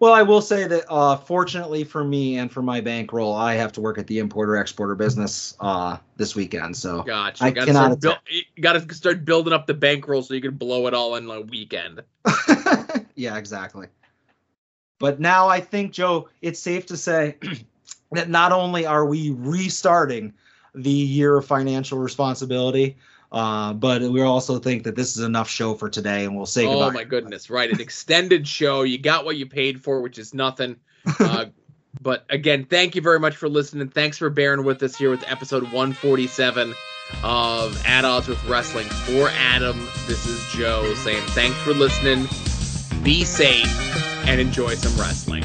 Well, 0.00 0.12
I 0.12 0.22
will 0.22 0.40
say 0.40 0.66
that 0.66 0.84
uh, 0.88 1.16
fortunately 1.16 1.82
for 1.82 2.04
me 2.04 2.38
and 2.38 2.50
for 2.50 2.62
my 2.62 2.80
bankroll, 2.80 3.34
I 3.34 3.54
have 3.54 3.72
to 3.72 3.80
work 3.80 3.98
at 3.98 4.06
the 4.06 4.20
importer 4.20 4.56
exporter 4.56 4.94
business 4.94 5.56
uh, 5.58 5.96
this 6.16 6.36
weekend. 6.36 6.76
So 6.76 7.02
Gotcha. 7.02 7.44
I 7.44 7.50
gotta 7.50 7.66
cannot 7.66 8.00
start, 8.00 8.18
buil- 8.24 8.42
you 8.56 8.62
gotta 8.62 8.94
start 8.94 9.24
building 9.24 9.52
up 9.52 9.66
the 9.66 9.74
bankroll 9.74 10.22
so 10.22 10.34
you 10.34 10.40
can 10.40 10.54
blow 10.54 10.86
it 10.86 10.94
all 10.94 11.16
in 11.16 11.28
a 11.28 11.40
weekend. 11.40 12.02
yeah, 13.16 13.36
exactly. 13.36 13.88
But 15.00 15.20
now 15.20 15.48
I 15.48 15.60
think, 15.60 15.92
Joe, 15.92 16.28
it's 16.42 16.60
safe 16.60 16.86
to 16.86 16.96
say 16.96 17.36
that 18.12 18.28
not 18.28 18.52
only 18.52 18.86
are 18.86 19.04
we 19.04 19.30
restarting 19.30 20.32
the 20.74 20.90
year 20.90 21.36
of 21.36 21.44
financial 21.44 21.98
responsibility, 21.98 22.96
uh, 23.30 23.74
but 23.74 24.02
we 24.02 24.22
also 24.22 24.58
think 24.58 24.84
that 24.84 24.96
this 24.96 25.16
is 25.16 25.22
enough 25.22 25.48
show 25.48 25.74
for 25.74 25.90
today, 25.90 26.24
and 26.24 26.36
we'll 26.36 26.46
say 26.46 26.66
Oh 26.66 26.70
goodbye. 26.70 26.86
Oh 26.86 26.90
my 26.90 27.04
goodness! 27.04 27.50
Right, 27.50 27.70
an 27.70 27.80
extended 27.80 28.48
show. 28.48 28.82
You 28.82 28.98
got 28.98 29.24
what 29.24 29.36
you 29.36 29.46
paid 29.46 29.82
for, 29.82 30.00
which 30.00 30.18
is 30.18 30.32
nothing. 30.32 30.76
Uh, 31.18 31.46
but 32.00 32.24
again, 32.30 32.64
thank 32.64 32.94
you 32.94 33.02
very 33.02 33.20
much 33.20 33.36
for 33.36 33.48
listening. 33.48 33.88
Thanks 33.88 34.18
for 34.18 34.30
bearing 34.30 34.64
with 34.64 34.82
us 34.82 34.96
here 34.96 35.10
with 35.10 35.24
episode 35.30 35.64
147 35.64 36.74
of 37.22 37.86
At 37.86 38.04
Odds 38.04 38.28
with 38.28 38.42
Wrestling. 38.46 38.86
For 38.86 39.28
Adam, 39.30 39.78
this 40.06 40.26
is 40.26 40.44
Joe 40.52 40.94
saying 40.94 41.22
thanks 41.28 41.58
for 41.58 41.74
listening. 41.74 42.26
Be 43.02 43.24
safe 43.24 44.26
and 44.26 44.40
enjoy 44.40 44.74
some 44.74 44.98
wrestling. 45.00 45.44